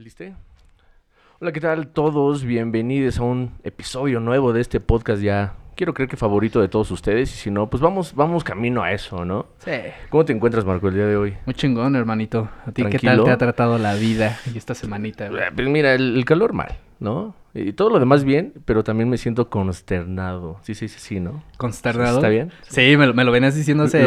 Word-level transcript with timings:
¿Listo? 0.00 0.24
Hola, 1.40 1.52
¿qué 1.52 1.60
tal 1.60 1.88
todos? 1.88 2.42
Bienvenidos 2.44 3.18
a 3.18 3.22
un 3.22 3.52
episodio 3.64 4.18
nuevo 4.18 4.54
de 4.54 4.62
este 4.62 4.80
podcast 4.80 5.20
ya. 5.22 5.52
Quiero 5.76 5.92
creer 5.92 6.08
que 6.08 6.16
favorito 6.16 6.58
de 6.62 6.68
todos 6.68 6.90
ustedes 6.90 7.30
y 7.34 7.36
si 7.36 7.50
no, 7.50 7.68
pues 7.68 7.82
vamos, 7.82 8.14
vamos 8.14 8.42
camino 8.42 8.82
a 8.82 8.92
eso, 8.92 9.26
¿no? 9.26 9.46
Sí. 9.58 9.72
¿Cómo 10.08 10.24
te 10.24 10.32
encuentras, 10.32 10.64
Marco, 10.64 10.88
el 10.88 10.94
día 10.94 11.06
de 11.06 11.16
hoy? 11.16 11.36
Muy 11.44 11.54
chingón, 11.54 11.96
hermanito. 11.96 12.48
¿A 12.66 12.72
ti 12.72 12.82
qué 12.82 12.98
Tranquilo. 12.98 13.16
tal 13.16 13.24
te 13.24 13.30
ha 13.32 13.36
tratado 13.38 13.76
la 13.78 13.94
vida 13.94 14.38
y 14.54 14.56
esta 14.56 14.74
semanita? 14.74 15.28
güey? 15.28 15.42
Eh, 15.42 15.46
Pues 15.54 15.68
mira, 15.68 15.92
el, 15.94 16.16
el 16.16 16.24
calor 16.24 16.54
mal, 16.54 16.76
¿no? 17.00 17.34
Y 17.52 17.72
todo 17.72 17.90
lo 17.90 17.98
demás 17.98 18.22
bien, 18.22 18.52
pero 18.64 18.84
también 18.84 19.08
me 19.08 19.18
siento 19.18 19.50
consternado. 19.50 20.58
Sí, 20.62 20.76
sí, 20.76 20.86
sí, 20.86 21.00
sí, 21.00 21.18
¿no? 21.18 21.42
¿Consternado? 21.56 22.18
¿Está 22.18 22.28
bien? 22.28 22.52
Sí, 22.68 22.96
me, 22.96 23.08
lo- 23.08 23.14
me 23.14 23.24
lo 23.24 23.32
venías 23.32 23.56
diciendo 23.56 23.84
hace, 23.84 24.04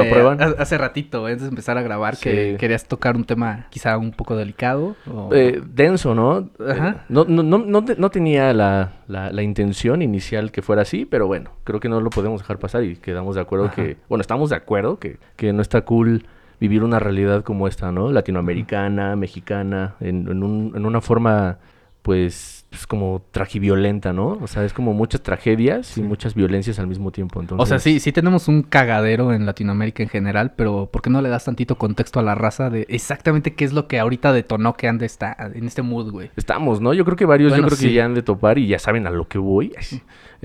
hace 0.58 0.78
ratito, 0.78 1.28
eh, 1.28 1.32
antes 1.34 1.44
de 1.44 1.50
empezar 1.50 1.78
a 1.78 1.82
grabar, 1.82 2.16
que 2.18 2.56
querías 2.58 2.86
tocar 2.88 3.18
un 3.18 3.26
tema 3.26 3.68
quizá 3.70 3.98
un 3.98 4.12
poco 4.12 4.38
delicado. 4.38 4.96
o- 5.12 5.30
Eh, 5.34 5.62
denso, 5.66 6.16
¿no? 6.16 6.50
Ajá. 6.66 6.90
Eh, 6.90 7.02
no, 7.10 7.26
no, 7.26 7.44
no, 7.44 7.58
no, 7.58 7.84
te- 7.84 7.98
no 7.98 8.10
tenía 8.12 8.54
la, 8.54 8.94
la- 9.08 9.30
la 9.32 9.44
intención 9.44 10.02
inicial 10.02 10.52
que 10.54 10.62
fuera 10.62 10.84
así, 10.84 11.04
pero 11.06 11.28
bueno, 11.28 11.50
creo 11.66 11.82
que 11.82 11.90
no 11.90 12.00
lo 12.00 12.12
podemos 12.12 12.40
dejar 12.42 12.60
pasar 12.60 12.86
y 12.86 12.96
quedamos 12.96 13.36
de 13.36 13.42
acuerdo 13.42 13.66
Ajá. 13.66 13.76
que, 13.76 13.98
bueno, 14.08 14.22
estamos 14.22 14.52
de 14.52 14.56
acuerdo 14.56 15.00
que, 15.00 15.18
que 15.36 15.52
no 15.52 15.62
está 15.62 15.82
cool 15.82 16.26
vivir 16.62 16.82
una 16.84 17.00
realidad 17.00 17.44
como 17.44 17.68
esta, 17.68 17.92
¿no? 17.92 18.10
Latinoamericana, 18.14 19.18
mexicana, 19.18 19.96
en, 20.00 20.30
en, 20.30 20.44
un- 20.44 20.72
en 20.76 20.86
una 20.86 21.02
forma, 21.02 21.58
pues, 22.04 22.63
pues, 22.74 22.88
como 22.88 23.22
tragiviolenta, 23.30 24.14
¿no? 24.14 24.40
O 24.42 24.48
sea, 24.48 24.66
es 24.66 24.74
como 24.74 24.94
muchas 24.94 25.22
tragedias 25.22 25.96
y 25.96 26.02
muchas 26.02 26.34
violencias 26.34 26.80
al 26.80 26.88
mismo 26.88 27.12
tiempo, 27.12 27.40
entonces... 27.40 27.62
O 27.62 27.68
sea, 27.68 27.78
sí, 27.78 28.00
sí 28.00 28.12
tenemos 28.12 28.48
un 28.48 28.64
cagadero 28.64 29.32
en 29.32 29.46
Latinoamérica 29.46 30.02
en 30.02 30.10
general, 30.10 30.54
pero 30.56 30.90
¿por 30.92 31.04
qué 31.04 31.12
no 31.12 31.22
le 31.22 31.30
das 31.30 31.46
tantito 31.46 31.78
contexto 31.78 32.20
a 32.20 32.24
la 32.24 32.34
raza 32.34 32.72
de 32.72 32.88
exactamente 32.90 33.54
qué 33.54 33.64
es 33.64 33.74
lo 33.74 33.88
que 33.88 34.00
ahorita 34.00 34.34
detonó 34.34 34.74
que 34.74 34.88
ande 34.88 35.06
esta, 35.06 35.38
en 35.54 35.68
este 35.68 35.84
mood, 35.84 36.12
güey? 36.12 36.32
Estamos, 36.36 36.82
¿no? 36.82 36.96
Yo 36.96 37.06
creo 37.06 37.16
que 37.16 37.26
varios, 37.26 37.52
Bueno, 37.52 37.68
yo 37.68 37.76
creo 37.76 37.90
que 37.90 37.94
ya 37.94 38.06
han 38.06 38.16
de 38.16 38.24
topar 38.24 38.58
y 38.58 38.66
ya 38.66 38.80
saben 38.80 39.06
a 39.06 39.12
lo 39.12 39.28
que 39.28 39.38
voy. 39.38 39.72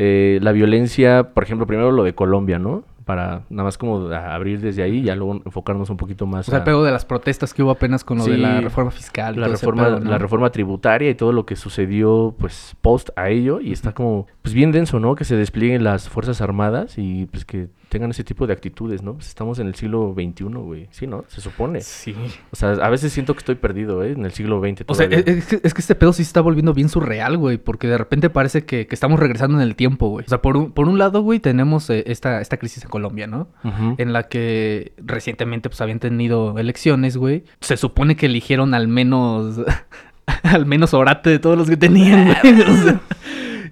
Eh, 0.00 0.38
la 0.42 0.52
violencia, 0.52 1.30
por 1.34 1.42
ejemplo, 1.42 1.66
primero 1.66 1.90
lo 1.90 2.04
de 2.04 2.14
Colombia, 2.14 2.60
¿no? 2.60 2.84
Para 3.08 3.44
nada 3.48 3.64
más 3.64 3.78
como 3.78 4.10
abrir 4.10 4.60
desde 4.60 4.82
ahí 4.82 4.98
y 4.98 5.02
ya 5.04 5.16
luego 5.16 5.40
enfocarnos 5.46 5.88
un 5.88 5.96
poquito 5.96 6.26
más 6.26 6.46
O 6.46 6.50
sea, 6.50 6.60
a 6.60 6.64
pego 6.64 6.84
de 6.84 6.92
las 6.92 7.06
protestas 7.06 7.54
que 7.54 7.62
hubo 7.62 7.70
apenas 7.70 8.04
con 8.04 8.18
lo 8.18 8.26
de 8.26 8.36
la 8.36 8.60
reforma 8.60 8.90
fiscal. 8.90 9.40
la 9.40 9.48
reforma, 9.48 9.86
pedo, 9.86 10.00
¿no? 10.00 10.10
la 10.10 10.18
reforma 10.18 10.50
tributaria 10.50 11.08
y 11.08 11.14
todo 11.14 11.32
lo 11.32 11.46
que 11.46 11.56
sucedió, 11.56 12.34
pues, 12.38 12.76
post 12.82 13.08
a 13.16 13.30
ello. 13.30 13.62
Y 13.62 13.72
está 13.72 13.92
como, 13.92 14.26
pues, 14.42 14.52
bien 14.52 14.72
denso, 14.72 15.00
¿no? 15.00 15.14
Que 15.14 15.24
se 15.24 15.36
desplieguen 15.36 15.84
las 15.84 16.10
Fuerzas 16.10 16.42
Armadas 16.42 16.98
y, 16.98 17.24
pues, 17.24 17.46
que 17.46 17.68
tengan 17.88 18.10
ese 18.10 18.24
tipo 18.24 18.46
de 18.46 18.52
actitudes, 18.52 19.02
¿no? 19.02 19.14
Pues 19.14 19.28
estamos 19.28 19.58
en 19.58 19.66
el 19.66 19.74
siglo 19.74 20.14
XXI, 20.14 20.44
güey. 20.44 20.88
Sí, 20.90 21.06
¿no? 21.06 21.24
Se 21.28 21.40
supone. 21.40 21.80
Sí. 21.80 22.14
O 22.50 22.56
sea, 22.56 22.72
a 22.72 22.90
veces 22.90 23.12
siento 23.12 23.34
que 23.34 23.38
estoy 23.38 23.54
perdido, 23.54 24.02
¿eh? 24.04 24.12
En 24.12 24.24
el 24.24 24.32
siglo 24.32 24.60
XX 24.60 24.84
O 24.86 24.94
sea, 24.94 25.08
todavía. 25.08 25.18
es, 25.18 25.38
es 25.38 25.46
que, 25.46 25.60
es 25.62 25.74
que 25.74 25.80
este 25.80 25.94
pedo 25.94 26.12
sí 26.12 26.22
se 26.24 26.28
está 26.28 26.40
volviendo 26.40 26.74
bien 26.74 26.88
surreal, 26.88 27.36
güey, 27.38 27.58
porque 27.58 27.88
de 27.88 27.98
repente 27.98 28.30
parece 28.30 28.64
que, 28.64 28.86
que 28.86 28.94
estamos 28.94 29.18
regresando 29.18 29.56
en 29.56 29.62
el 29.62 29.74
tiempo, 29.76 30.08
güey. 30.08 30.24
O 30.26 30.28
sea, 30.28 30.42
por 30.42 30.56
un, 30.56 30.72
por 30.72 30.88
un 30.88 30.98
lado, 30.98 31.22
güey, 31.22 31.40
tenemos 31.40 31.88
eh, 31.90 32.04
esta, 32.06 32.40
esta 32.40 32.56
crisis 32.58 32.84
en 32.84 32.90
Colombia, 32.90 33.26
¿no? 33.26 33.48
En 33.98 34.12
la 34.12 34.24
que 34.24 34.92
recientemente, 34.98 35.68
pues, 35.68 35.80
habían 35.80 35.98
tenido 36.00 36.58
elecciones, 36.58 37.16
güey. 37.16 37.44
Se 37.60 37.76
supone 37.76 38.16
que 38.16 38.26
eligieron 38.26 38.74
al 38.74 38.88
menos, 38.88 39.60
al 40.42 40.66
menos 40.66 40.94
orate 40.94 41.30
de 41.30 41.38
todos 41.38 41.56
los 41.56 41.68
que 41.68 41.76
tenían, 41.76 42.26
güey. 42.26 42.60
O 42.68 42.76
sea, 42.76 43.00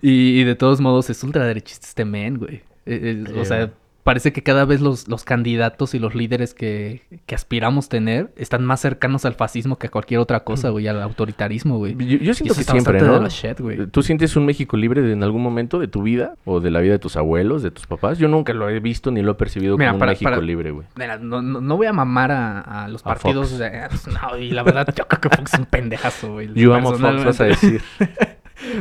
y, 0.02 0.40
y 0.40 0.44
de 0.44 0.54
todos 0.54 0.80
modos 0.80 1.08
es 1.10 1.22
ultraderechista 1.24 1.86
este 1.86 2.04
men, 2.04 2.38
güey. 2.38 2.56
Eh, 2.86 3.24
eh, 3.26 3.38
O 3.38 3.44
sea. 3.44 3.70
Parece 4.06 4.32
que 4.32 4.42
cada 4.42 4.64
vez 4.64 4.80
los, 4.80 5.08
los 5.08 5.24
candidatos 5.24 5.94
y 5.94 5.98
los 5.98 6.14
líderes 6.14 6.54
que, 6.54 7.02
que 7.26 7.34
aspiramos 7.34 7.88
tener 7.90 8.32
están 8.36 8.64
más 8.64 8.80
cercanos 8.80 9.24
al 9.26 9.34
fascismo 9.34 9.76
que 9.78 9.88
a 9.88 9.90
cualquier 9.90 10.20
otra 10.20 10.44
cosa, 10.44 10.70
güey, 10.70 10.86
al 10.86 11.02
autoritarismo, 11.02 11.76
güey. 11.78 11.94
Yo, 12.20 12.32
siento 12.32 12.54
que 12.54 12.62
siempre, 12.62 13.00
¿no? 13.02 13.14
de 13.14 13.20
la 13.20 13.28
shit, 13.28 13.60
güey. 13.60 13.86
¿Tú 13.88 14.02
sientes 14.02 14.36
un 14.36 14.46
México 14.46 14.76
libre 14.76 15.02
de- 15.02 15.12
en 15.12 15.22
algún 15.24 15.42
momento 15.42 15.78
de 15.80 15.88
tu 15.88 16.02
vida? 16.02 16.36
¿O 16.44 16.60
de 16.60 16.70
la 16.70 16.80
vida 16.80 16.92
de 16.92 16.98
tus 17.00 17.16
abuelos, 17.16 17.62
de 17.64 17.70
tus 17.72 17.86
papás? 17.86 18.16
Yo 18.18 18.28
nunca 18.28 18.52
lo 18.54 18.70
he 18.70 18.78
visto 18.80 19.10
ni 19.10 19.22
lo 19.22 19.32
he 19.32 19.34
percibido 19.34 19.76
Mira, 19.76 19.90
como 19.90 19.98
para- 19.98 20.12
un 20.12 20.14
México 20.14 20.30
para- 20.30 20.40
libre, 20.42 20.70
güey. 20.70 20.86
Mira, 20.94 21.18
no, 21.18 21.42
no, 21.42 21.60
no 21.60 21.76
voy 21.76 21.86
a 21.88 21.92
mamar 21.92 22.30
a, 22.30 22.60
a 22.84 22.88
los 22.88 23.02
A 23.02 23.04
partidos. 23.04 23.58
De- 23.58 23.70
no, 24.22 24.38
y 24.38 24.50
la 24.52 24.62
verdad, 24.62 24.86
yo 24.96 25.06
creo 25.08 25.20
que 25.20 25.28
Fox 25.28 25.52
es 25.52 25.58
un 25.58 25.66
pendejazo, 25.66 26.32
güey. 26.32 26.48
Yo 26.54 26.74
amo 26.74 26.92
Fox, 26.94 27.24
vas 27.24 27.40
a 27.40 27.44
decir. 27.44 27.82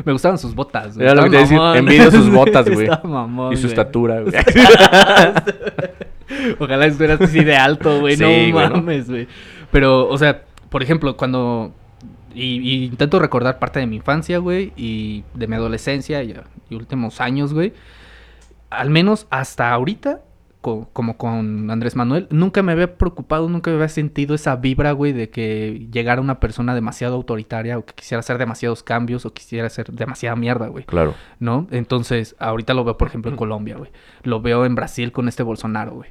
Me 0.05 0.11
gustaban 0.11 0.37
sus 0.37 0.55
botas. 0.55 0.97
Era 0.97 1.13
lo 1.13 1.23
que 1.23 1.29
te 1.31 1.37
decir, 1.37 1.59
envidio 1.75 2.11
sus 2.11 2.29
botas, 2.29 2.69
güey. 2.73 2.87
Mamón, 3.03 3.53
y 3.53 3.57
su 3.57 3.67
estatura, 3.67 4.21
güey. 4.21 4.33
Ojalá 6.59 6.87
estuvieras 6.87 7.21
así 7.21 7.43
de 7.43 7.55
alto, 7.55 7.99
güey. 7.99 8.15
Sí, 8.15 8.51
no 8.51 8.69
mames, 8.69 9.09
güey. 9.09 9.27
Pero, 9.71 10.07
o 10.07 10.17
sea, 10.17 10.43
por 10.69 10.81
ejemplo, 10.81 11.17
cuando. 11.17 11.73
Y, 12.33 12.59
y 12.59 12.85
intento 12.85 13.19
recordar 13.19 13.59
parte 13.59 13.79
de 13.79 13.87
mi 13.87 13.97
infancia, 13.97 14.39
güey, 14.39 14.73
y 14.75 15.23
de 15.33 15.47
mi 15.47 15.55
adolescencia 15.55 16.21
y, 16.23 16.35
y 16.69 16.75
últimos 16.75 17.21
años, 17.21 17.53
güey. 17.53 17.73
Al 18.69 18.89
menos 18.89 19.27
hasta 19.29 19.71
ahorita, 19.71 20.21
co- 20.65 20.89
como 20.93 21.15
con 21.17 21.69
Andrés 21.69 21.95
Manuel, 21.95 22.27
nunca 22.31 22.63
me 22.63 22.71
había 22.71 22.97
preocupado, 22.97 23.47
nunca 23.47 23.69
me 23.69 23.75
había 23.75 23.89
sentido 23.89 24.33
esa 24.33 24.55
vibra, 24.55 24.93
güey, 24.93 25.13
de 25.13 25.29
que 25.29 25.87
llegara 25.91 26.19
una 26.21 26.39
persona 26.39 26.73
demasiado 26.73 27.13
autoritaria 27.15 27.77
o 27.77 27.85
que 27.85 27.93
quisiera 27.93 28.21
hacer 28.21 28.39
demasiados 28.39 28.81
cambios 28.81 29.27
o 29.27 29.33
quisiera 29.33 29.67
hacer 29.67 29.91
demasiada 29.91 30.35
mierda, 30.35 30.67
güey. 30.69 30.83
Claro. 30.85 31.13
¿no? 31.39 31.67
Entonces, 31.69 32.35
ahorita 32.39 32.73
lo 32.73 32.83
veo, 32.83 32.97
por 32.97 33.07
ejemplo, 33.09 33.29
en 33.29 33.37
Colombia, 33.43 33.77
güey. 33.77 33.91
Lo 34.23 34.41
veo 34.41 34.65
en 34.65 34.73
Brasil 34.73 35.11
con 35.11 35.27
este 35.27 35.43
Bolsonaro, 35.43 35.91
güey. 35.93 36.09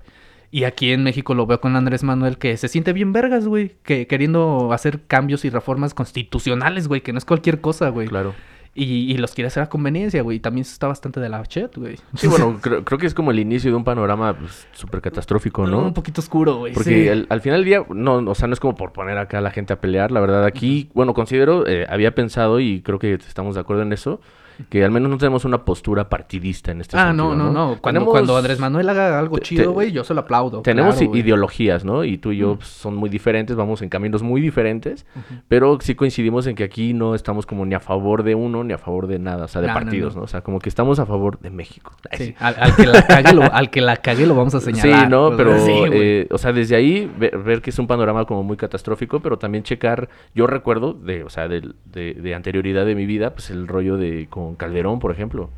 Y 0.52 0.62
aquí 0.62 0.92
en 0.92 1.02
México 1.02 1.34
lo 1.34 1.46
veo 1.46 1.60
con 1.60 1.74
Andrés 1.74 2.04
Manuel 2.04 2.38
que 2.38 2.56
se 2.56 2.68
siente 2.68 2.92
bien 2.92 3.12
vergas, 3.12 3.48
güey. 3.48 3.72
Que 3.82 4.06
queriendo 4.06 4.72
hacer 4.72 5.00
cambios 5.08 5.44
y 5.44 5.50
reformas 5.50 5.94
constitucionales, 5.94 6.86
güey. 6.86 7.00
Que 7.00 7.12
no 7.12 7.18
es 7.18 7.24
cualquier 7.24 7.60
cosa, 7.60 7.88
güey. 7.88 8.06
Claro. 8.06 8.34
Y, 8.76 9.12
y 9.12 9.16
los 9.18 9.34
quiere 9.34 9.46
hacer 9.46 9.62
a 9.62 9.68
conveniencia, 9.68 10.22
güey. 10.22 10.40
También 10.40 10.62
está 10.62 10.88
bastante 10.88 11.20
de 11.20 11.28
la 11.28 11.44
chat, 11.46 11.76
güey. 11.76 11.96
Sí, 12.14 12.26
bueno, 12.26 12.58
creo, 12.62 12.84
creo 12.84 12.98
que 12.98 13.06
es 13.06 13.14
como 13.14 13.30
el 13.30 13.38
inicio 13.38 13.70
de 13.70 13.76
un 13.76 13.84
panorama 13.84 14.36
pues, 14.36 14.66
súper 14.72 15.00
catastrófico, 15.00 15.66
¿no? 15.66 15.78
Un 15.78 15.94
poquito 15.94 16.20
oscuro, 16.20 16.56
güey. 16.56 16.72
Porque 16.72 17.12
sí. 17.14 17.26
al 17.28 17.40
final 17.40 17.60
del 17.60 17.64
día, 17.64 17.86
no, 17.88 18.16
o 18.16 18.34
sea, 18.34 18.48
no 18.48 18.54
es 18.54 18.60
como 18.60 18.74
por 18.74 18.92
poner 18.92 19.16
acá 19.18 19.38
a 19.38 19.40
la 19.40 19.50
gente 19.50 19.72
a 19.72 19.80
pelear, 19.80 20.10
la 20.10 20.20
verdad, 20.20 20.44
aquí, 20.44 20.90
bueno, 20.92 21.14
considero, 21.14 21.66
eh, 21.66 21.86
había 21.88 22.14
pensado 22.14 22.58
y 22.58 22.82
creo 22.82 22.98
que 22.98 23.14
estamos 23.14 23.54
de 23.54 23.60
acuerdo 23.60 23.82
en 23.82 23.92
eso, 23.92 24.20
que 24.68 24.84
al 24.84 24.90
menos 24.90 25.10
no 25.10 25.18
tenemos 25.18 25.44
una 25.44 25.64
postura 25.64 26.08
partidista 26.08 26.70
en 26.72 26.80
este 26.80 26.96
Ah, 26.96 27.06
sentido, 27.08 27.34
no, 27.34 27.36
no, 27.36 27.52
no. 27.52 27.66
Cuando, 27.80 28.00
Tenemos- 28.00 28.10
cuando 28.10 28.36
Andrés 28.36 28.58
Manuel 28.60 28.88
haga 28.88 29.18
algo 29.18 29.38
chido, 29.38 29.72
güey, 29.72 29.92
yo 29.92 30.04
se 30.04 30.14
lo 30.14 30.20
aplaudo. 30.20 30.62
Tenemos 30.62 30.96
claro, 30.96 31.16
ideologías, 31.16 31.84
¿no? 31.84 32.04
Y 32.04 32.18
tú 32.18 32.32
y 32.32 32.38
yo 32.38 32.54
Mm. 32.54 32.60
son 32.62 32.96
muy 32.96 33.08
diferentes, 33.10 33.56
vamos 33.56 33.82
en 33.82 33.88
caminos 33.88 34.22
muy 34.22 34.40
diferentes, 34.40 35.06
pero 35.48 35.78
sí 35.80 35.94
coincidimos 35.94 36.46
en 36.46 36.54
que 36.54 36.64
aquí 36.64 36.94
no 36.94 37.14
estamos 37.14 37.46
como 37.46 37.64
ni 37.66 37.74
a 37.74 37.80
favor 37.80 38.22
de 38.22 38.34
uno 38.34 38.64
ni 38.64 38.72
a 38.72 38.78
favor 38.78 39.06
de 39.06 39.18
nada, 39.18 39.44
o 39.44 39.48
sea, 39.48 39.60
de 39.60 39.68
No, 39.68 39.74
partidos, 39.74 40.14
no. 40.14 40.20
¿no? 40.20 40.24
O 40.24 40.28
sea, 40.28 40.42
como 40.42 40.58
que 40.58 40.68
estamos 40.68 40.98
a 40.98 41.06
favor 41.06 41.38
de 41.40 41.50
México. 41.50 41.92
Sí, 42.12 42.34
al, 42.38 42.54
al 42.58 42.76
que 42.76 42.86
la 42.86 43.06
cague 43.06 43.32
lo, 43.34 43.42
al 43.52 43.70
que 43.70 43.80
la 43.80 43.96
cague 43.96 44.26
lo 44.26 44.34
vamos 44.34 44.54
a 44.54 44.60
señalar. 44.60 45.04
Sí, 45.04 45.10
no, 45.10 45.36
pero, 45.36 45.58
sí, 45.58 45.72
eh, 45.92 46.26
o 46.30 46.38
sea, 46.38 46.52
desde 46.52 46.76
ahí 46.76 47.10
ver, 47.18 47.36
ver 47.38 47.62
que 47.62 47.70
es 47.70 47.78
un 47.78 47.86
panorama 47.86 48.24
como 48.24 48.42
muy 48.42 48.56
catastrófico, 48.56 49.20
pero 49.20 49.38
también 49.38 49.64
checar, 49.64 50.08
yo 50.34 50.46
recuerdo, 50.46 50.92
de, 50.94 51.24
o 51.24 51.28
sea, 51.30 51.48
de 51.48 52.34
anterioridad 52.34 52.86
de 52.86 52.94
mi 52.94 53.06
vida, 53.06 53.30
pues 53.34 53.50
el 53.50 53.66
rollo 53.68 53.96
de 53.96 54.26
Calderón, 54.54 54.98
por 54.98 55.10
ejemplo. 55.10 55.50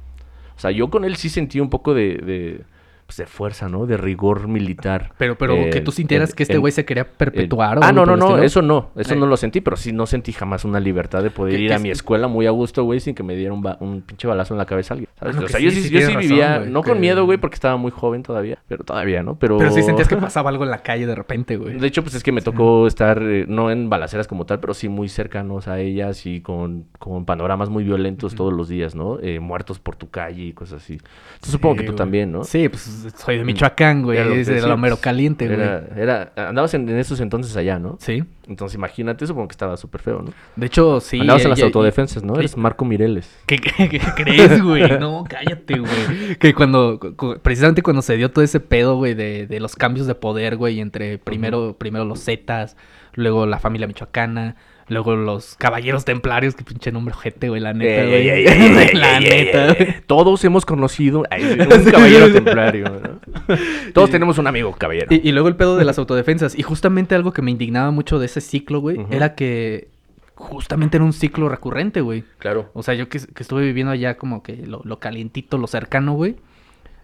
O 0.57 0.61
sea, 0.61 0.71
yo 0.71 0.89
con 0.89 1.05
él 1.05 1.17
sí 1.17 1.29
sentí 1.29 1.61
un 1.61 1.69
poco 1.69 1.95
de, 1.95 2.63
pues, 3.07 3.17
de 3.19 3.27
fuerza, 3.27 3.69
¿no? 3.69 3.87
De 3.87 3.97
rigor 3.97 4.49
militar. 4.49 5.13
Pero, 5.19 5.39
pero 5.39 5.55
Eh, 5.55 5.71
que 5.71 5.81
tú 5.81 5.93
sintieras 5.93 6.35
que 6.35 6.43
este 6.43 6.59
güey 6.59 6.73
se 6.73 6.85
quería 6.85 7.09
perpetuar. 7.09 7.79
eh, 7.79 7.81
o 7.81 7.85
ah, 7.85 7.93
no, 7.93 8.05
no, 8.05 8.17
no, 8.17 8.39
eso 8.39 8.63
no, 8.63 8.91
eso 8.97 9.15
Eh. 9.15 9.17
no 9.17 9.27
lo 9.27 9.37
sentí, 9.37 9.61
pero 9.61 9.77
sí 9.77 9.93
no 9.93 10.07
sentí 10.07 10.33
jamás 10.33 10.65
una 10.65 10.81
libertad 10.81 11.23
de 11.23 11.31
poder 11.31 11.61
ir 11.61 11.73
a 11.73 11.79
mi 11.79 11.91
escuela 11.91 12.27
muy 12.29 12.47
a 12.47 12.51
gusto, 12.51 12.85
güey, 12.85 13.01
sin 13.01 13.15
que 13.15 13.23
me 13.23 13.37
diera 13.37 13.53
un, 13.55 13.63
ba- 13.63 13.77
un 13.81 14.03
pinche 14.03 14.27
balazo 14.27 14.55
en 14.55 14.59
la 14.59 14.67
cabeza 14.67 14.95
alguien. 14.95 15.09
¿sabes? 15.19 15.37
O 15.37 15.49
sea, 15.49 15.59
sí, 15.59 15.65
yo 15.65 15.71
sí, 15.71 15.77
sí 15.83 15.83
yo 15.91 16.01
sí 16.01 16.07
tienes 16.07 16.15
razón, 16.15 16.29
vivía, 16.29 16.59
no 16.71 16.83
que- 16.83 16.91
con 16.91 17.01
miedo, 17.01 17.25
güey, 17.25 17.39
porque 17.39 17.55
estaba 17.55 17.77
muy 17.77 17.91
joven 17.91 18.23
todavía, 18.23 18.59
pero 18.69 18.85
todavía, 18.85 19.23
¿no? 19.23 19.37
Pero, 19.39 19.57
Pero 19.57 19.71
sí 19.71 19.83
sentías 19.83 20.09
que 20.09 20.17
pasaba 20.17 20.51
algo 20.51 20.65
en 20.65 20.71
la 20.71 20.83
calle 20.83 21.07
de 21.07 21.15
repente, 21.15 21.57
güey. 21.57 21.79
de 21.79 21.87
hecho, 21.87 22.03
pues 22.03 22.15
es 22.15 22.23
que 22.23 22.33
me 22.33 22.41
tocó 22.43 22.87
estar, 22.87 23.23
eh, 23.23 23.45
no 23.49 23.71
en 23.71 23.89
balaceras 23.89 24.27
como 24.27 24.45
tal, 24.47 24.61
pero 24.61 24.75
sí 24.75 24.89
muy 24.89 25.09
cercanos 25.09 25.69
a 25.69 25.79
ellas 25.81 26.27
y 26.27 26.41
con, 26.41 26.87
con 26.99 27.25
panoramas 27.25 27.71
muy 27.71 27.85
violentos 27.85 28.35
todos 28.35 28.53
los 28.53 28.69
días, 28.69 28.95
¿no? 28.95 29.19
Eh, 29.21 29.41
muertos 29.41 29.79
por 29.79 29.97
tu 29.97 30.11
calle 30.11 30.43
y 30.43 30.53
cosas 30.53 30.83
así. 30.83 30.99
Yo 30.99 31.51
supongo 31.53 31.77
que 31.77 31.85
tú 31.85 31.95
también, 31.95 32.33
¿no? 32.33 32.45
Sí, 32.45 32.69
pues 32.69 32.96
soy 33.17 33.39
de 33.39 33.45
Michoacán, 33.45 34.03
güey. 34.03 34.19
Era 34.19 34.35
Es 34.35 34.47
de 34.47 34.55
decía, 34.55 34.69
la 34.69 34.77
mero 34.77 34.97
pues, 34.97 35.03
caliente, 35.05 35.47
güey. 35.47 35.59
Era, 35.61 35.85
era, 35.97 36.33
andabas 36.49 36.75
en, 36.75 36.89
en 36.89 36.99
esos 36.99 37.21
entonces 37.21 37.57
allá, 37.57 37.79
¿no? 37.79 37.97
Sí. 38.01 38.25
Entonces 38.49 38.77
imagínate, 38.77 39.27
supongo 39.27 39.49
que 39.49 39.53
estaba 39.53 39.77
súper 39.77 40.01
feo, 40.03 40.23
¿no? 40.23 40.33
De 40.55 40.67
hecho, 40.67 41.01
sí. 41.01 41.21
andabas 41.21 41.45
en 41.45 41.51
las 41.51 41.63
autodefensas, 41.63 42.23
¿no? 42.23 42.37
Eres 42.39 42.57
Marco 42.57 42.85
Mireles. 42.85 43.29
¿Qué, 43.47 43.59
qué- 43.59 43.89
qué 43.89 44.01
crees, 44.17 44.63
güey? 44.63 44.99
No, 44.99 45.25
cállate, 45.29 45.79
güey. 45.79 46.37
Que 46.39 46.55
cuando, 46.55 46.99
cu- 47.01 47.17
cu- 47.17 47.39
precisamente 47.43 47.83
cuando 47.83 48.03
se 48.03 48.17
dio 48.17 48.31
todo 48.31 48.45
ese 48.45 48.61
pedo, 48.61 48.97
güey, 48.97 49.15
de, 49.15 49.47
de 49.47 49.61
los 49.61 49.75
cambios 49.77 50.07
de 50.07 50.15
poder, 50.15 50.57
güey, 50.57 50.81
entre 50.81 51.19
primero, 51.19 51.77
primero 51.79 52.05
los 52.05 52.23
Zetas, 52.25 52.77
luego 53.15 53.47
la 53.47 53.59
familia 53.59 53.87
michoacana, 53.87 54.57
luego 54.89 55.17
los 55.17 55.57
caballeros 55.57 56.05
templarios, 56.05 56.55
que 56.55 56.65
pinche 56.65 56.93
nombre 56.93 57.15
ojete, 57.15 57.49
güey, 57.49 57.61
la 57.61 57.73
neta, 57.73 58.03
Ey, 58.03 58.09
güey. 58.09 58.29
ey, 58.29 58.47
ey, 58.47 58.47
ey, 58.47 58.89
ey, 58.89 58.95
La 58.95 59.21
neta, 59.21 59.75
güey. 59.75 59.95
Todos 60.07 60.45
hemos 60.45 60.65
conocido 60.65 61.25
a 61.31 61.37
un 61.77 61.85
caballero 61.91 62.33
templario. 62.33 62.85
¿no? 62.91 63.57
Todos 63.93 64.11
tenemos 64.11 64.39
un 64.39 64.47
amigo 64.47 64.73
caballero. 64.73 65.07
Y, 65.11 65.29
y 65.29 65.33
luego 65.33 65.49
el 65.49 65.57
pedo 65.57 65.77
de 65.77 65.85
las 65.85 65.99
autodefensas. 65.99 66.59
Y 66.59 66.63
justamente 66.63 67.15
algo 67.15 67.33
que 67.33 67.43
me 67.43 67.51
indignaba 67.51 67.91
mucho 67.91 68.19
de 68.19 68.27
ese 68.27 68.41
ciclo, 68.41 68.81
güey, 68.81 68.99
era 69.11 69.35
que 69.35 69.89
justamente 70.35 70.99
era 70.99 71.05
un 71.05 71.13
ciclo 71.13 71.49
recurrente, 71.49 72.01
güey. 72.01 72.25
Claro. 72.39 72.71
O 72.75 72.83
sea, 72.83 72.95
yo 72.95 73.09
que, 73.09 73.19
que 73.19 73.43
estuve 73.43 73.63
viviendo 73.65 73.93
allá 73.93 74.17
como 74.17 74.43
que 74.43 74.57
lo, 74.67 74.83
lo 74.85 74.99
calientito, 74.99 75.59
lo 75.59 75.67
cercano, 75.67 76.13
güey. 76.13 76.37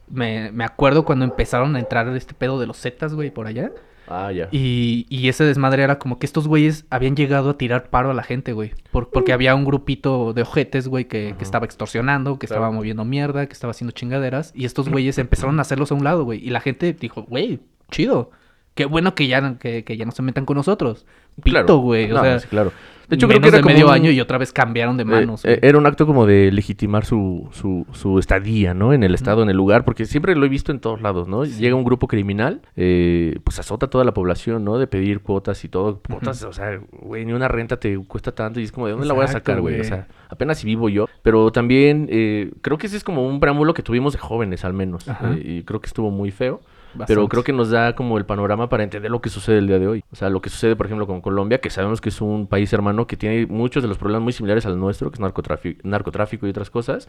Me, 0.09 0.51
me 0.53 0.65
acuerdo 0.65 1.05
cuando 1.05 1.25
empezaron 1.25 1.77
a 1.77 1.79
entrar 1.79 2.09
este 2.17 2.35
pedo 2.35 2.59
de 2.61 2.67
los 2.67 2.79
Zetas, 2.81 3.15
güey, 3.15 3.31
por 3.31 3.47
allá. 3.47 3.71
Ah, 4.09 4.31
ya. 4.33 4.49
Y, 4.51 5.07
y 5.09 5.29
ese 5.29 5.45
desmadre 5.45 5.85
era 5.85 5.99
como 5.99 6.19
que 6.19 6.27
estos 6.27 6.49
güeyes 6.49 6.85
habían 6.91 7.15
llegado 7.17 7.51
a 7.51 7.57
tirar 7.57 7.89
paro 7.89 8.11
a 8.11 8.15
la 8.15 8.23
gente, 8.25 8.53
güey. 8.53 8.73
Por- 8.91 9.09
porque 9.11 9.33
había 9.33 9.55
un 9.55 9.65
grupito 9.65 10.33
de 10.35 10.43
ojetes, 10.43 10.89
güey, 10.89 11.07
que, 11.07 11.35
que 11.39 11.45
estaba 11.45 11.65
extorsionando, 11.65 12.39
que 12.39 12.47
Claro. 12.47 12.63
estaba 12.63 12.75
moviendo 12.75 13.05
mierda, 13.05 13.47
que 13.47 13.53
estaba 13.53 13.71
haciendo 13.71 13.93
chingaderas. 13.93 14.53
Y 14.55 14.65
estos 14.67 14.89
güeyes 14.89 15.17
empezaron 15.19 15.59
a 15.59 15.63
hacerlos 15.63 15.93
a 15.93 15.95
un 15.95 16.05
lado, 16.05 16.25
güey. 16.25 16.45
Y 16.45 16.51
la 16.51 16.61
gente 16.61 16.93
dijo, 16.93 17.23
güey, 17.23 17.61
chido. 17.91 18.33
Qué 18.75 18.87
bueno 18.87 19.15
que 19.15 19.29
ya, 19.29 19.59
que, 19.59 19.85
que 19.85 19.97
ya 19.97 20.05
no 20.05 20.13
se 20.13 20.23
metan 20.23 20.47
con 20.47 20.57
nosotros. 20.57 21.07
Pito, 21.43 21.51
Claro. 21.51 21.77
güey. 21.79 22.11
O 22.11 22.15
No, 22.15 22.23
sea, 22.23 22.39
sí, 22.41 22.49
claro. 22.49 22.73
De 23.13 23.17
hecho, 23.17 23.29
creo 23.29 23.41
que 23.41 23.49
era 23.49 23.57
de 23.59 23.63
como 23.63 23.75
medio 23.75 23.87
un- 23.89 23.93
año 23.95 24.11
y 24.11 24.21
otra 24.21 24.39
vez 24.39 24.53
cambiaron 24.53 24.97
de 24.97 25.03
Eh, 25.03 25.07
manos. 25.07 25.45
eh, 25.45 25.59
era 25.63 25.79
un 25.79 25.87
acto 25.87 26.07
como 26.07 26.27
de 26.27 26.51
legitimar 26.51 27.05
su, 27.05 27.49
su, 27.53 27.87
su 27.93 28.19
estadía, 28.19 28.75
¿no? 28.75 28.93
En 28.93 29.03
el 29.03 29.15
estado, 29.15 29.43
en 29.43 29.51
el 29.51 29.57
lugar, 29.57 29.85
porque 29.85 30.05
siempre 30.07 30.35
lo 30.35 30.45
he 30.47 30.49
visto 30.49 30.73
en 30.73 30.81
todos 30.81 31.03
lados, 31.03 31.29
¿no? 31.29 31.45
Llega 31.45 31.77
un 31.77 31.85
grupo 31.85 32.09
criminal, 32.09 32.63
eh, 32.77 33.39
pues 33.45 33.59
azota 33.59 33.87
a 33.87 33.91
toda 33.91 34.05
la 34.05 34.15
población, 34.15 34.65
¿no? 34.65 34.79
De 34.79 34.87
pedir 34.87 35.21
cuotas 35.21 35.65
y 35.65 35.69
todo. 35.69 36.01
Cuotas, 36.09 36.43
o 36.45 36.53
sea, 36.53 36.81
güey, 36.91 37.25
ni 37.25 37.33
una 37.33 37.49
renta 37.49 37.79
te 37.79 37.97
cuesta 37.99 38.33
tanto 38.35 38.61
y 38.61 38.65
es 38.65 38.73
como, 38.73 38.87
¿de 38.87 38.93
dónde 38.93 39.07
la 39.07 39.15
voy 39.15 39.25
a 39.25 39.29
sacar, 39.29 39.61
güey? 39.61 39.81
O 39.81 39.85
sea, 39.85 40.09
apenas 40.29 40.59
si 40.59 40.67
vivo 40.67 40.89
yo. 40.89 41.07
Pero 41.23 41.53
también 41.53 42.09
eh, 42.11 42.51
creo 42.63 42.79
que 42.79 42.87
ese 42.87 42.97
es 42.97 43.05
como 43.05 43.27
un 43.27 43.41
preámbulo 43.41 43.75
que 43.75 43.83
tuvimos 43.83 44.13
de 44.15 44.19
jóvenes, 44.19 44.65
al 44.65 44.73
menos. 44.73 45.07
Eh, 45.09 45.43
y 45.45 45.63
creo 45.65 45.81
que 45.81 45.87
estuvo 45.87 46.11
muy 46.11 46.31
feo. 46.31 46.61
Pero 47.07 47.29
creo 47.29 47.43
que 47.43 47.53
nos 47.53 47.71
da 47.71 47.95
como 47.95 48.19
el 48.19 48.27
panorama 48.27 48.69
para 48.69 48.83
entender 48.85 49.11
lo 49.11 49.21
que 49.21 49.31
sucede 49.31 49.59
el 49.59 49.67
día 49.67 49.79
de 49.79 49.87
hoy. 49.87 50.05
O 50.13 50.17
sea, 50.17 50.31
lo 50.31 50.41
que 50.41 50.51
sucede, 50.51 50.77
por 50.77 50.87
ejemplo, 50.87 51.07
con 51.07 51.21
Colombia, 51.21 51.61
que 51.61 51.71
sabemos 51.71 52.01
que 52.01 52.11
es 52.11 52.21
un 52.21 52.47
país 52.47 52.73
hermano 52.73 53.07
que 53.07 53.17
tiene 53.17 53.47
muchos 53.47 53.83
de 53.83 53.89
los 53.89 53.99
problemas 53.99 54.23
muy 54.25 54.33
similares 54.33 54.67
al 54.67 54.79
nuestro, 54.79 55.11
que 55.11 55.17
es 55.17 55.21
narcotráfico, 55.21 55.81
narcotráfico 55.85 56.47
y 56.47 56.51
otras 56.51 56.71
cosas. 56.71 57.09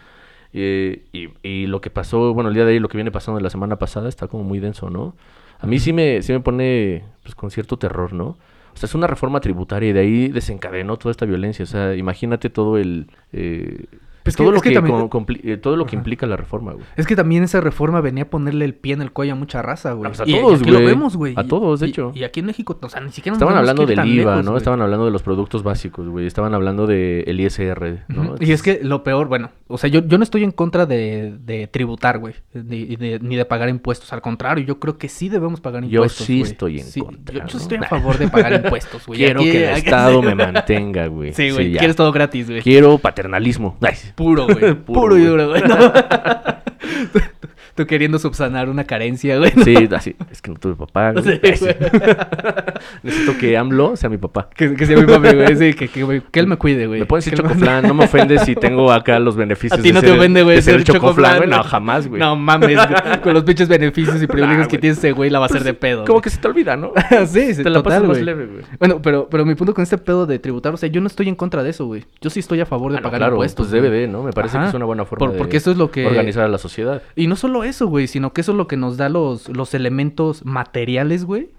Eh, 0.54 1.06
y, 1.12 1.30
y 1.42 1.66
lo 1.68 1.82
que 1.82 1.90
pasó, 1.90 2.34
bueno, 2.34 2.50
el 2.50 2.56
día 2.56 2.66
de 2.66 2.74
hoy, 2.74 2.80
lo 2.80 2.88
que 2.88 2.98
viene 2.98 3.12
pasando 3.12 3.40
la 3.40 3.50
semana 3.50 3.78
pasada, 3.78 4.08
está 4.08 4.28
como 4.28 4.44
muy 4.44 4.60
denso, 4.60 4.90
¿no? 4.90 5.16
A 5.60 5.68
mí 5.68 5.80
sí 5.80 5.94
me, 5.94 6.22
sí 6.22 6.34
me 6.34 6.40
pone 6.40 7.04
pues, 7.24 7.36
con 7.36 7.50
cierto 7.52 7.78
terror, 7.78 8.14
¿no? 8.14 8.38
O 8.74 8.76
sea, 8.78 8.88
es 8.88 8.96
una 8.96 9.08
reforma 9.08 9.40
tributaria 9.40 9.90
y 9.90 9.94
de 9.94 10.00
ahí 10.00 10.28
desencadenó 10.30 10.98
toda 10.98 11.12
esta 11.12 11.26
violencia. 11.26 11.64
O 11.64 11.68
sea, 11.68 11.96
imagínate 11.96 12.50
todo 12.50 12.78
el... 12.78 13.08
eh, 13.32 13.86
Pues 14.24 14.36
que- 14.36 14.44
todo, 14.44 14.52
lo 14.52 14.58
es 14.58 14.64
que 14.64 14.70
que 14.70 14.76
también- 14.76 15.10
compli- 15.10 15.42
eh, 15.44 15.58
todo 15.58 15.76
lo 15.76 15.86
que 15.86 15.96
Ajá. 15.96 15.98
implica 15.98 16.26
la 16.26 16.36
reforma, 16.38 16.72
güey. 16.74 16.86
Es 16.96 17.06
que 17.08 17.16
también 17.16 17.44
esa 17.44 17.60
reforma 17.62 18.02
venía 18.02 18.24
a 18.24 18.28
ponerle 18.30 18.66
el 18.66 18.74
pie 18.74 18.94
en 18.94 19.02
el 19.02 19.12
cuello 19.12 19.34
a 19.34 19.36
mucha 19.36 19.62
raza, 19.62 19.94
güey. 19.94 20.10
pues 20.10 20.22
a 20.22 20.26
Y- 20.28 20.36
y 20.36 20.40
todos, 20.40 20.62
aquí 20.62 20.70
lo 20.72 20.78
güey. 20.80 20.86
vemos, 20.88 21.18
güey. 21.18 21.34
A 21.38 21.44
todos, 21.44 21.80
de 21.82 21.88
y- 21.88 21.90
hecho. 21.90 22.12
Y 22.16 22.24
aquí 22.24 22.40
en 22.40 22.46
México, 22.48 22.78
o 22.82 22.90
sea, 22.90 23.02
ni 23.02 23.12
siquiera 23.12 23.34
nos 23.34 23.38
Estaban 23.42 23.58
hablando 23.58 23.86
del 23.86 24.00
IVA, 24.00 24.32
lejos, 24.32 24.46
¿no? 24.46 24.52
güey. 24.52 24.58
Estaban 24.60 24.82
hablando 24.82 25.06
de 25.06 25.12
los 25.12 25.24
productos 25.24 25.64
básicos, 25.64 26.08
güey. 26.08 26.26
Estaban 26.26 26.54
hablando 26.54 26.88
del 26.88 27.40
ISR, 27.40 28.06
¿no? 28.08 28.36
Y 28.40 28.52
es 28.52 28.62
que 28.64 28.80
lo 28.84 29.04
peor, 29.04 29.28
bueno, 29.28 29.50
o 29.68 29.78
sea, 29.78 29.90
yo, 29.90 30.06
yo 30.06 30.18
no 30.18 30.24
estoy 30.24 30.44
en 30.44 30.52
contra 30.52 30.86
de, 30.86 31.36
de 31.44 31.68
tributar, 31.68 32.20
güey, 32.20 32.36
ni 32.54 32.96
de, 32.96 33.20
ni 33.22 33.36
de 33.36 33.46
pagar 33.46 33.70
impuestos. 33.70 34.14
Al 34.14 34.22
contrario, 34.22 34.64
yo 34.66 34.80
creo 34.80 34.98
que 34.98 35.10
sí 35.10 35.30
debemos 35.30 35.60
pagar 35.62 35.84
Yo 35.84 36.02
impuestos. 36.02 36.26
sí 36.26 36.40
güey. 36.40 36.52
estoy 36.52 36.80
en 36.80 36.86
Sí, 36.86 37.02
contra, 37.02 37.36
Yo, 37.36 37.46
yo 37.46 37.58
estoy 37.58 37.78
a 37.78 37.84
favor 37.84 38.18
de 38.18 38.28
pagar 38.30 38.54
impuestos, 38.64 39.06
güey. 39.06 39.18
Quiero 39.20 39.42
que 39.42 39.70
el 39.72 39.78
Estado 39.78 40.22
me 40.22 40.36
mantenga, 40.36 41.08
güey. 41.08 41.34
Sí, 41.34 41.52
güey, 41.52 41.72
quieres 41.76 41.96
todo 41.96 42.12
gratis, 42.12 42.50
güey. 42.50 42.62
Quiero 42.62 42.98
paternalismo. 42.98 43.78
Ay, 43.82 43.96
Puro, 44.16 44.48
güey. 44.48 44.74
Puro, 44.86 45.02
Puro, 45.02 45.18
y 45.18 45.26
duro, 45.26 45.50
güey. 45.50 45.62
No. 45.62 45.78
tú, 47.76 47.86
queriendo 47.88 48.20
subsanar 48.20 48.70
una 48.70 48.84
carencia, 48.86 49.38
güey. 49.38 49.52
Sí, 49.64 49.88
así. 49.96 50.16
Es 50.32 50.42
que 50.42 50.52
no 50.52 50.58
tuve 50.58 50.76
papá. 50.76 51.12
güey. 51.14 51.40
Sí. 51.56 51.66
Necesito 53.04 53.38
que 53.38 53.58
AMLO 53.58 53.96
sea 53.96 54.10
mi 54.10 54.18
papá. 54.18 54.50
Que, 54.56 54.74
que 54.76 54.86
sea 54.86 54.98
mi 54.98 55.06
papi, 55.06 55.36
güey. 55.36 55.56
Sí, 55.56 55.74
que, 55.74 55.88
que, 55.88 56.40
él 56.40 56.48
me 56.48 56.58
cuide, 56.58 56.88
güey. 56.88 57.00
Me 57.02 57.06
pueden 57.06 57.24
decir 57.24 57.34
él 57.34 57.44
me- 57.44 57.50
chocoflan, 57.50 57.88
no 57.88 57.94
me 57.94 58.06
ofende 58.06 58.40
si 58.40 58.56
tengo 58.56 58.92
acá 58.92 59.20
los 59.20 59.36
beneficios 59.36 59.80
A 59.80 59.82
ti 59.82 59.90
de 59.90 59.94
no 59.94 60.02
te 60.02 60.08
ser- 60.08 60.18
ofende, 60.18 60.44
güey, 60.44 60.56
de 60.58 60.62
ser 60.62 60.76
ser 60.76 60.84
chocoflan, 60.84 61.12
chocoflan, 61.14 61.38
güey. 61.38 61.50
No, 61.50 61.64
jamás, 61.64 62.08
güey. 62.08 62.20
No 62.20 62.36
mames, 62.36 62.76
güey. 62.76 63.22
con 63.22 63.34
los 63.34 63.44
pinches 63.44 63.68
beneficios 63.68 64.22
y 64.22 64.28
privilegios 64.28 64.66
Nah, 64.66 64.68
que 64.68 64.78
tiene 64.78 64.94
ese 64.96 65.12
güey, 65.12 65.30
la 65.30 65.40
va 65.40 65.46
a 65.46 65.50
hacer 65.50 65.64
de 65.64 65.74
pedo. 65.74 66.02
Como 66.06 66.14
güey. 66.16 66.24
que 66.24 66.30
se 66.30 66.38
te 66.38 66.48
olvida, 66.48 66.76
¿no? 66.78 66.92
sí, 67.28 67.54
sí, 67.54 67.64
Te 67.64 67.70
la 67.70 67.82
pasas 67.84 68.02
más 68.02 68.10
güey. 68.12 68.24
leve, 68.24 68.46
güey. 68.46 68.64
Bueno, 68.80 69.02
pero, 69.02 69.28
pero 69.30 69.46
mi 69.46 69.56
punto 69.56 69.74
con 69.74 69.84
este 69.84 69.98
pedo 69.98 70.26
de 70.26 70.40
tributar, 70.40 70.74
o 70.74 70.78
sea, 70.78 70.90
yo 70.90 71.02
no 71.02 71.08
estoy 71.08 71.30
en 71.30 71.36
contra 71.36 71.64
de 71.64 71.70
eso, 71.72 71.86
güey. 71.86 72.06
Yo 72.22 72.30
sí 72.30 72.40
estoy 72.40 72.60
a 72.62 72.66
favor 72.66 72.92
de 72.92 72.98
Ah, 72.98 73.02
no, 73.02 73.04
pagar 73.06 73.20
claro, 73.20 73.36
impuestos. 73.36 73.68
pues 73.68 73.72
debe 73.72 73.90
de, 73.90 74.08
¿no? 74.08 74.24
Me 74.24 74.32
parece 74.32 74.58
que 74.58 74.66
es 74.66 74.74
una 74.74 74.86
buena 74.86 75.06
forma 75.06 75.32
de 75.32 75.38
porque 75.38 75.58
eso 75.58 75.72
es 75.72 75.78
lo 75.78 75.92
que- 75.92 76.06
organizar 76.06 76.44
a 76.44 76.48
la 76.48 76.58
sociedad. 76.58 77.02
Y 77.16 77.28
no 77.28 77.36
solo 77.36 77.63
eso, 77.64 77.88
güey, 77.88 78.08
sino 78.08 78.34
que 78.34 78.42
eso 78.42 78.52
es 78.52 78.58
lo 78.58 78.68
que 78.68 78.78
nos 78.78 78.98
da 78.98 79.10
los, 79.10 79.50
los 79.50 79.74
elementos 79.74 80.46
materiales, 80.46 81.26
güey, 81.26 81.50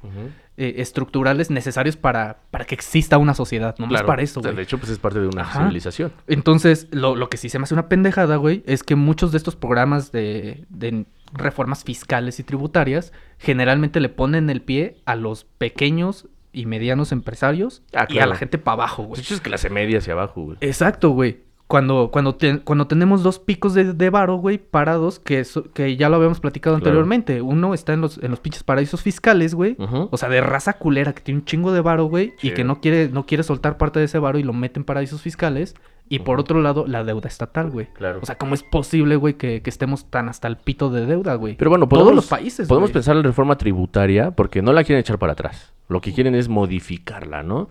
eh, 0.56 0.74
estructurales 0.78 1.50
necesarios 1.50 1.96
para, 1.96 2.38
para 2.50 2.64
que 2.64 2.74
exista 2.74 3.18
una 3.18 3.34
sociedad. 3.34 3.74
No 3.78 3.86
más 3.86 3.90
Claro. 3.94 4.06
para 4.06 4.22
eso, 4.22 4.40
güey. 4.40 4.54
De 4.54 4.62
hecho, 4.62 4.78
pues 4.78 4.90
es 4.90 4.98
parte 4.98 5.18
de 5.20 5.26
una 5.26 5.42
Ajá. 5.42 5.60
civilización. 5.60 6.12
Entonces, 6.28 6.86
lo, 6.92 7.16
lo 7.16 7.28
que 7.28 7.36
sí 7.36 7.48
se 7.48 7.58
me 7.58 7.64
hace 7.64 7.74
una 7.74 7.88
pendejada, 7.88 8.36
güey, 8.36 8.62
es 8.66 8.82
que 8.84 8.94
muchos 8.94 9.32
de 9.32 9.38
estos 9.38 9.56
programas 9.56 10.12
de, 10.12 10.64
de 10.68 11.06
reformas 11.32 11.82
fiscales 11.82 12.38
y 12.38 12.44
tributarias 12.44 13.12
generalmente 13.38 13.98
le 13.98 14.08
ponen 14.08 14.48
el 14.50 14.62
pie 14.62 14.96
a 15.06 15.16
los 15.16 15.44
pequeños 15.44 16.28
y 16.52 16.66
medianos 16.66 17.10
empresarios 17.10 17.82
Ah, 17.92 18.06
y 18.08 18.18
a 18.20 18.26
la 18.26 18.36
gente 18.36 18.58
para 18.58 18.74
abajo, 18.74 19.02
De 19.02 19.08
güey. 19.08 19.20
hecho, 19.22 19.34
es 19.34 19.40
clase 19.40 19.70
media 19.70 19.98
hacia 19.98 20.12
abajo, 20.12 20.42
güey. 20.42 20.58
Exacto, 20.60 21.10
güey. 21.10 21.40
Cuando, 21.66 22.10
cuando, 22.12 22.34
te- 22.34 22.58
cuando 22.60 22.86
tenemos 22.86 23.22
dos 23.22 23.38
picos 23.38 23.72
de, 23.72 23.94
de 23.94 24.10
varo, 24.10 24.36
güey, 24.36 24.58
parados, 24.58 25.18
que, 25.18 25.42
so- 25.44 25.64
que 25.72 25.96
ya 25.96 26.10
lo 26.10 26.16
habíamos 26.16 26.38
platicado 26.38 26.76
Claro. 26.76 26.84
anteriormente. 26.90 27.40
Uno 27.40 27.72
está 27.72 27.94
en 27.94 28.02
los, 28.02 28.18
en 28.22 28.30
los 28.30 28.40
pinches 28.40 28.62
paraísos 28.62 29.00
fiscales, 29.02 29.54
güey. 29.54 29.76
O 30.10 30.16
sea, 30.18 30.28
de 30.28 30.42
raza 30.42 30.74
culera 30.74 31.14
que 31.14 31.22
tiene 31.22 31.40
un 31.40 31.46
chingo 31.46 31.72
de 31.72 31.80
varo, 31.80 32.04
güey, 32.04 32.34
y 32.42 32.50
que 32.50 32.64
no 32.64 32.80
quiere, 32.80 33.08
no 33.08 33.24
quiere 33.24 33.42
soltar 33.42 33.78
parte 33.78 33.98
de 33.98 34.04
ese 34.04 34.18
varo 34.18 34.38
y 34.38 34.42
lo 34.42 34.52
mete 34.52 34.78
en 34.78 34.84
paraísos 34.84 35.22
fiscales. 35.22 35.74
Y 36.06 36.18
por 36.18 36.38
otro 36.38 36.60
lado, 36.60 36.84
la 36.86 37.02
deuda 37.02 37.28
estatal, 37.28 37.70
güey. 37.70 37.86
Claro. 37.94 38.18
O 38.22 38.26
sea, 38.26 38.36
¿cómo 38.36 38.54
es 38.54 38.62
posible, 38.62 39.16
güey, 39.16 39.34
que, 39.34 39.62
que 39.62 39.70
estemos 39.70 40.04
tan 40.10 40.28
hasta 40.28 40.48
el 40.48 40.58
pito 40.58 40.90
de 40.90 41.06
deuda, 41.06 41.34
güey? 41.36 41.56
Pero 41.56 41.70
bueno, 41.70 41.88
Todos 41.88 42.14
los 42.14 42.26
países, 42.26 42.68
podemos 42.68 42.90
güey. 42.90 42.92
pensar 42.94 43.16
en 43.16 43.22
la 43.22 43.28
reforma 43.28 43.56
tributaria 43.56 44.32
porque 44.32 44.60
no 44.60 44.74
la 44.74 44.84
quieren 44.84 45.00
echar 45.00 45.18
para 45.18 45.32
atrás. 45.32 45.72
Lo 45.88 46.02
que 46.02 46.12
quieren 46.12 46.34
es 46.34 46.50
modificarla, 46.50 47.42
¿no? 47.42 47.70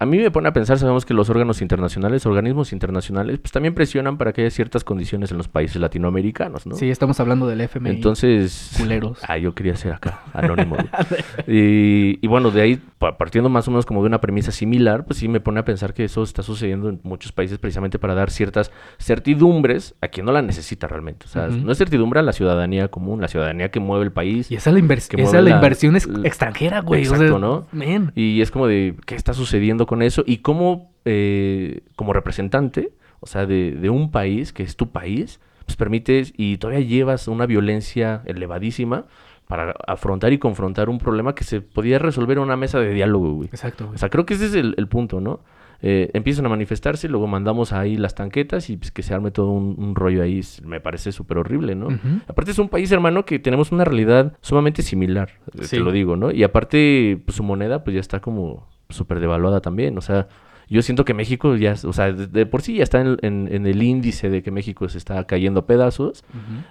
A 0.00 0.06
mí 0.06 0.18
me 0.18 0.30
pone 0.30 0.48
a 0.48 0.52
pensar, 0.52 0.78
sabemos 0.78 1.04
que 1.04 1.12
los 1.12 1.28
órganos 1.28 1.60
internacionales, 1.60 2.24
organismos 2.24 2.72
internacionales, 2.72 3.40
pues 3.40 3.50
también 3.50 3.74
presionan 3.74 4.16
para 4.16 4.32
que 4.32 4.42
haya 4.42 4.50
ciertas 4.50 4.84
condiciones 4.84 5.32
en 5.32 5.38
los 5.38 5.48
países 5.48 5.80
latinoamericanos, 5.80 6.66
¿no? 6.66 6.76
Sí, 6.76 6.88
estamos 6.88 7.18
hablando 7.18 7.48
del 7.48 7.60
FMI. 7.62 7.90
Entonces, 7.90 8.74
Culeros. 8.76 9.18
Ah, 9.28 9.38
yo 9.38 9.54
quería 9.54 9.74
ser 9.74 9.92
acá, 9.92 10.22
anónimo. 10.32 10.76
y, 11.48 12.18
y 12.24 12.26
bueno, 12.28 12.52
de 12.52 12.60
ahí, 12.62 12.80
partiendo 12.98 13.48
más 13.48 13.68
o 13.68 13.70
menos 13.70 13.86
como 13.86 14.02
de 14.02 14.08
una 14.08 14.20
premisa 14.20 14.50
similar, 14.50 15.04
pues 15.04 15.18
sí 15.20 15.28
me 15.28 15.40
pone 15.40 15.60
a 15.60 15.64
pensar 15.64 15.94
que 15.94 16.04
eso 16.04 16.22
está 16.22 16.42
sucediendo 16.42 16.88
en 16.88 17.00
muchos 17.04 17.30
países 17.32 17.58
precisamente 17.58 17.98
para 17.98 18.14
dar 18.14 18.30
ciertas 18.30 18.72
certidumbres 18.98 19.94
a 20.00 20.08
quien 20.08 20.26
no 20.26 20.32
la 20.32 20.42
necesita 20.42 20.86
realmente. 20.86 21.26
O 21.26 21.28
sea, 21.28 21.48
no 21.48 21.72
es 21.72 21.78
certidumbre 21.78 22.20
a 22.20 22.22
la 22.22 22.32
ciudadanía 22.32 22.88
común, 22.88 23.20
la 23.20 23.28
ciudadanía 23.28 23.70
que 23.70 23.80
mueve 23.80 24.04
el 24.04 24.12
país. 24.12 24.50
Y 24.50 24.54
esa 24.56 24.70
es 24.70 24.74
la, 24.74 24.80
invers- 24.80 25.08
que 25.08 25.20
esa 25.22 25.38
es 25.38 25.44
la 25.44 25.50
la- 25.50 25.56
inversión 25.56 25.96
l- 25.96 26.26
extranjera, 26.26 26.80
güey. 26.80 27.00
o 27.00 27.04
Exacto, 27.04 27.28
sea, 27.28 27.38
¿no? 27.38 27.66
man. 27.72 28.12
Y 28.14 28.40
es 28.40 28.50
como 28.50 28.66
de, 28.66 28.94
¿qué 29.06 29.14
está 29.14 29.32
sucediendo 29.32 29.86
con 29.86 30.02
eso? 30.02 30.22
Y 30.26 30.38
cómo, 30.38 30.92
eh, 31.04 31.82
como 31.96 32.12
representante, 32.12 32.90
o 33.20 33.26
sea, 33.26 33.46
de, 33.46 33.72
de 33.72 33.90
un 33.90 34.10
país, 34.10 34.52
que 34.52 34.62
es 34.62 34.76
tu 34.76 34.90
país, 34.90 35.40
pues 35.66 35.76
permites 35.76 36.32
y 36.36 36.56
todavía 36.56 36.86
llevas 36.86 37.28
una 37.28 37.44
violencia 37.46 38.22
elevadísima 38.24 39.04
para 39.48 39.74
afrontar 39.86 40.32
y 40.32 40.38
confrontar 40.38 40.88
un 40.88 40.98
problema 40.98 41.34
que 41.34 41.42
se 41.42 41.60
podía 41.60 41.98
resolver 41.98 42.36
en 42.36 42.44
una 42.44 42.56
mesa 42.56 42.78
de 42.78 42.92
diálogo, 42.94 43.32
güey. 43.32 43.48
Exacto, 43.48 43.84
güey. 43.86 43.94
O 43.96 43.98
sea, 43.98 44.08
creo 44.10 44.24
que 44.26 44.34
ese 44.34 44.46
es 44.46 44.54
el, 44.54 44.74
el 44.78 44.86
punto, 44.88 45.20
¿no? 45.20 45.40
Eh, 45.80 46.10
empiezan 46.12 46.44
a 46.44 46.48
manifestarse, 46.48 47.08
luego 47.08 47.28
mandamos 47.28 47.72
ahí 47.72 47.96
las 47.96 48.14
tanquetas 48.16 48.68
y 48.68 48.76
pues 48.76 48.90
que 48.90 49.02
se 49.04 49.14
arme 49.14 49.30
todo 49.30 49.50
un, 49.52 49.76
un 49.78 49.94
rollo 49.94 50.22
ahí, 50.24 50.40
me 50.64 50.80
parece 50.80 51.12
súper 51.12 51.38
horrible, 51.38 51.76
¿no? 51.76 51.86
Aparte 52.26 52.50
es 52.50 52.58
un 52.58 52.68
país, 52.68 52.90
hermano, 52.90 53.24
que 53.24 53.38
tenemos 53.38 53.70
una 53.70 53.84
realidad 53.84 54.32
sumamente 54.40 54.82
similar, 54.82 55.30
eh, 55.56 55.62
Sí. 55.64 55.76
te 55.76 55.82
lo 55.82 55.92
digo, 55.92 56.16
¿no? 56.16 56.32
Y 56.32 56.42
aparte, 56.42 57.22
pues, 57.24 57.36
su 57.36 57.44
moneda, 57.44 57.84
pues 57.84 57.94
ya 57.94 58.00
está 58.00 58.18
como 58.20 58.66
súper 58.88 59.20
devaluada 59.20 59.60
también, 59.60 59.96
o 59.96 60.00
sea, 60.00 60.26
yo 60.68 60.82
siento 60.82 61.04
que 61.04 61.14
México 61.14 61.56
ya, 61.56 61.74
o 61.84 61.92
sea, 61.92 62.12
de, 62.12 62.26
de 62.26 62.46
por 62.46 62.62
sí 62.62 62.74
ya 62.76 62.82
está 62.82 63.00
en, 63.00 63.16
en- 63.22 63.48
en 63.52 63.66
el 63.66 63.82
índice 63.82 64.28
de 64.30 64.42
que 64.42 64.50
México 64.50 64.88
se 64.88 64.98
está 64.98 65.24
cayendo 65.24 65.60
a 65.60 65.66
pedazos, 65.66 66.24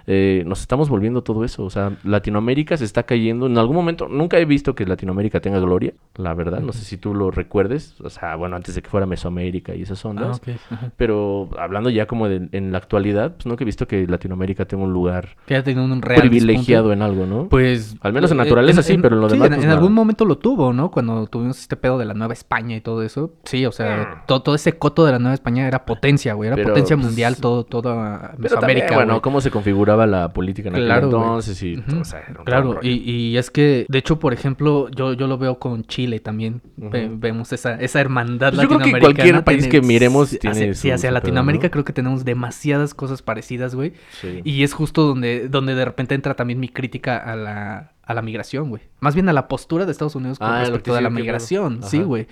eh, 0.06 0.42
nos 0.46 0.60
estamos 0.60 0.88
volviendo 0.88 1.22
todo 1.22 1.44
eso, 1.44 1.64
o 1.64 1.70
sea, 1.70 1.92
Latinoamérica 2.04 2.76
se 2.76 2.84
está 2.84 3.02
cayendo, 3.04 3.46
en 3.46 3.58
algún 3.58 3.76
momento, 3.76 4.08
nunca 4.08 4.38
he 4.38 4.44
visto 4.44 4.74
que 4.74 4.86
Latinoamérica 4.86 5.40
tenga 5.40 5.58
gloria, 5.58 5.92
la 6.16 6.34
verdad, 6.34 6.60
no 6.60 6.72
sé 6.72 6.84
si 6.84 6.96
tú 6.96 7.14
lo 7.14 7.30
recuerdes, 7.30 8.00
o 8.00 8.10
sea, 8.10 8.36
bueno, 8.36 8.56
antes 8.56 8.74
de 8.74 8.82
que 8.82 8.88
fuera 8.90 9.06
Mesoamérica 9.06 9.74
y 9.74 9.82
esas 9.82 10.04
Ah, 10.04 10.08
ondas. 10.08 10.40
Ajá. 10.70 10.92
pero 10.96 11.48
hablando 11.58 11.90
ya 11.90 12.06
como 12.06 12.28
de, 12.28 12.48
en 12.52 12.72
la 12.72 12.78
actualidad, 12.78 13.34
pues 13.34 13.46
nunca 13.46 13.64
he 13.64 13.66
visto 13.66 13.86
que 13.88 14.06
Latinoamérica 14.06 14.64
tenga 14.66 14.84
un 14.84 14.92
lugar 14.92 15.36
un 15.48 16.02
real 16.02 16.20
privilegiado 16.20 16.92
en 16.92 17.02
algo, 17.02 17.26
¿no? 17.26 17.48
Pues. 17.48 17.96
Al 18.00 18.12
menos 18.12 18.30
en 18.30 18.38
eh, 18.40 18.44
naturaleza 18.44 18.82
sí, 18.82 18.96
pero 18.98 19.16
en 19.16 19.20
lo 19.22 19.28
demás, 19.28 19.46
En, 19.46 19.52
pues, 19.54 19.62
en 19.62 19.68
nada. 19.68 19.78
algún 19.78 19.92
momento 19.94 20.24
lo 20.24 20.38
tuvo, 20.38 20.72
¿no? 20.72 20.90
Cuando 20.90 21.26
tuvimos 21.26 21.58
este 21.58 21.76
pedo 21.76 21.98
de 21.98 22.04
la 22.04 22.14
Nueva 22.14 22.32
España 22.32 22.76
y 22.76 22.80
todo 22.80 23.02
eso. 23.02 23.32
Sí, 23.44 23.64
o 23.66 23.72
sea. 23.72 23.87
Sea, 23.88 24.22
todo, 24.26 24.42
todo 24.42 24.54
ese 24.54 24.78
coto 24.78 25.04
de 25.04 25.12
la 25.12 25.18
Nueva 25.18 25.34
España 25.34 25.66
era 25.66 25.84
potencia, 25.84 26.34
güey. 26.34 26.48
Era 26.48 26.56
Pero, 26.56 26.68
potencia 26.68 26.96
pues, 26.96 27.06
mundial, 27.06 27.36
todo, 27.36 27.64
toda 27.64 28.30
Pero 28.32 28.42
Mesoamérica, 28.42 28.86
también, 28.88 29.06
bueno, 29.08 29.22
cómo 29.22 29.40
se 29.40 29.50
configuraba 29.50 30.06
la 30.06 30.32
política 30.32 30.68
en 30.68 30.74
aquel 30.76 30.86
Claro, 30.86 31.06
entonces 31.06 31.62
y... 31.62 31.78
Ujú. 31.78 32.00
o 32.00 32.04
sea, 32.04 32.20
era 32.20 32.38
un 32.40 32.44
Claro, 32.44 32.78
y, 32.82 32.90
y 33.10 33.36
es 33.36 33.50
que, 33.50 33.86
de 33.88 33.98
hecho, 33.98 34.18
por 34.18 34.32
ejemplo, 34.32 34.88
yo, 34.90 35.12
yo 35.14 35.26
lo 35.26 35.38
veo 35.38 35.58
con 35.58 35.84
Chile 35.84 36.20
también. 36.20 36.60
Ve- 36.76 37.10
vemos 37.12 37.52
esa, 37.52 37.74
esa 37.80 38.00
hermandad 38.00 38.52
Pues 38.54 38.62
yo 38.62 38.68
creo 38.68 38.78
que 38.78 38.84
latinoamericana. 38.92 39.14
cualquier 39.14 39.44
país 39.44 39.68
tiene- 39.68 39.80
que 39.80 39.86
miremos 39.86 40.30
tiene 40.30 40.50
hacia, 40.50 40.74
sí, 40.74 40.90
hacia 40.90 41.10
Latinoamérica 41.10 41.66
¿no? 41.66 41.70
creo 41.70 41.84
que 41.84 41.92
tenemos 41.92 42.24
demasiadas 42.24 42.94
cosas 42.94 43.22
parecidas, 43.22 43.74
güey. 43.74 43.92
Sí. 44.20 44.40
Y 44.44 44.62
es 44.62 44.72
justo 44.74 45.02
donde, 45.06 45.48
donde 45.48 45.74
de 45.74 45.84
repente 45.84 46.14
entra 46.14 46.34
también 46.34 46.60
mi 46.60 46.68
crítica 46.68 47.16
a 47.18 47.36
la, 47.36 47.92
a 48.02 48.14
la 48.14 48.22
migración, 48.22 48.70
güey. 48.70 48.82
Más 49.00 49.14
bien 49.14 49.28
a 49.28 49.32
la 49.32 49.48
postura 49.48 49.84
de 49.86 49.92
Estados 49.92 50.14
Unidos 50.14 50.38
con 50.38 50.48
Ah, 50.48 50.60
respecto 50.60 50.94
a 50.94 51.00
la 51.00 51.10
migración. 51.10 51.82
Sí, 51.82 51.98
güey. 52.02 52.26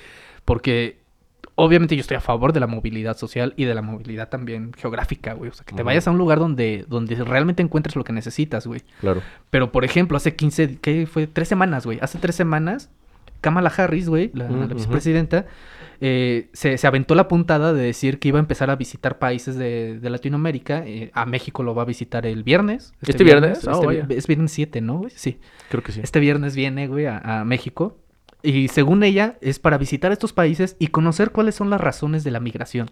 Porque 0.45 0.99
obviamente 1.57 1.97
yo 1.97 2.01
estoy 2.03 2.17
a 2.17 2.21
favor 2.21 2.53
de 2.53 2.61
la 2.61 2.67
movilidad 2.67 3.17
social 3.17 3.53
y 3.57 3.65
de 3.65 3.75
la 3.75 3.83
movilidad 3.83 4.29
también 4.29 4.73
geográfica, 4.77 5.33
güey. 5.35 5.51
O 5.51 5.55
sea, 5.55 5.65
que 5.65 5.75
te 5.75 5.83
vayas 5.83 6.07
a 6.07 6.11
un 6.13 6.19
lugar 6.19 6.39
donde, 6.39 6.85
donde 6.89 7.17
realmente 7.17 7.63
encuentres 7.63 7.97
lo 7.97 8.05
que 8.05 8.13
necesitas, 8.13 8.67
güey. 8.67 8.83
Claro. 9.01 9.23
Pero, 9.51 9.73
por 9.73 9.85
ejemplo, 9.85 10.17
hace 10.17 10.37
15, 10.37 10.79
¿qué 10.81 11.07
fue? 11.07 11.27
Tres 11.27 11.49
semanas, 11.49 11.85
güey. 11.85 11.99
Hace 12.01 12.19
tres 12.19 12.37
semanas, 12.37 12.91
Kamala 13.41 13.73
Harris, 13.77 14.09
güey, 14.09 14.31
la, 14.35 14.47
vicepresidenta, 14.49 15.47
eh, 16.01 16.49
se, 16.53 16.77
se 16.77 16.87
aventó 16.87 17.15
la 17.15 17.27
puntada 17.29 17.73
de 17.73 17.83
decir 17.85 18.19
que 18.19 18.29
iba 18.29 18.39
a 18.39 18.41
empezar 18.41 18.69
a 18.71 18.77
visitar 18.77 19.19
países 19.19 19.57
de, 19.57 19.99
de 19.99 20.11
Latinoamérica. 20.11 20.83
eh, 20.87 21.11
a 21.15 21.25
México 21.27 21.63
lo 21.63 21.75
va 21.75 21.83
a 21.83 21.85
visitar 21.87 22.27
el 22.27 22.43
viernes. 22.45 22.93
¿Este 23.01 23.25
viernes? 23.25 23.67
Oh, 23.67 23.73
este 23.73 23.87
vaya. 23.87 24.07
vi- 24.07 24.15
es 24.17 24.27
viernes 24.27 24.53
7, 24.53 24.81
¿no, 24.83 24.99
güey? 24.99 25.13
Sí. 25.15 25.39
Creo 25.71 25.83
que 25.83 25.93
sí. 25.93 26.01
Este 26.03 26.21
viernes 26.21 26.55
viene, 26.55 26.87
güey, 26.87 27.07
a, 27.07 27.19
a 27.41 27.45
México. 27.45 27.97
Y 28.43 28.69
según 28.69 29.03
ella, 29.03 29.39
es 29.41 29.59
para 29.59 29.77
visitar 29.77 30.13
estos 30.13 30.33
países 30.33 30.77
y 30.79 30.89
conocer 30.89 31.31
cuáles 31.33 31.55
son 31.57 31.69
las 31.69 31.81
razones 31.81 32.23
de 32.23 32.31
la 32.31 32.39
migración. 32.39 32.91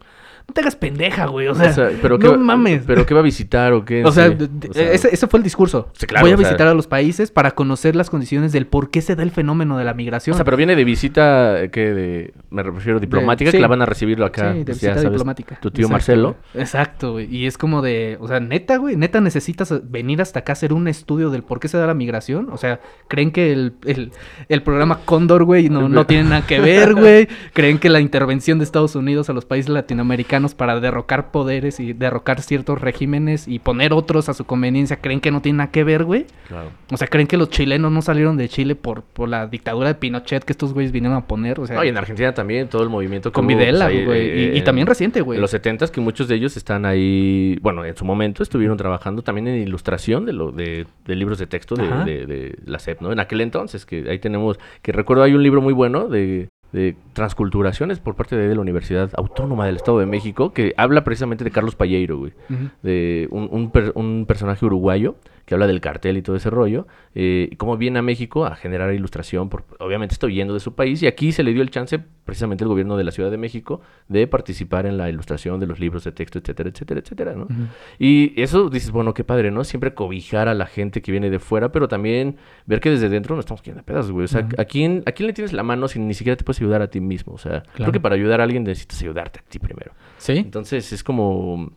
No 0.49 0.53
te 0.53 0.61
hagas 0.63 0.75
pendeja, 0.75 1.27
güey. 1.27 1.47
O 1.49 1.55
sea, 1.55 1.91
pero 2.03 2.19
no 2.19 2.33
va- 2.33 2.37
mames. 2.37 2.83
¿Pero 2.87 3.07
qué 3.07 3.15
va 3.15 3.21
a 3.21 3.23
visitar 3.23 3.73
o 3.73 3.85
qué? 3.85 4.05
O 4.05 4.11
sea, 4.11 4.29
Sí. 4.37 4.49
O 4.69 4.73
sea, 4.73 4.93
ese, 4.93 5.15
ese 5.15 5.27
fue 5.29 5.39
el 5.39 5.45
discurso. 5.45 5.91
Sí, 5.93 6.07
claro, 6.07 6.25
Voy 6.25 6.33
a 6.33 6.37
sea- 6.37 6.47
visitar 6.49 6.67
a 6.67 6.75
los 6.75 6.87
países 6.87 7.31
para 7.31 7.53
conocer 7.53 7.95
las 7.95 8.11
condiciones 8.11 8.53
del 8.53 8.67
por 8.67 8.91
qué 8.91 9.01
se 9.01 9.15
da 9.17 9.23
el 9.23 9.31
fenómeno 9.31 9.79
de 9.79 9.85
la 9.85 9.95
migración. 9.95 10.35
O 10.35 10.37
sea, 10.37 10.45
pero 10.45 10.57
viene 10.57 10.75
de 10.77 10.85
visita, 10.85 11.63
eh, 11.63 11.71
que 11.71 11.95
de, 11.95 12.35
me 12.51 12.63
refiero 12.63 12.99
diplomática, 12.99 13.51
sí. 13.51 13.57
que 13.57 13.61
la 13.63 13.69
van 13.69 13.81
a 13.83 13.87
recibirlo 13.87 14.27
acá. 14.27 14.53
Sí, 14.53 14.59
de 14.59 14.65
pues, 14.65 14.77
visita 14.79 14.95
sabes, 14.95 15.11
diplomática. 15.11 15.59
Tu 15.61 15.71
tío 15.71 15.83
Exacto, 15.87 15.93
Marcelo. 15.93 16.37
güey. 16.53 16.63
Exacto, 16.65 17.13
güey. 17.13 17.35
Y 17.37 17.47
es 17.47 17.57
como 17.59 17.81
de, 17.81 18.17
o 18.21 18.27
sea, 18.29 18.41
neta, 18.41 18.77
güey, 18.79 18.97
neta 18.97 19.21
necesitas 19.21 19.73
venir 19.89 20.21
hasta 20.21 20.41
acá 20.41 20.53
a 20.53 20.55
hacer 20.55 20.73
un 20.73 20.89
estudio 20.89 21.31
del 21.31 21.43
por 21.45 21.61
qué 21.61 21.69
se 21.69 21.79
da 21.79 21.87
la 21.87 21.95
migración. 21.95 22.49
O 22.51 22.57
sea, 22.57 22.81
creen 23.09 23.31
que 23.31 23.53
el, 23.53 23.75
el, 23.87 24.11
el 24.49 24.63
programa 24.63 25.01
Cóndor, 25.35 25.45
güey, 25.45 25.69
no, 25.69 25.89
no 25.89 26.07
tiene 26.07 26.25
nada 26.25 26.47
que 26.47 26.61
ver, 26.61 26.95
güey. 26.95 27.29
Creen 27.53 27.79
que 27.79 27.89
la 27.91 28.01
intervención 28.01 28.59
de 28.59 28.65
Estados 28.65 28.95
Unidos 28.95 29.29
a 29.31 29.33
los 29.33 29.45
países 29.45 29.69
latinoamericanos 29.71 30.55
para 30.55 30.79
derrocar 30.81 31.31
poderes 31.31 31.81
y 31.81 31.93
derrocar 31.93 32.41
ciertos 32.41 32.81
regímenes 32.81 33.49
y 33.49 33.59
poner 33.59 33.93
otros 33.93 34.29
a 34.29 34.35
su 34.35 34.45
conveniencia, 34.45 34.97
creen 35.01 35.21
que 35.21 35.31
no 35.31 35.41
tiene 35.43 35.59
nada 35.59 35.71
que 35.71 35.85
ver, 35.85 36.05
güey. 36.05 36.27
Claro. 36.49 36.71
O 36.93 36.97
sea, 36.97 37.09
creen 37.09 37.27
que 37.27 37.37
los 37.37 37.51
chilenos 37.51 37.91
no 37.91 38.03
salieron 38.03 38.37
de 38.37 38.49
Chile 38.49 38.75
por, 38.77 39.03
por 39.03 39.29
la 39.29 39.47
dictadura 39.47 39.89
de 39.89 39.95
Pinochet 39.95 40.45
que 40.45 40.53
estos 40.53 40.73
güeyes 40.73 40.93
vinieron 40.93 41.17
a 41.17 41.27
poner. 41.27 41.61
O 41.61 41.67
sea, 41.67 41.77
No, 41.77 41.85
y 41.85 41.89
en 41.89 41.97
Argentina 41.97 42.33
también, 42.33 42.69
todo 42.69 42.83
el 42.83 42.89
movimiento 42.89 43.33
con 43.33 43.45
hubo, 43.45 43.53
pues, 43.55 43.59
Videla, 43.67 43.87
ahí, 43.87 44.05
güey. 44.05 44.21
eh, 44.29 44.53
y, 44.55 44.59
y 44.59 44.63
también 44.63 44.87
reciente, 44.87 45.21
güey. 45.21 45.37
En 45.39 45.43
los 45.43 45.51
70 45.51 45.89
que 45.89 46.01
muchos 46.01 46.29
de 46.29 46.37
ellos 46.37 46.57
están 46.57 46.87
ahí, 46.87 47.59
bueno, 47.61 47.85
en 47.85 47.97
su 47.97 48.05
momento 48.05 48.43
estuvieron 48.43 48.77
trabajando 48.77 49.23
también 49.23 49.49
en 49.49 49.61
ilustración 49.63 50.25
de 50.27 50.33
lo 50.33 50.53
de, 50.53 50.87
de 51.05 51.15
libros 51.17 51.39
de 51.39 51.47
texto 51.47 51.75
de, 51.75 51.85
de- 52.05 52.27
de 52.27 52.59
la 52.67 52.79
SEP, 52.79 53.01
¿no? 53.01 53.13
En 53.13 53.19
aquel 53.21 53.41
entonces, 53.41 53.85
que 53.85 54.09
ahí 54.09 54.19
tenemos, 54.19 54.59
que 54.83 54.93
recuerdo 54.93 55.24
hay 55.25 55.35
un 55.35 55.43
libro 55.43 55.61
muy 55.61 55.73
bueno 55.73 56.09
de, 56.09 56.49
de 56.73 56.97
transculturaciones 57.13 57.99
por 58.01 58.15
parte 58.15 58.37
de 58.37 58.55
la 58.55 58.61
Universidad 58.61 59.11
Autónoma 59.17 59.67
del 59.67 59.77
Estado 59.77 59.99
de 59.99 60.07
México, 60.07 60.53
que 60.53 60.75
habla 60.77 61.05
precisamente 61.05 61.45
de 61.45 61.51
Carlos 61.51 61.75
Palleiro, 61.75 62.19
güey. 62.19 62.33
De 62.83 63.29
un, 63.31 63.49
un 63.51 63.71
per- 63.71 63.93
un 63.95 64.25
personaje 64.27 64.65
uruguayo 64.65 65.17
que 65.45 65.55
habla 65.55 65.67
del 65.67 65.81
cartel 65.81 66.17
y 66.17 66.23
todo 66.23 66.37
ese 66.37 66.51
rollo, 66.51 66.87
eh, 67.15 67.49
y 67.51 67.57
cómo 67.57 67.77
viene 67.77 67.99
a 67.99 68.03
México 68.03 68.47
a 68.47 68.57
generar 68.57 68.93
ilustración, 68.95 69.49
por, 69.49 69.65
obviamente 69.79 70.15
está 70.15 70.27
huyendo 70.27 70.55
de 70.55 70.61
su 70.61 70.75
país, 70.75 71.03
y 71.03 71.07
aquí 71.07 71.33
se 71.33 71.43
le 71.43 71.53
dio 71.53 71.63
el 71.63 71.71
chance, 71.71 71.99
precisamente 72.25 72.65
el 72.65 72.69
gobierno 72.69 72.97
de 72.97 73.05
la 73.05 73.11
Ciudad 73.11 73.31
de 73.31 73.37
México, 73.37 73.81
de 74.09 74.27
participar 74.27 74.87
en 74.87 74.97
la 74.97 75.09
ilustración 75.09 75.61
de 75.61 75.67
los 75.67 75.81
libros 75.81 76.05
de 76.05 76.13
texto, 76.13 76.39
etcétera, 76.39 76.71
etcétera, 76.71 77.01
etcétera, 77.01 77.35
¿no? 77.35 77.47
Y 77.99 78.41
eso 78.41 78.71
dices, 78.71 78.91
bueno, 78.91 79.15
qué 79.15 79.25
padre, 79.25 79.51
¿no? 79.51 79.65
Siempre 79.65 79.95
cobijar 79.95 80.49
a 80.49 80.55
la 80.55 80.67
gente 80.67 81.03
que 81.03 81.13
viene 81.13 81.31
de 81.31 81.39
fuera, 81.39 81.73
pero 81.73 81.89
también 81.89 82.37
ver 82.67 82.81
que 82.81 82.91
desde 82.91 83.09
dentro 83.09 83.35
no 83.35 83.41
estamos 83.41 83.63
quedando 83.63 83.83
pedazos, 83.83 84.13
güey. 84.13 84.25
O 84.25 84.29
sea. 84.29 84.49
¿a 84.59 84.65
quién, 84.65 85.03
¿a 85.07 85.13
quién 85.13 85.27
le 85.27 85.33
tienes 85.33 85.53
la 85.53 85.63
mano 85.63 85.89
si 85.89 85.99
ni 85.99 86.15
siquiera 86.15 86.37
te 86.37 86.45
puedes 86.45 86.61
ayudar 86.61 86.83
a 86.83 86.89
ti 86.89 87.01
mismo? 87.01 87.35
O 87.35 87.39
sea, 87.39 87.63
creo 87.75 87.93
que 87.93 88.01
para 88.01 88.15
ayudar 88.15 88.41
a 88.41 88.45
alguien 88.45 88.65
necesitas 88.65 89.01
ayudarte 89.03 89.41
a 89.41 89.43
ti 89.43 89.59
primero. 89.59 89.93
Sí. 90.19 90.39
Entonces 90.39 90.93
es 90.93 91.03
como. 91.03 91.71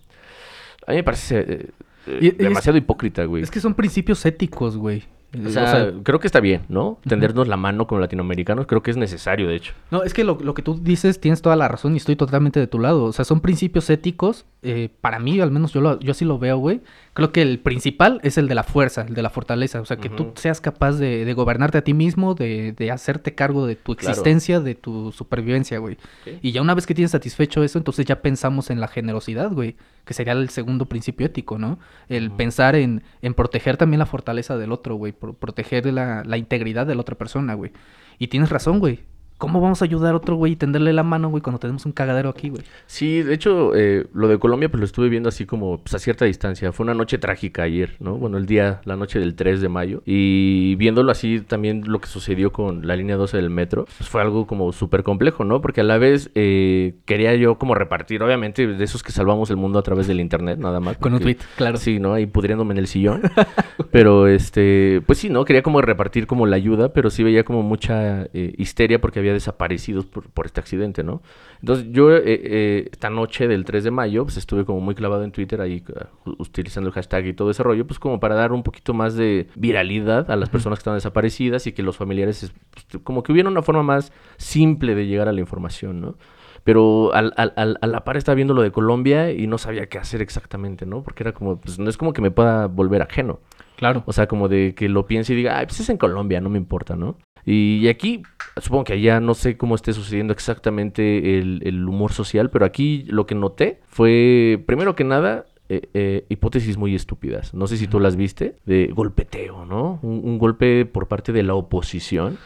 A 0.85 0.91
mí 0.91 0.97
me 0.97 1.03
parece 1.03 1.39
eh, 1.39 1.69
eh, 2.07 2.17
Y- 2.21 2.25
y 2.25 2.27
es- 2.29 2.37
demasiado 2.37 2.77
hipócrita, 2.77 3.25
güey. 3.25 3.43
Es 3.43 3.51
que 3.51 3.59
son 3.59 3.73
principios 3.73 4.25
éticos, 4.25 4.77
güey. 4.77 5.03
O 5.45 5.49
sea, 5.49 5.91
creo 6.03 6.19
que 6.21 6.27
está 6.27 6.39
bien, 6.39 6.61
¿no? 6.69 6.99
Tendernos 7.05 7.49
la 7.49 7.57
mano 7.57 7.85
como 7.85 7.99
latinoamericanos, 7.99 8.65
creo 8.65 8.81
que 8.81 8.91
es 8.91 8.97
necesario, 8.97 9.49
de 9.49 9.55
hecho. 9.57 9.73
No, 9.91 10.03
es 10.03 10.13
que 10.13 10.23
lo, 10.23 10.37
lo 10.41 10.53
que 10.53 10.61
tú 10.61 10.79
dices 10.81 11.19
tienes 11.19 11.41
toda 11.41 11.57
la 11.57 11.67
razón 11.67 11.93
y 11.93 11.97
estoy 11.97 12.15
totalmente 12.15 12.61
de 12.61 12.67
tu 12.67 12.79
lado. 12.79 13.03
O 13.03 13.11
sea, 13.11 13.25
son 13.25 13.41
principios 13.41 13.89
éticos. 13.89 14.45
eh, 14.63 14.89
para 15.01 15.19
mí, 15.19 15.39
al 15.41 15.51
menos 15.51 15.73
yo, 15.73 15.81
lo, 15.81 15.99
yo 15.99 16.11
así 16.11 16.23
lo 16.25 16.39
veo, 16.39 16.57
güey. 16.57 16.81
Creo 17.17 17.31
que 17.33 17.41
el 17.41 17.59
principal 17.59 18.19
es 18.23 18.37
el 18.37 18.47
de 18.47 18.53
la 18.55 18.63
fuerza, 18.63 19.01
el 19.07 19.13
de 19.15 19.21
la 19.23 19.29
fortaleza. 19.29 19.81
O 19.81 19.85
sea, 19.85 19.97
que 19.97 20.07
tú 20.07 20.31
seas 20.35 20.61
capaz 20.61 20.93
de, 20.93 21.25
de 21.25 21.33
gobernarte 21.33 21.77
a 21.79 21.83
ti 21.83 21.93
mismo, 21.93 22.35
de, 22.35 22.73
de 22.73 22.91
hacerte 22.91 23.33
cargo 23.35 23.65
de 23.67 23.75
tu 23.75 23.95
Claro. 23.95 24.11
existencia, 24.11 24.59
de 24.59 24.75
tu 24.75 25.11
supervivencia, 25.11 25.79
güey. 25.79 25.97
Y 26.43 26.51
ya 26.51 26.61
una 26.61 26.75
vez 26.75 26.85
que 26.85 26.93
tienes 26.93 27.11
satisfecho 27.11 27.63
eso, 27.63 27.77
entonces 27.79 28.05
ya 28.05 28.21
pensamos 28.21 28.69
en 28.69 28.79
la 28.79 28.87
generosidad, 28.87 29.51
güey. 29.51 29.75
Que 30.05 30.13
sería 30.13 30.33
el 30.33 30.49
segundo 30.49 30.85
principio 30.85 31.25
ético, 31.25 31.57
¿no? 31.57 31.79
El 32.07 32.31
pensar 32.31 32.75
en, 32.75 33.01
en 33.21 33.33
proteger 33.33 33.75
también 33.77 33.99
la 33.99 34.05
fortaleza 34.05 34.55
del 34.57 34.71
otro, 34.71 34.95
güey. 34.95 35.11
pro- 35.11 35.33
proteger 35.33 35.85
la, 35.87 36.23
la 36.23 36.37
integridad 36.37 36.85
de 36.85 36.95
la 36.95 37.01
otra 37.01 37.17
persona, 37.17 37.55
güey. 37.55 37.71
Y 38.19 38.27
tienes 38.27 38.49
razón, 38.51 38.79
güey. 38.79 38.99
¿Cómo 39.37 39.61
vamos 39.61 39.83
a 39.83 39.85
ayudar 39.85 40.13
a 40.13 40.17
otro 40.17 40.35
güey 40.35 40.53
y 40.53 40.55
tenderle 40.55 40.93
la 40.93 41.03
mano, 41.03 41.29
güey, 41.29 41.43
cuando 41.43 41.59
tenemos 41.59 41.85
un 41.85 41.91
cagadero 41.91 42.29
aquí, 42.29 42.49
güey? 42.49 42.63
Sí, 42.87 43.21
de 43.21 43.35
hecho, 43.35 43.75
eh, 43.75 44.07
lo 44.13 44.27
de 44.27 44.39
Colombia, 44.39 44.67
pues 44.69 44.79
lo 44.79 44.85
estuve 44.85 45.09
viendo 45.09 45.29
así 45.29 45.45
como 45.45 45.77
pues, 45.77 45.93
a 45.93 45.99
cierta 45.99 46.25
distancia. 46.25 46.71
Fue 46.71 46.83
una 46.85 46.95
noche 46.95 47.19
trágica 47.19 47.61
ayer, 47.61 47.97
¿no? 47.99 48.17
Bueno, 48.17 48.37
el 48.37 48.47
día, 48.47 48.81
la 48.85 48.95
noche 48.95 49.19
del 49.19 49.35
3 49.35 49.61
de 49.61 49.69
mayo. 49.69 50.01
Y 50.05 50.73
viéndolo 50.77 51.11
así, 51.11 51.41
también 51.41 51.83
lo 51.85 52.01
que 52.01 52.07
sucedió 52.07 52.51
con 52.51 52.87
la 52.87 52.95
línea 52.95 53.15
12 53.15 53.37
del 53.37 53.51
metro, 53.51 53.85
pues 53.97 54.09
fue 54.09 54.21
algo 54.21 54.47
como 54.47 54.71
súper 54.71 55.03
complejo, 55.03 55.43
¿no? 55.43 55.61
Porque 55.61 55.81
a 55.81 55.83
la 55.83 55.99
vez 55.99 56.31
eh, 56.33 56.95
quería 57.05 57.35
yo 57.35 57.59
como 57.59 57.75
repartir, 57.75 58.23
obviamente, 58.23 58.65
de 58.65 58.83
esos 58.83 59.03
que 59.03 59.11
salvamos 59.11 59.51
el 59.51 59.57
mundo 59.57 59.77
a 59.77 59.83
través 59.83 60.07
del 60.07 60.19
internet, 60.19 60.57
nada 60.57 60.79
más. 60.79 60.97
Con 60.97 61.13
un 61.13 61.19
tweet, 61.19 61.37
claro. 61.57 61.77
Sí, 61.77 61.99
¿no? 61.99 62.13
Ahí 62.13 62.25
pudriéndome 62.25 62.73
en 62.73 62.79
el 62.79 62.87
sillón. 62.87 63.21
pero, 63.91 64.25
este, 64.25 65.03
pues 65.05 65.19
sí, 65.19 65.29
¿no? 65.29 65.45
Quería 65.45 65.61
como 65.61 65.79
repartir 65.81 66.25
como 66.25 66.47
la 66.47 66.55
ayuda, 66.55 66.91
pero 66.91 67.11
sí 67.11 67.21
veía 67.21 67.43
como 67.43 67.61
mucha 67.61 68.23
eh, 68.33 68.55
histeria 68.57 68.99
porque 68.99 69.19
había 69.19 69.26
desaparecidos 69.33 70.05
por, 70.05 70.29
por 70.29 70.45
este 70.45 70.59
accidente, 70.59 71.03
¿no? 71.03 71.21
Entonces 71.61 71.87
yo 71.91 72.11
eh, 72.15 72.21
eh, 72.25 72.89
esta 72.91 73.09
noche 73.09 73.47
del 73.47 73.65
3 73.65 73.83
de 73.83 73.91
mayo, 73.91 74.23
pues 74.23 74.37
estuve 74.37 74.65
como 74.65 74.79
muy 74.79 74.95
clavado 74.95 75.23
en 75.23 75.31
Twitter 75.31 75.61
ahí 75.61 75.83
uh, 76.25 76.29
utilizando 76.39 76.87
el 76.89 76.93
hashtag 76.93 77.25
y 77.27 77.33
todo 77.33 77.49
ese 77.51 77.63
rollo, 77.63 77.85
pues 77.87 77.99
como 77.99 78.19
para 78.19 78.35
dar 78.35 78.51
un 78.51 78.63
poquito 78.63 78.93
más 78.93 79.15
de 79.15 79.47
viralidad 79.55 80.29
a 80.31 80.35
las 80.35 80.49
personas 80.49 80.79
que 80.79 80.81
están 80.81 80.95
desaparecidas 80.95 81.67
y 81.67 81.71
que 81.71 81.83
los 81.83 81.97
familiares, 81.97 82.53
pues, 82.71 83.03
como 83.03 83.23
que 83.23 83.31
hubiera 83.31 83.49
una 83.49 83.61
forma 83.61 83.83
más 83.83 84.11
simple 84.37 84.95
de 84.95 85.07
llegar 85.07 85.27
a 85.27 85.31
la 85.33 85.39
información, 85.39 86.01
¿no? 86.01 86.15
Pero 86.63 87.13
al, 87.13 87.33
al- 87.37 87.53
al- 87.55 87.77
a 87.81 87.87
la 87.87 88.03
par 88.03 88.17
estaba 88.17 88.35
viendo 88.35 88.53
lo 88.53 88.61
de 88.61 88.71
Colombia 88.71 89.31
y 89.31 89.47
no 89.47 89.57
sabía 89.57 89.87
qué 89.87 89.99
hacer 89.99 90.21
exactamente, 90.21 90.85
¿no? 90.85 91.01
Porque 91.01 91.23
era 91.23 91.31
como, 91.33 91.61
pues 91.61 91.79
no 91.79 91.89
es 91.89 91.97
como 91.97 92.11
que 92.13 92.21
me 92.21 92.29
pueda 92.31 92.67
volver 92.67 93.01
ajeno. 93.01 93.39
Claro. 93.77 94.03
O 94.05 94.11
sea, 94.11 94.27
como 94.27 94.49
de 94.49 94.73
que 94.75 94.89
lo 94.89 95.05
piense 95.05 95.33
y 95.33 95.35
diga, 95.37 95.57
ay, 95.59 95.65
pues 95.67 95.79
es 95.79 95.89
en 95.89 95.97
Colombia, 95.97 96.41
no 96.41 96.49
me 96.49 96.57
importa, 96.57 96.95
¿no? 96.95 97.17
Y, 97.49 97.87
aquí, 97.87 98.23
supongo 98.57 98.83
que 98.83 98.93
allá 98.93 99.21
no 99.21 99.33
sé 99.33 99.55
cómo 99.55 99.75
esté 99.75 99.93
sucediendo 99.93 100.33
exactamente 100.33 101.39
el, 101.39 101.61
el 101.63 101.87
humor 101.87 102.11
social, 102.11 102.49
pero 102.49 102.65
aquí 102.65 103.05
lo 103.07 103.25
que 103.25 103.35
noté 103.35 103.79
fue, 103.87 104.61
primero 104.67 104.97
que 104.97 105.05
nada, 105.05 105.45
eh, 105.69 105.87
eh, 105.93 106.25
hipótesis 106.27 106.75
muy 106.75 106.93
estúpidas. 106.93 107.53
No 107.53 107.67
sé 107.67 107.77
si 107.77 107.87
tú 107.87 108.01
las 108.01 108.17
viste, 108.17 108.57
de 108.65 108.87
golpeteo, 108.87 109.63
¿no? 109.63 109.99
Un, 110.01 110.21
un 110.25 110.37
golpe 110.37 110.85
por 110.85 111.07
parte 111.07 111.31
de 111.31 111.43
la 111.43 111.55
oposición. 111.55 112.37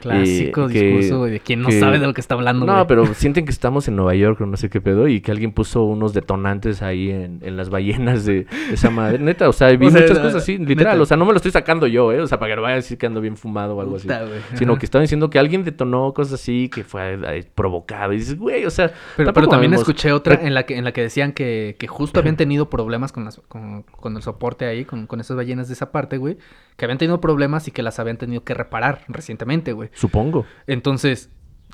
Clásico 0.00 0.68
eh, 0.68 0.68
discurso, 0.72 1.24
de 1.24 1.40
quien 1.40 1.60
no 1.62 1.68
que- 1.68 1.78
sabe 1.78 1.98
de 1.98 2.06
lo 2.06 2.14
que 2.14 2.20
está 2.20 2.34
hablando, 2.34 2.66
No, 2.66 2.74
güey. 2.74 2.86
pero 2.86 3.06
sienten 3.14 3.44
que 3.44 3.50
estamos 3.50 3.86
en 3.88 3.96
Nueva 3.96 4.14
York 4.14 4.40
o 4.40 4.46
no 4.46 4.56
sé 4.56 4.70
qué 4.70 4.80
pedo 4.80 5.06
y 5.08 5.20
que 5.20 5.30
alguien 5.30 5.52
puso 5.52 5.84
unos 5.84 6.14
detonantes 6.14 6.82
ahí 6.82 7.10
en, 7.10 7.38
en 7.42 7.56
las 7.56 7.70
ballenas 7.70 8.24
de, 8.24 8.44
de 8.44 8.74
esa 8.74 8.90
madre. 8.90 9.18
Neta, 9.18 9.48
o 9.48 9.52
sea, 9.52 9.68
vi 9.76 9.86
O 9.90 9.90
sea, 9.90 10.00
muchas 10.02 10.18
cosas 10.18 10.34
así, 10.42 10.58
literal. 10.58 10.94
neta. 10.94 11.02
O 11.02 11.06
sea, 11.06 11.16
no 11.16 11.24
me 11.24 11.32
lo 11.32 11.36
estoy 11.36 11.52
sacando 11.52 11.86
yo, 11.86 12.12
¿eh? 12.12 12.20
O 12.20 12.26
sea, 12.26 12.38
para 12.38 12.52
que 12.52 12.56
no 12.56 12.62
vaya 12.62 12.74
a 12.74 12.76
decir 12.76 12.96
que 12.98 13.06
ando 13.06 13.20
bien 13.20 13.36
fumado 13.36 13.76
o 13.76 13.80
algo 13.80 13.96
así. 13.96 14.08
Güey. 14.08 14.20
Sino 14.54 14.78
que 14.78 14.86
estaban 14.86 15.04
diciendo 15.04 15.28
que 15.30 15.38
alguien 15.38 15.64
detonó 15.64 16.12
cosas 16.14 16.34
así, 16.40 16.68
que 16.68 16.84
fue 16.84 17.18
eh, 17.26 17.44
provocado. 17.54 18.12
Y 18.12 18.16
dices, 18.16 18.38
güey, 18.38 18.64
o 18.64 18.70
sea... 18.70 18.92
Pero, 19.16 19.32
también 19.48 19.74
escuché 19.74 20.12
otra 20.12 20.34
en 20.42 20.54
la 20.54 20.64
que 20.64 20.76
en 20.76 20.84
la 20.84 20.92
que 20.92 21.02
decían 21.02 21.32
que, 21.32 21.76
que 21.78 21.86
justo 21.88 22.20
habían 22.20 22.36
tenido 22.36 22.70
problemas 22.70 23.12
con, 23.12 23.24
las, 23.24 23.38
con, 23.48 23.82
con 23.82 24.16
el 24.16 24.22
soporte 24.22 24.64
ahí, 24.64 24.84
con, 24.84 25.06
con 25.06 25.20
esas 25.20 25.36
ballenas 25.36 25.68
de 25.68 25.74
esa 25.74 25.92
parte, 25.92 26.16
güey. 26.16 26.38
Que 26.76 26.86
habían 26.86 26.96
tenido 26.98 27.20
problemas 27.20 27.68
y 27.68 27.72
que 27.72 27.82
las 27.82 27.98
habían 27.98 28.16
tenido 28.16 28.42
que 28.44 28.54
reparar 28.54 29.02
recientemente, 29.08 29.72
güey. 29.72 29.89
Supongo. 29.92 30.46
Entonces, 30.66 31.30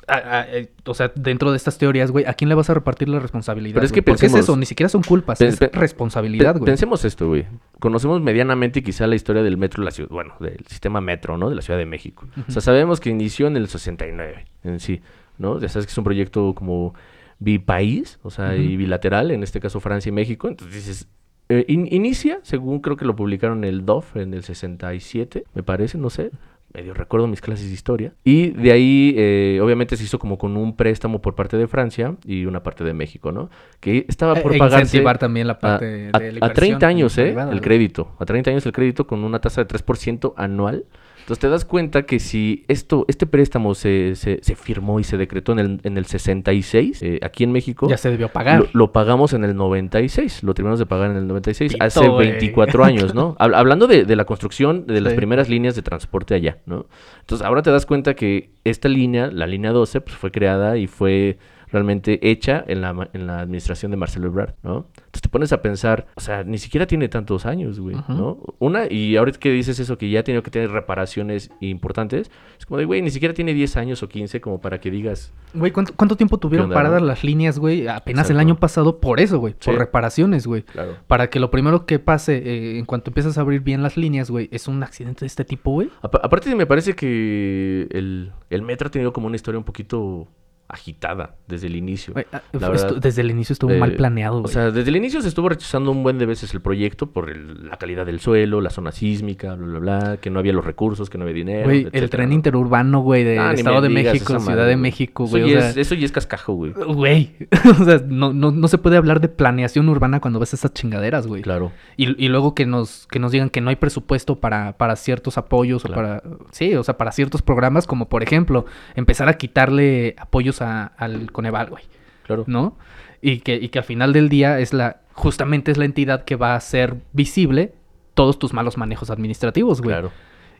a- 0.07 0.13
a- 0.39 0.47
eh, 0.57 0.71
o 0.85 0.93
sea, 0.93 1.11
dentro 1.15 1.51
de 1.51 1.57
estas 1.57 1.77
teorías, 1.77 2.11
güey, 2.11 2.23
¿a 2.25 2.33
quién 2.33 2.47
le 2.47 2.55
vas 2.55 2.69
a 2.69 2.73
repartir 2.73 3.09
la 3.09 3.19
responsabilidad? 3.19 3.75
Pero 3.75 3.85
es 3.85 3.91
que 3.91 4.01
Porque 4.01 4.27
es 4.27 4.33
eso, 4.45 4.55
ni 4.55 4.65
siquiera 4.65 4.87
son 4.89 5.03
culpas, 5.03 5.41
es 5.41 5.59
responsabilidad, 5.81 6.53
güey. 6.55 6.65
Pensemos 6.65 7.03
esto, 7.03 7.27
güey. 7.27 7.45
Conocemos 7.79 8.21
medianamente 8.21 8.81
quizá 8.83 9.05
la 9.07 9.15
historia 9.15 9.43
del 9.43 9.57
metro 9.57 9.81
de 9.81 9.85
la 9.85 9.91
ciudad, 9.91 10.09
bueno, 10.09 10.35
del 10.39 10.65
sistema 10.67 11.01
metro, 11.01 11.37
¿no? 11.37 11.49
De 11.49 11.55
la 11.55 11.61
Ciudad 11.61 11.77
de 11.79 11.85
México. 11.85 12.25
O 12.47 12.51
sea, 12.51 12.61
sabemos 12.61 12.99
que 13.01 13.09
inició 13.09 13.47
en 13.47 13.57
el 13.57 13.67
69 13.67 14.45
en 14.63 14.79
sí, 14.79 15.01
¿no? 15.37 15.59
Ya 15.59 15.67
sabes 15.67 15.87
que 15.87 15.91
es 15.91 15.97
un 15.97 16.03
proyecto 16.05 16.53
como 16.55 16.93
bipaís, 17.39 18.19
o 18.23 18.29
sea, 18.31 18.55
y 18.55 18.77
bilateral, 18.77 19.31
en 19.31 19.43
este 19.43 19.59
caso 19.59 19.79
Francia 19.79 20.09
y 20.09 20.13
México. 20.13 20.47
Entonces 20.47 20.73
dices, 20.75 21.07
eh, 21.49 21.65
in- 21.67 21.87
inicia, 21.91 22.39
según 22.43 22.79
creo 22.79 22.97
que 22.97 23.05
lo 23.05 23.15
publicaron 23.15 23.63
el 23.63 23.85
DOF 23.85 24.15
en 24.17 24.33
el 24.33 24.43
67, 24.43 25.43
me 25.53 25.63
parece, 25.63 25.97
no 25.97 26.09
sé. 26.09 26.31
Medio 26.77 26.93
recuerdo 26.93 27.25
mis 27.25 27.41
clases 27.41 27.67
de 27.69 27.73
historia. 27.73 28.13
Y 28.23 28.51
de 28.51 28.71
ahí, 28.71 29.15
eh, 29.17 29.59
obviamente, 29.63 29.97
se 29.97 30.03
hizo 30.03 30.19
como 30.19 30.37
con 30.37 30.55
un 30.57 30.75
préstamo 30.75 31.19
por 31.21 31.33
parte 31.33 31.57
de 31.57 31.67
Francia 31.67 32.15
y 32.23 32.45
una 32.45 32.61
parte 32.61 32.83
de 32.83 32.93
México, 32.93 33.31
¿no? 33.31 33.49
Que 33.79 34.05
estaba 34.07 34.35
por 34.35 34.53
E- 34.53 34.59
pagarse 34.59 34.83
incentivar 34.83 35.17
también 35.17 35.47
la 35.47 35.57
parte 35.57 36.11
a- 36.13 36.19
de 36.19 36.33
la 36.33 36.37
a 36.45 36.49
inversión 36.49 36.53
30 36.53 36.87
años, 36.87 37.17
¿eh? 37.17 37.23
privada, 37.23 37.51
el 37.51 37.61
crédito. 37.61 38.11
A 38.19 38.25
30 38.25 38.51
años 38.51 38.63
el 38.67 38.73
crédito 38.73 39.07
con 39.07 39.23
una 39.23 39.39
tasa 39.39 39.61
de 39.61 39.65
3% 39.67 40.35
anual. 40.37 40.85
Entonces 41.27 41.41
te 41.41 41.49
das 41.49 41.65
cuenta 41.65 42.03
que 42.03 42.19
si 42.19 42.63
esto, 42.69 43.03
este 43.09 43.25
préstamo 43.25 43.75
se, 43.75 44.15
se, 44.15 44.39
se 44.41 44.55
firmó 44.55 45.01
y 45.01 45.03
se 45.03 45.17
decretó 45.17 45.51
en 45.51 45.59
el, 45.59 45.79
en 45.83 45.97
el 45.97 46.05
66, 46.05 47.03
eh, 47.03 47.19
aquí 47.21 47.43
en 47.43 47.51
México, 47.51 47.89
Ya 47.89 47.97
se 47.97 48.09
debió 48.09 48.29
pagar. 48.29 48.61
lo, 48.61 48.67
lo 48.71 48.91
pagamos 48.93 49.33
en 49.33 49.43
el 49.43 49.53
96. 49.57 50.43
Lo 50.43 50.53
terminamos 50.53 50.79
de 50.79 50.85
pagar 50.85 51.11
en 51.11 51.17
el 51.17 51.27
96, 51.27 51.73
Pito, 51.73 51.83
hace 51.83 52.07
güey. 52.07 52.29
24 52.31 52.85
años, 52.85 53.13
¿no? 53.13 53.35
Hab- 53.39 53.55
hablando 53.57 53.87
de, 53.87 54.05
de 54.05 54.15
la 54.15 54.23
construcción 54.23 54.87
de 54.87 55.01
las 55.01 55.11
Sí. 55.11 55.17
primeras 55.17 55.49
líneas 55.49 55.75
de 55.75 55.81
transporte 55.81 56.33
allá, 56.33 56.59
¿no? 56.65 56.85
Entonces 57.19 57.45
ahora 57.45 57.61
te 57.61 57.71
das 57.71 57.85
cuenta 57.85 58.13
que 58.15 58.51
esta 58.63 58.87
línea, 58.87 59.27
la 59.29 59.47
línea 59.47 59.71
12, 59.71 59.99
pues 59.99 60.15
fue 60.15 60.31
creada 60.31 60.77
y 60.77 60.87
fue 60.87 61.37
realmente 61.71 62.19
hecha 62.29 62.63
en 62.67 62.81
la, 62.81 63.09
en 63.13 63.27
la 63.27 63.39
administración 63.39 63.91
de 63.91 63.97
Marcelo 63.97 64.27
Ebrard, 64.27 64.53
¿no? 64.63 64.87
Entonces 64.97 65.21
te 65.21 65.29
pones 65.29 65.51
a 65.53 65.61
pensar, 65.61 66.07
o 66.15 66.21
sea, 66.21 66.43
ni 66.43 66.57
siquiera 66.57 66.87
tiene 66.87 67.09
tantos 67.09 67.45
años, 67.45 67.79
güey. 67.79 67.95
¿no? 68.07 68.37
Una, 68.59 68.91
y 68.91 69.15
ahorita 69.17 69.39
que 69.39 69.51
dices 69.51 69.79
eso, 69.79 69.97
que 69.97 70.09
ya 70.09 70.21
ha 70.21 70.23
tenido 70.23 70.43
que 70.43 70.51
tener 70.51 70.69
reparaciones 70.71 71.51
importantes, 71.59 72.31
es 72.57 72.65
como 72.65 72.77
de, 72.77 72.85
güey, 72.85 73.01
ni 73.01 73.09
siquiera 73.09 73.33
tiene 73.33 73.53
10 73.53 73.77
años 73.77 74.03
o 74.03 74.09
15 74.09 74.39
como 74.41 74.61
para 74.61 74.79
que 74.79 74.91
digas, 74.91 75.33
Güey, 75.53 75.71
¿cuánto, 75.71 75.93
cuánto 75.95 76.15
tiempo 76.17 76.37
tuvieron 76.37 76.69
paradas 76.69 77.01
las 77.01 77.23
líneas, 77.23 77.57
güey? 77.59 77.87
Apenas 77.87 78.29
el 78.29 78.39
año 78.39 78.57
pasado 78.57 78.99
por 78.99 79.19
eso, 79.19 79.39
güey. 79.39 79.53
Por 79.63 79.75
reparaciones, 79.77 80.45
güey. 80.45 80.63
claro. 80.63 80.95
Para 81.07 81.29
que 81.29 81.39
lo 81.39 81.49
primero 81.51 81.85
que 81.85 81.99
pase 81.99 82.37
eh, 82.37 82.77
en 82.79 82.85
cuanto 82.85 83.09
empiezas 83.09 83.37
a 83.37 83.41
abrir 83.41 83.61
bien 83.61 83.81
las 83.83 83.97
líneas, 83.97 84.29
güey, 84.29 84.49
es 84.51 84.67
un 84.67 84.83
accidente 84.83 85.21
de 85.21 85.27
este 85.27 85.45
tipo, 85.45 85.71
güey. 85.71 85.89
Apa- 86.01 86.19
aparte 86.23 86.53
me 86.55 86.65
parece 86.65 86.95
que 86.95 87.87
el, 87.91 88.31
el 88.49 88.61
metro 88.61 88.87
ha 88.87 88.91
tenido 88.91 89.13
como 89.13 89.27
una 89.27 89.35
historia 89.35 89.57
un 89.57 89.63
poquito 89.65 90.27
agitada 90.69 91.35
desde 91.47 91.67
el 91.67 91.75
inicio. 91.75 92.13
Ah, 92.31 92.41
La 92.51 92.67
estu- 92.67 92.71
verdad, 92.71 92.95
desde 93.01 93.21
el 93.21 93.31
inicio 93.31 93.53
estuvo 93.53 93.71
eh, 93.71 93.77
mal 93.79 93.93
planeado, 93.93 94.37
O 94.37 94.41
güey. 94.41 94.53
sea, 94.53 94.71
desde 94.71 94.89
el 94.89 94.95
inicio 94.97 95.21
se 95.21 95.27
estuvo 95.29 95.47
rechazando 95.49 95.91
un 95.91 96.03
buen 96.03 96.17
de 96.17 96.25
veces 96.25 96.53
el 96.53 96.61
proyecto 96.61 97.07
por 97.11 97.29
el- 97.29 97.67
la 97.69 97.77
calidad 97.77 98.05
del 98.05 98.19
suelo, 98.19 98.59
la 98.61 98.69
zona 98.69 98.91
sísmica, 98.91 99.55
bla, 99.55 99.65
bla, 99.67 99.79
bla, 99.79 100.17
que 100.17 100.29
no 100.29 100.39
había 100.39 100.53
los 100.53 100.65
recursos, 100.65 101.09
que 101.09 101.17
no 101.17 101.23
había 101.23 101.35
dinero. 101.35 101.69
El 101.71 102.09
tren 102.09 102.29
¿no? 102.29 102.35
interurbano, 102.35 103.01
güey, 103.01 103.23
del 103.23 103.39
Ah, 103.39 103.53
Estado 103.53 103.81
de 103.81 103.87
digas 103.89 104.13
México, 104.13 104.39
Ciudad 104.39 104.55
madre, 104.57 104.69
de. 104.69 104.77
México, 104.77 105.23
Eso 105.25 105.31
güey. 105.39 105.51
ya 105.51 105.57
o 105.57 105.61
sea, 105.61 105.69
es- 105.71 105.77
eso 105.77 105.95
ya 105.95 106.05
es 106.05 106.11
cascajo, 106.11 106.53
güey. 106.53 106.73
Güey, 106.97 107.35
o 107.81 107.83
sea, 107.85 108.01
no, 108.07 108.33
no, 108.33 108.51
no 108.51 108.67
se 108.67 108.77
puede 108.77 108.97
hablar 108.97 109.21
de 109.21 109.29
planeación 109.29 109.87
urbana 109.89 110.19
cuando 110.19 110.39
ves 110.39 110.53
esas 110.53 110.73
chingaderas, 110.73 111.27
güey. 111.27 111.41
Claro. 111.41 111.71
Y, 111.95 112.21
y 112.23 112.27
luego 112.29 112.55
que 112.55 112.65
nos, 112.65 113.07
que 113.07 113.19
nos 113.19 113.31
digan 113.31 113.49
que 113.49 113.61
no 113.61 113.69
hay 113.69 113.75
presupuesto 113.75 114.39
para, 114.39 114.77
para 114.77 114.95
ciertos 114.95 115.37
apoyos 115.37 115.85
o 115.85 115.89
para... 115.89 116.23
Sí, 116.51 116.75
o 116.75 116.83
sea, 116.83 116.97
para 116.97 117.11
ciertos 117.11 117.41
programas, 117.41 117.87
como 117.87 118.09
por 118.09 118.23
ejemplo, 118.23 118.65
empezar 118.95 119.29
a 119.29 119.33
quitarle 119.35 120.15
apoyos 120.17 120.56
a- 120.61 120.85
al 120.97 121.31
Coneval, 121.31 121.69
güey, 121.69 121.83
Claro. 122.25 122.43
¿no? 122.47 122.77
Y 123.21 123.39
que, 123.39 123.55
y 123.55 123.69
que 123.69 123.79
al 123.79 123.85
final 123.85 124.13
del 124.13 124.29
día 124.29 124.59
es 124.59 124.73
la... 124.73 125.01
Justamente 125.13 125.71
es 125.71 125.77
la 125.77 125.85
entidad 125.85 126.23
que 126.25 126.35
va 126.35 126.53
a 126.53 126.55
hacer 126.57 126.95
visible 127.13 127.73
todos 128.13 128.37
tus 128.37 128.53
malos 128.53 128.77
manejos 128.77 129.09
administrativos, 129.09 129.81
güey. 129.81 129.93
Claro. 129.95 130.11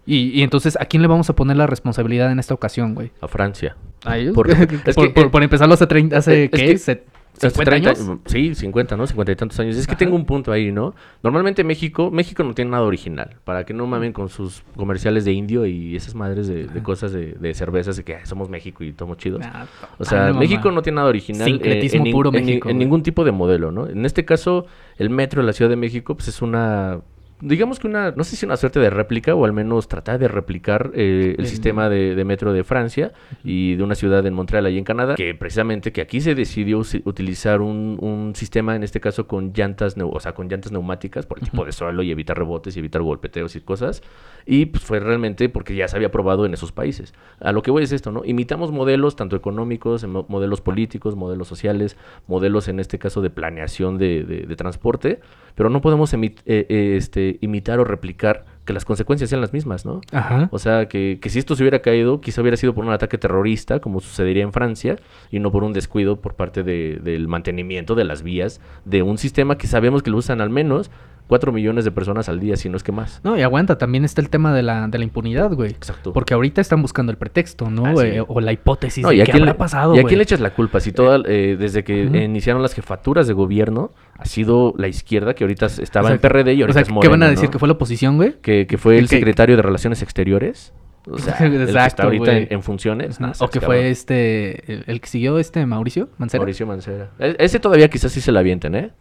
Y, 0.05 0.29
y 0.29 0.41
entonces, 0.41 0.77
¿a 0.79 0.85
quién 0.85 1.01
le 1.01 1.07
vamos 1.07 1.29
a 1.29 1.35
poner 1.35 1.57
la 1.57 1.67
responsabilidad 1.67 2.31
en 2.31 2.39
esta 2.39 2.53
ocasión, 2.53 2.95
güey? 2.95 3.11
A 3.21 3.27
Francia. 3.27 3.75
¿A 4.05 4.17
ellos? 4.17 4.33
Por- 4.33 4.47
Por, 4.55 4.57
es 4.89 4.95
que, 4.95 5.09
por- 5.09 5.29
por 5.31 5.43
empezarlo 5.43 5.73
hace 5.73 5.85
30, 5.85 6.17
hace, 6.17 6.49
¿qué? 6.49 6.75
que- 6.75 7.03
50 7.39 7.63
30 7.71 7.89
años. 7.91 8.19
Sí, 8.25 8.55
50, 8.55 8.97
¿no? 8.97 9.05
50 9.07 9.31
y 9.31 9.35
tantos 9.35 9.59
años. 9.59 9.77
Es 9.77 9.85
que 9.87 9.95
tengo 9.95 10.15
un 10.15 10.25
punto 10.25 10.51
ahí, 10.51 10.71
¿no? 10.71 10.93
Normalmente 11.23 11.63
México, 11.63 12.09
México 12.11 12.43
no 12.43 12.53
tiene 12.53 12.71
nada 12.71 12.83
original. 12.83 13.35
Para 13.43 13.65
que 13.65 13.73
no 13.73 13.85
mamen 13.87 14.11
con 14.13 14.29
sus 14.29 14.63
comerciales 14.75 15.25
de 15.25 15.33
indio 15.33 15.65
y 15.65 15.95
esas 15.95 16.15
madres 16.15 16.47
de, 16.47 16.65
de 16.67 16.83
cosas 16.83 17.11
de, 17.11 17.33
de 17.33 17.53
cervezas 17.53 17.95
de 17.97 18.03
que 18.03 18.15
"Ay, 18.15 18.25
somos 18.25 18.49
México 18.49 18.83
y 18.83 18.93
somos 18.97 19.17
chidos. 19.17 19.41
Ah, 19.45 19.65
O 19.99 20.05
sea, 20.05 20.29
no, 20.29 20.39
México 20.39 20.63
mamá. 20.65 20.75
no 20.75 20.81
tiene 20.81 20.95
nada 20.97 21.07
original. 21.09 21.47
eh, 21.47 21.51
Sincretismo 21.51 22.05
en, 22.05 22.11
puro 22.11 22.29
en 22.33 22.45
México, 22.45 22.69
en 22.69 22.77
ningún 22.77 23.03
tipo 23.03 23.23
de 23.23 23.31
modelo, 23.31 23.71
¿no? 23.71 23.87
En 23.87 24.05
este 24.05 24.25
caso, 24.25 24.65
el 24.97 25.09
metro 25.09 25.41
de 25.41 25.47
la 25.47 25.53
Ciudad 25.53 25.69
de 25.69 25.75
México, 25.77 26.15
pues 26.15 26.27
es 26.29 26.41
una. 26.41 26.99
Digamos 27.39 27.77
que 27.79 27.85
una, 27.87 28.11
no 28.11 28.23
sé 28.23 28.35
si 28.35 28.45
una 28.47 28.57
suerte 28.57 28.79
de 28.79 28.89
réplica 28.89 29.35
o 29.35 29.45
al 29.45 29.53
menos 29.53 29.87
tratar 29.87 30.17
de 30.17 30.27
replicar 30.27 30.91
eh, 30.95 31.35
el 31.37 31.45
El- 31.45 31.47
sistema 31.47 31.87
de, 31.87 32.15
de 32.15 32.25
metro 32.25 32.51
de 32.51 32.63
Francia 32.63 33.11
y 33.43 33.75
de 33.75 33.83
una 33.83 33.93
ciudad 33.93 34.25
en 34.25 34.33
Montreal, 34.33 34.65
ahí 34.65 34.77
en 34.77 34.83
Canadá, 34.83 35.13
que 35.13 35.35
precisamente 35.35 35.91
que 35.91 36.01
aquí 36.01 36.19
se 36.19 36.33
decidió 36.33 36.79
utilizar 37.05 37.61
un, 37.61 37.97
un 38.01 38.33
sistema, 38.35 38.75
en 38.75 38.81
este 38.83 38.99
caso 38.99 39.27
con 39.27 39.53
llantas, 39.53 39.95
o 40.01 40.19
sea, 40.19 40.33
con 40.33 40.47
llantas 40.49 40.71
neumáticas 40.71 41.27
por 41.27 41.37
el 41.37 41.45
tipo 41.45 41.63
de 41.63 41.71
suelo 41.73 42.01
y 42.01 42.09
evitar 42.11 42.37
rebotes 42.37 42.75
y 42.75 42.79
evitar 42.79 43.03
golpeteos 43.03 43.55
y 43.55 43.61
cosas. 43.61 44.01
Y 44.47 44.65
pues 44.67 44.83
fue 44.83 44.99
realmente 44.99 45.47
porque 45.49 45.75
ya 45.75 45.87
se 45.87 45.95
había 45.95 46.09
probado 46.09 46.45
en 46.45 46.53
esos 46.55 46.71
países. 46.71 47.13
A 47.39 47.51
lo 47.51 47.61
que 47.61 47.69
voy 47.69 47.83
es 47.83 47.91
esto, 47.91 48.11
¿no? 48.11 48.23
Imitamos 48.25 48.71
modelos 48.71 49.15
tanto 49.15 49.35
económicos, 49.35 50.05
mo- 50.07 50.25
modelos 50.29 50.61
políticos, 50.61 51.15
modelos 51.15 51.47
sociales, 51.47 51.97
modelos 52.27 52.67
en 52.67 52.79
este 52.79 52.97
caso 52.97 53.21
de 53.21 53.29
planeación 53.29 53.97
de, 53.99 54.23
de- 54.23 54.45
de 54.47 54.55
transporte, 54.55 55.19
pero 55.57 55.69
no 55.69 55.81
podemos 55.81 56.13
eh, 56.13 56.19
eh, 56.45 56.95
este, 56.95 57.37
imitar 57.41 57.79
o 57.79 57.83
replicar 57.83 58.45
que 58.63 58.73
las 58.73 58.85
consecuencias 58.85 59.29
sean 59.29 59.41
las 59.41 59.53
mismas, 59.53 59.85
¿no? 59.85 60.01
Ajá. 60.11 60.49
O 60.51 60.59
sea, 60.59 60.87
que, 60.87 61.19
que 61.21 61.29
si 61.29 61.39
esto 61.39 61.55
se 61.55 61.63
hubiera 61.63 61.79
caído, 61.81 62.21
quizá 62.21 62.41
hubiera 62.41 62.57
sido 62.57 62.73
por 62.75 62.85
un 62.85 62.91
ataque 62.91 63.17
terrorista, 63.17 63.79
como 63.79 63.99
sucedería 63.99 64.43
en 64.43 64.53
Francia, 64.53 64.97
y 65.31 65.39
no 65.39 65.51
por 65.51 65.63
un 65.63 65.73
descuido 65.73 66.21
por 66.21 66.35
parte 66.35 66.63
de- 66.63 66.99
del 67.01 67.27
mantenimiento 67.27 67.95
de 67.95 68.03
las 68.03 68.23
vías 68.23 68.61
de 68.85 69.01
un 69.03 69.17
sistema 69.17 69.57
que 69.57 69.67
sabemos 69.67 70.03
que 70.03 70.11
lo 70.11 70.17
usan 70.17 70.39
al 70.41 70.49
menos 70.49 70.91
4 71.27 71.51
millones 71.51 71.83
de 71.85 71.91
personas 71.91 72.29
al 72.29 72.39
día, 72.39 72.55
si 72.55 72.69
no 72.69 72.77
es 72.77 72.83
que 72.83 72.91
más. 72.91 73.19
No, 73.23 73.37
y 73.37 73.41
aguanta, 73.41 73.77
también 73.77 74.05
está 74.05 74.21
el 74.21 74.29
tema 74.29 74.53
de 74.53 74.63
la, 74.63 74.87
de 74.87 74.97
la 74.97 75.03
impunidad, 75.03 75.51
güey. 75.53 75.71
Exacto. 75.71 76.13
Porque 76.13 76.33
ahorita 76.33 76.61
están 76.61 76.81
buscando 76.81 77.11
el 77.11 77.17
pretexto, 77.17 77.69
¿no? 77.69 77.85
Ah. 77.85 77.93
O 78.27 78.39
la 78.39 78.51
hipótesis 78.53 79.03
No, 79.03 79.09
de 79.09 79.15
¿y 79.17 79.21
a 79.21 79.25
qué 79.25 79.33
habrá 79.33 79.57
pasado, 79.57 79.95
¿Y 79.95 79.99
a 79.99 80.03
quién 80.03 80.17
le 80.17 80.23
echas 80.23 80.39
la 80.39 80.51
culpa? 80.53 80.79
Si 80.79 80.91
toda, 80.91 81.21
eh, 81.25 81.57
desde 81.59 81.83
que 81.83 82.05
Ujú. 82.07 82.15
iniciaron 82.15 82.61
las 82.61 82.73
jefaturas 82.73 83.27
de 83.27 83.33
gobierno, 83.33 83.91
ha 84.17 84.25
sido 84.25 84.73
la 84.77 84.87
izquierda 84.87 85.33
que 85.33 85.43
ahorita 85.43 85.65
estaba 85.67 86.07
en 86.09 86.15
Exacto. 86.15 86.29
PRD 86.33 86.53
y 86.53 86.61
O 86.61 86.65
ahorita 86.65 86.85
sea, 86.85 86.93
es 86.95 86.99
¿qué 87.01 87.07
van 87.09 87.23
a 87.23 87.29
decir? 87.29 87.45
¿no? 87.45 87.51
¿Que 87.51 87.59
fue 87.59 87.67
la 87.67 87.73
oposición, 87.73 88.15
güey? 88.17 88.35
que, 88.41 88.65
que 88.67 88.77
fue 88.77 88.97
el 88.97 89.09
que- 89.09 89.17
secretario 89.17 89.55
de 89.57 89.61
Relaciones 89.61 90.01
Exteriores. 90.01 90.73
O 91.09 91.17
sea, 91.17 91.35
el 91.39 91.51
que 91.51 91.63
está 91.63 91.85
Exacto, 91.85 92.03
ahorita 92.03 92.37
en, 92.37 92.47
en 92.51 92.63
funciones. 92.63 93.19
No 93.19 93.31
O 93.39 93.47
que 93.49 93.59
cabrón. 93.59 93.77
fue 93.79 93.89
este, 93.89 94.71
el, 94.73 94.83
el 94.87 95.01
que 95.01 95.07
siguió 95.07 95.39
este 95.39 95.65
Mauricio 95.65 96.09
Mancera. 96.17 96.41
Mauricio 96.41 96.67
Mancera. 96.67 97.11
E- 97.19 97.35
Ese 97.39 97.59
todavía 97.59 97.89
quizás 97.89 98.11
sí 98.11 98.21
se 98.21 98.31
la 98.31 98.41
avienten, 98.41 98.75
¿eh? 98.75 98.91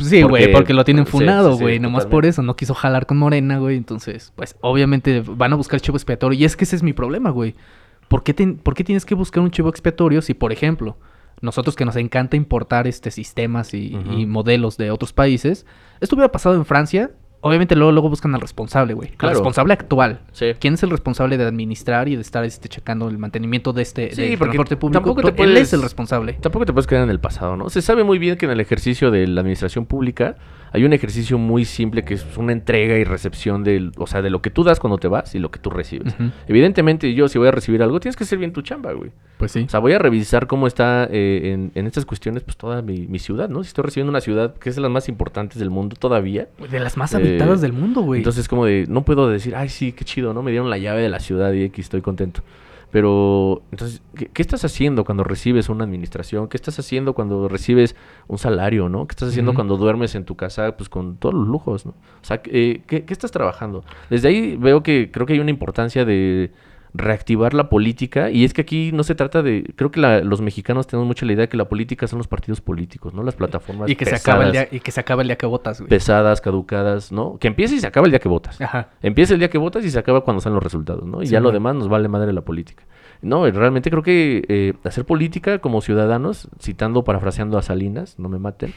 Sí, 0.00 0.22
güey, 0.22 0.44
Porque- 0.44 0.48
porque 0.48 0.74
lo 0.74 0.84
tienen 0.84 1.06
funado, 1.06 1.52
sí, 1.52 1.58
sí, 1.58 1.62
güey. 1.64 1.78
Nomás 1.78 2.06
por 2.06 2.26
eso 2.26 2.42
no 2.42 2.56
quiso 2.56 2.74
jalar 2.74 3.06
con 3.06 3.18
Morena, 3.18 3.58
güey. 3.58 3.76
Entonces, 3.76 4.32
pues, 4.36 4.56
obviamente 4.60 5.22
van 5.26 5.52
a 5.52 5.56
buscar 5.56 5.80
chivo 5.80 5.96
expiatorio. 5.96 6.38
Y 6.38 6.44
es 6.44 6.56
que 6.56 6.64
ese 6.64 6.76
es 6.76 6.82
mi 6.82 6.92
problema, 6.92 7.30
güey. 7.30 7.54
¿Por 8.08 8.22
qué, 8.24 8.34
ten- 8.34 8.56
por 8.58 8.74
qué 8.74 8.84
tienes 8.84 9.04
que 9.06 9.14
buscar 9.14 9.42
un 9.42 9.50
chivo 9.50 9.68
expiatorio 9.68 10.20
si, 10.20 10.34
por 10.34 10.52
ejemplo, 10.52 10.96
nosotros 11.40 11.74
que 11.76 11.84
nos 11.84 11.96
encanta 11.96 12.36
importar 12.36 12.86
este 12.86 13.10
sistemas 13.10 13.72
y 13.74 13.90
modelos 14.26 14.76
de 14.76 14.90
otros 14.90 15.12
países, 15.12 15.64
esto 16.00 16.14
hubiera 16.16 16.30
pasado 16.30 16.54
en 16.56 16.64
Francia? 16.64 17.10
Obviamente 17.44 17.74
luego, 17.74 17.90
luego 17.92 18.08
buscan 18.08 18.34
al 18.34 18.40
responsable, 18.40 18.94
güey. 18.94 19.08
Claro. 19.10 19.30
Al 19.30 19.34
responsable 19.34 19.72
actual. 19.74 20.20
Sí. 20.32 20.52
¿Quién 20.60 20.74
es 20.74 20.82
el 20.84 20.90
responsable 20.90 21.36
de 21.36 21.44
administrar 21.44 22.08
y 22.08 22.14
de 22.14 22.22
estar 22.22 22.44
este, 22.44 22.68
checando 22.68 23.08
el 23.08 23.18
mantenimiento 23.18 23.72
de 23.72 23.82
este 23.82 24.14
Sí, 24.14 24.22
del 24.22 24.38
transporte 24.38 24.76
público? 24.76 25.00
tampoco 25.00 25.22
te 25.22 25.28
Él 25.30 25.34
puedes- 25.50 25.60
es 25.68 25.72
el 25.72 25.82
responsable. 25.82 26.34
Tampoco 26.34 26.64
te 26.66 26.72
puedes 26.72 26.86
quedar 26.86 27.02
en 27.02 27.10
el 27.10 27.18
pasado, 27.20 27.56
¿no? 27.56 27.68
Se 27.68 27.82
sabe 27.82 28.04
muy 28.04 28.18
bien 28.20 28.36
que 28.38 28.46
en 28.46 28.52
el 28.52 28.60
ejercicio 28.60 29.10
de 29.10 29.26
la 29.26 29.40
administración 29.40 29.86
pública 29.86 30.36
hay 30.72 30.84
un 30.84 30.92
ejercicio 30.92 31.36
muy 31.38 31.64
simple 31.64 32.02
que 32.02 32.14
es 32.14 32.26
una 32.36 32.52
entrega 32.52 32.96
y 32.96 33.04
recepción 33.04 33.62
del, 33.62 33.92
o 33.96 34.06
sea, 34.06 34.22
de 34.22 34.30
lo 34.30 34.40
que 34.40 34.50
tú 34.50 34.64
das 34.64 34.80
cuando 34.80 34.98
te 34.98 35.08
vas 35.08 35.34
y 35.34 35.38
lo 35.38 35.50
que 35.50 35.58
tú 35.58 35.70
recibes. 35.70 36.14
Evidentemente, 36.48 37.12
yo 37.14 37.28
si 37.28 37.38
voy 37.38 37.48
a 37.48 37.50
recibir 37.50 37.82
algo, 37.82 38.00
tienes 38.00 38.16
que 38.16 38.24
hacer 38.24 38.38
bien 38.38 38.52
tu 38.52 38.62
chamba, 38.62 38.92
güey. 38.92 39.10
Pues 39.38 39.52
sí. 39.52 39.64
O 39.66 39.68
sea, 39.68 39.80
voy 39.80 39.92
a 39.92 39.98
revisar 39.98 40.46
cómo 40.46 40.66
está 40.66 41.08
eh, 41.10 41.52
en, 41.52 41.72
en 41.74 41.86
estas 41.86 42.06
cuestiones, 42.06 42.42
pues 42.42 42.56
toda 42.56 42.80
mi, 42.82 43.06
mi 43.06 43.18
ciudad, 43.18 43.48
¿no? 43.48 43.62
Si 43.62 43.68
estoy 43.68 43.84
recibiendo 43.84 44.10
una 44.10 44.20
ciudad 44.20 44.54
que 44.54 44.68
es 44.70 44.76
de 44.76 44.82
las 44.82 44.90
más 44.90 45.08
importantes 45.08 45.58
del 45.58 45.70
mundo 45.70 45.96
todavía. 45.98 46.48
De 46.70 46.80
las 46.80 46.96
más 46.96 47.12
Eh, 47.14 47.16
habitadas 47.16 47.60
del 47.60 47.72
mundo, 47.72 48.02
güey. 48.02 48.20
Entonces, 48.20 48.48
como 48.48 48.64
de, 48.66 48.86
no 48.88 49.04
puedo 49.04 49.28
decir, 49.28 49.54
ay, 49.56 49.68
sí, 49.68 49.92
qué 49.92 50.04
chido, 50.04 50.32
¿no? 50.32 50.42
Me 50.42 50.50
dieron 50.52 50.70
la 50.70 50.78
llave 50.78 51.02
de 51.02 51.08
la 51.08 51.20
ciudad 51.20 51.52
y 51.52 51.64
aquí 51.64 51.80
estoy 51.80 52.00
contento. 52.02 52.42
Pero, 52.92 53.62
entonces, 53.70 54.02
¿qué, 54.14 54.28
qué 54.28 54.42
estás 54.42 54.66
haciendo 54.66 55.04
cuando 55.04 55.24
recibes 55.24 55.70
una 55.70 55.84
administración? 55.84 56.48
¿Qué 56.48 56.58
estás 56.58 56.78
haciendo 56.78 57.14
cuando 57.14 57.48
recibes 57.48 57.96
un 58.28 58.36
salario, 58.36 58.90
¿no? 58.90 59.06
¿Qué 59.06 59.14
estás 59.14 59.30
haciendo 59.30 59.54
cuando 59.54 59.78
duermes 59.78 60.14
en 60.14 60.26
tu 60.26 60.36
casa, 60.36 60.76
pues 60.76 60.90
con 60.90 61.16
todos 61.16 61.34
los 61.34 61.48
lujos, 61.48 61.86
¿no? 61.86 61.92
O 61.92 62.24
sea, 62.24 62.42
eh, 62.44 62.82
¿qué, 62.86 63.06
qué 63.06 63.12
estás 63.14 63.30
trabajando? 63.30 63.82
Desde 64.10 64.28
ahí 64.28 64.56
veo 64.56 64.82
que 64.82 65.10
creo 65.10 65.24
que 65.24 65.32
hay 65.32 65.40
una 65.40 65.50
importancia 65.50 66.04
de 66.04 66.52
reactivar 66.94 67.54
la 67.54 67.68
política. 67.68 68.30
Y 68.30 68.44
es 68.44 68.52
que 68.54 68.60
aquí 68.62 68.90
no 68.92 69.02
se 69.02 69.14
trata 69.14 69.42
de. 69.42 69.72
Creo 69.76 69.90
que 69.90 70.00
la- 70.00 70.20
los 70.20 70.40
mexicanos 70.40 70.86
tenemos 70.86 71.06
mucha 71.06 71.24
la 71.26 71.32
idea 71.32 71.42
de 71.42 71.48
que 71.48 71.56
la 71.56 71.66
política 71.68 72.06
son 72.06 72.18
los 72.18 72.28
partidos 72.28 72.60
políticos, 72.60 73.14
¿no? 73.14 73.22
Las 73.22 73.34
plataformas 73.34 73.88
Y 73.90 73.96
que, 73.96 74.04
se 74.04 74.14
acaba 74.14 74.44
el 74.46 74.52
día, 74.52 74.68
y 74.70 74.80
que 74.80 74.90
se 74.90 75.00
acaba 75.00 75.22
el 75.22 75.28
día 75.28 75.36
que 75.36 75.46
votas, 75.46 75.80
güey. 75.80 75.88
pesadas, 75.88 76.40
caducadas, 76.40 77.12
¿no? 77.12 77.38
Que 77.38 77.48
empiece 77.48 77.74
y 77.76 77.80
se 77.80 77.86
acaba 77.86 78.06
el 78.06 78.10
día 78.12 78.20
que 78.20 78.28
votas. 78.28 78.60
Ajá. 78.60 78.90
Empieza 79.02 79.34
el 79.34 79.40
día 79.40 79.50
que 79.50 79.58
votas 79.58 79.84
y 79.84 79.90
se 79.90 79.98
acaba 79.98 80.22
cuando 80.22 80.40
salen 80.40 80.54
los 80.54 80.62
resultados, 80.64 81.04
¿no? 81.06 81.22
Y 81.22 81.26
Sí, 81.26 81.32
ya 81.32 81.40
lo 81.40 81.50
demás 81.50 81.74
nos 81.74 81.88
vale 81.88 82.08
madre 82.08 82.32
la 82.32 82.42
política. 82.42 82.84
No, 83.22 83.48
realmente 83.48 83.88
creo 83.88 84.02
que 84.02 84.44
eh, 84.48 84.72
hacer 84.82 85.04
política 85.04 85.60
como 85.60 85.80
ciudadanos, 85.80 86.48
citando, 86.60 87.04
parafraseando 87.04 87.56
a 87.56 87.62
Salinas, 87.62 88.18
no 88.18 88.28
me 88.28 88.38
maten, 88.40 88.74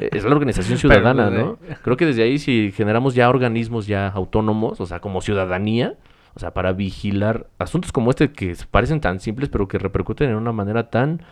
eh, 0.00 0.08
es 0.12 0.24
la 0.24 0.30
organización 0.32 0.78
ciudadana, 0.78 1.30
¿no? 1.30 1.58
Creo 1.82 1.96
que 1.96 2.04
desde 2.06 2.24
ahí 2.24 2.38
si 2.38 2.72
generamos 2.74 3.14
ya 3.14 3.28
organismos 3.30 3.86
ya 3.86 4.08
autónomos, 4.08 4.80
o 4.80 4.86
sea, 4.86 4.98
como 5.00 5.20
ciudadanía, 5.20 5.94
o 6.34 6.40
sea, 6.40 6.52
para 6.52 6.72
vigilar 6.72 7.46
asuntos 7.58 7.92
como 7.92 8.10
este 8.10 8.32
que 8.32 8.54
parecen 8.70 9.00
tan 9.00 9.20
simples, 9.20 9.48
pero 9.48 9.68
que 9.68 9.78
repercuten 9.78 10.30
en 10.30 10.36
una 10.36 10.52
manera 10.52 10.90
tan 10.90 11.22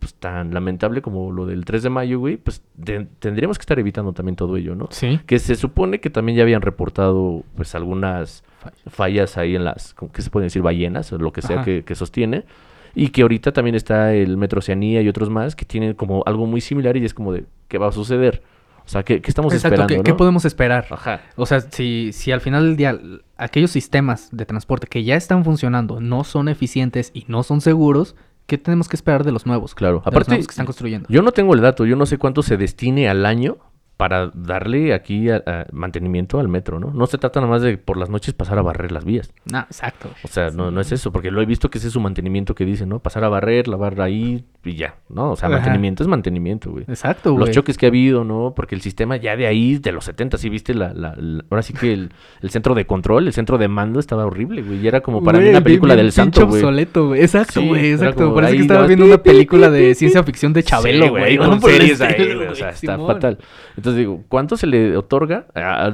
pues 0.00 0.14
tan 0.14 0.54
lamentable 0.54 1.02
como 1.02 1.32
lo 1.32 1.44
del 1.44 1.64
3 1.64 1.82
de 1.82 1.90
mayo, 1.90 2.20
güey, 2.20 2.36
pues 2.36 2.62
de- 2.76 3.08
tendríamos 3.18 3.58
que 3.58 3.62
estar 3.62 3.80
evitando 3.80 4.12
también 4.12 4.36
todo 4.36 4.56
ello, 4.56 4.76
¿no? 4.76 4.86
Sí. 4.90 5.18
que 5.26 5.40
se 5.40 5.56
supone 5.56 5.98
que 6.00 6.08
también 6.08 6.36
ya 6.38 6.44
habían 6.44 6.62
reportado 6.62 7.42
pues 7.56 7.74
algunas 7.74 8.44
fallas 8.88 9.36
ahí 9.36 9.56
en 9.56 9.64
las, 9.64 9.94
¿cómo 9.94 10.12
que 10.12 10.22
se 10.22 10.30
pueden 10.30 10.46
decir? 10.46 10.62
Ballenas 10.62 11.12
o 11.12 11.18
lo 11.18 11.32
que 11.32 11.42
sea 11.42 11.64
que, 11.64 11.82
que 11.84 11.94
sostiene. 11.96 12.44
Y 12.94 13.08
que 13.08 13.22
ahorita 13.22 13.52
también 13.52 13.74
está 13.74 14.14
el 14.14 14.36
Metro 14.36 14.60
Oceanía 14.60 15.02
y 15.02 15.08
otros 15.08 15.30
más 15.30 15.54
que 15.56 15.64
tienen 15.64 15.94
como 15.94 16.22
algo 16.26 16.46
muy 16.46 16.60
similar 16.60 16.96
y 16.96 17.04
es 17.04 17.12
como 17.14 17.32
de, 17.32 17.44
¿qué 17.68 17.78
va 17.78 17.88
a 17.88 17.92
suceder? 17.92 18.42
O 18.88 18.90
sea, 18.90 19.02
¿qué, 19.02 19.20
qué 19.20 19.30
estamos 19.30 19.52
Exacto, 19.52 19.74
esperando, 19.74 19.88
¿qué, 19.92 19.98
no? 19.98 20.02
qué 20.02 20.14
podemos 20.14 20.46
esperar? 20.46 20.86
Ajá. 20.90 21.20
O 21.36 21.44
sea, 21.44 21.60
si, 21.60 22.10
si 22.14 22.32
al 22.32 22.40
final 22.40 22.64
del 22.64 22.76
día 22.78 22.98
aquellos 23.36 23.70
sistemas 23.70 24.30
de 24.32 24.46
transporte 24.46 24.86
que 24.86 25.04
ya 25.04 25.14
están 25.14 25.44
funcionando 25.44 26.00
no 26.00 26.24
son 26.24 26.48
eficientes 26.48 27.10
y 27.12 27.26
no 27.28 27.42
son 27.42 27.60
seguros, 27.60 28.16
¿qué 28.46 28.56
tenemos 28.56 28.88
que 28.88 28.96
esperar 28.96 29.24
de 29.24 29.32
los 29.32 29.44
nuevos? 29.44 29.74
Claro. 29.74 29.96
De 29.96 29.98
los 29.98 30.06
Aparte, 30.06 30.30
nuevos 30.30 30.46
que 30.46 30.52
están 30.52 30.64
construyendo. 30.64 31.06
Yo 31.10 31.20
no 31.20 31.32
tengo 31.32 31.52
el 31.52 31.60
dato, 31.60 31.84
yo 31.84 31.96
no 31.96 32.06
sé 32.06 32.16
cuánto 32.16 32.42
se 32.42 32.56
destine 32.56 33.10
al 33.10 33.26
año 33.26 33.58
para 33.98 34.30
darle 34.32 34.94
aquí 34.94 35.28
a- 35.28 35.42
a 35.44 35.66
mantenimiento 35.72 36.38
al 36.40 36.48
metro, 36.48 36.78
¿no? 36.80 36.92
No 36.94 37.06
se 37.06 37.18
trata 37.18 37.40
nada 37.40 37.50
más 37.50 37.62
de 37.62 37.76
por 37.76 37.96
las 37.98 38.08
noches 38.08 38.32
pasar 38.32 38.56
a 38.56 38.62
barrer 38.62 38.92
las 38.92 39.04
vías. 39.04 39.30
No, 39.52 39.58
exacto. 39.58 40.08
O 40.22 40.28
sea, 40.28 40.50
no, 40.50 40.70
no 40.70 40.80
es 40.80 40.90
eso, 40.92 41.12
porque 41.12 41.30
lo 41.30 41.42
he 41.42 41.46
visto 41.46 41.68
que 41.68 41.78
ese 41.78 41.88
es 41.88 41.92
su 41.92 42.00
mantenimiento 42.00 42.54
que 42.54 42.64
dicen, 42.64 42.88
¿no? 42.88 43.00
Pasar 43.00 43.24
a 43.24 43.28
barrer, 43.28 43.68
lavar 43.68 44.00
ahí 44.00 44.44
y 44.64 44.74
ya, 44.76 44.94
¿no? 45.08 45.32
O 45.32 45.36
sea, 45.36 45.48
Ajá. 45.48 45.56
mantenimiento 45.58 46.02
es 46.04 46.08
mantenimiento, 46.08 46.70
güey. 46.70 46.84
Exacto, 46.88 47.32
güey. 47.32 47.46
Los 47.46 47.50
choques 47.54 47.76
que 47.76 47.86
ha 47.86 47.88
habido, 47.88 48.22
¿no? 48.22 48.52
Porque 48.54 48.76
el 48.76 48.82
sistema 48.82 49.16
ya 49.16 49.36
de 49.36 49.46
ahí, 49.48 49.78
de 49.78 49.90
los 49.92 50.04
70, 50.04 50.38
sí 50.38 50.48
viste 50.48 50.74
la, 50.74 50.94
la- 50.94 51.14
la- 51.16 51.44
ahora 51.50 51.62
sí 51.62 51.72
que 51.74 51.92
el, 51.92 52.12
el 52.40 52.50
centro 52.50 52.74
de 52.76 52.86
control, 52.86 53.26
el 53.26 53.32
centro 53.32 53.58
de 53.58 53.66
mando 53.66 53.98
estaba 53.98 54.24
horrible, 54.26 54.62
güey. 54.62 54.78
Y 54.80 54.86
era 54.86 55.00
como 55.00 55.24
para 55.24 55.38
mí 55.38 55.44
Güey, 55.44 55.50
una 55.50 55.58
bien- 55.58 55.64
película 55.64 55.94
bien 55.94 56.06
del 56.06 56.12
santo, 56.12 56.46
güey. 56.46 56.60
obsoleto, 56.60 57.08
güey. 57.08 57.20
Exacto, 57.22 57.60
Sí, 57.60 57.66
güey, 57.66 57.90
exacto. 57.92 58.22
como 58.24 58.34
Parece 58.36 58.52
ahí 58.52 58.56
que 58.58 58.62
estaba 58.62 58.86
viendo 58.86 59.06
una 59.06 59.18
película 59.22 59.70
de 59.70 59.94
ciencia 59.96 60.22
ficción 60.22 60.52
de 60.52 60.62
Sí, 60.62 60.68
Chabelo, 60.68 61.08
güey. 61.10 61.36
con 61.36 61.60
series 61.60 62.00
ahí, 62.00 62.34
güey, 62.36 62.46
O 62.46 62.54
sea, 62.54 62.70
está 62.70 62.96
fatal. 62.96 63.38
Entonces 63.76 63.87
digo, 63.96 64.24
¿cuánto 64.28 64.56
se 64.56 64.66
le 64.66 64.96
otorga? 64.96 65.46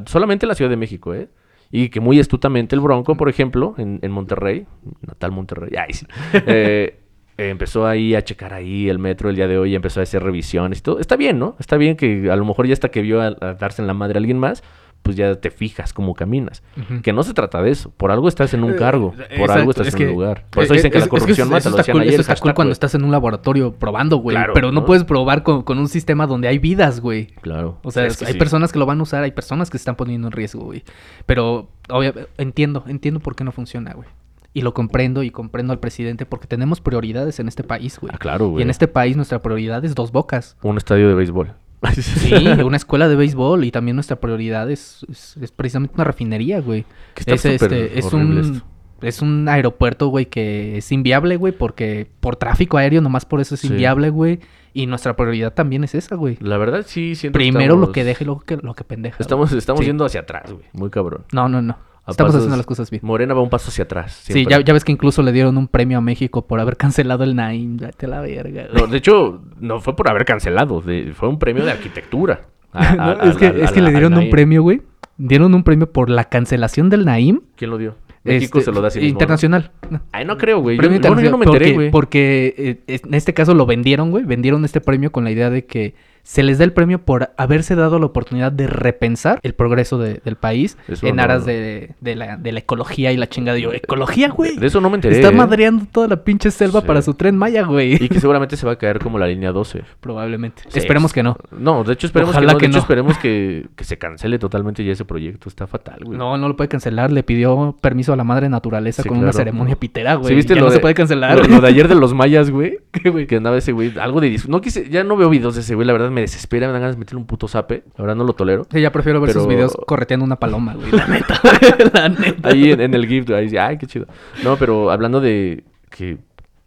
solamente 0.06 0.46
a 0.46 0.48
la 0.48 0.54
Ciudad 0.54 0.70
de 0.70 0.76
México, 0.76 1.14
¿eh? 1.14 1.28
Y 1.70 1.88
que 1.88 2.00
muy 2.00 2.20
astutamente 2.20 2.76
el 2.76 2.80
Bronco, 2.80 3.16
por 3.16 3.28
ejemplo, 3.28 3.74
en, 3.78 3.98
en 4.02 4.12
Monterrey, 4.12 4.66
natal 5.00 5.32
Monterrey, 5.32 5.70
ay, 5.76 5.92
sí, 5.92 6.06
eh, 6.34 7.00
eh, 7.36 7.48
empezó 7.48 7.86
ahí 7.86 8.14
a 8.14 8.22
checar 8.22 8.54
ahí 8.54 8.88
el 8.88 8.98
metro 8.98 9.28
el 9.28 9.36
día 9.36 9.48
de 9.48 9.58
hoy, 9.58 9.74
empezó 9.74 10.00
a 10.00 10.04
hacer 10.04 10.22
revisiones 10.22 10.78
y 10.78 10.82
todo. 10.82 11.00
Está 11.00 11.16
bien, 11.16 11.38
¿no? 11.38 11.56
Está 11.58 11.76
bien 11.76 11.96
que 11.96 12.30
a 12.30 12.36
lo 12.36 12.44
mejor 12.44 12.66
ya 12.66 12.74
hasta 12.74 12.90
que 12.90 13.02
vio 13.02 13.20
a, 13.20 13.26
a 13.40 13.54
darse 13.54 13.82
en 13.82 13.88
la 13.88 13.94
madre 13.94 14.18
a 14.18 14.20
alguien 14.20 14.38
más, 14.38 14.62
pues 15.04 15.16
ya 15.16 15.34
te 15.36 15.50
fijas 15.50 15.92
cómo 15.92 16.14
caminas. 16.14 16.62
Que 17.02 17.12
no 17.12 17.22
se 17.22 17.34
trata 17.34 17.62
de 17.62 17.70
eso. 17.70 17.90
Por 17.96 18.10
algo 18.10 18.26
estás 18.26 18.54
en 18.54 18.64
un 18.64 18.72
cargo, 18.72 19.12
Eh, 19.12 19.16
por 19.18 19.26
exacto, 19.42 19.52
algo 19.52 19.70
estás 19.70 19.86
es 19.88 19.94
en 19.94 19.98
que- 19.98 20.06
un 20.06 20.12
lugar. 20.12 20.46
Por 20.50 20.64
eso 20.64 20.72
dicen 20.72 20.90
que 20.90 20.96
es- 20.96 21.02
la 21.02 21.04
es 21.04 21.10
que 21.10 21.10
corrupción 21.20 21.46
eso- 21.46 21.50
mata, 21.52 21.58
eso 21.58 21.68
lo 21.70 21.76
está 21.76 21.82
decían 21.82 21.94
cool, 21.94 22.02
ayer. 22.02 22.14
Eso 22.14 22.32
está 22.32 22.42
cool 22.42 22.54
cuando 22.54 22.72
estás 22.72 22.94
en 22.94 23.04
un 23.04 23.12
laboratorio 23.12 23.72
probando, 23.74 24.16
güey. 24.16 24.34
Claro, 24.34 24.54
pero 24.54 24.72
no, 24.72 24.80
¿no? 24.80 24.86
puedes 24.86 25.04
probar 25.04 25.42
con, 25.42 25.62
con 25.62 25.78
un 25.78 25.88
sistema 25.88 26.26
donde 26.26 26.48
hay 26.48 26.58
vidas, 26.58 27.00
güey. 27.00 27.26
Claro. 27.42 27.78
O 27.84 27.90
sea, 27.90 28.06
Es 28.06 28.16
que 28.16 28.24
hay 28.24 28.32
sí. 28.32 28.38
personas 28.38 28.72
que 28.72 28.78
lo 28.78 28.86
van 28.86 28.98
a 28.98 29.02
usar, 29.02 29.22
hay 29.22 29.32
personas 29.32 29.68
que 29.70 29.76
se 29.78 29.82
están 29.82 29.94
poniendo 29.96 30.26
en 30.28 30.32
riesgo, 30.32 30.64
güey. 30.64 30.82
Pero, 31.26 31.68
obvia- 31.90 32.14
entiendo, 32.38 32.84
entiendo 32.88 33.20
por 33.20 33.36
qué 33.36 33.44
no 33.44 33.52
funciona, 33.52 33.92
güey. 33.92 34.08
Y 34.56 34.62
lo 34.62 34.72
comprendo 34.72 35.22
y 35.24 35.30
comprendo 35.30 35.72
al 35.72 35.80
presidente 35.80 36.26
porque 36.26 36.46
tenemos 36.46 36.80
prioridades 36.80 37.40
en 37.40 37.48
este 37.48 37.64
país, 37.64 37.98
güey. 38.00 38.12
Ah, 38.14 38.18
claro, 38.18 38.46
y 38.46 38.50
güey. 38.50 38.62
en 38.62 38.70
este 38.70 38.86
país 38.86 39.16
nuestra 39.16 39.42
prioridad 39.42 39.84
es 39.84 39.94
dos 39.96 40.12
bocas. 40.12 40.56
Un 40.62 40.76
estadio 40.76 41.08
de 41.08 41.14
béisbol. 41.14 41.52
Sí, 41.92 42.32
una 42.64 42.76
escuela 42.76 43.08
de 43.08 43.16
béisbol 43.16 43.64
y 43.64 43.70
también 43.70 43.96
nuestra 43.96 44.16
prioridad 44.20 44.70
es, 44.70 45.04
es- 45.10 45.36
es 45.40 45.50
precisamente 45.52 45.94
una 45.94 46.04
refinería, 46.04 46.60
güey. 46.60 46.84
Que 47.14 47.20
está 47.20 47.34
Es, 47.34 47.44
este, 47.44 47.98
es 47.98 48.12
un 48.12 48.38
esto. 48.38 48.64
es 49.02 49.22
un 49.22 49.48
aeropuerto, 49.48 50.08
güey, 50.08 50.26
que 50.26 50.78
es 50.78 50.90
inviable, 50.92 51.36
güey, 51.36 51.52
porque 51.52 52.08
por 52.20 52.36
tráfico 52.36 52.76
aéreo 52.78 53.00
nomás 53.00 53.24
por 53.26 53.40
eso 53.40 53.54
es 53.54 53.60
Sí. 53.62 53.68
inviable, 53.68 54.10
güey. 54.10 54.40
Y 54.76 54.86
nuestra 54.86 55.14
prioridad 55.14 55.52
también 55.54 55.84
es 55.84 55.94
esa, 55.94 56.16
güey. 56.16 56.36
La 56.40 56.58
verdad 56.58 56.84
sí 56.86 57.14
siento 57.14 57.38
que 57.38 57.44
Primero 57.44 57.74
lo 57.76 57.82
estamos- 57.82 57.94
que 57.94 58.04
deje 58.04 58.24
y 58.24 58.26
luego 58.26 58.40
que, 58.40 58.56
lo 58.56 58.74
que 58.74 58.82
pendeja. 58.82 59.16
Estamos, 59.20 59.50
güey. 59.50 59.58
estamos 59.58 59.80
Sí. 59.80 59.86
yendo 59.86 60.04
hacia 60.04 60.20
atrás, 60.22 60.50
güey. 60.52 60.64
Muy 60.72 60.90
cabrón. 60.90 61.24
No, 61.32 61.48
no, 61.48 61.62
no. 61.62 61.78
Estamos 62.12 62.30
pasos- 62.30 62.36
haciendo 62.42 62.56
las 62.56 62.66
cosas 62.66 62.90
bien. 62.90 63.00
Morena 63.04 63.32
va 63.34 63.40
un 63.40 63.48
paso 63.50 63.68
hacia 63.70 63.84
atrás. 63.84 64.12
Sí, 64.24 64.44
ya, 64.48 64.60
ya 64.60 64.72
ves 64.72 64.84
que 64.84 64.92
incluso 64.92 65.22
le 65.22 65.32
dieron 65.32 65.56
un 65.56 65.68
premio 65.68 65.98
a 65.98 66.00
México 66.00 66.46
por 66.46 66.60
haber 66.60 66.76
cancelado 66.76 67.24
el 67.24 67.34
Naim. 67.34 67.76
Date 67.78 68.06
la 68.06 68.20
verga. 68.20 68.66
No, 68.74 68.86
de 68.86 68.98
hecho, 68.98 69.42
no 69.58 69.80
fue 69.80 69.96
por 69.96 70.08
haber 70.10 70.24
cancelado. 70.24 70.80
de- 70.82 71.12
fue 71.14 71.28
un 71.28 71.38
premio 71.38 71.64
de 71.64 71.70
arquitectura. 71.72 72.42
A- 72.72 72.94
No, 72.94 73.02
a- 73.04 73.30
es 73.30 73.36
que, 73.36 73.46
a- 73.46 73.50
es 73.50 73.72
que 73.72 73.80
le 73.80 73.90
dieron 73.90 74.14
un 74.18 74.28
premio, 74.30 74.62
güey. 74.62 74.82
Dieron 75.16 75.54
un 75.54 75.62
premio 75.62 75.90
por 75.92 76.10
la 76.10 76.24
cancelación 76.24 76.90
del 76.90 77.04
Naim. 77.04 77.40
¿Quién 77.56 77.70
lo 77.70 77.78
dio? 77.78 77.94
México 78.24 78.58
este, 78.58 78.70
se 78.70 78.74
lo 78.74 78.80
da 78.80 78.88
a 78.88 78.90
sí 78.90 78.98
mismo, 79.00 79.06
¿no? 79.08 79.12
Internacional. 79.12 79.70
Ay, 80.10 80.24
no 80.24 80.36
creo, 80.38 80.58
güey. 80.60 80.76
Yo, 80.78 80.88
bueno, 80.88 81.20
yo 81.20 81.30
no 81.30 81.36
me 81.38 81.44
enteré, 81.44 81.72
güey. 81.72 81.90
porque 81.90 82.80
eh, 82.86 82.98
en 83.04 83.12
este 83.14 83.34
caso 83.34 83.54
lo 83.54 83.66
vendieron, 83.66 84.10
güey. 84.10 84.24
Vendieron 84.24 84.64
este 84.64 84.80
premio 84.80 85.12
con 85.12 85.24
la 85.24 85.30
idea 85.30 85.50
de 85.50 85.66
que 85.66 85.94
se 86.24 86.42
les 86.42 86.58
da 86.58 86.64
el 86.64 86.72
premio 86.72 86.98
por 86.98 87.30
haberse 87.36 87.76
dado 87.76 87.98
la 88.00 88.06
oportunidad 88.06 88.50
de 88.50 88.66
repensar 88.66 89.38
el 89.42 89.54
progreso 89.54 89.98
de- 89.98 90.20
del 90.24 90.34
país 90.36 90.76
Eso 90.88 91.06
en 91.06 91.16
no- 91.16 91.22
aras 91.22 91.44
de, 91.46 91.94
de 92.00 92.16
la, 92.16 92.36
de 92.36 92.50
la 92.50 92.58
ecología 92.58 93.12
y 93.12 93.16
la 93.16 93.28
chingada. 93.28 93.58
Yo, 93.58 93.72
¿ecología, 93.72 94.30
güey? 94.30 94.56
De, 94.56 94.66
eso 94.66 94.80
no 94.80 94.88
me 94.90 94.96
enteré. 94.96 95.16
Está 95.16 95.28
¿eh? 95.28 95.32
madreando 95.36 95.86
toda 95.92 96.08
la 96.08 96.24
pinche 96.24 96.50
selva 96.50 96.80
Sí. 96.80 96.86
para 96.86 97.02
su 97.02 97.14
tren 97.14 97.36
Maya, 97.36 97.62
güey. 97.64 98.02
Y 98.02 98.08
que 98.08 98.18
seguramente 98.20 98.56
se 98.56 98.66
va 98.66 98.72
a 98.72 98.76
caer 98.76 98.98
como 98.98 99.18
la 99.18 99.26
línea 99.28 99.52
12. 99.52 99.82
Probablemente. 100.00 100.62
Sí, 100.68 100.78
Esperemos 100.78 101.12
que 101.12 101.22
no. 101.22 101.36
No, 101.56 101.84
de 101.84 101.92
hecho 101.92 102.06
esperemos 102.06 102.34
Ojalá 102.34 102.48
que 102.48 102.52
no. 102.54 102.58
que 102.58 102.66
de 102.66 102.70
hecho 102.70 102.78
esperemos 102.78 103.18
que, 103.18 103.66
que 103.76 103.84
se 103.84 103.98
cancele 103.98 104.38
totalmente 104.38 104.82
ya 104.84 104.92
ese 104.92 105.04
proyecto. 105.04 105.48
Está 105.48 105.66
fatal, 105.66 106.00
güey. 106.04 106.18
No, 106.18 106.36
no 106.38 106.48
lo 106.48 106.56
puede 106.56 106.68
cancelar. 106.68 107.12
Le 107.12 107.22
pidió 107.22 107.76
permiso 107.80 108.12
a 108.12 108.16
la 108.16 108.24
madre 108.24 108.48
naturaleza 108.48 109.02
Sí, 109.02 109.08
con 109.08 109.18
una 109.18 109.32
ceremonia 109.32 109.76
pitera, 109.76 110.14
güey. 110.14 110.28
¿Sí 110.28 110.34
viste 110.34 110.54
ya 110.54 110.60
lo 110.60 110.66
no 110.66 110.70
de, 110.70 110.76
se 110.76 110.80
puede 110.80 110.94
cancelar. 110.94 111.36
Lo, 111.38 111.44
lo 111.56 111.60
de 111.60 111.68
ayer 111.68 111.86
de 111.86 111.94
los 111.94 112.14
mayas, 112.14 112.50
güey. 112.50 112.78
¿Qué, 112.92 113.10
güey? 113.10 113.26
Que 113.26 113.36
andaba 113.36 113.58
ese 113.58 113.72
güey. 113.72 113.92
Algo 113.98 114.20
de 114.22 114.40
No 114.48 114.60
quise. 114.62 114.88
Ya 114.88 115.04
no 115.04 115.16
veo 115.16 115.28
videos 115.28 115.54
de 115.54 115.60
ese 115.60 115.74
güey. 115.74 115.86
La 115.86 115.92
verdad 115.92 116.10
me 116.14 116.22
desespera. 116.22 116.66
Me 116.68 116.72
dan 116.72 116.80
ganas 116.82 116.96
de 116.96 117.00
meterle 117.00 117.20
un 117.20 117.26
puto 117.26 117.46
zape. 117.48 117.84
Verdad 117.98 118.16
no 118.16 118.24
lo 118.24 118.32
tolero. 118.32 118.66
Sí, 118.70 118.80
ya 118.80 118.90
prefiero 118.90 119.20
ver 119.20 119.32
sus 119.32 119.42
Pero- 119.42 119.50
videos 119.54 119.76
correteando 119.86 120.24
una 120.24 120.36
paloma, 120.36 120.74
güey. 120.74 120.90
La 120.90 121.06
neta. 121.06 121.40
la 121.92 122.08
neta. 122.08 122.48
Ahí 122.48 122.72
en, 122.72 122.80
en 122.80 122.94
el 122.94 123.06
GIF, 123.06 123.28
ahí 123.30 123.44
dice, 123.44 123.58
ay, 123.58 123.76
qué 123.76 123.86
chido. 123.86 124.06
No, 124.42 124.56
pero 124.56 124.90
hablando 124.90 125.20
de 125.20 125.64
que 125.90 126.18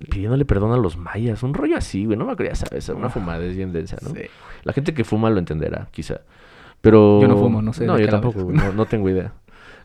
pidiéndole 0.10 0.46
perdón 0.46 0.74
a 0.74 0.78
los 0.78 0.98
mayas, 0.98 1.42
un 1.44 1.54
rollo 1.54 1.78
así, 1.78 2.06
güey. 2.06 2.18
No 2.18 2.26
me 2.26 2.36
ya 2.46 2.56
sabes, 2.56 2.88
una 2.90 3.10
fumada 3.10 3.44
es 3.44 3.56
bien 3.56 3.74
densa, 3.74 3.98
¿no? 4.02 4.10
Sí. 4.10 4.22
La 4.64 4.74
gente 4.74 4.94
que 4.94 5.04
fuma 5.04 5.30
lo 5.30 5.40
entenderá, 5.40 5.88
quizá. 5.92 6.22
Pero. 6.82 7.20
Yo 7.22 7.28
no 7.28 7.38
fumo, 7.38 7.62
no 7.62 7.74
sé 7.74 7.86
No, 7.86 7.98
yo 7.98 8.08
tampoco, 8.08 8.44
güey. 8.44 8.56
No, 8.56 8.72
no 8.74 8.86
tengo 8.86 9.10
idea. 9.10 9.34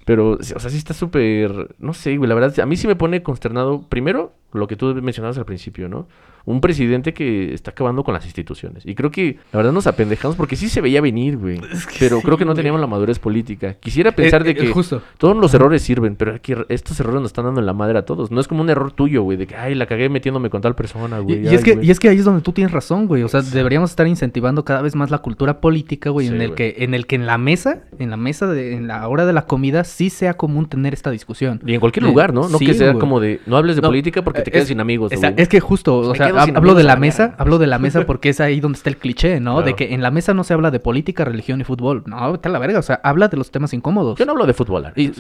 Pero, 0.04 0.32
o 0.32 0.42
sea, 0.42 0.58
sí 0.70 0.76
está 0.76 0.94
súper. 0.94 1.74
No 1.78 1.94
sé, 1.94 2.16
güey. 2.16 2.28
La 2.28 2.34
verdad, 2.34 2.58
a 2.60 2.66
mí 2.66 2.76
sí 2.76 2.86
me 2.86 2.96
pone 2.96 3.22
consternado. 3.22 3.82
Primero, 3.88 4.32
lo 4.52 4.66
que 4.66 4.76
tú 4.76 4.94
mencionabas 4.96 5.38
al 5.38 5.44
principio, 5.44 5.88
¿no? 5.88 6.08
Un 6.44 6.60
presidente 6.60 7.14
que 7.14 7.54
está 7.54 7.70
acabando 7.70 8.02
con 8.04 8.14
las 8.14 8.24
instituciones. 8.24 8.84
Y 8.86 8.94
creo 8.94 9.10
que, 9.10 9.38
la 9.52 9.58
verdad, 9.58 9.72
nos 9.72 9.86
apendejamos 9.86 10.36
porque 10.36 10.56
sí 10.56 10.68
se 10.68 10.80
veía 10.80 11.00
venir, 11.00 11.36
güey. 11.36 11.60
Es 11.72 11.86
que 11.86 11.96
pero 12.00 12.16
sí, 12.18 12.22
creo 12.24 12.36
que 12.36 12.44
no 12.44 12.50
güey. 12.52 12.56
teníamos 12.56 12.80
la 12.80 12.86
madurez 12.86 13.18
política. 13.18 13.74
Quisiera 13.74 14.12
pensar 14.12 14.42
Eh, 14.42 14.44
de 14.46 14.50
eh, 14.50 14.54
que. 14.54 14.66
Justo. 14.68 15.02
Todos 15.18 15.36
los 15.36 15.52
errores 15.54 15.82
sirven, 15.82 16.16
pero 16.16 16.34
aquí 16.34 16.54
estos 16.68 16.98
errores 17.00 17.20
nos 17.20 17.30
están 17.30 17.44
dando 17.44 17.60
en 17.60 17.66
la 17.66 17.72
madre 17.72 17.98
a 17.98 18.04
todos. 18.04 18.30
No 18.30 18.40
es 18.40 18.48
como 18.48 18.62
un 18.62 18.70
error 18.70 18.92
tuyo, 18.92 19.22
güey, 19.22 19.36
de 19.38 19.46
que, 19.46 19.54
ay, 19.56 19.74
la 19.74 19.86
cagué 19.86 20.08
metiéndome 20.08 20.50
con 20.50 20.60
tal 20.60 20.74
persona, 20.74 21.18
güey. 21.20 21.44
y 21.44 21.48
ay, 21.48 21.54
es 21.54 21.64
que, 21.64 21.74
güey". 21.74 21.86
y 21.86 21.90
es 21.90 22.00
que 22.00 22.08
ahí 22.08 22.18
es 22.18 22.24
donde 22.24 22.42
tú 22.42 22.52
tienes 22.52 22.72
razón, 22.72 23.06
güey. 23.06 23.22
O 23.22 23.28
sea, 23.28 23.42
deberíamos 23.42 23.90
estar 23.90 24.06
incentivando 24.06 24.64
cada 24.64 24.82
vez 24.82 24.94
más 24.94 25.10
la 25.10 25.18
cultura 25.18 25.60
política, 25.60 26.10
güey, 26.10 26.26
Sí, 26.28 26.34
en 26.34 26.40
el 26.40 26.48
güey. 26.48 26.56
que, 26.56 26.84
en 26.84 26.94
el 26.94 27.06
que 27.06 27.16
en 27.16 27.26
la 27.26 27.38
mesa, 27.38 27.82
en 27.98 28.10
la 28.10 28.16
mesa 28.16 28.46
de, 28.46 28.74
en 28.74 28.86
la 28.88 29.06
hora 29.08 29.26
de 29.26 29.32
la 29.32 29.46
comida, 29.46 29.84
sí 29.84 30.10
sea 30.10 30.34
común 30.34 30.66
tener 30.68 30.92
esta 30.94 31.10
discusión. 31.10 31.60
Y 31.66 31.74
en 31.74 31.80
cualquier 31.80 32.04
Eh, 32.04 32.08
lugar, 32.08 32.32
¿no? 32.34 32.48
No 32.48 32.58
sí, 32.58 32.66
que 32.66 32.74
sea 32.74 32.88
güey. 32.88 33.00
como 33.00 33.20
de, 33.20 33.40
no 33.46 33.56
hables 33.56 33.76
de 33.76 33.82
No, 33.82 33.88
política 33.88 34.22
porque 34.22 34.42
te 34.42 34.50
eh, 34.50 34.52
quedas 34.52 34.62
es- 34.64 34.68
sin 34.68 34.80
amigos. 34.80 35.12
Güey. 35.14 35.34
es 35.36 35.48
que 35.48 35.60
justo, 35.60 35.98
o 35.98 36.14
sea, 36.14 36.31
hablo 36.38 36.74
de 36.74 36.82
la 36.82 36.94
la 36.94 36.96
mesa, 37.00 37.34
hablo 37.38 37.58
de 37.58 37.66
la 37.66 37.78
mesa 37.78 38.02
porque 38.06 38.28
es 38.28 38.40
ahí 38.40 38.60
donde 38.60 38.76
está 38.76 38.90
el 38.90 38.96
cliché, 38.96 39.40
¿no? 39.40 39.62
De 39.62 39.74
que 39.74 39.94
en 39.94 40.02
la 40.02 40.10
mesa 40.10 40.34
no 40.34 40.44
se 40.44 40.52
habla 40.54 40.70
de 40.70 40.80
política, 40.80 41.24
religión 41.24 41.60
y 41.60 41.64
fútbol. 41.64 42.02
No, 42.06 42.16
a 42.18 42.48
la 42.48 42.58
verga, 42.58 42.78
o 42.78 42.82
sea, 42.82 43.00
habla 43.02 43.28
de 43.28 43.36
los 43.36 43.50
temas 43.50 43.72
incómodos. 43.72 44.18
Yo 44.18 44.26
no 44.26 44.32
hablo 44.32 44.46
de 44.46 44.54
fútbol, 44.54 44.92
Y- 44.96 45.12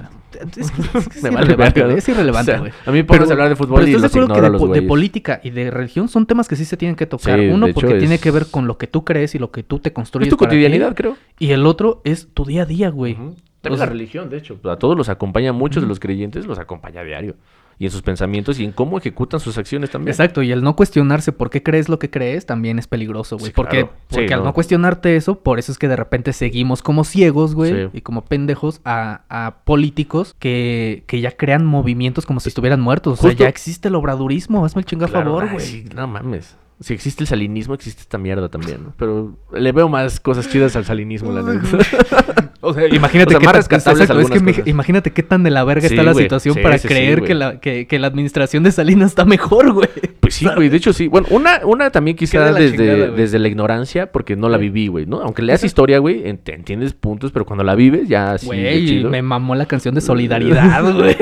es, 0.56 2.08
irrelevante, 2.08 2.58
güey, 2.58 2.72
a 2.86 2.90
mí 2.90 3.02
pones 3.02 3.30
hablar 3.30 3.48
de 3.48 3.56
fútbol 3.56 3.76
pero 3.80 3.86
y 3.88 3.94
¿estás 3.94 4.02
los 4.02 4.28
de 4.28 4.34
que 4.34 4.40
de, 4.40 4.80
los 4.80 4.88
política 4.88 5.40
y 5.42 5.50
de 5.50 5.70
religión 5.70 6.08
son 6.08 6.26
temas 6.26 6.48
que 6.48 6.56
sí 6.56 6.64
se 6.64 6.76
tienen 6.76 6.96
que 6.96 7.06
tocar. 7.06 7.38
Sí, 7.38 7.48
Uno 7.48 7.68
porque 7.74 7.94
tiene 7.94 8.18
que 8.18 8.30
ver 8.30 8.46
con 8.50 8.66
lo 8.66 8.78
que 8.78 8.86
tú 8.86 9.04
crees 9.04 9.34
y 9.34 9.38
lo 9.38 9.50
que 9.50 9.62
tú 9.62 9.78
te 9.78 9.92
construyes 9.92 10.28
Es 10.28 10.30
tu 10.30 10.36
para 10.36 10.50
ti. 10.50 10.56
cotidianidad, 10.56 10.94
creo. 10.94 11.16
Y 11.38 11.50
el 11.52 11.66
otro 11.66 12.00
es 12.04 12.28
tu 12.32 12.44
día 12.44 12.62
a 12.62 12.66
día, 12.66 12.90
güey. 12.90 13.14
También 13.14 13.74
O 13.74 13.76
sea- 13.76 13.86
la 13.86 13.92
religión, 13.92 14.28
de 14.28 14.38
hecho. 14.38 14.58
A 14.64 14.76
todos 14.76 14.96
los 14.96 15.08
acompaña, 15.08 15.52
muchos 15.52 15.82
de 15.82 15.88
los 15.88 16.00
creyentes 16.00 16.46
los 16.46 16.58
acompaña 16.58 17.00
a 17.00 17.04
diario. 17.04 17.36
Y 17.82 17.86
en 17.86 17.90
sus 17.90 18.02
pensamientos 18.02 18.60
y 18.60 18.64
en 18.64 18.70
cómo 18.70 18.96
ejecutan 18.96 19.40
sus 19.40 19.58
acciones 19.58 19.90
también. 19.90 20.10
Exacto, 20.10 20.40
y 20.44 20.52
el 20.52 20.62
no 20.62 20.76
cuestionarse 20.76 21.32
por 21.32 21.50
qué 21.50 21.64
crees 21.64 21.88
lo 21.88 21.98
que 21.98 22.10
crees 22.10 22.46
también 22.46 22.78
es 22.78 22.86
peligroso, 22.86 23.36
güey. 23.38 23.46
Sí, 23.48 23.52
porque 23.56 23.78
claro. 23.80 23.92
Sí, 24.08 24.16
porque 24.18 24.34
al 24.34 24.40
no. 24.40 24.46
no 24.46 24.54
cuestionarte 24.54 25.16
eso, 25.16 25.40
por 25.40 25.58
eso 25.58 25.72
es 25.72 25.78
que 25.78 25.88
de 25.88 25.96
repente 25.96 26.32
seguimos 26.32 26.80
como 26.80 27.02
ciegos, 27.02 27.56
güey, 27.56 27.72
Sí. 27.72 27.90
y 27.92 28.00
como 28.02 28.24
pendejos 28.24 28.80
a, 28.84 29.22
a 29.28 29.64
políticos 29.64 30.36
que, 30.38 31.02
que 31.08 31.20
ya 31.20 31.32
crean 31.32 31.66
movimientos 31.66 32.24
como 32.24 32.38
si 32.38 32.50
estuvieran 32.50 32.80
muertos. 32.80 33.14
O 33.14 33.22
sea, 33.22 33.30
Justo- 33.30 33.42
ya 33.42 33.48
existe 33.48 33.88
el 33.88 33.96
obradurismo, 33.96 34.64
hazme 34.64 34.80
el 34.82 34.86
chingo 34.86 35.06
a 35.06 35.08
Claro, 35.08 35.24
favor, 35.38 35.50
güey. 35.52 35.84
no 35.94 36.06
mames. 36.06 36.56
Si 36.82 36.92
existe 36.94 37.22
el 37.22 37.28
salinismo, 37.28 37.74
existe 37.74 38.02
esta 38.02 38.18
mierda 38.18 38.48
también, 38.48 38.84
¿no? 38.84 38.92
Pero 38.98 39.36
le 39.52 39.72
veo 39.72 39.88
más 39.88 40.20
cosas 40.20 40.48
chidas 40.48 40.76
al 40.76 40.84
salinismo, 40.84 41.32
la 41.32 41.42
neta. 41.42 41.66
O 42.64 42.72
sea, 42.74 42.86
imagínate 42.86 43.30
O 43.36 43.40
sea, 43.40 43.40
qué 43.40 43.46
más 43.46 43.68
tan- 43.68 43.78
exacto, 43.96 44.20
es 44.20 44.30
que 44.30 44.40
cosas. 44.52 44.66
imagínate 44.68 45.10
qué 45.10 45.24
tan 45.24 45.42
de 45.42 45.50
la 45.50 45.64
verga 45.64 45.88
Sí, 45.88 45.94
está 45.94 46.04
la 46.04 46.12
güey. 46.12 46.26
situación 46.26 46.54
Sí, 46.54 46.60
para 46.60 46.78
sí, 46.78 46.86
creer 46.86 47.22
que, 47.22 47.34
la, 47.34 47.58
que, 47.58 47.88
que 47.88 47.98
la 47.98 48.06
administración 48.06 48.62
de 48.62 48.70
Salinas 48.70 49.08
está 49.10 49.24
mejor, 49.24 49.72
güey. 49.72 49.88
Pues 50.20 50.34
sí, 50.34 50.46
güey, 50.54 50.68
de 50.68 50.76
hecho 50.76 50.92
sí. 50.92 51.08
Bueno, 51.08 51.26
una, 51.30 51.62
una 51.64 51.90
también 51.90 52.16
quizá 52.16 52.52
de 52.52 52.60
desde, 52.62 52.76
chingada, 52.76 53.10
desde 53.16 53.40
la 53.40 53.48
ignorancia, 53.48 54.12
porque 54.12 54.36
no 54.36 54.48
la 54.48 54.58
viví, 54.58 54.86
güey, 54.86 55.06
¿no? 55.06 55.20
Aunque 55.22 55.42
leas 55.42 55.64
historia, 55.64 55.98
güey, 55.98 56.22
entiendes 56.28 56.94
puntos, 56.94 57.32
pero 57.32 57.44
cuando 57.44 57.64
la 57.64 57.74
vives 57.74 58.08
ya 58.08 58.38
sí, 58.38 58.46
de 58.48 58.54
Güey, 58.62 58.86
chido. 58.86 59.10
me 59.10 59.22
mamó 59.22 59.56
la 59.56 59.66
canción 59.66 59.96
de 59.96 60.00
Solidaridad, 60.00 60.84
güey. 60.94 61.16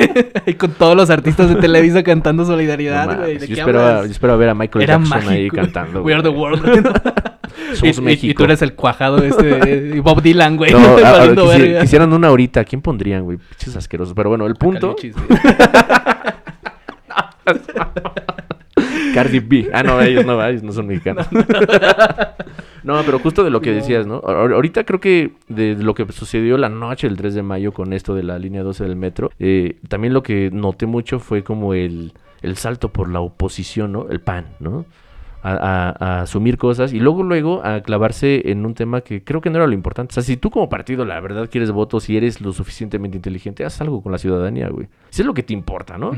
y 0.45 0.53
con 0.53 0.69
todos 0.73 0.95
los 0.95 1.09
artistas 1.09 1.49
de 1.49 1.55
Televisa 1.55 2.03
cantando 2.03 2.45
Solidaridad, 2.45 3.17
güey. 3.17 3.39
¿De 3.39 3.47
yo, 3.47 3.55
qué 3.55 3.61
esperaba, 3.61 3.89
hablas? 3.89 4.05
yo 4.05 4.11
esperaba 4.11 4.37
ver 4.37 4.49
a 4.49 4.53
Michael 4.53 4.83
Era 4.83 4.97
Jackson 4.99 5.27
ahí. 5.27 5.49
cantando. 5.55 6.01
We 6.03 6.13
are 6.13 6.23
the 6.23 6.29
world. 6.29 6.61
Somos 7.75 7.97
y, 7.97 8.01
y- 8.01 8.03
México. 8.03 8.31
y 8.31 8.33
tú 8.33 8.43
eres 8.45 8.61
el 8.61 8.73
cuajado 8.75 9.17
este 9.23 9.99
Bob 10.01 10.21
Dylan, 10.21 10.57
güey. 10.57 10.71
No, 10.71 10.77
a- 10.97 11.09
a- 11.09 11.11
valiendo 11.17 11.45
quisi- 11.51 11.59
verga. 11.59 11.81
quisieran 11.81 12.13
una 12.13 12.27
ahorita, 12.29 12.63
¿quién 12.65 12.81
pondrían, 12.81 13.23
güey? 13.23 13.37
Pinches 13.37 13.75
asquerosos. 13.75 14.13
Pero 14.13 14.29
bueno, 14.29 14.45
el 14.47 14.55
punto. 14.55 14.95
Cardi 19.13 19.39
B. 19.39 19.69
Ah, 19.73 19.83
no, 19.83 20.01
ellos 20.01 20.25
no, 20.25 20.43
ellos 20.45 20.63
no 20.63 20.71
son 20.71 20.87
mexicanos. 20.87 21.27
no, 22.83 23.01
pero 23.05 23.19
justo 23.19 23.43
de 23.43 23.49
lo 23.49 23.59
que 23.61 23.71
decías, 23.71 24.07
¿no? 24.07 24.21
Ahor- 24.21 24.53
Ahorita 24.53 24.85
creo 24.85 24.99
que 24.99 25.33
de 25.49 25.75
lo 25.75 25.93
que 25.93 26.09
sucedió 26.11 26.57
la 26.57 26.69
noche 26.69 27.07
del 27.07 27.17
3 27.17 27.33
de 27.35 27.43
mayo 27.43 27.73
con 27.73 27.91
esto 27.93 28.15
de 28.15 28.23
la 28.23 28.39
línea 28.39 28.63
12 28.63 28.83
del 28.85 28.95
metro, 28.95 29.31
eh, 29.39 29.77
también 29.89 30.13
lo 30.13 30.23
que 30.23 30.49
noté 30.51 30.85
mucho 30.85 31.19
fue 31.19 31.43
como 31.43 31.73
el, 31.73 32.13
el 32.41 32.55
salto 32.55 32.89
por 32.89 33.09
la 33.09 33.19
oposición, 33.19 33.91
¿no? 33.91 34.07
El 34.09 34.21
PAN, 34.21 34.45
¿no? 34.59 34.85
A, 35.43 35.53
a- 35.53 35.95
a 36.19 36.21
asumir 36.21 36.57
cosas 36.57 36.93
y 36.93 36.99
luego, 36.99 37.23
luego 37.23 37.65
a 37.65 37.81
clavarse 37.81 38.51
en 38.51 38.63
un 38.65 38.75
tema 38.75 39.01
que 39.01 39.23
creo 39.23 39.41
que 39.41 39.49
no 39.49 39.57
era 39.57 39.65
lo 39.65 39.73
importante. 39.73 40.11
O 40.11 40.13
sea, 40.13 40.21
si 40.23 40.37
tú 40.37 40.51
como 40.51 40.69
partido 40.69 41.03
la 41.03 41.19
verdad 41.19 41.49
quieres 41.51 41.71
votos 41.71 42.09
y 42.09 42.17
eres 42.17 42.41
lo 42.41 42.53
suficientemente 42.53 43.17
inteligente, 43.17 43.65
haz 43.65 43.81
algo 43.81 44.03
con 44.03 44.11
la 44.11 44.19
ciudadanía, 44.19 44.69
güey. 44.69 44.87
Si 45.09 45.21
es 45.23 45.25
lo 45.25 45.33
que 45.33 45.41
te 45.43 45.53
importa, 45.53 45.97
¿no? 45.97 46.11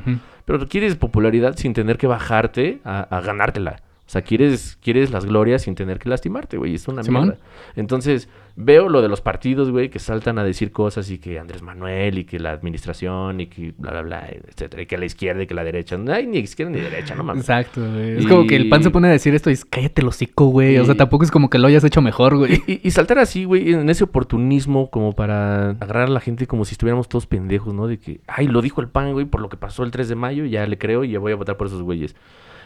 Pero 0.46 0.68
quieres 0.68 0.96
popularidad 0.98 1.56
sin 1.56 1.74
tener 1.74 1.98
que 1.98 2.08
bajarte 2.08 2.80
a, 2.84 3.00
a 3.16 3.22
ganártela. 3.22 3.78
O 4.14 4.16
sea, 4.16 4.22
quieres, 4.22 4.78
quieres 4.80 5.10
las 5.10 5.26
glorias 5.26 5.64
sin 5.64 5.74
tener 5.74 5.98
que 5.98 6.08
lastimarte, 6.08 6.58
güey. 6.58 6.76
Es 6.76 6.88
una 6.88 7.02
mierda. 7.02 7.38
Entonces, 7.76 8.30
veo 8.56 8.88
lo 8.88 9.02
de 9.02 9.08
los 9.10 9.22
partidos, 9.22 9.72
güey, 9.72 9.90
que 9.90 9.98
saltan 9.98 10.38
a 10.38 10.44
decir 10.44 10.72
cosas 10.72 11.10
y 11.10 11.18
que 11.18 11.40
Andrés 11.40 11.64
Manuel 11.64 12.20
y 12.20 12.24
que 12.24 12.38
la 12.38 12.52
administración 12.52 13.40
y 13.40 13.48
que 13.48 13.74
bla, 13.76 13.90
bla, 13.90 14.02
bla, 14.04 14.30
etcétera. 14.50 14.84
Y 14.84 14.86
que 14.86 15.00
la 15.00 15.06
izquierda 15.06 15.42
y 15.42 15.48
que 15.48 15.56
la 15.56 15.64
derecha. 15.64 15.98
No 15.98 16.14
hay 16.14 16.28
ni 16.28 16.38
izquierda 16.38 16.72
ni 16.72 16.80
derecha, 16.80 17.16
no 17.16 17.24
mames. 17.24 17.42
Exacto, 17.46 17.82
güey. 17.82 18.18
Es 18.18 18.26
Y- 18.26 18.28
como 18.28 18.46
que 18.46 18.56
el 18.56 18.70
pan 18.70 18.84
se 18.84 18.92
pone 18.92 19.08
a 19.08 19.12
decir 19.12 19.34
esto 19.34 19.50
y 19.50 19.54
es 19.54 19.66
cállate 19.66 20.02
el 20.02 20.08
hocico, 20.10 20.46
güey. 20.46 20.78
O 20.78 20.86
sea, 20.86 20.94
tampoco 20.94 21.24
es 21.24 21.32
como 21.32 21.50
que 21.50 21.58
lo 21.58 21.66
hayas 21.68 21.84
hecho 21.84 22.04
mejor, 22.04 22.38
güey. 22.38 22.62
Y, 22.68 22.88
y 22.88 22.92
saltar 22.92 23.18
así, 23.18 23.46
güey, 23.46 23.74
en 23.74 23.90
ese 23.90 24.04
oportunismo 24.04 24.92
como 24.92 25.14
para 25.14 25.72
agarrar 25.72 26.04
a 26.04 26.12
la 26.12 26.20
gente 26.20 26.46
como 26.46 26.66
si 26.66 26.74
estuviéramos 26.74 27.10
todos 27.10 27.26
pendejos, 27.26 27.74
¿no? 27.74 27.88
De 27.88 27.98
que, 27.98 28.22
ay, 28.28 28.46
lo 28.48 28.62
dijo 28.62 28.80
el 28.80 28.90
PAN, 28.90 29.14
güey, 29.14 29.26
por 29.26 29.42
lo 29.42 29.50
que 29.50 29.58
pasó 29.58 29.82
el 29.84 29.90
3 29.90 30.08
de 30.08 30.16
mayo, 30.16 30.46
ya 30.46 30.68
le 30.68 30.78
creo 30.78 31.04
y 31.04 31.10
ya 31.10 31.18
voy 31.18 31.32
a 31.32 31.36
votar 31.36 31.58
por 31.58 31.66
esos 31.66 31.82
güeyes. 31.82 32.16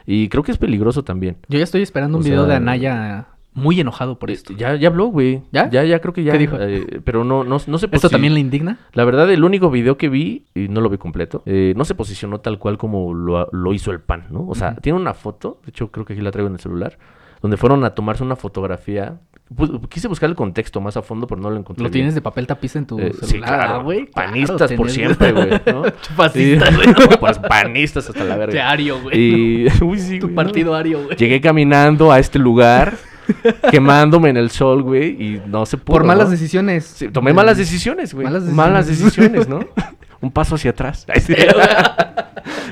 Y 0.07 0.29
creo 0.29 0.41
que 0.41 0.53
es 0.53 0.57
peligroso 0.57 1.03
también. 1.03 1.37
Yo 1.49 1.59
ya 1.59 1.65
estoy 1.65 1.83
esperando 1.83 2.17
un 2.17 2.23
video 2.23 2.45
de 2.45 2.55
Anaya 2.55 3.27
muy 3.57 3.79
enojado 3.79 4.17
por 4.19 4.31
Este, 4.31 4.53
esto. 4.53 4.59
ya, 4.59 4.75
ya 4.75 4.87
habló, 4.87 5.07
güey. 5.07 5.41
¿Ya? 5.51 5.69
Ya, 5.69 5.83
ya 5.83 5.99
creo 5.99 6.13
que 6.13 6.23
ya. 6.23 6.31
¿Qué 6.33 6.37
dijo? 6.37 6.55
eh, 6.59 7.01
pero 7.03 7.23
no, 7.23 7.43
no, 7.43 7.57
no 7.65 7.77
se 7.77 7.89
¿Esto 7.91 8.09
también 8.09 8.33
le 8.33 8.39
indigna? 8.39 8.77
La 8.93 9.03
verdad, 9.03 9.29
el 9.31 9.43
único 9.43 9.69
video 9.69 9.97
que 9.97 10.09
vi, 10.09 10.45
y 10.55 10.67
no 10.69 10.79
lo 10.81 10.89
vi 10.89 10.97
completo, 10.97 11.43
eh, 11.45 11.73
no 11.75 11.83
se 11.83 11.95
posicionó 11.95 12.39
tal 12.39 12.59
cual 12.59 12.77
como 12.77 13.13
lo, 13.13 13.49
lo 13.51 13.73
hizo 13.73 13.91
el 13.91 13.99
PAN, 13.99 14.25
¿no? 14.29 14.45
O 14.47 14.55
sea, 14.55 14.75
tiene 14.75 14.97
una 14.99 15.13
foto, 15.13 15.59
de 15.65 15.71
hecho 15.71 15.91
creo 15.91 16.05
que 16.05 16.13
aquí 16.13 16.21
la 16.21 16.31
traigo 16.31 16.47
en 16.47 16.53
el 16.53 16.59
celular, 16.59 16.97
donde 17.41 17.57
fueron 17.57 17.83
a 17.83 17.91
tomarse 17.91 18.23
una 18.23 18.35
fotografía. 18.35 19.17
Pu- 19.55 19.87
quise 19.87 20.09
buscar 20.09 20.29
el 20.29 20.35
contexto 20.35 20.81
más 20.81 20.97
a 20.97 21.01
fondo, 21.01 21.25
pero 21.25 21.39
no 21.39 21.49
lo 21.49 21.55
encontré. 21.57 21.81
¿Lo 21.81 21.87
bien. 21.89 21.93
tienes 21.93 22.15
de 22.15 22.21
papel 22.21 22.45
tapiz 22.47 22.75
en 22.75 22.85
tu 22.85 22.99
Eh, 22.99 23.13
sí, 23.21 23.27
celular? 23.27 23.49
claro. 23.59 23.73
Ah, 23.75 23.81
güey. 23.83 24.05
Panistas 24.07 24.73
por 24.73 24.89
siempre, 24.89 25.31
güey, 25.31 25.49
¿no? 25.67 25.83
Fascistas, 26.15 26.69
Sí. 26.69 26.75
güey. 26.75 26.93
pues 27.19 27.39
panistas 27.39 28.09
hasta 28.09 28.23
la 28.25 28.35
verga. 28.35 28.69
Ario, 28.69 28.99
güey. 29.01 29.17
Y... 29.17 29.67
Uy, 29.83 29.99
sí, 29.99 30.19
Tu 30.19 30.33
partido 30.35 30.75
Ario, 30.75 31.03
güey. 31.05 31.15
Llegué 31.15 31.39
caminando 31.39 32.11
a 32.11 32.19
este 32.19 32.39
lugar, 32.39 32.95
quemándome 33.71 34.29
en 34.29 34.37
el 34.37 34.51
sol, 34.51 34.83
güey, 34.83 35.09
y 35.21 35.41
no 35.47 35.65
se 35.65 35.77
pudo. 35.77 35.97
Por 35.97 36.05
malas 36.05 36.25
¿no? 36.25 36.31
decisiones. 36.31 36.85
Sí, 36.85 37.09
tomé 37.09 37.33
malas 37.33 37.57
decisiones, 37.57 38.13
güey. 38.13 38.25
Malas 38.25 38.43
Malas 38.43 38.87
decisiones. 38.87 39.31
decisiones, 39.33 39.49
¿no? 39.49 39.59
Un 40.21 40.31
paso 40.31 40.55
hacia 40.55 40.71
atrás. 40.71 41.05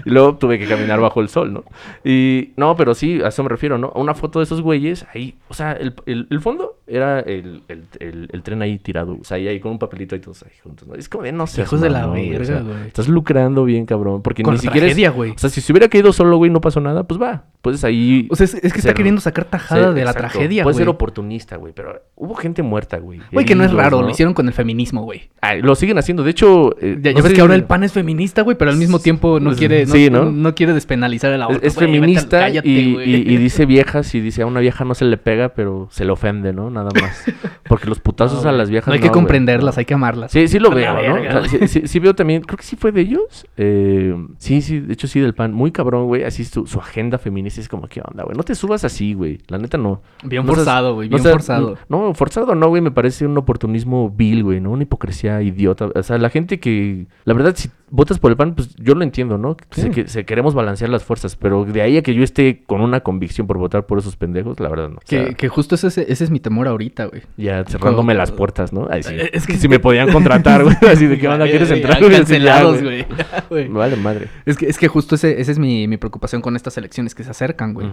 Y 0.05 0.09
luego 0.11 0.35
tuve 0.35 0.59
que 0.59 0.67
caminar 0.67 0.99
bajo 1.01 1.19
el 1.19 1.29
sol, 1.29 1.51
¿no? 1.51 1.63
Y 2.03 2.51
no, 2.57 2.75
pero 2.75 2.93
sí, 2.93 3.21
a 3.23 3.29
eso 3.29 3.41
me 3.43 3.49
refiero, 3.49 3.77
¿no? 3.79 3.91
Una 3.95 4.13
foto 4.13 4.39
de 4.39 4.43
esos 4.43 4.61
güeyes 4.61 5.05
ahí, 5.13 5.35
o 5.47 5.53
sea, 5.53 5.71
el, 5.73 5.95
el- 6.05 6.27
el 6.29 6.41
fondo 6.41 6.77
era 6.87 7.19
el, 7.21 7.63
el- 7.67 7.83
el- 7.99 8.29
el 8.31 8.43
tren 8.43 8.61
ahí 8.61 8.77
tirado, 8.77 9.17
o 9.19 9.23
sea, 9.23 9.37
ahí, 9.37 9.47
ahí 9.47 9.59
con 9.59 9.71
un 9.71 9.79
papelito 9.79 10.15
y 10.15 10.19
todos 10.19 10.43
ahí 10.43 10.51
juntos, 10.63 10.87
¿no? 10.87 10.95
Es 10.95 11.09
como 11.09 11.23
de 11.23 11.31
no 11.31 11.47
sé. 11.47 11.63
Hijos 11.63 11.81
de 11.81 11.89
la 11.89 12.05
verga, 12.07 12.61
güey. 12.61 12.87
Estás 12.87 13.07
lucrando 13.07 13.65
bien, 13.65 13.85
cabrón, 13.85 14.21
porque 14.21 14.43
Con 14.43 14.53
ni 14.53 14.57
la 14.57 14.61
siquiera 14.61 14.85
es- 14.87 14.93
tragedia, 14.93 15.09
güey. 15.09 15.31
O 15.31 15.37
sea, 15.37 15.49
si 15.49 15.61
se 15.61 15.71
hubiera 15.73 15.87
caído 15.89 16.13
solo, 16.13 16.37
güey, 16.37 16.51
no 16.51 16.61
pasó 16.61 16.79
nada, 16.79 17.03
pues 17.03 17.19
va. 17.21 17.45
Puedes 17.61 17.83
ahí 17.83 18.27
O 18.29 18.35
sea, 18.35 18.45
es, 18.45 18.53
es 18.53 18.61
que 18.61 18.67
está 18.67 18.81
ser- 18.89 18.93
queriendo 18.93 19.19
sacar 19.19 19.45
tajada 19.45 19.85
ser- 19.85 19.93
de 19.95 20.03
la 20.05 20.11
exacto. 20.11 20.29
tragedia, 20.33 20.61
Puedes 20.63 20.77
ser 20.77 20.85
güey. 20.85 20.93
oportunista, 20.93 21.55
güey, 21.55 21.73
pero 21.73 22.01
hubo 22.15 22.35
gente 22.35 22.61
muerta, 22.61 22.99
güey. 22.99 23.19
Güey, 23.31 23.45
que 23.45 23.55
no 23.55 23.63
es 23.63 23.73
raro, 23.73 23.97
¿no? 24.01 24.03
lo 24.03 24.09
hicieron 24.11 24.35
con 24.35 24.47
el 24.47 24.53
feminismo, 24.53 25.01
güey. 25.01 25.29
Ay, 25.41 25.63
lo 25.63 25.73
siguen 25.73 25.97
haciendo. 25.97 26.23
De 26.23 26.29
hecho, 26.31 26.75
eh, 26.79 26.99
Ya, 27.01 27.13
ves 27.13 27.33
que 27.33 27.41
ahora 27.41 27.55
el 27.55 27.63
PAN 27.63 27.83
es 27.83 27.91
feminista, 27.93 28.43
güey, 28.43 28.55
pero 28.57 28.69
al 28.69 28.77
mismo 28.77 28.99
tiempo 28.99 29.39
no 29.39 29.53
quiere, 29.55 29.87
no, 29.87 29.91
sí, 29.93 30.09
¿no? 30.11 30.31
no 30.31 30.53
quiere 30.53 30.73
despenalizar 30.73 31.31
el 31.33 31.39
es, 31.41 31.43
aborto. 31.45 31.65
es 31.65 31.73
Güey, 31.75 31.87
al- 31.87 31.93
feminista 31.95 32.49
y, 32.49 32.93
güey. 32.93 33.15
y- 33.15 33.33
y 33.33 33.37
dice 33.37 33.65
viejas 33.65 34.13
y 34.13 34.21
dice 34.21 34.43
a 34.43 34.45
una 34.45 34.59
vieja 34.59 34.85
no 34.85 34.93
se 34.93 35.05
le 35.05 35.17
pega, 35.17 35.49
pero 35.49 35.87
se 35.89 36.05
le 36.05 36.11
ofende, 36.11 36.53
¿no? 36.53 36.69
Nada 36.75 36.91
más. 37.01 37.23
Porque 37.69 37.87
los 37.87 37.99
putazos 37.99 38.43
No, 38.43 38.49
a 38.49 38.51
las 38.51 38.69
viejas 38.69 38.87
No 38.89 38.93
hay 38.93 38.99
que 38.99 39.09
comprenderlas, 39.09 39.77
hay 39.77 39.85
que 39.85 39.93
amarlas. 39.93 40.31
Sí, 40.31 40.47
sí 40.49 40.59
lo 40.59 40.69
veo, 40.69 40.93
¿no? 40.93 41.01
verga, 41.15 41.39
O 41.39 41.45
sea, 41.45 41.59
sí, 41.59 41.67
sí- 41.67 41.87
sí 41.87 41.99
veo 41.99 42.13
también, 42.13 42.41
creo 42.41 42.57
que 42.57 42.63
sí 42.63 42.75
fue 42.75 42.91
de 42.91 43.01
ellos. 43.01 43.45
Eh, 43.57 44.13
sí, 44.37 44.61
sí, 44.61 44.79
de 44.81 44.93
hecho 44.93 45.07
sí 45.07 45.19
del 45.19 45.33
pan. 45.33 45.53
Muy 45.53 45.71
cabrón, 45.71 46.05
güey. 46.07 46.23
Así 46.23 46.43
su, 46.43 46.67
su 46.67 46.79
agenda 46.79 47.17
feminista 47.17 47.61
es 47.61 47.69
como, 47.69 47.87
¿qué 47.87 48.01
onda, 48.05 48.23
güey? 48.25 48.35
No 48.35 48.43
te 48.43 48.53
subas 48.55 48.83
así, 48.83 49.13
güey. 49.13 49.39
La 49.47 49.57
neta 49.57 49.77
no. 49.77 50.01
Bien 50.23 50.45
No 50.45 50.53
forzado, 50.53 50.95
güey, 50.95 51.07
no 51.09 51.15
bien 51.15 51.23
seas- 51.23 51.33
forzado. 51.33 51.77
No, 51.87 52.13
forzado 52.13 52.55
no, 52.55 52.67
güey. 52.67 52.81
Me 52.81 52.91
parece 52.91 53.25
un 53.25 53.37
oportunismo 53.37 54.09
vil, 54.09 54.43
güey, 54.43 54.59
¿no? 54.59 54.71
Una 54.71 54.83
hipocresía 54.83 55.41
idiota. 55.41 55.87
O 55.95 56.03
sea, 56.03 56.17
la 56.17 56.29
gente 56.29 56.59
que... 56.59 57.07
La 57.23 57.33
verdad, 57.33 57.53
si 57.55 57.69
votas 57.89 58.19
por 58.19 58.31
el 58.31 58.37
PAN, 58.37 58.55
pues 58.55 58.75
yo 58.77 58.95
lo 58.95 59.03
entiendo, 59.03 59.37
¿no? 59.37 59.55
Sí. 59.71 59.81
Se, 59.83 59.91
que, 59.91 60.07
se 60.07 60.25
queremos 60.25 60.53
balancear 60.53 60.89
las 60.89 61.03
fuerzas. 61.03 61.35
Pero 61.35 61.65
de 61.65 61.81
ahí 61.81 61.97
a 61.97 62.01
que 62.03 62.13
yo 62.13 62.23
esté 62.23 62.63
con 62.65 62.81
una 62.81 63.01
convicción 63.01 63.47
por 63.47 63.57
votar 63.57 63.85
por 63.85 63.99
esos 63.99 64.15
pendejos, 64.15 64.59
la 64.59 64.69
verdad 64.69 64.89
no. 64.89 64.95
O 64.97 65.01
sea, 65.05 65.25
Que, 65.25 65.35
que 65.35 65.47
justo 65.49 65.75
ese, 65.75 65.87
ese 65.87 66.23
es 66.23 66.29
mi 66.31 66.39
temor 66.39 66.67
ahorita, 66.67 67.05
güey. 67.05 67.21
ya 67.37 67.63
cerrándome 67.65 68.13
Como- 68.13 68.17
las 68.19 68.31
puertas, 68.31 68.73
¿no? 68.73 68.87
Ay, 68.89 69.03
sí. 69.03 69.13
Eh, 69.15 69.29
es 69.33 69.45
que- 69.47 69.55
si 69.57 69.67
me 69.67 69.79
podían 69.79 70.11
contratar, 70.11 70.63
güey. 70.63 70.75
Así 70.91 71.05
de 71.07 71.17
qué 71.17 71.27
onda, 71.27 71.45
¿quieres 71.45 71.69
entrar? 71.71 71.99
güey? 72.01 72.11
Cancelados, 72.11 72.81
güey. 73.49 73.67
Vale 73.69 73.95
madre. 73.97 74.27
Es 74.45 74.57
que, 74.57 74.67
es 74.67 74.77
que 74.77 74.87
justo 74.87 75.15
ese, 75.15 75.39
esa 75.39 75.51
es 75.51 75.59
mi, 75.59 75.87
mi 75.87 75.97
preocupación 75.97 76.41
con 76.41 76.55
estas 76.55 76.77
elecciones 76.77 77.13
que 77.15 77.23
se 77.23 77.31
acercan, 77.31 77.73
güey. 77.73 77.87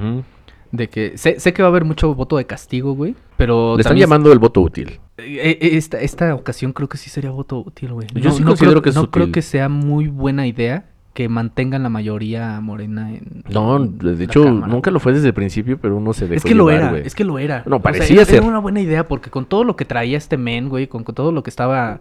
De 0.72 0.88
que 0.88 1.16
sé, 1.18 1.38
sé 1.38 1.52
que 1.52 1.62
va 1.62 1.68
a 1.68 1.70
haber 1.70 1.84
mucho 1.84 2.14
voto 2.14 2.38
de 2.38 2.46
castigo, 2.46 2.94
güey. 2.94 3.14
Pero 3.36 3.76
Le 3.76 3.82
están 3.82 3.96
llamando 3.96 4.32
el 4.32 4.38
voto 4.38 4.60
útil. 4.62 5.00
Eh, 5.18 5.58
eh, 5.60 5.76
Esta, 5.76 6.00
esta 6.00 6.34
ocasión 6.34 6.72
creo 6.72 6.88
que 6.88 6.96
sí 6.96 7.10
sería 7.10 7.30
voto 7.30 7.58
útil, 7.58 7.92
güey. 7.92 8.08
Yo 8.14 8.32
sí 8.32 8.42
considero 8.42 8.82
que 8.82 8.88
es 8.88 8.94
no 8.94 9.10
creo 9.10 9.30
que 9.30 9.42
sea 9.42 9.68
muy 9.68 10.08
buena 10.08 10.46
idea 10.46 10.86
que 11.12 11.28
mantengan 11.28 11.82
la 11.82 11.90
mayoría 11.90 12.58
morena 12.60 13.12
en. 13.12 13.44
No, 13.50 13.78
de 13.80 14.24
hecho, 14.24 14.44
Cámara, 14.44 14.66
nunca 14.66 14.90
lo 14.90 14.98
fue 14.98 15.12
desde 15.12 15.28
el 15.28 15.34
principio, 15.34 15.78
pero 15.78 15.96
uno 15.96 16.14
se 16.14 16.26
dejó 16.26 16.36
Es 16.38 16.44
que 16.44 16.54
lo 16.54 16.70
era, 16.70 16.90
güey. 16.90 17.06
es 17.06 17.14
que 17.14 17.24
lo 17.24 17.38
era. 17.38 17.62
No, 17.66 17.76
O 17.76 17.78
sea, 17.80 17.82
parecía 17.82 18.24
ser. 18.24 18.36
Era 18.36 18.46
una 18.46 18.58
buena 18.58 18.80
idea 18.80 19.06
porque 19.06 19.30
con 19.30 19.44
todo 19.44 19.64
lo 19.64 19.76
que 19.76 19.84
traía 19.84 20.16
este 20.16 20.38
men, 20.38 20.70
güey, 20.70 20.86
con, 20.86 21.04
con 21.04 21.14
todo 21.14 21.32
lo 21.32 21.42
que 21.42 21.50
estaba 21.50 22.00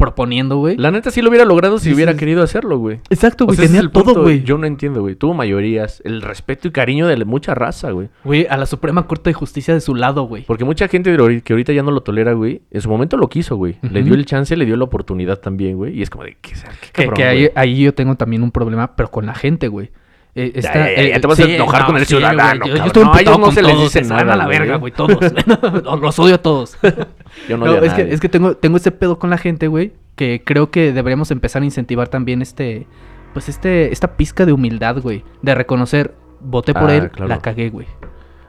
proponiendo, 0.00 0.56
güey. 0.56 0.76
La 0.76 0.90
neta 0.90 1.10
sí 1.12 1.22
lo 1.22 1.28
hubiera 1.28 1.44
logrado 1.44 1.78
si 1.78 1.90
Sí, 1.90 1.94
hubiera 1.94 2.12
sí. 2.12 2.18
querido 2.18 2.42
hacerlo, 2.42 2.78
güey. 2.78 2.98
Exacto, 3.10 3.44
O 3.44 3.46
güey, 3.46 3.56
sea, 3.56 3.64
ese 3.66 3.74
es 3.74 3.78
tenía 3.78 3.86
el 3.86 3.92
todo, 3.92 4.04
punto, 4.04 4.22
güey. 4.22 4.42
Yo 4.42 4.58
no 4.58 4.66
entiendo, 4.66 5.02
güey. 5.02 5.14
Tuvo 5.14 5.34
mayorías, 5.34 6.02
el 6.04 6.22
respeto 6.22 6.66
y 6.66 6.70
cariño 6.72 7.06
de 7.06 7.24
mucha 7.24 7.54
raza, 7.54 7.90
güey. 7.92 8.08
Güey, 8.24 8.46
a 8.50 8.56
la 8.56 8.66
Suprema 8.66 9.06
Corte 9.06 9.30
de 9.30 9.34
Justicia 9.34 9.74
de 9.74 9.80
su 9.80 9.94
lado, 9.94 10.24
güey. 10.24 10.42
Porque 10.44 10.64
mucha 10.64 10.88
gente 10.88 11.14
que 11.44 11.52
ahorita 11.52 11.72
ya 11.72 11.82
no 11.82 11.90
lo 11.90 12.00
tolera, 12.02 12.32
güey, 12.32 12.62
en 12.70 12.80
su 12.80 12.88
momento 12.88 13.16
lo 13.16 13.28
quiso, 13.28 13.56
güey. 13.56 13.76
Le 13.82 14.02
dio 14.02 14.14
el 14.14 14.24
chance, 14.26 14.56
le 14.56 14.64
dio 14.64 14.76
la 14.76 14.84
oportunidad 14.84 15.38
también, 15.38 15.76
güey. 15.76 15.96
Y 15.98 16.02
es 16.02 16.10
como 16.10 16.24
de, 16.24 16.36
¿qué, 16.40 16.52
qué 16.52 16.92
Que, 16.92 17.02
cabrón, 17.04 17.14
que 17.14 17.24
ahí, 17.24 17.48
ahí 17.54 17.82
yo 17.82 17.94
tengo 17.94 18.16
también 18.16 18.42
un 18.42 18.50
problema, 18.50 18.96
pero 18.96 19.10
con 19.10 19.26
la 19.26 19.34
gente, 19.34 19.68
güey. 19.68 19.90
Eh, 20.34 20.52
está- 20.54 20.74
ya, 20.74 20.80
ya, 20.84 21.02
eh, 21.02 21.10
ya 21.10 21.20
te 21.20 21.26
vas 21.26 21.40
a 21.40 21.42
enojar 21.44 21.86
con 21.86 21.96
el 21.96 22.06
ciudadano, 22.06 22.60
güey, 22.60 22.70
Yo, 22.70 22.76
yo 22.76 22.84
estoy 22.86 23.04
No, 23.04 23.12
a 23.14 23.20
ellos 23.20 23.38
no 23.38 23.44
con 23.46 23.54
se 23.54 23.62
les 23.62 23.78
dice 23.80 24.04
se 24.04 24.10
van 24.10 24.20
a 24.20 24.24
nada, 24.24 24.36
la 24.36 24.46
verga, 24.46 24.76
güey, 24.76 24.92
todos. 24.92 25.18
Los- 26.00 26.18
odio 26.18 26.34
a 26.36 26.38
todos. 26.38 26.76
Yo 27.48 27.56
no, 27.56 27.66
No, 27.66 27.74
es, 27.76 27.80
que, 27.94 28.02
nadie. 28.02 28.14
es 28.14 28.20
que 28.20 28.28
tengo, 28.28 28.56
tengo 28.56 28.76
ese 28.76 28.90
pedo 28.92 29.18
con 29.18 29.30
la 29.30 29.38
gente, 29.38 29.66
güey, 29.66 29.92
que 30.16 30.42
creo 30.44 30.70
que 30.70 30.92
deberíamos 30.92 31.30
empezar 31.30 31.62
a 31.62 31.64
incentivar 31.64 32.08
también 32.08 32.42
este 32.42 32.86
pues 33.32 33.48
este, 33.48 33.92
esta 33.92 34.16
pizca 34.16 34.44
de 34.46 34.52
humildad, 34.52 34.98
güey. 35.00 35.24
De 35.42 35.54
reconocer, 35.54 36.14
voté 36.40 36.74
por 36.74 36.90
Ah, 36.90 36.96
él, 36.96 37.10
claro. 37.10 37.28
la 37.28 37.38
cagué, 37.38 37.70
güey. 37.70 37.86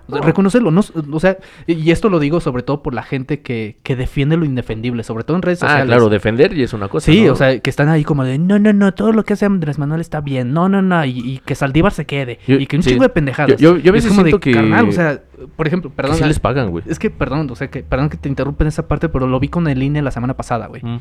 O 0.07 0.11
sea, 0.11 0.21
No. 0.21 0.25
Reconocerlo, 0.27 0.71
no, 0.71 0.81
o 1.11 1.19
sea, 1.19 1.37
y 1.67 1.91
esto 1.91 2.09
lo 2.09 2.19
digo 2.19 2.39
sobre 2.41 2.63
todo 2.63 2.81
por 2.83 2.93
la 2.93 3.03
gente 3.03 3.41
que, 3.41 3.77
que 3.83 3.95
defiende 3.95 4.37
lo 4.37 4.45
indefendible, 4.45 5.03
sobre 5.03 5.23
todo 5.23 5.37
en 5.37 5.43
redes 5.43 5.61
Ah, 5.63 5.67
sociales. 5.67 5.87
claro, 5.87 6.09
defender 6.09 6.53
y 6.57 6.63
es 6.63 6.73
una 6.73 6.87
cosa. 6.87 7.05
Sí, 7.11 7.25
¿no? 7.25 7.33
o 7.33 7.35
sea, 7.35 7.59
que 7.59 7.69
están 7.69 7.89
ahí 7.89 8.03
como 8.03 8.23
de, 8.23 8.37
no, 8.37 8.59
no, 8.59 8.73
no, 8.73 8.93
todo 8.93 9.11
lo 9.13 9.23
que 9.23 9.33
hace 9.33 9.45
Andrés 9.45 9.77
Manuel 9.79 10.01
está 10.01 10.21
bien, 10.21 10.53
no, 10.53 10.69
no, 10.69 10.81
no, 10.81 11.05
y, 11.05 11.11
y 11.19 11.37
que 11.39 11.55
Saldívar 11.55 11.91
se 11.93 12.05
quede, 12.05 12.39
Yo- 12.47 12.55
y 12.57 12.67
que 12.67 12.75
un 12.77 12.83
sí. 12.83 12.89
chingo 12.91 13.03
de 13.03 13.09
pendejadas. 13.09 13.59
Yo- 13.59 13.75
yo- 13.75 13.77
yo 13.77 13.91
a 13.91 13.93
veces 13.93 14.09
como 14.11 14.23
de, 14.23 14.39
que- 14.39 14.51
carnal, 14.51 14.89
o 14.89 14.91
sea, 14.91 15.21
por 15.55 15.67
ejemplo, 15.67 15.89
Que 15.89 15.95
perdón, 15.95 16.15
sí 16.17 16.23
les 16.25 16.39
pagan, 16.39 16.69
güey. 16.71 16.83
es 16.87 16.99
que, 16.99 17.09
perdón, 17.09 17.49
o 17.49 17.55
sea, 17.55 17.69
que, 17.69 17.81
perdón 17.83 18.09
que 18.09 18.17
te 18.17 18.29
interrumpa 18.29 18.63
en 18.63 18.67
esa 18.69 18.87
parte, 18.87 19.09
pero 19.09 19.27
lo 19.27 19.39
vi 19.39 19.47
con 19.47 19.67
el 19.67 19.81
INE 19.81 20.01
la 20.01 20.11
semana 20.11 20.35
pasada, 20.35 20.67
güey. 20.67 20.81
Mm. 20.83 20.99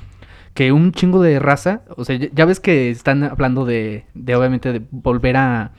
Que 0.54 0.72
un 0.72 0.90
chingo 0.92 1.22
de 1.22 1.38
raza, 1.38 1.82
o 1.96 2.04
sea, 2.04 2.16
ya, 2.16 2.28
ya 2.34 2.44
ves 2.44 2.58
que 2.58 2.90
están 2.90 3.22
hablando 3.22 3.64
de, 3.64 4.04
de 4.14 4.34
obviamente, 4.34 4.72
de 4.72 4.82
volver 4.90 5.36
a, 5.36 5.72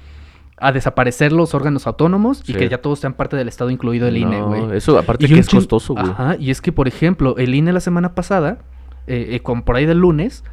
a 0.61 0.71
desaparecer 0.71 1.31
los 1.31 1.53
órganos 1.53 1.87
autónomos 1.87 2.41
y 2.47 2.53
Sí. 2.53 2.59
que 2.59 2.69
ya 2.69 2.77
todos 2.79 2.99
sean 2.99 3.13
parte 3.13 3.35
del 3.35 3.47
Estado, 3.47 3.69
incluido 3.71 4.07
el 4.07 4.17
INE, 4.17 4.41
güey. 4.41 4.77
Eso 4.77 4.97
aparte 4.97 5.25
Y 5.25 5.29
que 5.29 5.39
es 5.39 5.47
chin- 5.47 5.59
costoso, 5.59 5.93
güey. 5.93 6.05
Ajá, 6.09 6.35
y 6.39 6.51
es 6.51 6.61
que, 6.61 6.71
por 6.71 6.87
ejemplo, 6.87 7.35
el 7.37 7.53
INE 7.55 7.73
la 7.73 7.79
semana 7.79 8.13
pasada, 8.15 8.59
eh, 9.07 9.29
eh, 9.31 9.39
con 9.41 9.63
por 9.63 9.75
ahí 9.75 9.85
del 9.85 9.97
lunes, 9.99 10.43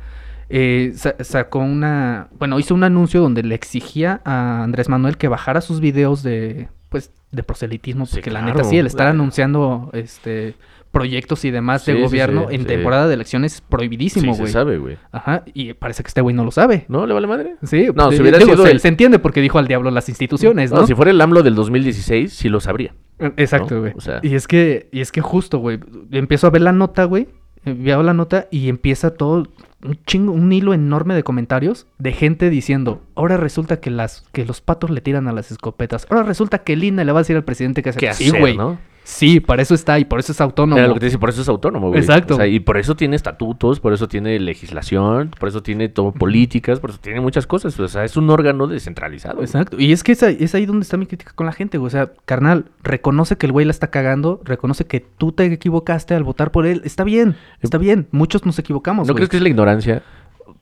eh, 0.49 0.93
sa- 0.97 1.15
sacó 1.21 1.59
una. 1.59 2.29
Bueno, 2.39 2.59
hizo 2.59 2.75
un 2.75 2.85
anuncio 2.85 3.21
donde 3.21 3.43
le 3.43 3.55
exigía 3.55 4.21
a 4.25 4.63
Andrés 4.63 4.89
Manuel 4.89 5.17
que 5.19 5.29
bajara 5.29 5.61
sus 5.61 5.81
videos 5.81 6.23
de. 6.23 6.69
Pues 6.89 7.13
de 7.33 7.43
proselitismo, 7.43 8.07
Sí, 8.07 8.15
porque 8.17 8.31
la 8.31 8.41
claro. 8.41 8.55
neta 8.57 8.67
sí, 8.69 8.79
el 8.79 8.87
estar 8.87 9.05
La- 9.05 9.11
anunciando 9.11 9.91
este 9.93 10.55
proyectos 10.91 11.45
y 11.45 11.51
demás 11.51 11.83
Sí, 11.83 11.93
de 11.93 11.99
sí, 11.99 12.03
gobierno 12.05 12.47
sí, 12.49 12.55
en 12.57 12.63
sí. 12.63 12.67
temporada 12.67 13.07
de 13.09 13.15
elecciones 13.15 13.55
es 13.57 13.61
prohibidísimo, 13.61 14.33
sí, 14.35 14.41
güey. 14.41 14.47
se 14.49 14.53
sabe, 14.53 14.79
güey. 14.79 14.97
Ajá, 15.13 15.45
y 15.55 15.73
parece 15.75 16.03
que 16.03 16.09
este 16.09 16.21
güey 16.21 16.35
no 16.35 16.45
lo 16.45 16.51
sabe. 16.51 16.85
¿No 16.89 17.07
le 17.07 17.15
vale 17.15 17.27
madre? 17.27 17.57
Sí, 17.63 17.87
No, 17.95 18.07
pues, 18.07 18.17
si 18.17 18.23
hubiera 18.23 18.39
digo, 18.39 18.53
sido 18.53 18.65
se, 18.65 18.73
el- 18.73 18.81
se 18.81 18.89
entiende 18.89 19.19
porque 19.19 19.41
dijo 19.41 19.59
al 19.59 19.69
diablo 19.69 19.91
las 19.91 20.09
instituciones, 20.09 20.71
¿no? 20.73 20.81
No, 20.81 20.87
si 20.87 20.95
fuera 20.95 21.11
el 21.11 21.21
AMLO 21.21 21.43
del 21.43 21.55
2016, 21.55 22.33
sí 22.33 22.49
lo 22.49 22.61
sabría. 22.61 22.95
Exacto, 23.37 23.75
¿no? 23.77 23.81
güey. 23.81 23.93
O 23.97 24.01
sea- 24.01 24.21
Y 24.23 24.35
es 24.35 24.47
que, 24.49 24.89
y 24.93 25.01
es 25.01 25.13
que 25.13 25.21
justo, 25.21 25.59
güey, 25.59 25.79
empiezo 26.11 26.47
a 26.47 26.51
ver 26.51 26.63
la 26.63 26.73
nota, 26.73 27.05
güey. 27.05 27.29
eh, 27.65 27.75
Veo 27.77 28.03
la 28.03 28.15
nota 28.15 28.47
y 28.51 28.69
empieza 28.69 29.11
todo 29.15 29.47
un 29.83 29.99
chingo, 30.07 30.33
un 30.33 30.53
hilo 30.53 30.75
enorme 30.75 31.15
de 31.15 31.23
comentarios 31.23 31.87
de 31.99 32.13
gente 32.13 32.51
diciendo, 32.51 33.03
ahora 33.15 33.37
resulta 33.37 33.79
que 33.81 33.91
las, 33.91 34.25
que 34.33 34.45
los 34.45 34.61
patos 34.61 34.91
le 34.91 35.01
tiran 35.01 35.29
a 35.29 35.33
las 35.33 35.51
escopetas. 35.53 36.07
Ahora 36.11 36.23
resulta 36.25 36.59
que 36.59 36.73
el 36.73 36.83
INE 36.85 37.05
le 37.05 37.13
va 37.13 37.19
a 37.21 37.23
decir 37.23 37.37
al 37.37 37.45
presidente 37.45 37.83
que 37.83 37.91
hace. 37.91 37.99
¿Qué 38.01 38.13
sí, 38.15 38.29
hacer, 38.29 38.41
güey. 38.41 38.57
no? 38.57 38.79
Sí, 39.09 39.41
para 39.41 39.63
eso 39.63 39.75
está 39.75 39.99
y 39.99 40.05
por 40.05 40.21
eso 40.21 40.33
es 40.33 40.41
autónomo. 40.43 40.77
Era 40.79 40.87
lo 40.87 40.93
que 40.93 41.01
te 41.01 41.07
dice, 41.07 41.19
por 41.19 41.31
eso 41.31 41.41
es 41.41 41.49
autónomo, 41.49 41.89
güey. 41.89 41.99
Exacto. 41.99 42.35
O 42.35 42.37
sea, 42.37 42.47
y 42.47 42.61
por 42.61 42.77
eso 42.77 42.95
tiene 42.95 43.17
estatutos, 43.17 43.81
por 43.81 43.95
eso 43.95 44.07
tiene 44.07 44.39
legislación, 44.39 45.31
por 45.41 45.49
eso 45.49 45.63
tiene 45.63 45.89
todo 45.89 46.13
políticas, 46.13 46.79
por 46.79 46.91
eso 46.91 46.99
tiene 47.01 47.23
muchas 47.23 47.47
cosas. 47.47 47.81
O 47.81 47.89
sea, 47.89 48.05
es 48.05 48.19
un 48.19 48.29
órgano 48.29 48.67
descentralizado. 48.67 49.37
güey. 49.37 49.47
Exacto. 49.47 49.79
Y 49.81 49.93
es 49.93 50.05
que 50.05 50.13
es 50.13 50.23
ahí, 50.23 50.37
es 50.39 50.55
ahí 50.55 50.67
donde 50.67 50.83
está 50.83 50.99
mi 50.99 51.07
crítica 51.07 51.33
con 51.35 51.47
la 51.47 51.53
gente, 51.53 51.79
güey. 51.79 51.87
O 51.87 51.91
sea, 51.91 52.13
carnal, 52.27 52.67
reconoce 52.83 53.39
que 53.39 53.47
el 53.47 53.53
güey 53.53 53.65
la 53.65 53.71
está 53.71 53.91
cagando, 53.91 54.43
reconoce 54.45 54.85
que 54.85 55.01
tú 55.01 55.33
te 55.33 55.47
equivocaste 55.47 56.15
al 56.15 56.23
votar 56.23 56.51
por 56.51 56.67
él. 56.67 56.83
Está 56.85 57.03
bien, 57.03 57.35
está 57.63 57.79
bien. 57.79 58.09
Muchos 58.11 58.45
nos 58.45 58.59
equivocamos, 58.59 59.09
¿No 59.09 59.15
güey. 59.15 59.21
crees 59.21 59.31
que 59.31 59.37
es 59.39 59.43
la 59.43 59.49
ignorancia? 59.49 60.03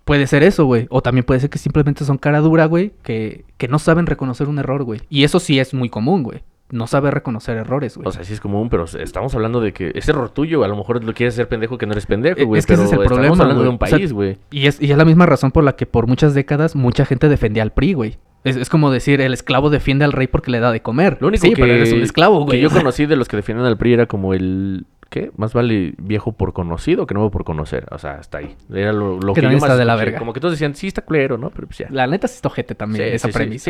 Puede 0.04 0.28
ser 0.28 0.44
eso, 0.44 0.66
güey. 0.66 0.86
O 0.90 1.02
también 1.02 1.24
puede 1.24 1.40
ser 1.40 1.50
que 1.50 1.58
simplemente 1.58 2.04
son 2.04 2.16
cara 2.16 2.38
dura, 2.38 2.66
güey, 2.66 2.92
que, 3.02 3.44
que 3.56 3.66
no 3.66 3.80
saben 3.80 4.06
reconocer 4.06 4.48
un 4.48 4.60
error, 4.60 4.84
güey. 4.84 5.00
Y 5.10 5.24
eso 5.24 5.40
sí 5.40 5.58
es 5.58 5.74
muy 5.74 5.88
común, 5.90 6.22
güey. 6.22 6.42
No 6.70 6.86
saber 6.88 7.14
reconocer 7.14 7.56
errores, 7.56 7.96
güey. 7.96 8.08
O 8.08 8.12
sea, 8.12 8.24
sí 8.24 8.32
es 8.32 8.40
común, 8.40 8.68
pero 8.70 8.84
estamos 8.86 9.34
hablando 9.36 9.60
de 9.60 9.72
que 9.72 9.92
es 9.94 10.08
error 10.08 10.30
tuyo. 10.30 10.64
A 10.64 10.68
lo 10.68 10.76
mejor 10.76 11.04
lo 11.04 11.14
quieres 11.14 11.34
ser 11.34 11.48
pendejo 11.48 11.78
que 11.78 11.86
no 11.86 11.92
eres 11.92 12.06
pendejo, 12.06 12.40
Eh, 12.40 12.44
güey. 12.44 12.58
es 12.58 12.66
que 12.66 12.74
ese 12.74 12.82
pero 12.82 12.86
es 12.86 12.92
el 12.92 12.98
estamos 13.02 13.08
problema, 13.12 13.42
hablando 13.44 13.62
de 13.62 13.68
güey. 13.68 13.76
un 13.78 13.82
O 13.82 13.86
sea, 13.86 13.98
país, 13.98 14.12
güey. 14.12 14.38
y, 14.50 14.66
es, 14.66 14.82
y 14.82 14.90
es 14.90 14.98
la 14.98 15.04
misma 15.04 15.26
razón 15.26 15.52
por 15.52 15.62
la 15.62 15.76
que 15.76 15.86
por 15.86 16.08
muchas 16.08 16.34
décadas 16.34 16.74
mucha 16.74 17.04
gente 17.06 17.28
defendía 17.28 17.62
al 17.62 17.72
PRI, 17.72 17.92
güey. 17.92 18.18
Es, 18.42 18.56
es 18.56 18.68
como 18.68 18.90
decir, 18.90 19.20
el 19.20 19.32
esclavo 19.32 19.70
defiende 19.70 20.04
al 20.04 20.12
rey 20.12 20.26
porque 20.26 20.50
le 20.50 20.58
da 20.60 20.72
de 20.72 20.80
comer. 20.82 21.18
Lo 21.20 21.28
único 21.28 21.42
sí, 21.46 21.52
que, 21.54 21.60
pero 21.62 21.72
eres 21.72 21.92
un 21.92 22.02
esclavo, 22.02 22.40
güey. 22.44 22.58
que 22.58 22.60
yo 22.62 22.70
conocí 22.76 23.06
de 23.06 23.16
los 23.16 23.28
que 23.28 23.36
defienden 23.36 23.66
al 23.66 23.76
PRI 23.76 23.92
era 23.94 24.06
como 24.06 24.34
el... 24.34 24.86
¿Qué? 25.08 25.30
Más 25.36 25.52
vale 25.52 25.94
viejo 25.98 26.32
por 26.32 26.52
conocido 26.52 27.06
que 27.06 27.14
nuevo 27.14 27.30
por 27.30 27.44
conocer. 27.44 27.86
O 27.92 27.98
sea, 27.98 28.12
hasta 28.12 28.38
ahí. 28.38 28.56
Era 28.72 28.92
lo, 28.92 29.20
lo 29.20 29.34
Que 29.34 29.40
que, 29.40 29.50
yo 29.52 29.58
más 29.58 29.78
de 29.78 29.84
la 29.84 29.94
verga. 29.94 30.18
Como 30.18 30.32
que 30.32 30.40
todos 30.40 30.52
decían, 30.54 30.74
sí, 30.74 30.88
está 30.88 31.02
culero, 31.02 31.38
¿no? 31.38 31.50
Pero 31.50 31.68
pues 31.68 31.78
ya. 31.78 31.88
La 31.90 32.06
neta 32.06 32.26
sí 32.26 32.34
está 32.34 32.48
ojete 32.48 32.74
también, 32.74 33.08
Sí, 33.10 33.14
esa 33.14 33.28
sí, 33.28 33.32
premisa. 33.32 33.64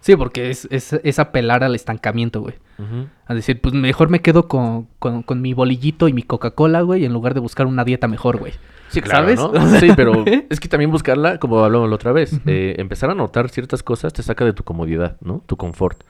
Sí, 0.00 0.12
no, 0.12 0.18
porque 0.18 0.50
es, 0.50 0.68
es, 0.70 0.92
es 0.92 1.18
apelar 1.18 1.64
al 1.64 1.74
estancamiento, 1.74 2.42
güey. 2.42 2.54
Ujú. 2.78 3.06
A 3.26 3.34
decir, 3.34 3.60
pues 3.60 3.74
mejor 3.74 4.10
me 4.10 4.20
quedo 4.20 4.46
con, 4.46 4.88
con, 4.98 5.22
con 5.22 5.40
mi 5.40 5.54
bolillito 5.54 6.08
y 6.08 6.12
mi 6.12 6.22
Coca-Cola, 6.22 6.82
güey, 6.82 7.04
en 7.04 7.12
lugar 7.12 7.32
de 7.32 7.40
buscar 7.40 7.66
una 7.66 7.84
dieta 7.84 8.06
mejor, 8.06 8.36
güey. 8.36 8.52
Sí, 8.88 9.00
claro, 9.00 9.34
¿Sabes? 9.34 9.38
¿no? 9.40 9.78
Sí, 9.80 9.88
pero 9.96 10.24
es 10.50 10.60
que 10.60 10.68
también 10.68 10.90
buscarla, 10.90 11.38
como 11.38 11.64
hablamos 11.64 11.88
la 11.88 11.94
otra 11.94 12.12
vez, 12.12 12.38
eh, 12.46 12.74
empezar 12.78 13.08
a 13.10 13.14
notar 13.14 13.48
ciertas 13.48 13.82
cosas 13.82 14.12
te 14.12 14.22
saca 14.22 14.44
de 14.44 14.52
tu 14.52 14.64
comodidad, 14.64 15.16
¿no? 15.22 15.42
Tu 15.46 15.56
confort. 15.56 16.02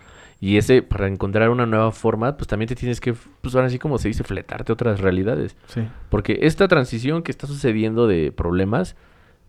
Y 0.43 0.57
ese, 0.57 0.83
para 0.83 1.07
encontrar 1.07 1.51
una 1.51 1.67
nueva 1.67 1.93
forma, 1.93 2.37
pues 2.37 2.49
también 2.49 2.67
te 2.67 2.75
tienes 2.75 3.01
que, 3.01 3.15
pues 3.15 3.55
ahora 3.55 3.71
sí 3.71 3.79
como 3.79 3.97
se 3.99 4.09
dice, 4.09 4.25
fletarte 4.25 4.73
otras 4.73 5.01
realidades. 5.01 5.57
Sí. 5.67 5.83
Porque 6.09 6.41
esta 6.43 6.67
transición 6.67 7.23
que 7.23 7.31
está 7.31 7.47
sucediendo 7.47 8.09
de 8.09 8.33
problemas, 8.33 8.97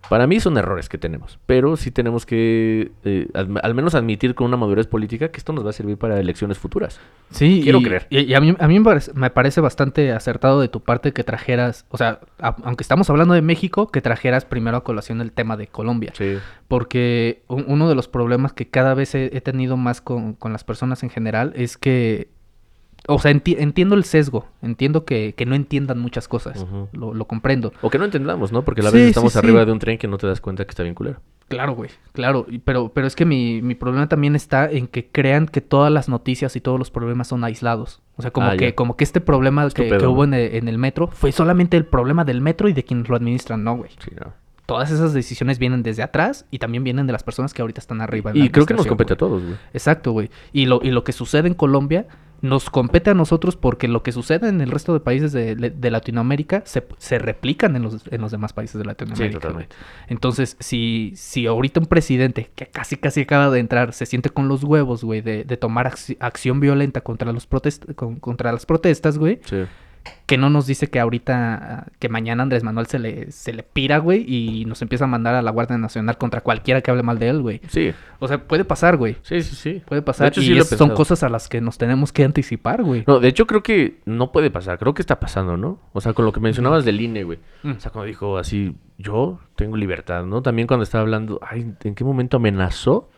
para 0.10 0.28
mí 0.28 0.39
son 0.39 0.58
errores 0.58 0.89
que 0.89 0.98
tenemos. 0.98 1.39
Pero 1.46 1.76
sí 1.78 1.89
tenemos 1.92 2.26
que, 2.26 2.92
eh, 3.04 3.28
al 3.34 3.74
menos 3.74 3.96
admitir 3.96 4.36
con 4.36 4.48
una 4.48 4.58
madurez 4.58 4.86
política 4.88 5.30
que 5.30 5.38
esto 5.38 5.54
nos 5.54 5.66
va 5.66 5.70
a 5.72 5.74
servir 5.74 5.98
para 5.98 6.20
elecciones 6.20 6.58
futuras. 6.60 7.00
Sí, 7.32 7.62
Quiero 7.63 7.80
y, 7.80 7.84
creer. 7.84 8.08
Y, 8.10 8.20
y 8.22 8.34
a 8.34 8.42
mí, 8.42 8.56
a 8.60 8.68
mí 8.68 8.80
me, 8.80 8.86
parece, 8.86 9.13
me 9.13 9.30
parece 9.30 9.62
bastante 9.62 10.12
acertado 10.12 10.60
de 10.62 10.68
tu 10.68 10.82
parte 10.82 11.13
que 11.13 11.24
trajeras, 11.24 11.86
o 11.89 11.98
sea, 11.98 12.20
a- 12.39 12.56
aunque 12.63 12.84
estamos 12.84 13.10
hablando 13.10 13.34
de 13.34 13.42
México, 13.42 13.88
que 13.89 14.02
trajeras 14.02 14.46
primero 14.46 14.78
a 14.78 14.84
colación 14.84 15.22
el 15.22 15.32
tema 15.32 15.58
de 15.58 15.68
Colombia. 15.68 16.12
Sí. 16.16 16.38
Porque 16.68 17.44
un- 17.48 17.66
uno 17.68 17.88
de 17.89 17.96
los 17.96 18.08
problemas 18.08 18.54
que 18.54 18.70
cada 18.70 18.94
vez 18.94 19.16
he, 19.16 19.36
he 19.36 19.42
tenido 19.42 19.78
más 19.78 20.02
con, 20.02 20.34
con 20.34 20.52
las 20.52 20.63
personas 20.63 21.04
en 21.04 21.10
general 21.10 21.54
es 21.56 21.78
que, 21.78 22.30
o 23.08 23.20
sea, 23.20 23.32
enti- 23.32 23.56
entiendo 23.60 23.96
el 23.96 24.04
sesgo, 24.06 24.48
entiendo 24.62 25.04
que, 25.06 25.34
que 25.36 25.46
no 25.46 25.56
entiendan 25.56 26.00
muchas 26.00 26.28
cosas, 26.28 26.66
lo, 26.94 27.13
lo 27.13 27.26
comprendo. 27.26 27.74
O 27.82 27.89
que 27.89 27.98
no 28.00 28.06
entendamos, 28.06 28.52
¿no? 28.52 28.63
Porque 28.63 28.82
a 28.82 28.86
la 28.86 28.92
Sí, 28.92 28.98
vez 28.98 29.08
estamos 29.10 29.34
sí. 29.34 29.39
arriba 29.39 29.66
de 29.66 29.72
un 29.72 29.80
tren 29.80 29.98
que 29.98 30.08
no 30.08 30.18
te 30.18 30.28
das 30.28 30.39
cuenta 30.42 30.63
que 30.66 30.70
está 30.72 30.84
bien 30.84 30.96
culero. 30.96 31.20
Claro, 31.50 31.76
güey, 31.76 31.89
claro, 32.13 32.48
pero, 32.63 32.89
pero 32.94 33.06
es 33.06 33.16
que 33.16 33.26
mi, 33.26 33.62
mi 33.62 33.76
problema 33.76 34.08
también 34.08 34.36
está 34.36 34.72
en 34.72 34.88
que 34.88 35.08
crean 35.10 35.48
que 35.48 35.60
todas 35.62 35.92
las 35.92 36.08
noticias 36.10 36.56
y 36.56 36.62
todos 36.62 36.80
los 36.80 36.89
problemas 36.89 37.28
son 37.28 37.44
aislados. 37.44 38.02
O 38.16 38.22
sea, 38.22 38.32
como, 38.32 38.48
Ah, 38.48 38.56
que, 38.58 38.68
ya. 38.70 38.76
como 38.76 38.96
que 38.96 39.04
este 39.04 39.20
problema 39.22 39.70
que, 39.70 39.89
que 39.89 40.08
hubo 40.08 40.24
en 40.24 40.34
el, 40.34 40.56
en 40.56 40.68
el 40.70 40.78
metro 40.78 41.08
fue 41.08 41.32
solamente 41.32 41.76
el 41.78 41.86
problema 41.86 42.24
del 42.24 42.39
metro 42.42 42.70
y 42.70 42.74
de 42.74 42.84
quienes 42.84 43.10
lo 43.10 43.16
administran, 43.18 43.63
no, 43.63 43.76
güey. 43.76 43.92
Sí, 44.00 44.12
no. 44.20 44.32
Todas 44.66 44.89
esas 44.92 45.13
decisiones 45.13 45.60
vienen 45.60 45.84
desde 45.84 46.04
atrás 46.04 46.46
y 46.50 46.60
también 46.60 46.86
vienen 46.86 47.06
de 47.06 47.12
las 47.12 47.22
personas 47.22 47.54
que 47.54 47.62
ahorita 47.62 47.82
están 47.82 48.00
arriba. 48.00 48.32
en 48.32 48.38
Y 48.38 48.44
la 48.44 48.50
creo 48.52 48.66
que 48.66 48.74
nos 48.74 48.88
compete 48.88 49.12
a 49.13 49.18
todos, 49.18 49.44
güey. 49.44 49.56
Exacto, 49.74 50.13
güey. 50.13 50.30
Y 50.54 50.66
lo, 50.68 50.80
y 50.82 50.92
lo 50.92 51.04
que 51.04 51.12
sucede 51.12 51.50
en 51.50 51.54
Colombia 51.54 52.08
nos 52.43 52.69
compete 52.69 53.10
a 53.10 53.13
nosotros 53.15 53.56
porque 53.56 53.88
lo 53.88 54.03
que 54.03 54.12
sucede 54.12 54.49
en 54.49 54.62
el 54.62 54.69
resto 54.69 54.93
de 54.93 54.99
países 54.99 55.32
de, 55.32 55.56
de 55.56 55.91
Latinoamérica 55.91 56.62
se, 56.65 56.86
se 56.97 57.17
replican 57.17 57.75
en 57.75 57.84
los, 57.84 58.03
en 58.12 58.21
los 58.21 58.32
demás 58.32 58.53
países 58.53 58.77
de 58.77 58.86
Latinoamérica. 58.86 59.39
güey. 59.39 59.41
totalmente. 59.41 59.75
Entonces, 60.10 60.58
si, 60.60 61.13
si 61.15 61.47
ahorita 61.47 61.79
un 61.79 61.86
presidente 61.86 62.51
que 62.53 62.65
casi 62.67 62.97
casi 62.97 63.21
acaba 63.21 63.49
de 63.49 63.60
entrar 63.60 63.93
se 63.93 64.06
siente 64.06 64.29
con 64.29 64.47
los 64.49 64.63
huevos, 64.63 65.03
güey, 65.03 65.21
de, 65.21 65.45
de 65.45 65.58
tomar 65.58 65.89
acci- 65.89 66.17
acción 66.19 66.60
violenta 66.60 67.01
contra, 67.01 67.32
los 67.32 67.47
protest 67.47 67.91
con- 67.95 68.17
contra 68.19 68.51
las 68.51 68.65
protestas, 68.65 69.17
güey, 69.17 69.39
Sí. 69.45 69.63
Que 70.26 70.38
no 70.38 70.50
nos 70.50 70.66
dice 70.68 70.88
que 70.89 71.00
ahorita, 71.00 71.88
que 72.00 72.10
mañana 72.10 72.44
Andrés 72.44 72.63
Manuel 72.63 72.88
se 72.88 73.00
le, 73.00 73.32
se 73.32 73.54
le 73.54 73.63
pira, 73.63 73.98
güey, 74.00 74.24
y 74.28 74.66
nos 74.66 74.82
empieza 74.82 75.04
a 75.06 75.08
mandar 75.08 75.36
a 75.36 75.42
la 75.42 75.52
Guardia 75.52 75.78
Nacional 75.78 76.18
contra 76.18 76.42
cualquiera 76.42 76.82
que 76.82 76.92
hable 76.92 77.04
mal 77.04 77.20
de 77.20 77.30
él, 77.30 77.42
güey. 77.42 77.62
Sí, 77.68 77.92
O 78.20 78.28
sea, 78.28 78.42
puede 78.48 78.66
pasar, 78.66 78.98
güey. 78.98 79.18
sí, 79.22 79.42
sí, 79.42 79.56
sí. 79.56 79.82
Puede 79.86 80.02
pasar. 80.02 80.28
hecho, 80.30 80.42
y 80.42 80.46
sí 80.46 80.50
lo 80.52 80.60
he 80.60 80.62
es- 80.62 80.70
son 80.70 80.92
cosas 80.92 81.24
a 81.24 81.30
las 81.30 81.50
que 81.50 81.62
nos 81.62 81.78
tenemos 81.78 82.12
que 82.12 82.24
anticipar, 82.24 82.84
güey. 82.84 83.04
No, 83.08 83.20
de 83.20 83.28
hecho 83.28 83.46
creo 83.48 83.63
que 83.63 84.00
no 84.06 84.32
puede 84.32 84.50
pasar, 84.50 84.80
creo 84.80 84.94
que 84.94 85.02
está 85.02 85.20
pasando, 85.20 85.58
¿no? 85.58 85.80
O 85.94 86.02
sea, 86.02 86.13
con 86.13 86.26
lo 86.26 86.32
que 86.32 86.39
mencionabas 86.39 86.86
del 86.86 87.00
INE, 87.02 87.24
güey. 87.24 87.39
Mm. 87.63 87.72
O 87.72 87.80
sea, 87.80 87.92
cuando 87.92 88.08
dijo 88.08 88.38
así, 88.38 88.76
yo 88.98 89.39
tengo 89.56 89.78
libertad, 89.78 90.26
¿no? 90.26 90.42
También 90.42 90.68
cuando 90.68 90.84
estaba 90.84 91.02
hablando, 91.02 91.39
ay, 91.42 91.74
¿en 91.84 91.96
qué 91.96 92.04
momento 92.04 92.38
amenazó 92.38 93.10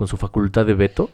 con 0.00 0.08
su 0.08 0.16
facultad 0.16 0.64
de 0.64 0.72
veto? 0.72 1.10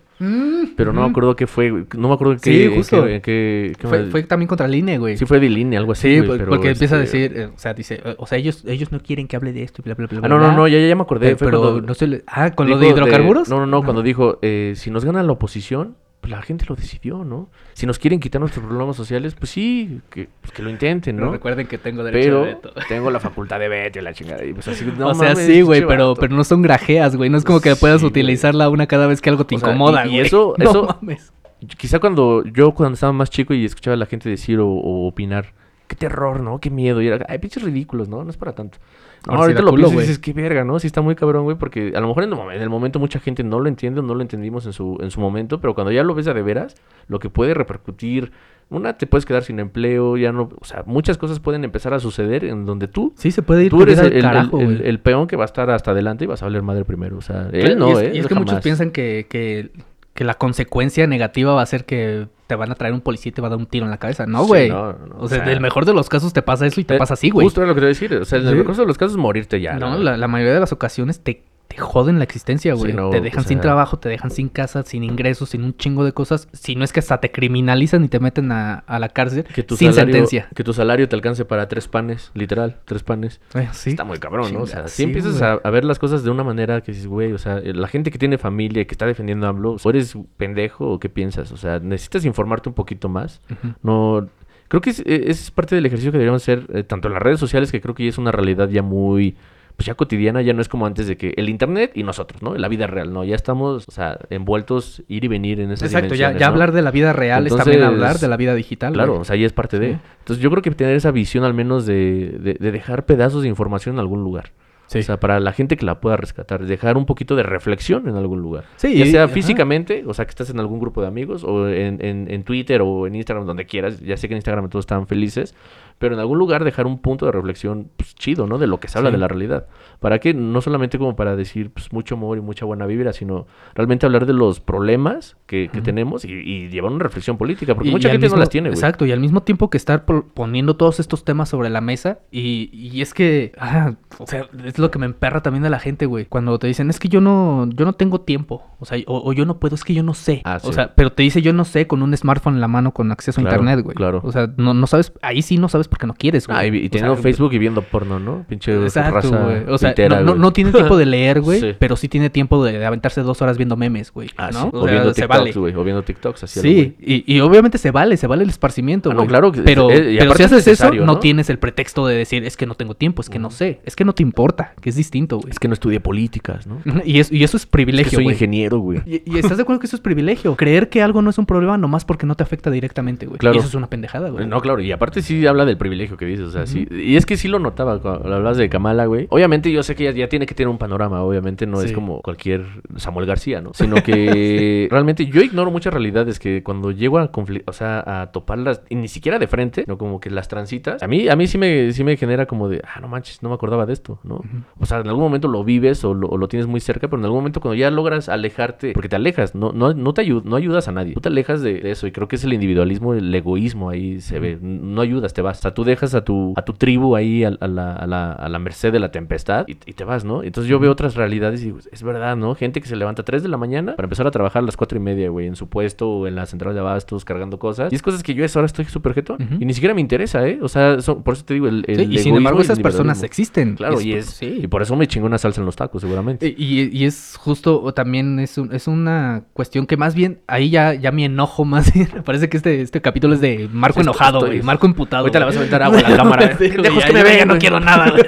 Pero 0.76 0.92
no 0.92 1.00
me 1.02 1.08
acuerdo 1.10 1.34
qué 1.34 1.48
fue, 1.48 1.72
no 1.98 2.06
me 2.08 2.14
acuerdo 2.14 2.34
Sí, 2.38 2.50
qué, 2.52 2.64
en 2.66 2.74
justo. 2.76 3.04
qué- 3.04 3.20
qué- 3.20 3.72
qué 3.76 3.88
Fue, 3.88 4.04
fue 4.12 4.22
también 4.22 4.46
contra 4.46 4.66
el 4.66 4.76
INE, 4.76 4.98
güey. 4.98 5.16
Sí 5.16 5.26
fue 5.26 5.40
del 5.40 5.58
INE, 5.58 5.76
algo 5.76 5.90
así, 5.90 6.08
Sí, 6.20 6.24
güey, 6.24 6.38
pero, 6.38 6.50
porque 6.50 6.70
empieza 6.70 6.94
a 6.96 7.02
este, 7.02 7.18
decir, 7.18 7.36
eh, 7.36 7.46
o 7.52 7.58
sea, 7.58 7.74
dice, 7.74 8.00
eh, 8.04 8.14
o 8.16 8.26
sea, 8.28 8.38
ellos, 8.38 8.62
ellos 8.64 8.92
no 8.92 9.00
quieren 9.00 9.26
que 9.26 9.34
hable 9.34 9.52
de 9.52 9.64
esto 9.64 9.82
y 9.82 9.84
bla, 9.86 9.94
bla, 9.96 10.06
bla. 10.06 10.20
Ah, 10.22 10.28
no, 10.28 10.38
no, 10.38 10.52
no, 10.52 10.68
ya, 10.68 10.78
ya 10.78 10.94
me 10.94 11.02
acordé. 11.02 11.34
pero 11.34 11.50
pero 11.50 11.60
cuando 11.60 11.80
no 11.82 11.94
se 11.94 12.06
le... 12.06 12.22
Ah, 12.28 12.52
con 12.52 12.70
lo 12.70 12.78
de 12.78 12.88
hidrocarburos. 12.90 13.48
no, 13.48 13.58
no, 13.58 13.66
no, 13.66 13.82
cuando 13.82 14.02
dijo, 14.02 14.38
eh, 14.42 14.74
si 14.76 14.92
nos 14.92 15.04
gana 15.04 15.20
la 15.24 15.32
oposición, 15.32 15.96
pues 16.20 16.30
la 16.30 16.42
gente 16.42 16.64
lo 16.68 16.74
decidió, 16.74 17.24
¿no? 17.24 17.48
Si 17.74 17.86
nos 17.86 17.98
quieren 17.98 18.18
quitar 18.18 18.40
nuestros 18.40 18.64
problemas 18.66 18.96
sociales, 18.96 19.34
pues 19.34 19.50
sí, 19.50 20.00
que, 20.10 20.28
pues 20.40 20.52
que 20.52 20.62
lo 20.62 20.70
intenten, 20.70 21.14
Pero 21.16 21.26
¿no? 21.26 21.32
recuerden 21.32 21.66
que 21.68 21.78
tengo 21.78 22.02
derecho 22.02 22.24
Pero 22.28 22.40
de 22.40 22.46
veto. 22.54 22.72
tengo 22.88 23.10
la 23.10 23.20
facultad 23.20 23.60
de 23.60 23.68
veto 23.68 23.98
y 23.98 24.02
la 24.02 24.12
chingada. 24.12 24.44
Y 24.44 24.52
pues 24.52 24.66
así, 24.68 24.84
no 24.98 25.08
o 25.08 25.14
sea, 25.14 25.28
mames, 25.30 25.46
sí, 25.46 25.62
güey, 25.62 25.86
pero, 25.86 26.14
pero 26.14 26.34
no 26.34 26.42
son 26.42 26.62
grajeas, 26.62 27.14
güey. 27.16 27.30
No 27.30 27.38
es 27.38 27.44
como 27.44 27.60
que 27.60 27.76
puedas 27.76 28.00
Sí, 28.00 28.04
güey. 28.06 28.10
utilizarla 28.10 28.68
una 28.68 28.86
cada 28.86 29.06
vez 29.06 29.20
que 29.20 29.30
algo 29.30 29.46
te 29.46 29.54
O 29.54 29.58
incomoda, 29.58 30.04
y- 30.06 30.08
y 30.08 30.12
güey. 30.14 30.26
eso- 30.26 30.54
No 30.58 30.70
eso- 30.70 30.98
mames. 31.00 31.32
Quizá 31.78 32.00
cuando 32.00 32.44
yo 32.44 32.72
cuando 32.72 32.94
estaba 32.94 33.12
más 33.12 33.30
chico 33.30 33.54
y 33.54 33.64
escuchaba 33.64 33.94
a 33.94 33.96
la 33.96 34.06
gente 34.06 34.28
decir 34.28 34.58
o, 34.60 34.68
o 34.68 35.06
opinar 35.08 35.52
qué 35.88 35.96
terror, 35.96 36.40
¿no? 36.40 36.58
Qué 36.60 36.68
miedo. 36.70 37.00
Y 37.00 37.06
era, 37.06 37.24
ay, 37.28 37.38
pinches 37.38 37.62
ridículos, 37.62 38.08
¿no? 38.08 38.24
No 38.24 38.30
es 38.30 38.36
para 38.36 38.52
tanto. 38.54 38.78
No, 39.26 39.32
Ahora 39.32 39.42
ahorita 39.44 39.62
lo 39.62 39.70
piensas 39.74 39.92
y 39.94 40.00
dices, 40.02 40.18
qué 40.20 40.32
verga, 40.32 40.64
¿no? 40.64 40.78
Sí 40.78 40.86
está 40.86 41.00
muy 41.00 41.14
cabrón, 41.16 41.44
güey, 41.44 41.56
porque 41.56 41.92
a 41.96 42.00
lo 42.00 42.08
mejor 42.08 42.24
en 42.24 42.32
el, 42.32 42.38
momen- 42.38 42.54
en 42.56 42.62
el 42.62 42.70
momento 42.70 42.98
mucha 43.00 43.18
gente 43.18 43.42
no 43.42 43.58
lo 43.60 43.68
entiende 43.68 44.00
o 44.00 44.02
no 44.02 44.14
lo 44.14 44.22
entendimos 44.22 44.66
en 44.66 44.72
su, 44.72 44.98
en 45.00 45.10
su 45.10 45.20
momento, 45.20 45.60
pero 45.60 45.74
cuando 45.74 45.90
ya 45.90 46.02
lo 46.04 46.14
ves 46.14 46.28
a 46.28 46.34
de 46.34 46.42
veras, 46.42 46.76
lo 47.08 47.18
que 47.18 47.28
puede 47.28 47.52
repercutir, 47.54 48.30
una, 48.70 48.96
te 48.98 49.06
puedes 49.06 49.24
quedar 49.26 49.42
sin 49.42 49.58
empleo, 49.60 50.16
ya 50.16 50.30
no, 50.32 50.48
o 50.60 50.64
sea, 50.64 50.82
muchas 50.86 51.18
cosas 51.18 51.40
pueden 51.40 51.64
empezar 51.64 51.94
a 51.94 52.00
suceder 52.00 52.44
en 52.44 52.66
donde 52.66 52.88
tú, 52.88 53.12
Sí, 53.16 53.30
se 53.30 53.42
puede 53.42 53.64
ir 53.64 53.70
tú 53.70 53.82
eres 53.82 53.98
el, 53.98 54.12
el- 54.12 54.22
carajo, 54.22 54.60
el- 54.60 54.98
peón 55.00 55.26
que 55.26 55.36
va 55.36 55.44
a 55.44 55.46
estar 55.46 55.70
hasta 55.70 55.90
adelante 55.92 56.24
y 56.24 56.26
vas 56.26 56.42
a 56.42 56.46
valer 56.46 56.62
madre 56.62 56.84
primero, 56.84 57.16
o 57.18 57.20
sea, 57.22 57.48
él 57.52 57.72
y 57.72 57.76
no, 57.76 57.98
es, 57.98 57.98
¿eh? 58.08 58.10
y 58.14 58.18
es 58.18 58.24
Él 58.24 58.28
que 58.28 58.34
muchos 58.36 58.60
piensan 58.62 58.90
que, 58.90 59.26
que, 59.28 59.70
que 60.16 60.24
la 60.24 60.34
consecuencia 60.34 61.06
negativa 61.06 61.54
va 61.54 61.62
a 61.62 61.66
ser 61.66 61.84
que 61.84 62.26
te 62.48 62.54
van 62.56 62.72
a 62.72 62.74
traer 62.74 62.92
un 62.94 63.00
policía 63.00 63.30
y 63.30 63.32
te 63.32 63.40
va 63.40 63.46
a 63.46 63.50
dar 63.50 63.58
un 63.58 63.66
tiro 63.66 63.84
en 63.84 63.90
la 63.92 63.98
cabeza. 63.98 64.26
No, 64.26 64.44
güey. 64.44 64.68
no, 64.68 64.92
no, 64.94 65.06
no, 65.06 65.14
o 65.18 65.28
sea, 65.28 65.38
o 65.38 65.40
sea, 65.40 65.42
en 65.44 65.48
el 65.50 65.60
mejor 65.60 65.84
de 65.84 65.94
los 65.94 66.08
casos 66.08 66.32
te 66.32 66.42
pasa 66.42 66.66
eso 66.66 66.80
y 66.80 66.84
te 66.84 66.96
Eh, 66.96 66.98
pasa 66.98 67.14
así, 67.14 67.30
güey. 67.30 67.44
Justo 67.46 67.60
era 67.60 67.68
lo 67.68 67.74
que 67.74 67.80
te 67.80 67.84
iba 67.84 67.88
a 67.88 67.94
decir, 67.94 68.14
o 68.14 68.24
sea, 68.24 68.38
en 68.40 68.46
el 68.46 68.52
Sí. 68.54 68.58
mejor 68.58 68.76
de 68.76 68.86
los 68.86 68.98
casos 68.98 69.16
morirte 69.16 69.60
ya. 69.60 69.74
No, 69.78 69.96
la, 69.98 70.16
la 70.16 70.28
mayoría 70.28 70.54
de 70.54 70.60
las 70.60 70.72
ocasiones 70.72 71.20
te, 71.20 71.42
te 71.68 71.78
joden 71.78 72.18
la 72.18 72.24
existencia, 72.24 72.74
güey. 72.74 72.92
Sí, 72.92 72.96
no, 72.96 73.10
te 73.10 73.18
o 73.18 73.20
dejan 73.20 73.44
sin 73.44 73.60
trabajo, 73.60 73.98
te 73.98 74.08
dejan 74.08 74.30
sin 74.30 74.48
casa, 74.48 74.82
sin 74.82 75.04
ingresos, 75.04 75.50
sin 75.50 75.64
un 75.64 75.76
chingo 75.76 76.04
de 76.04 76.12
cosas. 76.12 76.48
Si 76.52 76.74
no 76.76 76.84
es 76.84 76.92
que 76.92 77.00
hasta 77.00 77.18
te 77.18 77.30
criminalizan 77.32 78.04
y 78.04 78.08
te 78.08 78.20
meten 78.20 78.52
a, 78.52 78.78
a 78.86 78.98
la 78.98 79.08
cárcel 79.08 79.44
que 79.44 79.62
tu 79.62 79.76
sin 79.76 79.92
salario, 79.92 80.14
sentencia. 80.14 80.48
Que 80.54 80.64
tu 80.64 80.72
salario 80.72 81.08
te 81.08 81.16
alcance 81.16 81.44
para 81.44 81.68
tres 81.68 81.88
panes, 81.88 82.30
literal, 82.34 82.76
tres 82.84 83.02
panes. 83.02 83.40
Eh, 83.54 83.68
sí. 83.72 83.90
Está 83.90 84.04
muy 84.04 84.18
cabrón, 84.18 84.52
¿no? 84.52 84.60
O 84.60 84.66
sea, 84.66 84.88
si 84.88 85.02
empiezas 85.02 85.42
a, 85.42 85.52
a 85.54 85.70
ver 85.70 85.84
las 85.84 85.98
cosas 85.98 86.22
de 86.22 86.30
una 86.30 86.44
manera 86.44 86.80
que 86.80 86.92
dices, 86.92 87.06
güey, 87.06 87.32
o 87.32 87.38
sea, 87.38 87.58
eh, 87.58 87.72
la 87.74 87.88
gente 87.88 88.10
que 88.10 88.18
tiene 88.18 88.38
familia 88.38 88.82
y 88.82 88.86
que 88.86 88.94
está 88.94 89.06
defendiendo 89.06 89.46
a 89.46 89.50
AMLO, 89.50 89.76
¿o 89.82 89.90
eres 89.90 90.16
pendejo 90.36 90.88
o 90.88 91.00
qué 91.00 91.08
piensas? 91.08 91.52
O 91.52 91.56
sea, 91.56 91.78
necesitas 91.78 92.24
informarte 92.24 92.68
un 92.68 92.74
poquito 92.74 93.08
más. 93.08 93.40
No... 93.82 94.28
Creo 94.68 94.80
que 94.80 94.90
es, 94.90 94.98
eh, 95.06 95.26
es 95.28 95.52
parte 95.52 95.76
del 95.76 95.86
ejercicio 95.86 96.10
que 96.10 96.18
deberíamos 96.18 96.42
hacer, 96.42 96.66
eh, 96.74 96.82
tanto 96.82 97.06
en 97.06 97.14
las 97.14 97.22
redes 97.22 97.38
sociales, 97.38 97.70
que 97.70 97.80
creo 97.80 97.94
que 97.94 98.02
ya 98.02 98.08
es 98.08 98.18
una 98.18 98.32
realidad 98.32 98.68
ya 98.68 98.82
muy... 98.82 99.36
Pues 99.76 99.86
ya 99.86 99.94
cotidiana, 99.94 100.40
ya 100.40 100.54
no 100.54 100.62
es 100.62 100.68
como 100.70 100.86
antes 100.86 101.06
de 101.06 101.18
que 101.18 101.34
el 101.36 101.50
internet 101.50 101.92
y 101.94 102.02
nosotros, 102.02 102.42
¿no? 102.42 102.54
La 102.54 102.66
vida 102.68 102.86
real, 102.86 103.12
¿no? 103.12 103.24
Ya 103.24 103.34
estamos, 103.34 103.86
o 103.86 103.90
sea, 103.90 104.18
envueltos 104.30 105.02
ir 105.06 105.24
y 105.24 105.28
venir 105.28 105.60
en 105.60 105.70
esas 105.70 105.92
Exacto, 105.92 106.14
ya, 106.14 106.32
ya 106.32 106.46
¿no? 106.46 106.52
hablar 106.54 106.72
de 106.72 106.80
la 106.80 106.90
vida 106.90 107.12
real 107.12 107.46
es 107.46 107.54
también 107.54 107.80
Entonces, 107.80 107.94
hablar 108.02 108.18
de 108.18 108.28
la 108.28 108.36
vida 108.38 108.54
digital. 108.54 108.94
Claro, 108.94 109.12
güey. 109.12 109.20
o 109.20 109.24
sea, 109.24 109.36
ya 109.36 109.44
es 109.44 109.52
parte 109.52 109.78
de. 109.78 109.98
Entonces 110.20 110.42
yo 110.42 110.50
creo 110.50 110.62
que 110.62 110.70
tener 110.70 110.96
esa 110.96 111.10
visión 111.10 111.44
al 111.44 111.52
menos 111.52 111.84
de, 111.84 112.38
de- 112.40 112.54
de 112.58 112.72
dejar 112.72 113.04
pedazos 113.04 113.42
de 113.42 113.48
información 113.48 113.96
en 113.96 114.00
algún 114.00 114.22
lugar. 114.22 114.52
Sí. 114.86 115.00
O 115.00 115.02
sea, 115.02 115.18
para 115.18 115.40
la 115.40 115.52
gente 115.52 115.76
que 115.76 115.84
la 115.84 116.00
pueda 116.00 116.16
rescatar, 116.16 116.64
dejar 116.64 116.96
un 116.96 117.06
poquito 117.06 117.34
de 117.34 117.42
reflexión 117.42 118.08
en 118.08 118.14
algún 118.14 118.40
lugar. 118.40 118.64
Sí, 118.76 118.94
ya 118.96 119.04
sea 119.06 119.24
ajá. 119.24 119.34
físicamente, 119.34 120.04
o 120.06 120.14
sea, 120.14 120.24
que 120.26 120.30
estás 120.30 120.48
en 120.48 120.60
algún 120.60 120.78
grupo 120.78 121.02
de 121.02 121.08
amigos, 121.08 121.42
o 121.42 121.68
en, 121.68 122.02
en- 122.04 122.30
en 122.30 122.44
Twitter 122.44 122.80
o 122.82 123.06
en 123.08 123.16
Instagram, 123.16 123.46
donde 123.46 123.66
quieras. 123.66 123.98
Ya 124.00 124.16
sé 124.16 124.28
que 124.28 124.34
en 124.34 124.38
Instagram 124.38 124.68
todos 124.70 124.84
están 124.84 125.08
felices, 125.08 125.56
pero 125.98 126.14
en 126.14 126.20
algún 126.20 126.38
lugar 126.38 126.62
dejar 126.64 126.86
un 126.86 126.98
punto 126.98 127.26
de 127.26 127.32
reflexión 127.32 127.90
pues, 127.96 128.14
chido, 128.14 128.46
¿no? 128.46 128.58
De 128.58 128.66
lo 128.66 128.78
que 128.80 128.88
se 128.88 128.98
habla 128.98 129.10
Sí. 129.10 129.14
de 129.14 129.18
la 129.18 129.28
realidad. 129.28 129.66
¿Para 130.00 130.18
que 130.18 130.34
No 130.34 130.60
solamente 130.60 130.98
como 130.98 131.16
para 131.16 131.36
decir 131.36 131.70
pues, 131.72 131.92
mucho 131.92 132.16
amor 132.16 132.36
y 132.38 132.40
mucha 132.40 132.64
buena 132.66 132.86
vibra, 132.86 133.12
sino 133.12 133.46
realmente 133.74 134.04
hablar 134.06 134.26
de 134.26 134.32
los 134.34 134.60
problemas 134.60 135.36
que, 135.46 135.70
tenemos 135.82 136.24
y, 136.24 136.32
y 136.32 136.68
llevar 136.68 136.92
una 136.92 137.02
reflexión 137.04 137.36
política, 137.38 137.74
porque 137.74 137.88
Y- 137.88 137.92
mucha 137.92 138.08
y 138.08 138.12
gente 138.12 138.26
mismo- 138.26 138.36
no 138.36 138.40
las 138.40 138.48
tiene, 138.50 138.68
güey. 138.68 138.78
Exacto, 138.78 139.06
y 139.06 139.12
al 139.12 139.20
mismo 139.20 139.42
tiempo 139.42 139.70
que 139.70 139.76
estar 139.76 140.04
poniendo 140.04 140.76
todos 140.76 141.00
estos 141.00 141.24
temas 141.24 141.48
sobre 141.48 141.70
la 141.70 141.80
mesa, 141.80 142.18
y, 142.30 142.70
y 142.72 143.00
es 143.02 143.14
que, 143.14 143.52
ah, 143.58 143.94
o 144.18 144.26
sea, 144.26 144.48
es 144.64 144.78
lo 144.78 144.90
que 144.90 144.98
me 144.98 145.06
emperra 145.06 145.42
también 145.42 145.62
de 145.62 145.70
la 145.70 145.78
gente, 145.78 146.06
güey. 146.06 146.26
Cuando 146.26 146.58
te 146.58 146.66
dicen, 146.66 146.90
es 146.90 146.98
que 146.98 147.08
yo 147.08 147.20
no, 147.20 147.68
yo 147.70 147.84
no 147.84 147.92
tengo 147.94 148.20
tiempo, 148.22 148.62
o 148.80 148.84
sea, 148.84 148.98
o, 149.06 149.28
o 149.28 149.32
yo 149.32 149.44
no 149.46 149.58
puedo, 149.58 149.74
es 149.74 149.84
que 149.84 149.94
yo 149.94 150.02
no 150.02 150.14
sé. 150.14 150.42
Ah, 150.44 150.58
O 150.62 150.68
sí. 150.68 150.72
sea, 150.74 150.94
pero 150.94 151.12
te 151.12 151.22
dice 151.22 151.40
yo 151.42 151.52
no 151.52 151.64
sé 151.64 151.86
con 151.86 152.02
un 152.02 152.16
smartphone 152.16 152.54
en 152.54 152.60
la 152.60 152.68
mano 152.68 152.92
con 152.92 153.12
acceso 153.12 153.40
Claro, 153.40 153.56
a 153.56 153.58
internet, 153.60 153.84
güey. 153.84 153.94
claro. 153.94 154.20
O 154.24 154.32
sea, 154.32 154.48
no, 154.56 154.74
no 154.74 154.86
sabes, 154.86 155.12
ahí 155.22 155.42
sí 155.42 155.56
no 155.58 155.68
sabes 155.68 155.85
porque 155.88 156.06
no 156.06 156.14
quieres, 156.14 156.46
güey. 156.46 156.58
Ah, 156.58 156.66
y, 156.66 156.76
y 156.76 156.86
O 156.86 156.90
teniendo 156.90 157.14
sea, 157.14 157.22
Facebook 157.22 157.52
y 157.52 157.58
viendo 157.58 157.82
porno, 157.82 158.18
¿no? 158.18 158.44
Pinche 158.48 158.72
Exacto, 158.82 159.14
raza 159.14 159.44
güey. 159.44 159.62
O 159.68 159.78
sea, 159.78 159.94
no, 160.08 160.20
no, 160.20 160.24
güey. 160.32 160.38
no 160.40 160.52
tiene 160.52 160.72
tiempo 160.72 160.96
de 160.96 161.06
leer, 161.06 161.40
güey, 161.40 161.60
Sí. 161.60 161.74
pero 161.78 161.96
sí 161.96 162.08
tiene 162.08 162.30
tiempo 162.30 162.64
de, 162.64 162.84
aventarse 162.84 163.22
dos 163.22 163.40
horas 163.42 163.56
viendo 163.56 163.76
memes, 163.76 164.12
güey. 164.12 164.30
Ah, 164.36 164.50
¿no? 164.52 164.62
sí. 164.62 164.70
O 164.72 164.78
O, 164.80 164.82
sea, 164.86 164.90
viendo. 164.92 165.12
TikToks, 165.14 165.56
güey. 165.56 165.74
O 165.74 165.84
viendo 165.84 166.02
TikToks, 166.02 166.44
así 166.44 166.60
Sí, 166.60 166.96
y, 167.00 167.24
y 167.36 167.40
obviamente 167.40 167.78
se 167.78 167.90
vale, 167.90 168.16
se 168.16 168.26
vale 168.26 168.44
el 168.44 168.50
esparcimiento, 168.50 169.10
Ah, 169.10 169.14
no, 169.14 169.18
güey. 169.20 169.28
claro 169.28 169.52
que- 169.52 169.62
pero, 169.62 169.88
pero 169.88 170.34
si 170.34 170.42
es 170.42 170.52
haces 170.52 170.66
eso, 170.68 170.92
no 170.92 171.04
¿no? 171.06 171.18
tienes 171.18 171.50
el 171.50 171.58
pretexto 171.58 172.06
de 172.06 172.14
decir, 172.16 172.44
es 172.44 172.56
que 172.56 172.66
no 172.66 172.74
tengo 172.74 172.94
tiempo, 172.94 173.22
es 173.22 173.28
que 173.30 173.38
no 173.38 173.50
sé, 173.50 173.80
es 173.84 173.96
que 173.96 174.04
no 174.04 174.14
te 174.14 174.22
importa, 174.22 174.74
que 174.80 174.90
es 174.90 174.96
distinto, 174.96 175.38
güey. 175.38 175.50
Es 175.50 175.58
que 175.58 175.68
no 175.68 175.74
estudié 175.74 176.00
políticas, 176.00 176.66
¿no? 176.66 176.78
Y, 177.04 177.20
es- 177.20 177.30
y 177.32 177.44
eso 177.44 177.56
es 177.56 177.62
Es 177.62 177.66
que 177.66 177.70
privilegio, 177.72 178.16
soy 178.16 178.24
güey. 178.24 178.34
ingeniero, 178.34 178.78
güey. 178.78 179.00
Y, 179.06 179.22
y 179.26 179.38
estás 179.38 179.56
de 179.56 179.62
acuerdo 179.62 179.80
que 179.80 179.86
eso 179.86 179.96
es 179.96 180.02
privilegio. 180.02 180.56
Creer 180.56 180.88
que 180.88 181.02
algo 181.02 181.22
no 181.22 181.30
es 181.30 181.38
un 181.38 181.46
problema 181.46 181.76
nomás 181.78 182.04
porque 182.04 182.26
no 182.26 182.34
te 182.34 182.42
afecta 182.42 182.70
directamente, 182.70 183.26
güey. 183.26 183.38
Claro. 183.38 183.56
Y 183.56 183.58
eso 183.58 183.68
es 183.68 183.74
una 183.74 183.88
pendejada, 183.88 184.30
güey. 184.30 184.46
No, 184.46 184.60
claro, 184.60 184.80
y 184.80 184.90
aparte 184.92 185.22
sí 185.22 185.46
habla 185.46 185.64
del 185.64 185.75
privilegio 185.76 186.16
que 186.16 186.26
dices, 186.26 186.46
o 186.46 186.50
sea, 186.50 186.66
sí. 186.66 186.86
Y 186.90 187.16
es 187.16 187.26
que 187.26 187.36
sí 187.36 187.48
lo 187.48 187.58
notaba 187.58 188.00
cuando 188.00 188.34
hablas 188.34 188.56
de 188.56 188.68
Kamala, 188.68 189.06
güey. 189.06 189.26
Obviamente 189.30 189.70
yo 189.70 189.82
sé 189.82 189.94
que 189.94 190.08
ella 190.08 190.16
ya 190.16 190.28
tiene 190.28 190.46
que 190.46 190.54
tener 190.54 190.68
un 190.68 190.78
panorama, 190.78 191.22
obviamente 191.22 191.66
no 191.66 191.80
es 191.80 191.92
como 191.92 192.20
cualquier 192.22 192.64
Samuel 192.96 193.26
García, 193.26 193.60
¿no? 193.60 193.72
Sino 193.74 193.96
que 194.02 194.88
realmente 194.90 195.26
yo 195.26 195.40
ignoro 195.40 195.70
muchas 195.70 195.92
realidades 195.92 196.38
que 196.38 196.62
cuando 196.62 196.90
llego 196.90 197.18
a 197.18 197.30
o 197.66 197.72
sea, 197.72 198.22
a 198.22 198.32
toparlas, 198.32 198.82
y 198.88 198.94
ni 198.96 199.08
siquiera 199.08 199.38
de 199.38 199.46
frente, 199.46 199.84
no 199.86 199.98
como 199.98 200.20
que 200.20 200.30
las 200.30 200.48
transitas, 200.48 201.02
a 201.02 201.06
mí, 201.06 201.28
a 201.28 201.36
mí 201.36 201.46
sí 201.46 201.58
me, 201.58 201.92
sí 201.92 202.02
me 202.02 202.16
genera 202.16 202.46
como 202.46 202.68
de, 202.68 202.82
ah, 202.84 203.00
no 203.00 203.08
manches, 203.08 203.42
no 203.42 203.50
me 203.50 203.54
acordaba 203.54 203.86
de 203.86 203.92
esto, 203.92 204.18
¿no? 204.24 204.42
O 204.78 204.86
sea, 204.86 205.00
en 205.00 205.08
algún 205.08 205.22
momento 205.22 205.48
lo 205.48 205.64
vives 205.64 206.04
o 206.04 206.14
lo, 206.14 206.28
o 206.28 206.36
lo 206.36 206.48
tienes 206.48 206.66
muy 206.66 206.80
cerca, 206.80 207.08
pero 207.08 207.20
en 207.20 207.24
algún 207.24 207.38
momento 207.38 207.60
cuando 207.60 207.74
ya 207.74 207.90
logras 207.90 208.28
alejarte, 208.28 208.92
porque 208.92 209.08
te 209.08 209.16
alejas, 209.16 209.54
no, 209.54 209.72
no, 209.72 209.92
no 209.94 210.14
te 210.14 210.22
ayudas, 210.22 210.44
no 210.44 210.56
ayudas 210.56 210.88
a 210.88 210.92
nadie, 210.92 211.14
tú 211.14 211.20
te 211.20 211.28
alejas 211.28 211.62
de, 211.62 211.80
de 211.80 211.90
eso 211.90 212.06
y 212.06 212.12
creo 212.12 212.28
que 212.28 212.36
es 212.36 212.44
el 212.44 212.52
individualismo, 212.52 213.14
el 213.14 213.34
egoísmo 213.34 213.90
ahí 213.90 214.20
se 214.20 214.38
ve, 214.38 214.58
no 214.60 215.00
ayudas, 215.00 215.34
te 215.34 215.42
vas, 215.42 215.60
sea, 215.68 215.74
tú 215.74 215.84
dejas 215.84 216.14
a 216.14 216.24
tu, 216.24 216.52
a 216.56 216.62
tu 216.64 216.72
tribu 216.72 217.16
ahí 217.16 217.44
a, 217.44 217.48
a 217.60 217.66
la, 217.68 217.92
a, 217.94 218.06
la, 218.06 218.32
a 218.32 218.48
la 218.48 218.58
merced 218.58 218.92
de 218.92 218.98
la 219.00 219.10
tempestad 219.10 219.66
y, 219.68 219.72
y 219.72 219.92
te 219.94 220.04
vas, 220.04 220.24
¿no? 220.24 220.42
Entonces 220.42 220.68
yo 220.70 220.78
veo 220.78 220.92
otras 220.92 221.14
realidades 221.14 221.60
y 221.62 221.66
digo, 221.66 221.78
es 221.90 222.02
verdad, 222.02 222.36
¿no? 222.36 222.54
Gente 222.54 222.80
que 222.80 222.88
se 222.88 222.96
levanta 222.96 223.22
a 223.22 223.24
3 223.24 223.42
de 223.42 223.48
la 223.48 223.56
mañana 223.56 223.96
para 223.96 224.06
empezar 224.06 224.26
a 224.26 224.30
trabajar 224.30 224.62
a 224.62 224.66
las 224.66 224.76
4 224.76 224.98
y 224.98 225.00
media, 225.00 225.28
güey, 225.30 225.46
en 225.46 225.56
su 225.56 225.68
puesto 225.68 226.08
o 226.10 226.26
en 226.26 226.34
la 226.36 226.46
central 226.46 226.74
de 226.74 226.80
abastos 226.80 227.24
cargando 227.24 227.58
cosas. 227.58 227.92
Y 227.92 227.96
es 227.96 228.02
cosas 228.02 228.22
que 228.22 228.34
yo 228.34 228.42
a 228.42 228.46
esa 228.46 228.58
hora 228.60 228.66
estoy 228.66 228.84
súper 228.86 229.14
jetón 229.14 229.38
y 229.60 229.64
ni 229.64 229.72
siquiera 229.74 229.94
me 229.94 230.00
interesa, 230.00 230.46
¿eh? 230.46 230.58
O 230.62 230.68
sea, 230.68 231.00
son- 231.00 231.22
por 231.22 231.34
eso 231.34 231.44
te 231.44 231.54
digo, 231.54 231.68
el, 231.68 231.84
el 231.88 231.96
Sí, 231.96 232.06
y 232.10 232.18
sin 232.18 232.36
embargo 232.36 232.60
esas 232.60 232.78
personas 232.80 233.22
existen. 233.22 233.74
Claro, 233.76 234.00
y 234.00 234.12
es 234.14 234.26
sí. 234.26 234.60
y 234.62 234.66
por 234.68 234.82
eso 234.82 234.96
me 234.96 235.06
chingó 235.06 235.26
una 235.26 235.38
salsa 235.38 235.60
en 235.60 235.66
los 235.66 235.76
tacos, 235.76 236.02
seguramente. 236.02 236.54
Y, 236.56 236.64
y- 236.82 236.90
y 236.92 237.04
es 237.04 237.36
justo, 237.38 237.82
o 237.82 237.92
también 237.94 238.38
es, 238.40 238.58
un- 238.58 238.72
es 238.74 238.86
una 238.86 239.44
cuestión 239.52 239.86
que 239.86 239.96
más 239.96 240.14
bien, 240.14 240.40
ahí 240.46 240.70
ya, 240.70 240.94
ya 240.94 241.10
mi 241.12 241.24
enojo 241.24 241.64
más 241.64 241.92
parece 242.24 242.48
que 242.48 242.56
este, 242.56 242.80
este 242.82 243.00
capítulo 243.00 243.34
es 243.34 243.40
de 243.40 243.68
Marco 243.72 244.00
Sí, 244.00 244.02
enojado, 244.02 244.38
estoy- 244.38 244.56
güey, 244.56 244.62
Marco 244.62 244.86
emputado. 244.86 245.20
Ahorita 245.22 245.38
le 245.38 245.44
güey. 245.46 245.55
Vas 245.56 245.72
a 245.72 245.76
aventar 245.76 245.82
agua 245.82 245.98
a 245.98 246.10
la 246.10 246.16
cámara. 246.16 246.56
que 246.58 247.12
me 247.12 247.22
vean, 247.22 247.48
no 247.48 247.58
quiero 247.58 247.80
nada, 247.80 248.10
güey. 248.10 248.24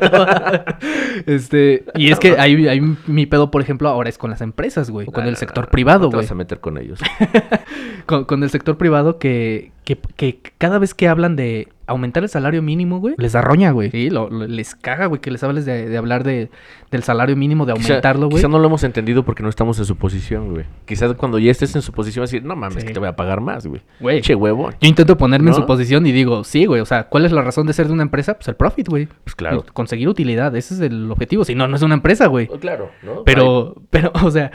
este, 1.26 1.84
y 1.94 2.10
es 2.10 2.18
que 2.18 2.38
ahí, 2.38 2.66
ahí 2.68 2.80
mi 3.06 3.26
pedo, 3.26 3.50
por 3.50 3.62
ejemplo, 3.62 3.88
ahora 3.88 4.08
es 4.08 4.18
con 4.18 4.30
las 4.30 4.40
empresas, 4.40 4.90
güey, 4.90 5.06
o 5.08 5.12
con 5.12 5.26
el 5.26 5.34
Ah, 5.34 5.36
sector 5.36 5.68
privado, 5.68 6.04
no 6.06 6.10
te 6.10 6.16
güey. 6.16 6.26
vas 6.26 6.32
a 6.32 6.34
meter 6.34 6.60
con 6.60 6.78
ellos. 6.78 7.00
Con, 8.06 8.24
con 8.24 8.42
el 8.42 8.48
sector 8.48 8.78
privado 8.78 9.18
que, 9.18 9.70
que, 9.97 9.99
que 10.16 10.41
cada 10.59 10.78
vez 10.78 10.93
que 10.93 11.09
hablan 11.09 11.34
de 11.36 11.68
aumentar 11.86 12.22
el 12.22 12.28
salario 12.28 12.61
mínimo, 12.61 12.99
güey, 13.01 13.14
les 13.16 13.32
da 13.32 13.41
roña, 13.41 13.70
güey. 13.70 13.91
Sí, 13.91 14.11
lo- 14.11 14.28
lo- 14.28 14.47
les 14.47 14.74
caga, 14.74 15.07
güey, 15.07 15.22
que 15.22 15.30
les 15.30 15.43
hables 15.43 15.64
de, 15.64 15.89
de 15.89 15.97
hablar 15.97 16.22
de, 16.24 16.51
del 16.91 17.03
salario 17.03 17.34
mínimo, 17.34 17.64
de 17.64 17.72
aumentarlo, 17.72 18.26
güey. 18.26 18.36
Quizá 18.36 18.49
no 18.49 18.59
lo 18.59 18.66
hemos 18.66 18.84
entendido 18.84 19.22
porque 19.24 19.43
no 19.43 19.49
estamos 19.49 19.78
en 19.78 19.86
su 19.86 19.97
posición, 19.97 20.51
güey. 20.53 20.66
Quizás 20.84 21.14
cuando 21.14 21.39
ya 21.39 21.51
estés 21.51 21.74
en 21.74 21.80
su 21.80 21.93
posición 21.93 22.22
vas 22.24 22.28
a 22.30 22.32
decir, 22.36 22.47
no 22.47 22.55
mames, 22.57 22.82
Sí. 22.82 22.86
que 22.89 22.93
te 22.93 22.99
voy 22.99 23.09
a 23.09 23.16
pagar 23.16 23.41
más, 23.41 23.66
güey. 23.66 23.80
Güey. 24.01 24.20
Che 24.20 24.34
huevo. 24.34 24.68
Yo 24.78 24.89
intento 24.89 25.16
ponerme 25.16 25.49
en 25.49 25.57
su 25.57 25.64
posición 25.64 26.07
y 26.07 26.12
digo, 26.12 26.45
sí, 26.45 26.66
güey, 26.66 26.82
o 26.82 26.86
sea, 26.86 27.05
¿cuál 27.09 27.24
es 27.24 27.32
la 27.32 27.41
razón 27.41 27.66
de 27.66 27.72
ser 27.72 27.86
de 27.86 27.95
una 27.95 28.03
empresa? 28.03 28.34
Pues 28.34 28.49
el 28.49 28.57
profit, 28.57 28.89
güey. 28.89 29.09
Pues 29.24 29.34
claro. 29.34 29.64
Conseguir 29.72 30.09
utilidad, 30.11 30.55
ese 30.55 30.74
es 30.74 30.80
el 30.80 31.11
objetivo. 31.11 31.47
Si 31.47 31.55
no, 31.55 31.66
no 31.68 31.76
es 31.76 31.82
una 31.82 31.95
empresa, 31.95 32.26
güey. 32.26 32.49
Claro, 32.61 32.91
¿no? 33.03 33.24
Pero, 33.24 33.76
pero, 33.91 34.12
o 34.22 34.30
sea, 34.30 34.51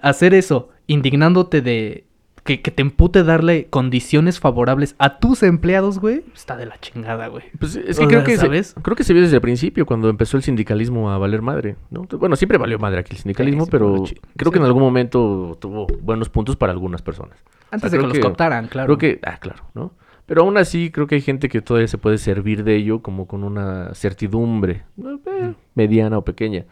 hacer 0.00 0.32
eso, 0.32 0.70
indignándote 0.86 1.60
de 1.60 2.06
que, 2.48 2.62
que 2.62 2.70
te 2.70 2.80
empute 2.80 3.24
darle 3.24 3.66
condiciones 3.66 4.40
favorables 4.40 4.96
a 4.98 5.18
tus 5.18 5.42
empleados, 5.42 5.98
güey, 5.98 6.24
está 6.34 6.56
de 6.56 6.64
la 6.64 6.80
chingada, 6.80 7.26
güey. 7.26 7.44
Pues 7.58 7.76
es 7.76 7.98
O 7.98 8.00
que 8.00 8.06
creo 8.08 8.20
sea, 8.20 8.24
que, 8.24 8.36
se, 8.36 8.38
¿sabes? 8.38 8.74
creo 8.80 8.96
que 8.96 9.04
se 9.04 9.12
vio 9.12 9.20
desde 9.20 9.34
el 9.36 9.42
principio, 9.42 9.84
cuando 9.84 10.08
empezó 10.08 10.38
el 10.38 10.42
sindicalismo 10.42 11.10
a 11.10 11.18
valer 11.18 11.42
madre, 11.42 11.76
¿no? 11.90 12.06
Bueno, 12.18 12.36
siempre 12.36 12.56
valió 12.56 12.78
madre 12.78 13.00
aquí 13.00 13.12
el 13.12 13.18
sindicalismo, 13.18 13.66
sí, 13.66 13.70
pero 13.70 14.02
creo 14.34 14.50
que 14.50 14.58
en 14.58 14.64
algún 14.64 14.82
momento 14.82 15.58
tuvo 15.60 15.86
buenos 16.00 16.30
puntos 16.30 16.56
para 16.56 16.72
algunas 16.72 17.02
personas. 17.02 17.36
Antes 17.70 17.92
de 17.92 17.98
que 17.98 18.06
los 18.06 18.18
cooptaran, 18.18 18.68
claro. 18.68 18.86
Creo 18.86 18.96
que, 18.96 19.20
ah, 19.26 19.36
claro, 19.38 19.64
¿no? 19.74 19.92
Pero 20.24 20.40
aún 20.40 20.56
así 20.56 20.90
creo 20.90 21.06
que 21.06 21.16
hay 21.16 21.20
gente 21.20 21.50
que 21.50 21.60
todavía 21.60 21.88
se 21.88 21.98
puede 21.98 22.16
servir 22.16 22.64
de 22.64 22.76
ello 22.76 23.02
como 23.02 23.26
con 23.26 23.44
una 23.44 23.94
certidumbre. 23.94 24.84
Eh, 24.98 25.52
mediana 25.74 26.16
o 26.16 26.24
pequeña. 26.24 26.64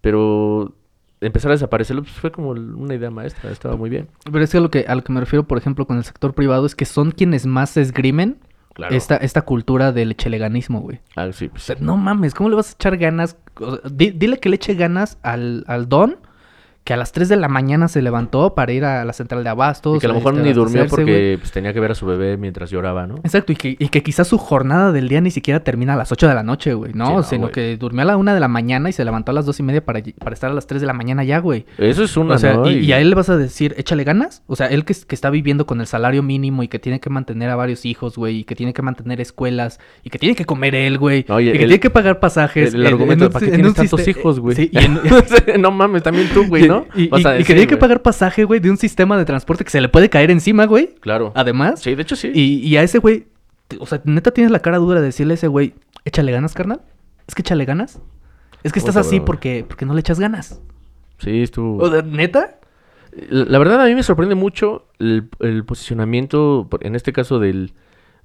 Pero 0.00 0.74
empezar 1.20 1.50
a 1.50 1.54
desaparecerlo 1.54 2.02
pues, 2.02 2.14
fue 2.14 2.30
como 2.32 2.50
una 2.50 2.94
idea 2.94 3.10
maestra, 3.10 3.50
estaba 3.50 3.76
muy 3.76 3.90
bien. 3.90 4.08
Pero 4.30 4.42
es 4.44 4.50
que 4.50 4.58
a 4.58 4.60
lo 4.60 4.70
que, 4.70 4.84
a 4.88 4.94
lo 4.94 5.02
que 5.04 5.12
me 5.12 5.20
refiero, 5.20 5.46
por 5.46 5.58
ejemplo, 5.58 5.86
con 5.86 5.96
el 5.96 6.04
sector 6.04 6.34
privado, 6.34 6.66
es 6.66 6.74
que 6.74 6.84
son 6.84 7.10
quienes 7.12 7.46
más 7.46 7.76
esgrimen 7.76 8.38
Claro. 8.74 8.94
esta, 8.94 9.16
esta 9.16 9.42
cultura 9.42 9.90
del 9.90 10.12
echeleganismo, 10.12 10.80
güey. 10.80 11.00
Ah, 11.16 11.32
sí, 11.32 11.48
pues, 11.48 11.64
O 11.64 11.66
sea, 11.66 11.76
no 11.80 11.96
mames, 11.96 12.32
¿cómo 12.32 12.48
le 12.48 12.54
vas 12.54 12.70
a 12.70 12.74
echar 12.74 12.96
ganas? 12.96 13.36
O 13.60 13.72
sea, 13.76 13.90
di- 13.90 14.12
dile 14.12 14.38
que 14.38 14.48
le 14.48 14.54
eche 14.54 14.74
ganas 14.74 15.18
al, 15.22 15.64
al 15.66 15.88
don 15.88 16.18
que 16.84 16.94
a 16.94 16.96
las 16.96 17.12
3 17.12 17.28
de 17.28 17.36
la 17.36 17.48
mañana 17.48 17.86
se 17.88 18.00
levantó 18.00 18.54
para 18.54 18.72
ir 18.72 18.82
a 18.86 19.04
la 19.04 19.12
central 19.12 19.44
de 19.44 19.50
abastos. 19.50 19.98
Y 19.98 20.00
que 20.00 20.06
a 20.06 20.08
lo 20.08 20.14
mejor 20.14 20.32
este, 20.34 20.46
ni 20.46 20.54
durmió 20.54 20.86
porque 20.86 21.36
pues, 21.38 21.52
tenía 21.52 21.74
que 21.74 21.80
ver 21.80 21.90
a 21.90 21.94
su 21.94 22.06
bebé 22.06 22.38
mientras 22.38 22.70
lloraba, 22.70 23.06
¿no? 23.06 23.16
Exacto, 23.16 23.52
y 23.52 23.56
que, 23.56 23.76
y 23.78 23.88
que 23.90 24.02
quizás 24.02 24.26
su 24.26 24.38
jornada 24.38 24.90
del 24.90 25.06
día 25.10 25.20
ni 25.20 25.30
siquiera 25.30 25.60
termina 25.62 25.92
a 25.92 25.96
las 25.96 26.10
8 26.12 26.26
de 26.28 26.34
la 26.34 26.42
noche, 26.42 26.72
güey, 26.72 26.94
¿no? 26.94 27.06
Sí, 27.08 27.12
no, 27.12 27.22
Sino 27.24 27.40
güey. 27.42 27.52
que 27.52 27.76
durmió 27.76 28.02
a 28.02 28.04
la 28.06 28.16
1 28.16 28.32
de 28.32 28.40
la 28.40 28.48
mañana 28.48 28.88
y 28.88 28.94
se 28.94 29.04
levantó 29.04 29.32
a 29.32 29.34
las 29.34 29.44
2 29.44 29.60
y 29.60 29.62
media 29.64 29.84
para, 29.84 30.00
para 30.18 30.32
estar 30.32 30.50
a 30.50 30.54
las 30.54 30.66
3 30.66 30.80
de 30.80 30.86
la 30.86 30.94
mañana 30.94 31.24
ya, 31.24 31.40
güey. 31.40 31.66
Eso 31.76 32.02
es 32.04 32.16
una, 32.16 32.36
O 32.36 32.38
sea, 32.38 32.54
¿no? 32.54 32.70
y, 32.70 32.76
y 32.78 32.92
a 32.92 33.00
él 33.00 33.10
le 33.10 33.16
vas 33.16 33.28
a 33.28 33.36
decir, 33.36 33.74
échale 33.76 34.04
ganas. 34.04 34.42
O 34.46 34.56
sea, 34.56 34.68
él 34.68 34.86
que, 34.86 34.94
que 34.94 35.14
está 35.14 35.28
viviendo 35.28 35.66
con 35.66 35.82
el 35.82 35.86
salario 35.86 36.22
mínimo 36.22 36.62
y 36.62 36.68
que 36.68 36.78
tiene 36.78 37.00
que 37.00 37.10
mantener 37.10 37.50
a 37.50 37.56
varios 37.56 37.84
hijos, 37.84 38.16
güey, 38.16 38.38
y 38.38 38.44
que 38.44 38.54
tiene 38.54 38.72
que 38.72 38.80
mantener 38.80 39.20
escuelas, 39.20 39.78
y 40.04 40.08
que 40.10 40.18
tiene 40.18 40.34
que 40.34 40.46
comer 40.46 40.74
él, 40.74 40.96
güey, 40.96 41.26
No, 41.28 41.38
y 41.38 41.48
y 41.48 41.52
que 41.52 41.58
el- 41.58 41.64
tiene 41.68 41.80
que 41.80 41.90
pagar 41.90 42.18
pasajes. 42.18 42.72
El, 42.72 42.80
en- 42.80 42.86
en 42.86 42.92
argumento 42.94 43.24
de 43.24 43.30
¿para 43.30 43.44
qué 43.44 43.50
en 43.50 43.56
tienes 43.56 43.74
tantos 43.74 44.08
hijos, 44.08 44.40
güey? 44.40 44.56
Sí, 44.56 44.70
y 44.72 44.78
en- 45.52 45.60
no 45.60 45.70
mames, 45.70 46.02
también 46.02 46.28
tú, 46.32 46.46
güey, 46.46 46.67
¿no? 46.68 46.86
Y, 46.94 47.08
que 47.08 47.44
tiene 47.44 47.66
que 47.66 47.76
pagar 47.76 48.02
pasaje, 48.02 48.44
güey, 48.44 48.60
de 48.60 48.70
un 48.70 48.76
sistema 48.76 49.16
de 49.16 49.24
transporte 49.24 49.64
que 49.64 49.70
se 49.70 49.80
le 49.80 49.88
puede 49.88 50.08
caer 50.08 50.30
encima, 50.30 50.66
güey. 50.66 50.94
Claro. 51.00 51.32
Además. 51.34 51.80
Sí, 51.80 51.94
de 51.94 52.02
hecho 52.02 52.16
sí. 52.16 52.30
Y, 52.34 52.66
y 52.66 52.76
a 52.76 52.82
ese 52.82 52.98
güey, 52.98 53.26
o 53.78 53.86
sea, 53.86 54.00
neta 54.04 54.30
tienes 54.30 54.50
la 54.50 54.60
cara 54.60 54.78
dura 54.78 55.00
de 55.00 55.06
decirle 55.06 55.34
a 55.34 55.34
ese 55.34 55.48
güey, 55.48 55.74
échale 56.04 56.32
ganas, 56.32 56.54
carnal. 56.54 56.80
Es 57.26 57.34
que 57.34 57.42
échale 57.42 57.64
ganas. 57.64 58.00
Es 58.62 58.72
que 58.72 58.78
estás 58.78 58.96
así 58.96 59.16
bro. 59.16 59.26
porque, 59.26 59.64
porque 59.66 59.84
no 59.86 59.94
le 59.94 60.00
echas 60.00 60.18
ganas. 60.18 60.60
Sí, 61.18 61.42
estuvo... 61.42 61.78
O 61.82 61.90
sea, 61.90 62.02
neta. 62.02 62.58
La 63.30 63.58
verdad 63.58 63.80
a 63.80 63.86
mí 63.86 63.94
me 63.94 64.02
sorprende 64.02 64.34
mucho 64.34 64.86
el, 64.98 65.28
el 65.40 65.64
posicionamiento, 65.64 66.68
en 66.80 66.94
este 66.94 67.12
caso 67.12 67.38
del 67.38 67.72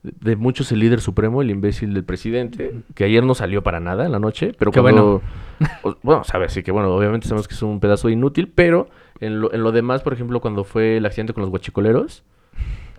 de 0.03 0.35
muchos 0.35 0.71
el 0.73 0.79
líder 0.79 0.99
supremo, 0.99 1.41
el 1.41 1.49
imbécil 1.49 1.93
del 1.93 2.03
presidente, 2.03 2.73
que 2.93 3.05
ayer 3.05 3.23
no 3.23 3.35
salió 3.35 3.63
para 3.63 3.79
nada 3.79 4.05
en 4.05 4.11
la 4.11 4.19
noche, 4.19 4.51
pero 4.59 4.71
Qué 4.71 4.81
cuando... 4.81 5.21
o- 5.83 5.95
bueno, 6.03 6.23
sabes, 6.25 6.51
sí 6.53 6.61
que 6.61 6.71
bueno, 6.71 6.93
obviamente 6.93 7.27
sabemos 7.27 7.47
que 7.47 7.55
es 7.55 7.61
un 7.61 7.79
pedazo 7.79 8.09
inútil, 8.09 8.51
pero 8.53 8.89
en 9.21 9.39
lo, 9.39 9.53
en 9.53 9.63
lo 9.63 9.71
demás, 9.71 10.01
por 10.01 10.11
ejemplo, 10.13 10.41
cuando 10.41 10.65
fue 10.65 10.97
el 10.97 11.05
accidente 11.05 11.31
con 11.33 11.41
los 11.41 11.49
guachicoleros, 11.49 12.23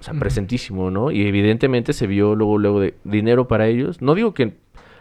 o 0.00 0.02
sea, 0.02 0.14
presentísimo, 0.14 0.90
¿no? 0.90 1.10
Y 1.10 1.26
evidentemente 1.26 1.92
se 1.92 2.06
vio 2.06 2.34
luego, 2.34 2.58
luego 2.58 2.80
de 2.80 2.94
dinero 3.04 3.48
para 3.48 3.66
ellos. 3.68 4.02
No 4.02 4.14
digo 4.14 4.34
que... 4.34 4.44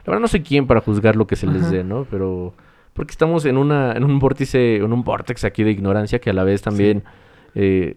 La 0.06 0.12
verdad 0.12 0.20
no 0.22 0.28
sé 0.28 0.41
quién 0.41 0.68
para 0.68 0.82
juzgar 0.82 1.16
lo 1.16 1.28
que 1.28 1.36
se 1.38 1.47
les 1.47 1.70
dé, 1.72 1.84
¿no? 1.84 2.06
Pero... 2.10 2.54
Porque 2.93 3.12
estamos 3.12 3.43
en 3.45 3.58
una 3.58 3.93
en 3.93 4.04
un 4.04 4.20
vórtice, 4.20 4.76
en 4.78 4.93
un 4.93 5.04
vortex 5.04 5.43
aquí 5.45 5.64
de 5.64 5.72
ignorancia 5.72 6.20
que 6.20 6.30
a 6.30 6.34
la 6.34 6.43
vez 6.43 6.62
también... 6.62 7.04
eh, 7.56 7.95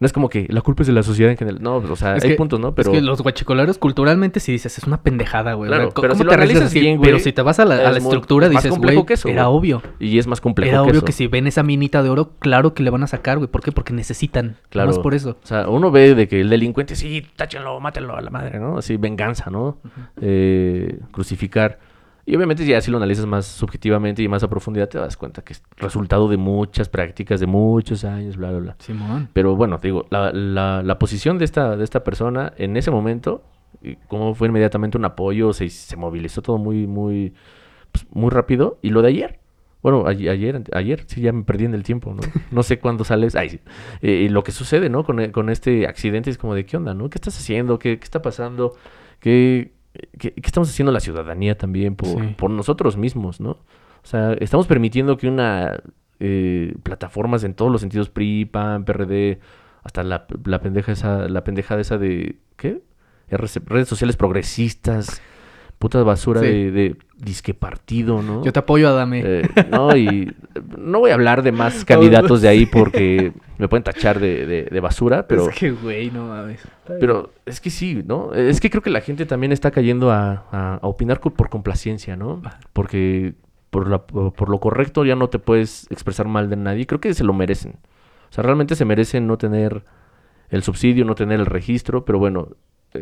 no 0.00 0.06
es 0.06 0.12
como 0.12 0.28
que 0.28 0.46
la 0.48 0.60
culpa 0.60 0.82
es 0.82 0.86
de 0.86 0.92
la 0.92 1.02
sociedad 1.02 1.30
en 1.30 1.36
general. 1.36 1.60
No, 1.62 1.80
pues, 1.80 1.90
o 1.92 1.96
sea, 1.96 2.16
Es 2.16 2.24
hay 2.24 2.30
que- 2.30 2.36
puntos, 2.36 2.60
¿no? 2.60 2.74
Pero... 2.74 2.90
Es 2.92 2.98
que 2.98 3.02
los 3.02 3.20
guachicoleros 3.22 3.78
culturalmente 3.78 4.38
si 4.40 4.52
dices, 4.52 4.78
es 4.78 4.84
una 4.84 5.02
pendejada, 5.02 5.54
güey. 5.54 5.68
Claro, 5.68 5.84
O 5.84 5.86
sea, 5.88 5.94
¿cómo 5.94 6.02
pero 6.02 6.14
si 6.14 6.18
te 6.20 6.24
lo 6.24 6.30
realizas 6.30 6.56
analizas 6.62 6.80
bien, 6.80 7.00
Pero 7.00 7.12
güey, 7.16 7.24
si 7.24 7.32
te 7.32 7.42
vas 7.42 7.58
a 7.58 7.64
la, 7.64 7.74
a 7.76 7.82
la 7.90 7.98
es 7.98 8.04
estructura, 8.04 8.46
es 8.46 8.52
más 8.52 8.62
dices, 8.62 8.70
complejo 8.70 9.00
güey, 9.00 9.06
que 9.06 9.14
eso, 9.14 9.28
era 9.28 9.48
obvio. 9.48 9.82
Y 9.98 10.18
es 10.18 10.26
más 10.26 10.40
complejo 10.40 10.70
Era 10.70 10.78
que 10.82 10.90
obvio 10.90 10.98
eso. 10.98 11.04
que 11.06 11.12
si 11.12 11.26
ven 11.26 11.46
esa 11.46 11.62
minita 11.62 12.02
de 12.02 12.10
oro, 12.10 12.30
claro 12.38 12.74
que 12.74 12.82
le 12.82 12.90
van 12.90 13.02
a 13.02 13.06
sacar, 13.06 13.38
güey. 13.38 13.48
¿Por 13.50 13.62
qué? 13.62 13.72
Porque 13.72 13.92
necesitan. 13.92 14.56
Claro. 14.68 14.88
Claro. 14.90 15.02
por 15.02 15.14
eso. 15.14 15.36
O 15.42 15.46
sea, 15.46 15.68
uno 15.68 15.90
ve 15.90 16.14
de 16.14 16.28
que 16.28 16.40
el 16.40 16.48
delincuente, 16.50 16.94
sí, 16.94 17.26
táchenlo, 17.36 17.80
mátenlo 17.80 18.16
a 18.16 18.20
la 18.20 18.30
madre, 18.30 18.58
¿no? 18.60 18.78
Así, 18.78 18.96
venganza, 18.96 19.50
¿no? 19.50 19.78
Eh, 20.20 20.98
crucificar. 21.12 21.78
Y 22.30 22.36
obviamente 22.36 22.66
ya 22.66 22.78
si 22.82 22.90
lo 22.90 22.98
analizas 22.98 23.24
más 23.24 23.46
subjetivamente 23.46 24.22
y 24.22 24.28
más 24.28 24.42
a 24.42 24.50
profundidad 24.50 24.86
te 24.88 24.98
das 24.98 25.16
cuenta 25.16 25.40
que 25.40 25.54
es 25.54 25.62
resultado 25.78 26.28
de 26.28 26.36
muchas 26.36 26.88
prácticas, 26.90 27.40
de 27.40 27.46
muchos 27.46 28.04
años, 28.04 28.36
bla, 28.36 28.50
bla, 28.50 28.58
bla. 28.58 28.76
Simón. 28.80 29.30
Pero 29.32 29.56
bueno, 29.56 29.78
te 29.78 29.88
digo, 29.88 30.04
la, 30.10 30.30
la, 30.32 30.82
la 30.82 30.98
posición 30.98 31.38
de 31.38 31.46
esta, 31.46 31.74
de 31.74 31.84
esta 31.84 32.04
persona 32.04 32.52
en 32.58 32.76
ese 32.76 32.90
momento, 32.90 33.42
y 33.82 33.96
cómo 34.08 34.34
fue 34.34 34.48
inmediatamente 34.48 34.98
un 34.98 35.06
apoyo, 35.06 35.54
se, 35.54 35.70
se 35.70 35.96
movilizó 35.96 36.42
todo 36.42 36.58
muy, 36.58 36.86
muy, 36.86 37.32
pues, 37.92 38.06
muy 38.10 38.28
rápido. 38.28 38.78
Y 38.82 38.90
lo 38.90 39.00
de 39.00 39.08
ayer, 39.08 39.38
bueno, 39.82 40.04
a- 40.06 40.10
ayer, 40.10 40.62
ayer, 40.74 41.04
sí, 41.06 41.22
ya 41.22 41.32
me 41.32 41.44
perdí 41.44 41.64
en 41.64 41.72
el 41.72 41.82
tiempo, 41.82 42.12
¿no? 42.12 42.20
No 42.50 42.62
sé 42.62 42.78
cuándo 42.78 43.04
sales. 43.04 43.36
Ay, 43.36 43.48
sí. 43.48 43.60
Eh, 44.02 44.24
y 44.26 44.28
lo 44.28 44.42
que 44.42 44.52
sucede, 44.52 44.90
¿no? 44.90 45.02
Con, 45.02 45.30
con 45.30 45.48
este 45.48 45.86
accidente 45.86 46.28
es 46.28 46.36
como 46.36 46.54
de, 46.54 46.66
¿qué 46.66 46.76
onda, 46.76 46.92
no? 46.92 47.08
¿Qué 47.08 47.16
estás 47.16 47.38
haciendo? 47.38 47.78
¿Qué, 47.78 47.98
qué 47.98 48.04
está 48.04 48.20
pasando? 48.20 48.74
¿Qué, 49.20 49.72
qué, 50.18 50.32
qué 50.34 50.42
estamos 50.44 50.68
haciendo 50.70 50.92
la 50.92 51.00
ciudadanía 51.00 51.56
también 51.56 51.96
por, 51.96 52.08
Sí. 52.08 52.34
por 52.36 52.50
nosotros 52.50 52.96
mismos, 52.96 53.40
¿no? 53.40 53.50
O 53.50 54.06
sea, 54.06 54.32
estamos 54.34 54.66
permitiendo 54.66 55.16
que 55.16 55.28
una... 55.28 55.80
eh, 56.20 56.74
plataformas 56.82 57.44
en 57.44 57.54
todos 57.54 57.70
los 57.70 57.80
sentidos, 57.80 58.08
PRI, 58.10 58.44
PAN, 58.46 58.84
PRD, 58.84 59.38
hasta 59.84 60.02
la, 60.02 60.26
la 60.44 60.60
pendeja 60.60 60.92
esa, 60.92 61.28
la 61.28 61.44
pendejada 61.44 61.80
esa 61.80 61.96
de, 61.98 62.36
¿qué? 62.56 62.82
Redes 63.30 63.88
sociales 63.88 64.16
progresistas, 64.16 65.20
puta 65.78 66.02
basura 66.02 66.40
Sí. 66.40 66.46
de, 66.46 66.70
de 66.72 66.96
disque 67.16 67.54
partido, 67.54 68.20
¿no? 68.22 68.44
Yo 68.44 68.52
te 68.52 68.58
apoyo, 68.58 68.88
Adame. 68.88 69.22
Eh, 69.24 69.42
no, 69.70 69.96
y 69.96 70.34
no 70.76 70.98
voy 71.00 71.10
a 71.10 71.14
hablar 71.14 71.42
de 71.42 71.52
más 71.52 71.84
candidatos 71.86 72.42
de 72.42 72.48
ahí 72.48 72.66
porque 72.66 73.32
me 73.58 73.68
pueden 73.68 73.84
tachar 73.84 74.18
de, 74.20 74.44
de- 74.46 74.64
de 74.64 74.80
basura, 74.80 75.26
pero, 75.28 75.48
es 75.48 75.56
que, 75.56 75.70
güey, 75.70 76.10
no 76.10 76.26
mames. 76.28 76.60
pero 77.00 77.30
es 77.46 77.60
que 77.60 77.70
sí, 77.70 78.02
¿no? 78.06 78.34
Es 78.34 78.60
que 78.60 78.70
creo 78.70 78.82
que 78.82 78.90
la 78.90 79.00
gente 79.00 79.24
también 79.26 79.52
está 79.52 79.70
cayendo 79.70 80.10
a, 80.10 80.44
a- 80.50 80.74
a 80.82 80.86
opinar 80.86 81.20
por 81.20 81.48
complacencia, 81.48 82.16
¿no? 82.16 82.42
Porque 82.72 83.34
por, 83.70 83.88
la- 83.88 84.04
por 84.06 84.48
lo 84.48 84.58
correcto 84.58 85.04
ya 85.04 85.14
no 85.14 85.28
te 85.28 85.38
puedes 85.38 85.86
expresar 85.90 86.26
mal 86.26 86.50
de 86.50 86.56
nadie. 86.56 86.86
Creo 86.86 87.00
que 87.00 87.14
se 87.14 87.22
lo 87.24 87.32
merecen. 87.32 87.76
O 88.30 88.32
sea, 88.32 88.42
realmente 88.44 88.74
se 88.74 88.84
merecen 88.84 89.26
no 89.26 89.38
tener 89.38 89.84
el 90.50 90.62
subsidio, 90.62 91.04
no 91.04 91.14
tener 91.14 91.38
el 91.40 91.46
registro, 91.46 92.04
pero 92.04 92.18
bueno, 92.18 92.48
eh, 92.50 92.54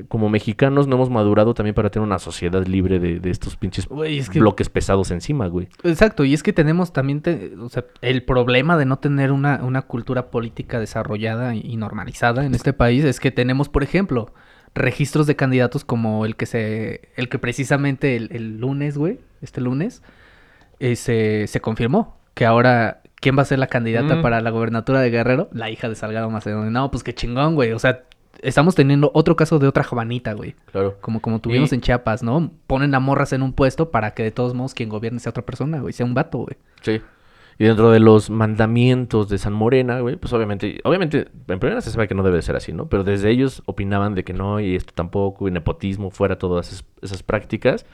como 0.08 0.28
mexicanos 0.28 0.86
no 0.88 0.96
hemos 0.96 1.10
madurado 1.10 1.54
también 1.54 1.74
para 1.74 1.90
tener 1.90 2.04
una 2.06 2.18
sociedad 2.18 2.66
libre 2.66 2.98
de, 2.98 3.20
de 3.20 3.30
estos 3.30 3.56
pinches 3.56 3.86
Güey, 3.88 4.18
es 4.18 4.28
que... 4.30 4.40
bloques 4.40 4.68
pesados 4.68 5.10
encima, 5.10 5.46
güey. 5.46 5.68
Exacto, 5.84 6.24
y 6.24 6.34
es 6.34 6.42
que 6.42 6.52
tenemos 6.52 6.92
también, 6.92 7.20
te- 7.22 7.54
o 7.60 7.68
sea, 7.68 7.84
el 8.02 8.22
problema 8.24 8.76
de 8.76 8.84
no 8.84 8.98
tener 8.98 9.30
una, 9.32 9.62
una 9.64 9.82
cultura 9.82 10.30
política 10.30 10.80
desarrollada 10.80 11.54
y, 11.54 11.60
y 11.60 11.76
normalizada 11.76 12.44
en 12.44 12.54
este 12.54 12.72
país 12.72 13.04
es 13.04 13.20
que 13.20 13.30
tenemos, 13.30 13.68
por 13.68 13.82
ejemplo, 13.82 14.32
registros 14.74 15.26
de 15.26 15.36
candidatos 15.36 15.84
como 15.84 16.26
el 16.26 16.36
que 16.36 16.46
se, 16.46 17.08
el 17.16 17.28
que 17.28 17.38
precisamente 17.38 18.16
el, 18.16 18.28
el 18.32 18.58
lunes, 18.58 18.98
güey, 18.98 19.20
este 19.40 19.60
lunes, 19.60 20.02
eh, 20.80 20.96
se, 20.96 21.46
se 21.46 21.60
confirmó 21.60 22.18
que 22.34 22.44
ahora, 22.44 23.00
¿quién 23.20 23.38
va 23.38 23.42
a 23.42 23.46
ser 23.46 23.58
la 23.58 23.68
candidata 23.68 24.16
Mm. 24.16 24.22
para 24.22 24.40
la 24.42 24.50
gobernatura 24.50 25.00
de 25.00 25.10
Guerrero? 25.10 25.48
La 25.52 25.70
hija 25.70 25.88
de 25.88 25.94
Salgado 25.94 26.28
Macedonio. 26.28 26.70
No, 26.70 26.90
pues 26.90 27.02
qué 27.02 27.14
chingón, 27.14 27.54
güey, 27.54 27.72
o 27.72 27.78
sea, 27.78 28.02
estamos 28.42 28.74
teniendo 28.74 29.10
otro 29.14 29.36
caso 29.36 29.58
de 29.58 29.66
otra 29.68 29.84
Juanita, 29.84 30.32
güey. 30.32 30.54
Claro. 30.72 30.96
Como, 31.00 31.20
como 31.20 31.40
tuvimos 31.40 31.72
Y- 31.72 31.76
en 31.76 31.80
Chiapas, 31.80 32.22
¿no? 32.22 32.50
Ponen 32.66 32.94
a 32.94 33.00
morras 33.00 33.32
en 33.32 33.42
un 33.42 33.52
puesto 33.52 33.90
para 33.90 34.12
que 34.12 34.22
de 34.22 34.30
todos 34.30 34.54
modos 34.54 34.74
quien 34.74 34.88
gobierne 34.88 35.18
sea 35.20 35.30
otra 35.30 35.44
persona, 35.44 35.80
güey. 35.80 35.92
Sea 35.92 36.06
un 36.06 36.14
vato, 36.14 36.38
güey. 36.38 36.56
Sí. 36.82 37.00
Y 37.58 37.64
dentro 37.64 37.90
de 37.90 38.00
los 38.00 38.28
mandamientos 38.28 39.28
de 39.30 39.38
San 39.38 39.54
Morena, 39.54 40.00
güey, 40.00 40.16
pues 40.16 40.30
obviamente, 40.34 40.78
obviamente, 40.84 41.28
en 41.48 41.58
primera 41.58 41.80
se 41.80 41.90
sabe 41.90 42.06
que 42.06 42.14
no 42.14 42.22
debe 42.22 42.42
ser 42.42 42.54
así, 42.54 42.72
¿no? 42.74 42.86
Pero 42.90 43.02
desde 43.02 43.30
ellos 43.30 43.62
opinaban 43.64 44.14
de 44.14 44.24
que 44.24 44.34
no, 44.34 44.60
y 44.60 44.74
esto 44.76 44.92
tampoco, 44.94 45.48
y 45.48 45.50
nepotismo, 45.50 46.10
fuera 46.10 46.36
todas 46.38 46.68
esas, 46.70 46.84
esas 47.00 47.22
prácticas. 47.22 47.86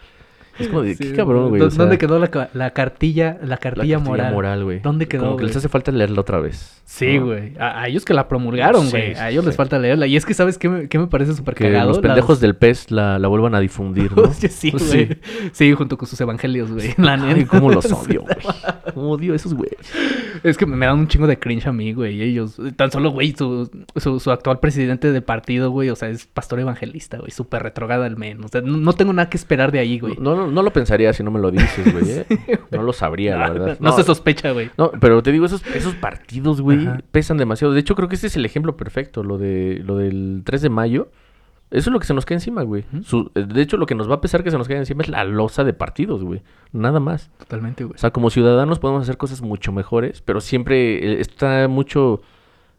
Es 0.59 0.69
como 0.69 0.83
de, 0.83 0.97
qué 0.97 1.13
cabrón, 1.15 1.49
güey. 1.49 1.61
¿Dó- 1.61 1.67
o 1.69 1.71
sea, 1.71 1.79
¿Dónde 1.79 1.99
quedó 1.99 2.19
la, 2.19 2.51
la 2.53 2.71
cartilla, 2.71 3.39
la 3.43 3.49
la 3.49 3.57
cartilla, 3.57 3.99
moral? 3.99 4.65
güey. 4.65 4.81
¿Dónde 4.81 5.07
quedó, 5.09 5.25
Como 5.25 5.37
que 5.37 5.45
les 5.45 5.53
güey? 5.53 5.59
hace 5.59 5.69
falta 5.69 5.93
leerla 5.93 6.21
otra 6.21 6.41
vez. 6.41 6.83
Sí, 6.85 7.19
¿no? 7.19 7.27
güey. 7.27 7.55
A, 7.59 7.81
a 7.83 7.89
ellos 7.89 8.05
que 8.05 8.13
la 8.13 8.29
promulgaron, 8.29 8.85
Sí, 8.87 8.91
güey. 8.91 9.15
a 9.15 9.31
ellos 9.31 9.45
les 9.47 9.57
falta 9.57 9.79
leerla. 9.79 10.07
Y 10.07 10.17
es 10.17 10.27
que, 10.27 10.35
¿sabes 10.35 10.59
qué 10.59 10.69
me, 10.69 10.89
qué 10.89 10.99
me 10.99 11.07
parece 11.07 11.33
súper 11.35 11.55
Que 11.55 11.65
cagado? 11.65 11.89
los 11.89 12.01
pendejos 12.01 12.41
del 12.41 12.55
pez 12.55 12.91
la, 12.91 13.19
la 13.19 13.29
vuelvan 13.29 13.55
a 13.55 13.61
difundir, 13.61 14.15
¿no? 14.17 14.31
Sí, 14.33 14.71
güey. 14.73 15.19
Sí. 15.53 15.73
junto 15.73 15.97
con 15.97 16.07
sus 16.07 16.21
evangelios, 16.21 16.71
güey. 16.71 16.95
La 16.99 17.15
Ay, 17.15 17.35
neta. 17.35 17.49
cómo 17.49 17.71
los 17.71 17.91
odio, 17.93 18.23
güey. 18.23 18.37
Odio 18.95 19.35
esos 19.35 19.55
güeyes. 19.55 19.79
Es 20.43 20.57
que 20.59 20.67
me 20.67 20.85
dan 20.85 20.99
un 20.99 21.09
chingo 21.09 21.27
de 21.27 21.39
cringe 21.39 21.67
a 21.69 21.73
mí, 21.73 21.93
güey. 21.95 22.21
Ellos, 22.21 22.57
tan 22.77 22.91
solo, 22.91 23.11
güey, 23.11 23.35
su, 23.37 23.71
su, 23.97 24.21
su 24.21 24.31
actual 24.31 24.59
presidente 24.61 25.13
de 25.13 25.23
partido, 25.23 25.71
güey, 25.71 25.89
o 25.89 25.97
sea, 25.97 26.09
es 26.11 26.27
pastor 26.27 26.61
evangelista, 26.61 27.19
güey. 27.19 27.31
Súper 27.31 27.63
retrogada 27.63 28.05
al 28.07 28.17
menos. 28.17 28.47
O 28.47 28.49
sea, 28.49 28.61
no, 28.61 28.77
no 28.77 28.93
tengo 28.93 29.13
nada 29.13 29.31
que 29.31 29.37
esperar 29.37 29.73
de 29.73 29.79
ahí, 29.79 29.99
güey. 29.99 30.17
No, 30.21 30.35
no, 30.37 30.42
no 30.47 30.63
lo 30.63 30.73
pensaría 30.73 31.13
si 31.13 31.23
no 31.23 31.31
me 31.31 31.41
lo 31.41 31.51
dices, 31.51 31.93
güey. 31.93 32.05
¿eh? 32.11 32.27
No 32.71 32.83
lo 32.83 32.93
sabría, 32.93 33.37
la 33.37 33.51
verdad. 33.51 33.77
No, 33.81 33.93
se 33.93 34.03
sospecha, 34.03 34.53
güey. 34.53 34.71
No, 34.79 34.91
pero 35.01 35.23
te 35.23 35.31
digo, 35.33 35.47
esos, 35.47 35.65
esos 35.75 35.95
partidos, 35.95 36.61
güey, 36.61 36.87
Ajá. 36.87 37.01
pesan 37.11 37.37
demasiado. 37.37 37.75
De 37.75 37.81
hecho, 37.81 37.95
creo 37.95 38.09
que 38.09 38.15
este 38.15 38.27
es 38.29 38.37
el 38.37 38.45
ejemplo 38.47 38.77
perfecto, 38.77 39.23
lo 39.23 39.39
de 39.39 39.81
lo 39.85 39.97
del 39.99 40.43
3 40.45 40.63
de 40.63 40.69
mayo. 40.71 41.09
Eso 41.71 41.89
es 41.89 41.93
lo 41.95 42.01
que 42.01 42.07
se 42.07 42.13
nos 42.13 42.27
cae 42.27 42.35
encima, 42.37 42.63
güey. 42.65 42.85
Su- 43.03 43.31
eh, 43.35 43.47
de 43.49 43.63
hecho, 43.63 43.79
lo 43.79 43.87
que 43.87 43.95
nos 43.95 44.11
va 44.11 44.17
a 44.17 44.21
pesar 44.21 44.45
que 44.45 44.51
se 44.51 44.59
nos 44.59 44.69
cae 44.69 44.77
encima 44.77 45.03
es 45.03 45.09
la 45.09 45.25
losa 45.25 45.65
de 45.65 45.73
partidos, 45.73 46.23
güey. 46.23 46.43
Nada 46.73 47.01
más. 47.01 47.31
Totalmente, 47.39 47.85
güey. 47.85 47.95
O 47.95 47.99
sea, 47.99 48.11
como 48.11 48.29
ciudadanos 48.29 48.79
podemos 48.79 49.03
hacer 49.03 49.17
cosas 49.17 49.41
mucho 49.41 49.73
mejores, 49.73 50.21
pero 50.21 50.41
siempre 50.43 51.13
eh, 51.15 51.21
está 51.21 51.69
mucho... 51.69 52.21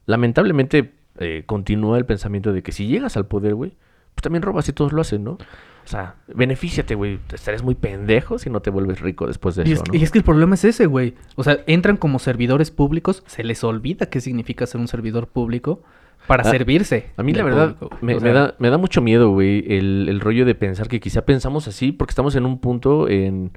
Lamentablemente 0.05 0.93
eh, 1.17 1.43
continúa 1.45 1.97
el 1.97 2.05
pensamiento 2.05 2.53
de 2.53 2.61
que 2.61 2.71
si 2.71 2.87
llegas 2.87 3.15
al 3.17 3.25
poder, 3.25 3.55
güey, 3.55 3.71
pues 4.15 4.21
también 4.21 4.41
robas 4.43 4.67
y 4.69 4.73
todos 4.73 4.91
lo 4.93 5.01
hacen, 5.01 5.23
¿no? 5.23 5.37
O 5.85 5.87
sea, 5.87 6.15
benefíciate, 6.33 6.95
güey. 6.95 7.19
Estarías 7.33 7.61
muy 7.63 7.75
pendejo 7.75 8.39
si 8.39 8.49
no 8.49 8.61
te 8.61 8.69
vuelves 8.69 9.01
rico 9.01 9.27
después 9.27 9.55
de 9.55 9.67
Y 9.67 9.73
eso, 9.73 9.83
es, 9.83 9.89
¿no? 9.91 9.99
y 9.99 10.03
es 10.03 10.11
que 10.11 10.17
el 10.17 10.23
problema 10.23 10.55
es 10.55 10.63
ese, 10.63 10.85
güey. 10.85 11.13
O 11.35 11.43
sea, 11.43 11.59
entran 11.67 11.97
como 11.97 12.19
servidores 12.19 12.71
públicos, 12.71 13.23
se 13.27 13.43
les 13.43 13.63
olvida 13.63 14.05
qué 14.07 14.21
significa 14.21 14.65
ser 14.65 14.79
un 14.81 14.87
servidor 14.87 15.27
público 15.27 15.81
para 16.27 16.43
Ah, 16.43 16.51
servirse. 16.51 17.09
A 17.17 17.23
mí 17.23 17.33
la 17.33 17.43
verdad 17.43 17.75
me, 18.01 18.15
O 18.15 18.21
me 18.21 18.21
sea, 18.21 18.33
da, 18.33 18.55
me 18.59 18.69
da 18.69 18.77
mucho 18.77 19.01
miedo, 19.01 19.31
güey, 19.31 19.65
el, 19.75 20.07
el 20.09 20.19
rollo 20.21 20.45
de 20.45 20.55
pensar 20.55 20.87
que 20.87 20.99
quizá 21.01 21.25
pensamos 21.25 21.67
así 21.67 21.91
porque 21.91 22.11
estamos 22.11 22.35
en 22.37 22.45
un 22.45 22.59
punto 22.59 23.09
en, 23.09 23.51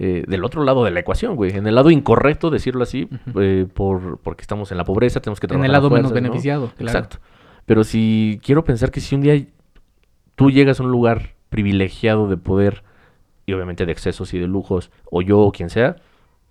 eh, 0.00 0.24
del 0.26 0.44
otro 0.44 0.64
lado 0.64 0.84
de 0.84 0.90
la 0.90 0.98
ecuación, 0.98 1.36
güey. 1.36 1.52
En 1.56 1.68
el 1.68 1.76
lado 1.76 1.90
incorrecto, 1.92 2.50
decirlo 2.50 2.82
así, 2.82 3.08
eh, 3.40 3.66
por, 3.72 4.18
porque 4.18 4.42
estamos 4.42 4.72
en 4.72 4.78
la 4.78 4.84
pobreza, 4.84 5.20
tenemos 5.20 5.38
que 5.38 5.46
En 5.46 5.50
trabajar. 5.50 5.70
el 5.70 5.74
a 5.76 5.78
lado 5.78 5.90
menos 5.90 6.12
beneficiado. 6.12 6.72
claro. 6.76 6.98
Exacto. 6.98 7.18
Pero 7.66 7.84
si 7.84 8.40
quiero 8.42 8.64
pensar 8.64 8.90
que 8.90 9.00
si 9.00 9.14
un 9.14 9.20
día 9.20 9.40
tú 10.34 10.50
llegas 10.50 10.80
a 10.80 10.82
un 10.82 10.90
lugar 10.90 11.34
privilegiado 11.48 12.28
de 12.28 12.36
poder 12.36 12.82
y 13.46 13.52
obviamente 13.52 13.86
de 13.86 13.92
excesos 13.92 14.34
y 14.34 14.38
de 14.38 14.46
lujos, 14.46 14.90
o 15.10 15.22
yo 15.22 15.38
o 15.40 15.52
quien 15.52 15.70
sea, 15.70 15.96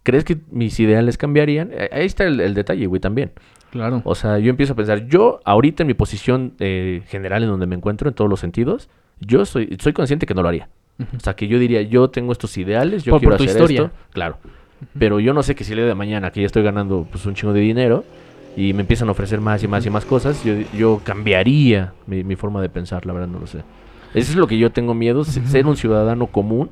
¿crees 0.03 0.23
que 0.23 0.37
mis 0.51 0.79
ideales 0.79 1.17
cambiarían? 1.17 1.69
Eh, 1.71 1.89
Ahí 1.91 2.05
está 2.05 2.23
el, 2.25 2.39
el 2.39 2.53
detalle, 2.53 2.85
güey, 2.87 2.99
también. 2.99 3.31
Claro. 3.69 4.01
O 4.05 4.15
sea, 4.15 4.39
yo 4.39 4.49
empiezo 4.49 4.73
a 4.73 4.75
pensar, 4.75 5.07
yo 5.07 5.39
ahorita 5.45 5.83
en 5.83 5.87
mi 5.87 5.93
posición 5.93 6.53
eh, 6.59 7.03
general 7.07 7.43
en 7.43 7.49
donde 7.49 7.67
me 7.67 7.75
encuentro, 7.75 8.07
en 8.09 8.15
todos 8.15 8.29
los 8.29 8.39
sentidos, 8.39 8.89
yo 9.19 9.45
soy, 9.45 9.77
soy 9.79 9.93
consciente 9.93 10.25
que 10.25 10.33
no 10.33 10.41
lo 10.41 10.49
haría. 10.49 10.69
O 11.15 11.19
sea, 11.19 11.35
que 11.35 11.47
yo 11.47 11.59
diría, 11.59 11.83
yo 11.83 12.09
tengo 12.09 12.31
estos 12.31 12.57
ideales, 12.57 13.03
yo 13.03 13.11
Por- 13.11 13.19
quiero 13.19 13.31
por 13.33 13.37
tu 13.37 13.43
hacer 13.43 13.61
historia. 13.61 13.81
esto. 13.83 13.95
Claro. 14.13 14.37
Pero 14.97 15.19
yo 15.19 15.33
no 15.33 15.43
sé 15.43 15.53
que 15.53 15.63
si 15.63 15.73
el 15.73 15.79
día 15.79 15.87
de 15.87 15.93
mañana, 15.95 16.31
que 16.31 16.39
ya 16.41 16.45
estoy 16.47 16.63
ganando 16.63 17.07
pues 17.11 17.25
un 17.27 17.35
chingo 17.35 17.53
de 17.53 17.59
dinero, 17.59 18.03
y 18.55 18.73
me 18.73 18.81
empiezan 18.81 19.07
a 19.07 19.11
ofrecer 19.11 19.39
más 19.39 19.61
y 19.63 19.67
más 19.67 19.85
y 19.85 19.91
más 19.91 20.05
cosas, 20.05 20.43
yo, 20.43 20.53
yo 20.75 20.99
cambiaría 21.03 21.93
mi, 22.07 22.23
mi 22.23 22.35
forma 22.35 22.59
de 22.61 22.69
pensar, 22.69 23.05
la 23.05 23.13
verdad 23.13 23.27
no 23.27 23.37
lo 23.39 23.45
sé. 23.45 23.59
Eso 24.13 24.31
es 24.31 24.35
lo 24.37 24.47
que 24.47 24.57
yo 24.57 24.71
tengo 24.71 24.93
miedo, 24.93 25.23
se- 25.23 25.45
ser 25.47 25.65
un 25.67 25.77
ciudadano 25.77 26.27
común. 26.27 26.69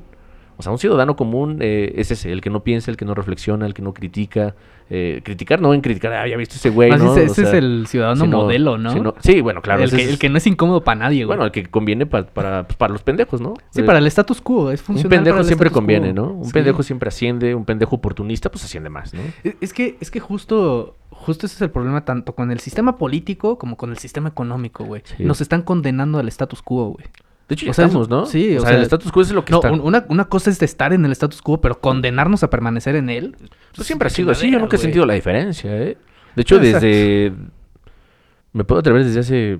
O 0.58 0.62
sea, 0.62 0.72
un 0.72 0.78
ciudadano 0.78 1.16
común 1.16 1.58
eh, 1.60 1.92
es 1.96 2.10
ese, 2.10 2.32
el 2.32 2.40
que 2.40 2.48
no 2.50 2.64
piensa, 2.64 2.90
el 2.90 2.96
que 2.96 3.04
no 3.04 3.14
reflexiona, 3.14 3.66
el 3.66 3.74
que 3.74 3.82
no 3.82 3.92
critica. 3.92 4.54
Eh, 4.88 5.20
criticar 5.24 5.60
no 5.60 5.74
en 5.74 5.80
criticar, 5.80 6.12
ah, 6.12 6.28
ya 6.28 6.36
viste 6.36 6.54
ese 6.54 6.70
güey, 6.70 6.90
Más 6.90 7.02
¿no? 7.02 7.16
ese, 7.16 7.42
O 7.42 7.44
es 7.48 7.52
el 7.54 7.86
ciudadano 7.88 8.24
sino- 8.24 8.36
modelo, 8.36 8.78
¿no? 8.78 8.92
sino- 8.92 9.14
sí, 9.18 9.40
bueno, 9.40 9.60
claro. 9.60 9.82
el, 9.82 9.90
que, 9.90 9.96
es- 9.96 10.08
el 10.10 10.18
que 10.20 10.28
no 10.28 10.38
es 10.38 10.46
incómodo 10.46 10.84
para 10.84 11.00
nadie, 11.00 11.24
güey. 11.24 11.36
bueno, 11.36 11.44
el 11.44 11.50
que 11.50 11.66
conviene 11.66 12.06
pa- 12.06 12.24
para, 12.26 12.68
pues, 12.68 12.76
para 12.76 12.92
los 12.92 13.02
pendejos, 13.02 13.40
¿no? 13.40 13.54
sí, 13.70 13.80
Eh, 13.80 13.84
para 13.84 13.98
el 13.98 14.06
status 14.06 14.40
quo. 14.40 14.70
Es 14.70 14.78
un 14.82 14.86
funcional 14.86 15.10
pendejo 15.18 15.34
para 15.34 15.40
el 15.40 15.46
siempre 15.48 15.70
conviene, 15.70 16.14
quo. 16.14 16.22
¿no? 16.26 16.32
Un 16.34 16.44
Sí. 16.44 16.52
pendejo 16.52 16.84
siempre 16.84 17.08
asciende, 17.08 17.54
un 17.56 17.64
pendejo 17.64 17.96
oportunista, 17.96 18.48
pues 18.48 18.62
asciende 18.64 18.88
más, 18.88 19.12
¿no? 19.12 19.20
Es- 19.42 19.56
Es 19.60 19.72
que, 19.72 19.96
es 20.00 20.10
que 20.12 20.20
justo, 20.20 20.96
justo 21.10 21.46
ese 21.46 21.56
es 21.56 21.62
el 21.62 21.70
problema 21.70 22.04
tanto 22.04 22.36
con 22.36 22.52
el 22.52 22.60
sistema 22.60 22.96
político 22.96 23.58
como 23.58 23.76
con 23.76 23.90
el 23.90 23.98
sistema 23.98 24.28
económico, 24.28 24.84
güey. 24.84 25.02
Sí. 25.04 25.24
Nos 25.24 25.40
están 25.40 25.62
condenando 25.62 26.20
al 26.20 26.28
status 26.28 26.62
quo, 26.62 26.90
güey. 26.90 27.06
De 27.48 27.54
hecho, 27.54 27.66
ya 27.66 27.70
O 27.70 27.74
sea, 27.74 27.84
estamos, 27.86 28.08
¿no? 28.08 28.26
sí, 28.26 28.54
o, 28.56 28.58
o 28.58 28.60
sea, 28.62 28.70
sea, 28.70 28.78
el 28.78 28.82
status 28.84 29.12
quo 29.12 29.22
es 29.22 29.30
lo 29.30 29.44
que 29.44 29.52
No, 29.52 29.58
está. 29.58 29.70
un- 29.72 29.80
una, 29.80 30.04
una 30.08 30.24
cosa 30.24 30.50
es 30.50 30.58
de 30.58 30.66
estar 30.66 30.92
en 30.92 31.04
el 31.04 31.12
status 31.12 31.40
quo, 31.42 31.60
pero 31.60 31.80
condenarnos 31.80 32.42
a 32.42 32.50
permanecer 32.50 32.96
en 32.96 33.08
él. 33.08 33.36
Pues 33.74 33.86
siempre 33.86 34.08
ha 34.08 34.10
sido 34.10 34.32
así, 34.32 34.50
yo 34.50 34.58
nunca 34.58 34.76
he 34.76 34.78
sentido 34.80 35.06
la 35.06 35.14
diferencia, 35.14 35.70
¿eh? 35.76 35.96
De 36.34 36.42
hecho, 36.42 36.56
Exacto. 36.56 36.86
desde... 36.86 37.32
Me 38.52 38.64
puedo 38.64 38.80
atrever 38.80 39.04
desde 39.04 39.20
hace 39.20 39.58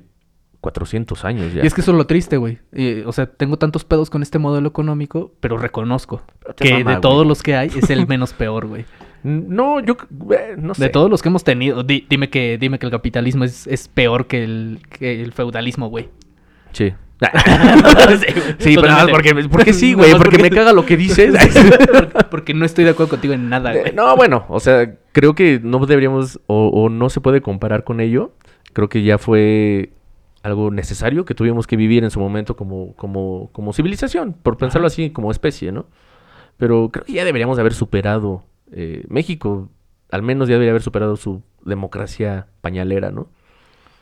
400 0.61 1.25
años 1.25 1.53
ya. 1.55 1.63
Y 1.63 1.67
es 1.67 1.75
que 1.75 1.81
eso 1.83 1.93
es 1.93 1.97
lo 1.97 2.07
triste, 2.07 2.39
güey. 2.39 2.59
O 3.05 3.13
sea, 3.13 3.27
tengo 3.27 3.57
tantos 3.59 3.85
pedos 3.85 4.11
con 4.11 4.23
este 4.23 4.39
modelo 4.39 4.67
económico, 4.69 5.33
pero 5.41 5.57
reconozco 5.59 6.23
Pero 6.41 6.55
que 6.57 6.73
mama, 6.83 6.95
de 6.97 7.01
todos 7.01 7.27
los 7.27 7.43
que 7.43 7.55
hay 7.57 7.69
es 7.77 7.89
el 7.91 8.07
menos 8.09 8.33
peor, 8.33 8.67
güey. 8.67 8.85
No, 9.23 9.81
yo... 9.81 9.97
eh, 10.33 10.55
no 10.59 10.75
sé. 10.75 10.85
De 10.85 10.89
todos 10.89 11.09
los 11.11 11.23
que 11.23 11.29
hemos 11.29 11.45
tenido, 11.45 11.83
di- 11.83 12.07
dime 12.09 12.31
que 12.31 12.59
dime 12.59 12.79
que 12.79 12.87
el 12.87 12.93
capitalismo 12.93 13.45
es, 13.45 13.67
es 13.67 13.87
peor 13.89 14.27
que 14.27 14.43
el, 14.45 14.81
que 14.91 15.23
el 15.23 15.33
feudalismo, 15.33 15.89
güey. 15.89 16.09
Sí. 16.73 16.93
sí, 18.59 18.75
pero 18.75 18.89
nada 18.89 19.07
porque, 19.09 19.35
porque 19.51 19.73
sí, 19.73 19.95
güey, 19.95 20.15
porque 20.17 20.39
me 20.39 20.51
caga 20.51 20.73
lo 20.73 20.85
que 20.85 20.97
dices. 20.99 21.35
porque 22.31 22.53
no 22.53 22.65
estoy 22.65 22.85
de 22.85 22.91
acuerdo 22.91 23.11
contigo 23.11 23.35
en 23.35 23.49
nada, 23.49 23.73
güey. 23.73 23.93
No, 23.93 24.15
bueno, 24.17 24.45
o 24.49 24.61
sea, 24.61 24.97
creo 25.13 25.35
que 25.35 25.61
no 25.63 25.85
deberíamos 25.87 26.41
o, 26.47 26.69
o 26.69 26.89
no 26.89 27.09
se 27.09 27.21
puede 27.21 27.41
comparar 27.41 27.85
con 27.85 28.01
ello. 28.01 28.33
Creo 28.73 28.89
que 28.89 29.03
ya 29.03 29.17
fue 29.17 29.93
algo 30.47 30.71
necesario 30.71 31.25
que 31.25 31.35
tuvimos 31.35 31.67
que 31.67 31.77
vivir 31.77 32.05
en 32.05 32.11
su 32.11 32.21
momento 32.21 32.57
como, 32.57 32.95
como, 32.95 33.51
como 33.53 33.73
civilización, 33.73 34.33
por 34.33 34.57
pensarlo 34.57 34.87
así, 34.87 35.11
como 35.11 35.31
especie, 35.31 35.73
¿no? 35.73 35.87
Pero 36.57 36.91
creo 36.93 37.05
que 37.05 37.13
ya 37.13 37.25
deberíamos 37.25 37.57
de 37.57 37.63
haber 37.63 37.75
superado 37.75 38.45
eh, 38.71 39.05
México, 39.09 39.71
al 40.11 40.23
menos 40.23 40.49
ya 40.49 40.55
debería 40.55 40.71
haber 40.71 40.83
superado 40.83 41.17
su 41.17 41.43
democracia 41.65 42.47
pañalera, 42.61 43.11
¿no? 43.11 43.29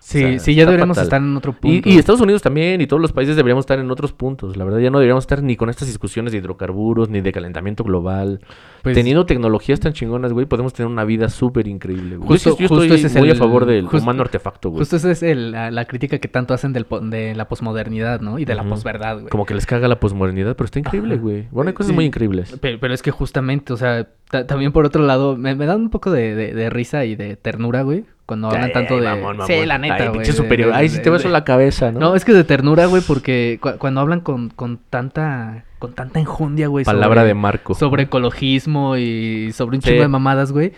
Sí, 0.06 0.22
O 0.22 0.28
sea, 0.28 0.38
sí, 0.38 0.54
ya 0.54 0.66
deberíamos 0.66 0.96
fatal. 0.98 1.06
estar 1.06 1.22
en 1.22 1.34
otro 1.34 1.54
punto. 1.54 1.88
y 1.88 1.96
Estados 1.96 2.20
Unidos 2.20 2.42
también, 2.42 2.78
y 2.82 2.86
todos 2.86 3.00
los 3.00 3.12
países 3.12 3.36
deberíamos 3.36 3.62
estar 3.62 3.78
en 3.78 3.90
otros 3.90 4.12
puntos. 4.12 4.54
La 4.54 4.64
verdad, 4.64 4.78
ya 4.80 4.90
no 4.90 4.98
deberíamos 4.98 5.24
estar 5.24 5.42
ni 5.42 5.56
con 5.56 5.70
estas 5.70 5.88
discusiones 5.88 6.30
de 6.32 6.38
hidrocarburos, 6.38 7.08
ni 7.08 7.22
de 7.22 7.32
calentamiento 7.32 7.84
global. 7.84 8.40
Pues, 8.82 8.94
Teniendo 8.94 9.24
tecnologías 9.24 9.80
tan 9.80 9.94
chingonas, 9.94 10.34
güey, 10.34 10.44
podemos 10.44 10.74
tener 10.74 10.92
una 10.92 11.04
vida 11.04 11.30
súper 11.30 11.66
increíble. 11.68 12.16
güey. 12.18 12.28
Justo- 12.28 12.50
yo, 12.50 12.58
yo 12.58 12.68
justo 12.68 12.82
estoy 12.84 12.98
ese 12.98 13.06
es 13.06 13.16
muy 13.16 13.30
el- 13.30 13.36
a 13.36 13.38
favor 13.38 13.64
del 13.64 13.86
humano 13.86 14.20
artefacto, 14.20 14.68
güey. 14.68 14.80
Justo 14.80 14.96
esa 14.96 15.10
es 15.10 15.22
el- 15.22 15.52
la, 15.52 15.70
la 15.70 15.86
crítica 15.86 16.18
que 16.18 16.28
tanto 16.28 16.52
hacen 16.52 16.74
del 16.74 16.84
de 17.04 17.34
la 17.34 17.48
posmodernidad, 17.48 18.20
¿no? 18.20 18.38
Y 18.38 18.44
de 18.44 18.54
la 18.54 18.64
posverdad, 18.64 19.14
güey. 19.20 19.28
Como 19.30 19.46
que 19.46 19.54
les 19.54 19.64
caga 19.64 19.88
la 19.88 20.00
posmodernidad, 20.00 20.54
pero 20.54 20.66
está 20.66 20.80
increíble, 20.80 21.16
güey. 21.16 21.48
Bueno, 21.50 21.68
hay 21.70 21.74
cosas 21.74 21.88
Sí. 21.88 21.94
muy 21.94 22.04
increíbles. 22.04 22.54
Pero, 22.60 22.78
pero 22.78 22.92
es 22.92 23.00
que 23.00 23.10
justamente, 23.10 23.72
o 23.72 23.78
sea, 23.78 24.06
ta- 24.30 24.46
también 24.46 24.70
por 24.72 24.84
otro 24.84 25.02
lado, 25.06 25.34
me, 25.38 25.54
me 25.54 25.64
dan 25.64 25.80
un 25.80 25.88
poco 25.88 26.10
de, 26.10 26.34
de- 26.34 26.52
de 26.52 26.68
risa 26.68 27.06
y 27.06 27.16
de 27.16 27.36
ternura, 27.36 27.80
güey. 27.80 28.04
Cuando 28.26 28.46
hablan 28.48 28.64
Ay, 28.64 28.72
tanto 28.72 28.94
ay, 28.94 29.00
de... 29.00 29.06
mamón, 29.06 29.46
Sí, 29.46 29.52
mamón. 29.52 29.68
la 29.68 29.78
neta, 29.78 29.94
Ay, 29.96 30.00
güey. 30.08 30.12
pinche 30.12 30.32
de- 30.32 30.36
superior. 30.38 30.70
de- 30.70 30.74
Ay, 30.76 30.88
si 30.88 30.96
de- 30.96 31.02
te 31.02 31.10
vas 31.10 31.22
de- 31.22 31.28
a 31.28 31.32
la 31.32 31.44
cabeza, 31.44 31.92
¿no? 31.92 32.00
No, 32.00 32.14
es 32.16 32.24
que 32.24 32.32
de 32.32 32.42
ternura, 32.44 32.86
güey, 32.86 33.02
porque 33.06 33.58
cu- 33.60 33.76
cuando 33.78 34.00
hablan 34.00 34.20
con, 34.20 34.48
con 34.50 34.78
tanta 34.90 35.64
con 35.78 35.92
tanta 35.92 36.18
enjundia, 36.20 36.68
güey. 36.68 36.84
Palabra 36.86 37.20
sobre- 37.20 37.28
de 37.28 37.34
Marco. 37.34 37.74
Sobre 37.74 38.04
ecologismo 38.04 38.96
y 38.96 39.52
sobre 39.52 39.76
un 39.76 39.82
Sí. 39.82 39.90
chingo 39.90 40.02
de 40.02 40.08
mamadas, 40.08 40.52
güey. 40.52 40.72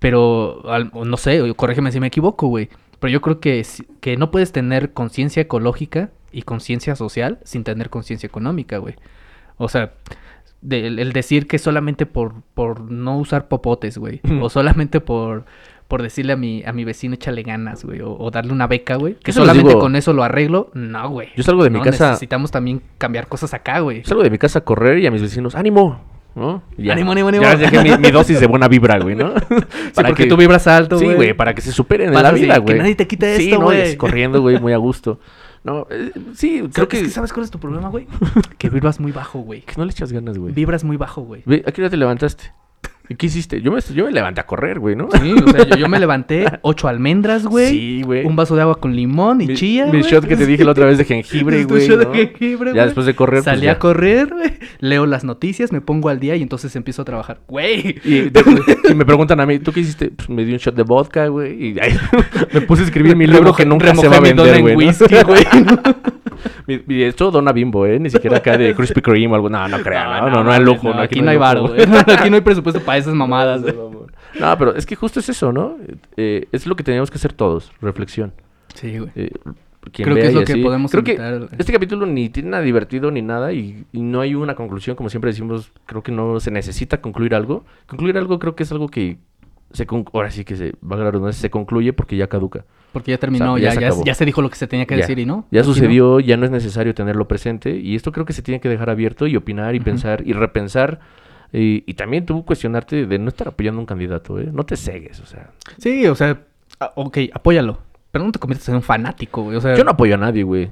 Pero, 0.00 0.62
al- 0.68 0.90
no 0.92 1.16
sé, 1.16 1.40
corrígeme 1.56 1.92
si 1.92 2.00
me 2.00 2.08
equivoco, 2.08 2.48
güey. 2.48 2.68
Pero 3.00 3.12
yo 3.12 3.20
creo 3.20 3.38
que, 3.40 3.64
que 4.00 4.16
no 4.16 4.30
puedes 4.32 4.50
tener 4.52 4.92
conciencia 4.92 5.42
ecológica 5.42 6.10
y 6.32 6.42
conciencia 6.42 6.96
social 6.96 7.38
sin 7.44 7.62
tener 7.64 7.90
conciencia 7.90 8.26
económica, 8.26 8.78
güey. 8.78 8.96
O 9.56 9.68
sea, 9.68 9.92
de- 10.62 10.88
el, 10.88 10.98
el 10.98 11.12
decir 11.12 11.46
que 11.46 11.58
solamente 11.58 12.06
por, 12.06 12.34
por 12.54 12.80
no 12.90 13.16
usar 13.18 13.46
popotes, 13.46 13.98
güey. 13.98 14.20
o 14.40 14.50
solamente 14.50 15.00
por, 15.00 15.44
por 15.88 16.02
decirle 16.02 16.34
a 16.34 16.36
mi, 16.36 16.62
a 16.64 16.72
mi 16.72 16.84
vecino 16.84 17.14
échale 17.14 17.42
ganas, 17.42 17.84
güey. 17.84 18.00
O, 18.02 18.12
o 18.16 18.30
darle 18.30 18.52
una 18.52 18.66
beca, 18.66 18.96
güey. 18.96 19.14
Que 19.14 19.32
solamente 19.32 19.72
con 19.74 19.96
eso 19.96 20.12
lo 20.12 20.22
arreglo. 20.22 20.70
No, 20.74 21.08
güey. 21.08 21.28
Yo 21.36 21.42
salgo 21.42 21.64
de 21.64 21.70
mi 21.70 21.78
No, 21.78 21.84
casa- 21.84 22.08
Necesitamos 22.10 22.50
también 22.50 22.82
cambiar 22.98 23.26
cosas 23.26 23.54
acá, 23.54 23.80
güey. 23.80 24.04
Salgo 24.04 24.22
de 24.22 24.30
mi 24.30 24.38
casa 24.38 24.58
a 24.60 24.64
correr 24.64 24.98
y 24.98 25.06
a 25.06 25.10
mis 25.10 25.22
vecinos, 25.22 25.54
¡ánimo! 25.54 26.00
¿No? 26.34 26.62
Ya. 26.76 26.92
Ánimo, 26.92 27.12
ánimo, 27.12 27.28
ánimo. 27.28 27.42
Ya 27.42 27.54
les 27.56 27.60
dejé 27.72 27.82
mi, 27.82 27.96
mi 27.98 28.10
dosis 28.12 28.38
de 28.38 28.46
buena 28.46 28.68
vibra, 28.68 28.98
güey, 29.00 29.16
¿no? 29.16 29.32
Sí, 29.92 30.02
porque 30.06 30.26
tú 30.26 30.36
vibras 30.36 30.66
alto, 30.68 30.98
Sí, 30.98 31.04
güey. 31.06 31.16
güey, 31.16 31.32
para 31.34 31.54
que 31.54 31.62
se 31.62 31.72
superen 31.72 32.08
en 32.08 32.14
Para 32.14 32.28
la 32.30 32.34
vida, 32.38 32.54
que 32.54 32.60
güey. 32.60 32.78
nadie 32.78 32.94
te 32.94 33.06
quite 33.08 33.36
Sí, 33.38 33.44
esto, 33.48 33.58
¿no? 33.58 33.64
Güey. 33.66 33.96
corriendo, 33.96 34.40
güey, 34.42 34.60
muy 34.60 34.72
a 34.72 34.76
gusto. 34.76 35.18
No, 35.64 35.86
eh, 35.90 36.12
sí, 36.34 36.62
creo 36.72 36.86
que... 36.86 37.02
que... 37.02 37.08
¿Sabes 37.08 37.32
cuál 37.32 37.44
es 37.44 37.50
tu 37.50 37.58
problema, 37.58 37.88
güey? 37.88 38.06
que 38.58 38.68
vibras 38.70 39.00
muy 39.00 39.10
bajo, 39.10 39.40
güey. 39.40 39.62
que 39.62 39.72
no 39.78 39.84
le 39.84 39.90
echas 39.90 40.12
ganas, 40.12 40.38
güey. 40.38 40.52
Vibras 40.52 40.84
muy 40.84 40.96
bajo, 40.96 41.22
güey. 41.22 41.42
¿a 41.66 41.72
qué 41.72 41.80
hora 41.80 41.90
te 41.90 41.96
levantaste? 41.96 42.52
¿Y 43.10 43.14
qué 43.14 43.26
hiciste? 43.26 43.62
Yo 43.62 43.72
me, 43.72 43.80
yo 43.94 44.04
me 44.04 44.12
levanté 44.12 44.40
a 44.42 44.46
correr, 44.46 44.78
güey, 44.78 44.94
¿no? 44.94 45.08
Sí, 45.10 45.32
o 45.32 45.48
sea, 45.50 45.64
yo, 45.66 45.76
yo 45.76 45.88
me 45.88 45.98
levanté 46.00 46.44
ocho 46.62 46.88
almendras, 46.88 47.46
güey. 47.46 47.70
Sí, 47.70 48.02
güey. 48.04 48.26
Un 48.26 48.36
vaso 48.36 48.54
de 48.54 48.62
agua 48.62 48.78
con 48.80 48.94
limón 48.94 49.40
y 49.40 49.46
Mi- 49.46 49.54
chía, 49.54 49.86
Mi 49.86 50.00
güey. 50.00 50.02
shot 50.02 50.26
que 50.26 50.36
te 50.36 50.44
dije 50.44 50.62
la 50.64 50.72
otra 50.72 50.84
vez 50.84 50.98
de 50.98 51.04
jengibre, 51.06 51.62
Tu 51.62 51.68
güey, 51.68 51.88
shot 51.88 52.00
de 52.00 52.06
jengibre, 52.26 52.70
Ya 52.70 52.74
güey. 52.74 52.84
después 52.84 53.06
de 53.06 53.14
correr, 53.14 53.42
pues, 53.42 53.44
Salí 53.56 53.66
a 53.68 53.78
correr, 53.78 54.28
güey. 54.32 54.52
Leo 54.80 55.06
las 55.06 55.24
noticias, 55.24 55.72
me 55.72 55.80
pongo 55.80 56.10
al 56.10 56.20
día 56.20 56.36
y 56.36 56.42
entonces 56.42 56.76
empiezo 56.76 57.00
a 57.02 57.04
trabajar. 57.06 57.38
Güey. 57.48 57.96
Y, 58.04 58.28
de- 58.28 58.44
y 58.90 58.94
me 58.94 59.06
preguntan 59.06 59.40
a 59.40 59.46
mí, 59.46 59.58
¿tú 59.58 59.72
qué 59.72 59.80
hiciste? 59.80 60.10
Pues 60.10 60.28
me 60.28 60.44
di 60.44 60.52
un 60.52 60.58
shot 60.58 60.74
de 60.74 60.82
vodka, 60.82 61.28
güey. 61.28 61.68
Y 61.68 61.78
ay, 61.80 61.96
me 62.52 62.60
puse 62.60 62.82
a 62.82 62.84
escribir 62.84 63.16
mi 63.16 63.26
libro 63.26 63.54
que 63.54 63.64
nunca 63.64 63.94
se 63.94 64.06
va 64.08 64.16
a 64.16 64.20
vender, 64.20 64.56
en 64.56 64.60
güey. 64.62 64.74
¿no? 64.74 64.78
whisky, 64.86 65.14
güey. 65.26 65.44
Y 66.66 67.02
esto 67.02 67.30
Dona 67.30 67.52
Bimbo, 67.52 67.86
¿eh? 67.86 67.98
Ni 67.98 68.10
siquiera 68.10 68.38
acá 68.38 68.56
de 68.56 68.74
Krispy 68.76 69.00
Kreme 69.00 69.28
o 69.28 69.34
algo. 69.34 69.48
No, 69.48 69.66
no 69.68 69.78
crean, 69.80 70.24
no, 70.24 70.30
no, 70.30 70.44
no, 70.44 70.50
hay 70.50 70.60
mames, 70.60 70.74
lujo. 70.74 70.94
No, 70.94 71.00
aquí 71.00 71.20
no 71.20 71.30
hay 71.30 71.36
varo, 71.36 71.62
lujo. 71.62 71.74
güey. 71.74 71.86
Aquí 72.16 72.30
no 72.30 72.36
hay 72.36 72.42
presupuesto 72.42 72.80
para 72.80 72.98
esas 72.98 73.14
mamadas, 73.14 73.62
güey. 73.62 73.74
No, 74.38 74.58
pero 74.58 74.74
es 74.74 74.86
que 74.86 74.94
justo 74.96 75.20
es 75.20 75.28
eso, 75.28 75.52
¿no? 75.52 75.76
Eh, 76.16 76.46
es 76.52 76.66
lo 76.66 76.76
que 76.76 76.84
teníamos 76.84 77.10
que 77.10 77.16
hacer 77.16 77.32
todos, 77.32 77.72
reflexión. 77.80 78.32
Sí, 78.74 78.98
güey. 78.98 79.10
Eh, 79.16 79.30
Creo 79.92 80.14
que 80.14 80.26
es 80.26 80.34
lo 80.34 80.44
que 80.44 80.56
podemos 80.56 80.90
Creo 80.90 81.04
que 81.04 81.18
este 81.56 81.72
capítulo 81.72 82.04
ni 82.04 82.28
tiene 82.28 82.50
nada 82.50 82.62
divertido 82.62 83.10
ni 83.10 83.22
nada 83.22 83.52
y, 83.52 83.84
y 83.92 84.02
no 84.02 84.20
hay 84.20 84.34
una 84.34 84.54
conclusión, 84.54 84.96
como 84.96 85.08
siempre 85.08 85.30
decimos, 85.30 85.72
creo 85.86 86.02
que 86.02 86.12
no 86.12 86.40
se 86.40 86.50
necesita 86.50 87.00
concluir 87.00 87.34
algo. 87.34 87.64
Concluir 87.86 88.18
algo 88.18 88.38
creo 88.38 88.54
que 88.54 88.64
es 88.64 88.72
algo 88.72 88.88
que 88.88 89.18
se 89.72 89.86
con- 89.86 90.04
ahora 90.12 90.30
sí 90.30 90.44
que 90.44 90.56
se 90.56 90.72
va 90.82 90.96
a 90.96 91.10
la 91.12 91.32
se 91.32 91.50
concluye 91.50 91.92
porque 91.92 92.16
ya 92.16 92.26
caduca. 92.28 92.64
Porque 92.92 93.10
ya 93.10 93.18
terminó, 93.18 93.54
O 93.54 93.58
sea, 93.58 93.64
ya 93.64 93.68
ya, 93.68 93.74
se 93.74 93.80
ya, 93.80 93.86
acabó. 93.88 94.04
ya 94.04 94.14
se 94.14 94.24
dijo 94.24 94.40
lo 94.42 94.48
que 94.50 94.56
se 94.56 94.66
tenía 94.66 94.86
que 94.86 94.96
decir 94.96 95.18
y 95.18 95.26
no. 95.26 95.46
Ya 95.50 95.60
no. 95.60 95.64
sucedió, 95.66 96.20
ya 96.20 96.36
no 96.36 96.46
es 96.46 96.50
necesario 96.50 96.94
tenerlo 96.94 97.28
presente 97.28 97.76
y 97.76 97.94
esto 97.94 98.12
creo 98.12 98.24
que 98.24 98.32
se 98.32 98.42
tiene 98.42 98.60
que 98.60 98.68
dejar 98.68 98.88
abierto 98.90 99.26
y 99.26 99.36
opinar 99.36 99.74
y 99.74 99.80
pensar 99.80 100.22
y 100.26 100.32
repensar 100.32 101.00
y, 101.52 101.84
y 101.86 101.94
también 101.94 102.24
tú 102.26 102.44
cuestionarte 102.44 103.06
de 103.06 103.18
no 103.18 103.28
estar 103.28 103.48
apoyando 103.48 103.78
a 103.78 103.82
un 103.82 103.86
candidato, 103.86 104.38
¿eh? 104.40 104.48
No 104.52 104.64
te 104.64 104.76
cegues, 104.76 105.20
o 105.20 105.26
sea. 105.26 105.50
Sí, 105.78 106.06
o 106.06 106.14
sea, 106.14 106.40
ah, 106.80 106.92
ok, 106.94 107.18
apóyalo. 107.32 107.78
Pero 108.10 108.24
no 108.24 108.32
te 108.32 108.38
conviertas 108.38 108.68
en 108.70 108.76
un 108.76 108.82
fanático, 108.82 109.42
güey. 109.42 109.56
O 109.56 109.60
sea, 109.60 109.76
Yo 109.76 109.84
no 109.84 109.90
apoyo 109.90 110.14
a 110.14 110.18
nadie, 110.18 110.42
güey. 110.42 110.70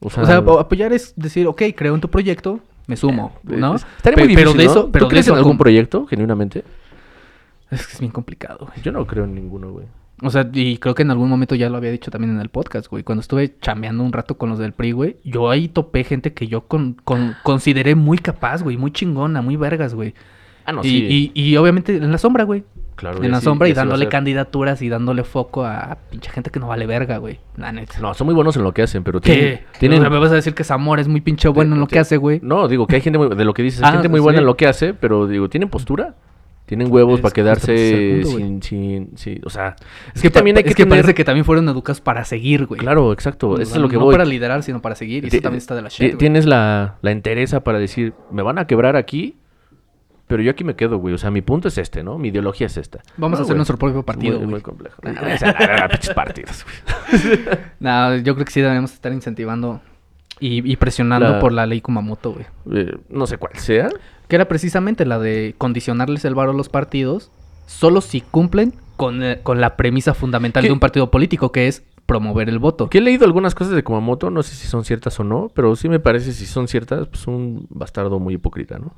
O 0.00 0.10
sea, 0.10 0.24
o 0.24 0.26
sea, 0.26 0.40
o- 0.40 0.58
apoyar 0.58 0.92
es 0.92 1.14
decir, 1.16 1.46
ok, 1.46 1.62
creo 1.76 1.94
en 1.94 2.00
tu 2.00 2.08
proyecto, 2.10 2.58
me 2.88 2.96
sumo, 2.96 3.32
eh, 3.48 3.56
¿no? 3.56 3.76
Estaría 3.76 4.16
muy 4.18 4.28
difícil, 4.28 4.36
pero 4.36 4.52
de 4.58 4.64
¿no? 4.64 4.70
eso, 4.70 4.90
pero 4.92 5.04
¿Tú 5.04 5.08
de 5.08 5.10
crees 5.10 5.26
eso 5.26 5.32
en 5.34 5.38
algún 5.38 5.58
proyecto, 5.58 6.06
genuinamente? 6.06 6.64
Es 7.70 7.86
que 7.86 7.92
es 7.94 8.00
bien 8.00 8.12
complicado, 8.12 8.66
güey. 8.66 8.80
Yo 8.82 8.92
no 8.92 9.06
creo 9.06 9.24
en 9.24 9.34
ninguno, 9.34 9.70
güey. 9.72 9.86
O 10.22 10.30
sea, 10.30 10.48
y 10.52 10.78
creo 10.78 10.94
que 10.94 11.02
en 11.02 11.10
algún 11.10 11.28
momento 11.28 11.54
ya 11.54 11.68
lo 11.68 11.76
había 11.76 11.90
dicho 11.90 12.10
también 12.10 12.34
en 12.34 12.40
el 12.40 12.48
podcast, 12.48 12.88
güey. 12.88 13.02
Cuando 13.02 13.20
estuve 13.20 13.54
chambeando 13.60 14.02
un 14.02 14.12
rato 14.12 14.38
con 14.38 14.48
los 14.48 14.58
del 14.58 14.72
PRI, 14.72 14.92
güey, 14.92 15.16
yo 15.24 15.50
ahí 15.50 15.68
topé 15.68 16.04
gente 16.04 16.32
que 16.32 16.46
yo 16.46 16.62
con, 16.62 16.94
con- 17.04 17.34
consideré 17.42 17.94
muy 17.94 18.16
capaz, 18.18 18.62
güey, 18.62 18.76
muy 18.78 18.92
chingona, 18.92 19.42
muy 19.42 19.56
vergas, 19.56 19.94
güey. 19.94 20.14
Ah, 20.64 20.72
no, 20.72 20.80
y, 20.82 20.88
sí. 20.88 21.32
y, 21.34 21.42
y 21.50 21.56
obviamente 21.58 21.96
en 21.96 22.10
la 22.10 22.18
sombra, 22.18 22.44
güey. 22.44 22.64
claro, 22.96 23.22
en 23.22 23.30
la 23.30 23.40
sombra 23.42 23.68
y 23.68 23.72
dándole 23.74 24.08
candidaturas 24.08 24.80
y 24.82 24.88
dándole 24.88 25.22
foco 25.22 25.64
a 25.66 25.98
pinche 26.10 26.30
gente 26.30 26.50
que 26.50 26.58
no 26.60 26.66
vale 26.68 26.86
verga, 26.86 27.18
güey. 27.18 27.38
La 27.56 27.70
neta. 27.70 28.00
No, 28.00 28.14
son 28.14 28.24
muy 28.24 28.34
buenos 28.34 28.56
en 28.56 28.64
lo 28.64 28.72
que 28.72 28.82
hacen, 28.82 29.04
pero 29.04 29.20
¿Qué? 29.20 29.32
tienen... 29.32 29.60
tienen- 29.78 29.98
O 29.98 30.02
sea, 30.02 30.10
me 30.10 30.18
vas 30.18 30.32
a 30.32 30.34
decir 30.36 30.54
que 30.54 30.64
Zamora 30.64 31.02
es 31.02 31.08
muy 31.08 31.20
pinche 31.20 31.46
bueno 31.48 31.74
en 31.74 31.80
lo 31.80 31.86
que 31.88 31.98
hace, 31.98 32.16
güey. 32.16 32.40
No, 32.42 32.66
digo 32.68 32.86
que 32.86 32.96
hay 32.96 33.02
gente 33.02 33.18
muy, 33.18 33.28
de 33.36 33.44
lo 33.44 33.52
que 33.54 33.62
dices, 33.62 33.82
hay 33.82 33.90
Ah, 33.90 33.92
gente 33.92 34.08
muy 34.08 34.18
buena 34.20 34.38
sí. 34.38 34.40
en 34.42 34.46
lo 34.46 34.56
que 34.56 34.66
hace, 34.66 34.94
pero 34.94 35.26
digo, 35.28 35.48
tienen 35.50 35.68
postura, 35.68 36.14
tienen 36.66 36.92
huevos 36.92 37.14
Es 37.16 37.20
para 37.22 37.28
ese 37.28 37.34
quedarse 37.34 38.22
sin, 38.24 38.62
sin, 38.62 39.16
sin- 39.16 39.40
o 39.44 39.50
sea, 39.50 39.76
Es 40.14 40.20
que, 40.20 40.30
también 40.30 40.56
hay 40.56 40.62
es 40.62 40.68
que 40.68 40.74
que 40.74 40.82
tener- 40.82 40.98
parece 40.98 41.14
que 41.14 41.24
también 41.24 41.44
fueron 41.44 41.68
educados 41.68 42.00
para 42.00 42.24
seguir, 42.24 42.66
güey. 42.66 42.78
claro, 42.80 43.12
exacto, 43.12 43.50
O 43.50 43.54
eso 43.56 43.66
sea, 43.66 43.76
es 43.76 43.82
lo 43.82 43.88
que 43.88 43.96
no 43.96 44.04
voy. 44.04 44.12
para 44.14 44.24
liderar, 44.24 44.62
sino 44.62 44.82
para 44.82 44.94
seguir. 44.96 45.24
Y 45.24 45.28
eso 45.28 45.40
también 45.40 45.58
está 45.58 45.74
de 45.74 45.82
la 45.82 45.88
shit, 45.88 46.08
güey. 46.08 46.18
Tienes 46.18 46.44
la, 46.44 46.96
la 47.02 47.10
entereza 47.12 47.62
para 47.64 47.78
decir, 47.78 48.12
me 48.30 48.42
van 48.42 48.58
a 48.58 48.66
quebrar 48.66 48.96
aquí, 48.96 49.36
pero 50.26 50.42
yo 50.42 50.50
aquí 50.50 50.64
me 50.64 50.74
quedo, 50.74 50.98
güey. 50.98 51.14
O 51.14 51.18
sea, 51.18 51.30
mi 51.30 51.40
punto 51.40 51.68
es 51.68 51.78
este, 51.78 52.02
¿no? 52.02 52.18
Mi 52.18 52.28
ideología 52.28 52.66
es 52.66 52.76
esta. 52.76 52.98
Vamos 53.16 53.38
No, 53.38 53.42
a 53.42 53.44
hacer 53.44 53.52
güey. 53.54 53.56
nuestro 53.58 53.76
propio 53.78 54.02
partido, 54.02 54.32
Muy, 54.32 54.38
güey. 54.40 54.50
muy 54.50 54.60
complejo. 54.60 55.00
Ah, 55.04 55.10
a 55.10 55.82
ver, 55.82 55.90
pinches 55.90 56.14
partidos, 56.14 56.64
güey. 56.64 57.38
No, 57.78 58.16
yo 58.16 58.34
creo 58.34 58.44
que 58.44 58.50
sí 58.50 58.60
debemos 58.60 58.92
estar 58.92 59.12
incentivando 59.12 59.80
y, 60.40 60.70
y 60.70 60.76
presionando 60.76 61.28
La- 61.30 61.38
por 61.40 61.52
la 61.52 61.66
ley 61.66 61.80
Kumamoto, 61.80 62.32
güey. 62.32 62.46
Eh, 62.72 62.96
no 63.08 63.26
sé 63.26 63.38
cuál 63.38 63.56
sea. 63.56 63.88
Que 64.28 64.36
era 64.36 64.46
precisamente 64.48 65.06
la 65.06 65.18
de 65.18 65.54
condicionarles 65.56 66.24
el 66.24 66.34
varo 66.34 66.50
a 66.50 66.54
los 66.54 66.68
partidos 66.68 67.30
solo 67.66 68.00
si 68.00 68.20
cumplen 68.20 68.74
con, 68.96 69.22
eh, 69.22 69.40
con 69.42 69.60
la 69.60 69.76
premisa 69.76 70.14
fundamental 70.14 70.62
¿Qué? 70.62 70.68
de 70.68 70.72
un 70.72 70.80
partido 70.80 71.10
político, 71.10 71.52
que 71.52 71.68
es 71.68 71.84
promover 72.06 72.48
el 72.48 72.58
voto. 72.60 72.88
Que 72.88 72.98
he 72.98 73.00
leído 73.00 73.24
algunas 73.24 73.54
cosas 73.54 73.74
de 73.74 73.82
Kumamoto, 73.82 74.30
no 74.30 74.42
sé 74.42 74.54
si 74.54 74.66
son 74.68 74.84
ciertas 74.84 75.18
o 75.20 75.24
no, 75.24 75.50
pero 75.54 75.74
sí 75.76 75.88
me 75.88 75.98
parece, 76.00 76.32
si 76.32 76.46
son 76.46 76.68
ciertas, 76.68 77.08
pues 77.08 77.26
un 77.26 77.66
bastardo 77.70 78.18
muy 78.20 78.34
hipócrita, 78.34 78.78
¿no? 78.78 78.94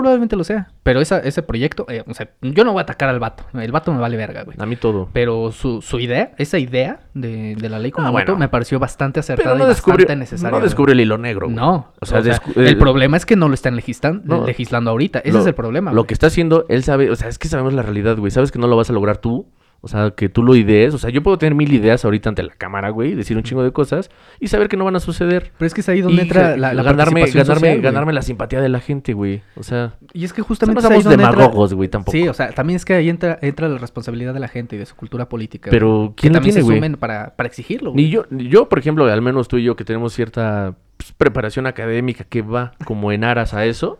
Probablemente 0.00 0.36
lo 0.36 0.44
sea. 0.44 0.68
Pero 0.82 1.00
esa, 1.00 1.18
ese 1.18 1.42
proyecto, 1.42 1.86
eh, 1.88 2.02
o 2.06 2.14
sea, 2.14 2.28
yo 2.42 2.64
no 2.64 2.72
voy 2.72 2.80
a 2.80 2.82
atacar 2.82 3.08
al 3.08 3.18
vato. 3.20 3.44
El 3.54 3.72
vato 3.72 3.92
me 3.92 4.00
vale 4.00 4.16
verga, 4.16 4.42
güey. 4.42 4.56
A 4.60 4.66
mí 4.66 4.76
todo. 4.76 5.08
Pero 5.12 5.52
su, 5.52 5.80
su 5.82 6.00
idea, 6.00 6.32
esa 6.36 6.58
idea 6.58 7.00
de, 7.14 7.54
de 7.56 7.68
la 7.68 7.78
ley 7.78 7.90
Ah, 7.92 7.96
Kumamoto 7.96 8.24
bueno. 8.24 8.38
me 8.38 8.48
pareció 8.48 8.78
bastante 8.78 9.20
acertada 9.20 9.50
Pero 9.52 9.58
no 9.58 9.64
y 9.64 9.68
descubrió, 9.68 10.04
bastante 10.04 10.16
necesaria. 10.20 10.50
no 10.50 10.56
güey. 10.56 10.64
descubrió 10.68 10.92
el 10.92 11.00
hilo 11.00 11.18
negro, 11.18 11.46
güey. 11.46 11.56
No, 11.56 11.92
O 12.00 12.06
sea, 12.06 12.20
el 12.56 12.76
problema 12.76 13.16
es 13.16 13.24
que 13.26 13.36
no 13.36 13.48
lo 13.48 13.54
están 13.54 13.76
legislan- 13.76 14.22
No. 14.24 14.44
legislando 14.44 14.90
ahorita. 14.90 15.20
Ese 15.20 15.32
Lo- 15.32 15.40
es 15.40 15.46
el 15.46 15.54
problema. 15.54 15.90
Lo 15.92 15.98
güey. 16.02 16.08
que 16.08 16.14
está 16.14 16.26
haciendo, 16.26 16.66
él 16.68 16.82
sabe, 16.82 17.10
o 17.10 17.16
sea, 17.16 17.28
es 17.28 17.38
que 17.38 17.48
sabemos 17.48 17.72
la 17.72 17.82
realidad, 17.82 18.16
güey. 18.16 18.30
Sabes 18.30 18.50
que 18.52 18.58
no 18.58 18.66
lo 18.66 18.76
vas 18.76 18.90
a 18.90 18.92
lograr 18.92 19.18
tú. 19.18 19.46
O 19.84 19.88
sea, 19.88 20.12
que 20.12 20.30
tú 20.30 20.42
lo 20.42 20.56
idees. 20.56 20.94
O 20.94 20.98
sea, 20.98 21.10
yo 21.10 21.22
puedo 21.22 21.36
tener 21.36 21.54
mil 21.54 21.70
ideas 21.70 22.04
ahorita 22.06 22.30
ante 22.30 22.42
la 22.42 22.54
cámara, 22.54 22.88
güey, 22.88 23.14
decir 23.14 23.36
un 23.36 23.42
chingo 23.42 23.62
de 23.62 23.70
cosas 23.70 24.08
y 24.40 24.48
saber 24.48 24.68
que 24.68 24.78
no 24.78 24.84
van 24.86 24.96
a 24.96 25.00
suceder. 25.00 25.52
Pero 25.58 25.66
es 25.66 25.74
que 25.74 25.82
es 25.82 25.88
ahí 25.90 26.00
donde 26.00 26.22
Y 26.22 26.24
entra 26.24 26.56
la, 26.56 26.72
la 26.72 26.82
ganarme, 26.82 27.20
ganarme, 27.26 27.54
social, 27.54 27.80
ganarme 27.82 28.12
la 28.14 28.22
simpatía 28.22 28.62
de 28.62 28.70
la 28.70 28.80
gente, 28.80 29.12
güey. 29.12 29.42
O 29.56 29.62
sea, 29.62 29.94
Y 30.14 30.24
es 30.24 30.32
que 30.32 30.40
o 30.40 30.44
sea, 30.44 30.48
justamente 30.48 30.82
no 30.82 30.88
somos 30.88 31.04
donde 31.04 31.22
entra- 31.22 31.30
demagogos, 31.32 31.74
güey, 31.74 31.88
tampoco. 31.90 32.16
Sí, 32.16 32.26
o 32.26 32.32
sea, 32.34 32.52
también 32.52 32.76
es 32.76 32.84
que 32.86 32.94
ahí 32.94 33.10
entra, 33.10 33.38
entra 33.42 33.68
la 33.68 33.76
responsabilidad 33.78 34.32
de 34.32 34.40
la 34.40 34.48
gente 34.48 34.76
y 34.76 34.78
de 34.78 34.86
su 34.86 34.96
cultura 34.96 35.28
política. 35.28 35.68
Pero, 35.70 35.96
güey, 35.96 36.12
¿quién 36.16 36.32
que 36.32 36.36
también 36.38 36.54
tiene, 36.54 36.60
se 36.60 36.62
güey? 36.64 36.78
sumen 36.78 36.94
para, 36.96 37.34
para 37.36 37.46
exigirlo, 37.46 37.92
güey. 37.92 38.04
Ni 38.04 38.10
yo, 38.10 38.24
ni 38.30 38.48
yo, 38.48 38.68
por 38.70 38.78
ejemplo, 38.78 39.04
al 39.04 39.20
menos 39.22 39.48
tú 39.48 39.58
y 39.58 39.64
yo 39.64 39.76
que 39.76 39.84
tenemos 39.84 40.14
cierta 40.14 40.76
pues, 40.96 41.12
preparación 41.12 41.66
académica 41.66 42.24
que 42.24 42.40
va 42.42 42.72
como 42.86 43.12
en 43.12 43.24
aras 43.24 43.52
a 43.52 43.66
eso, 43.66 43.98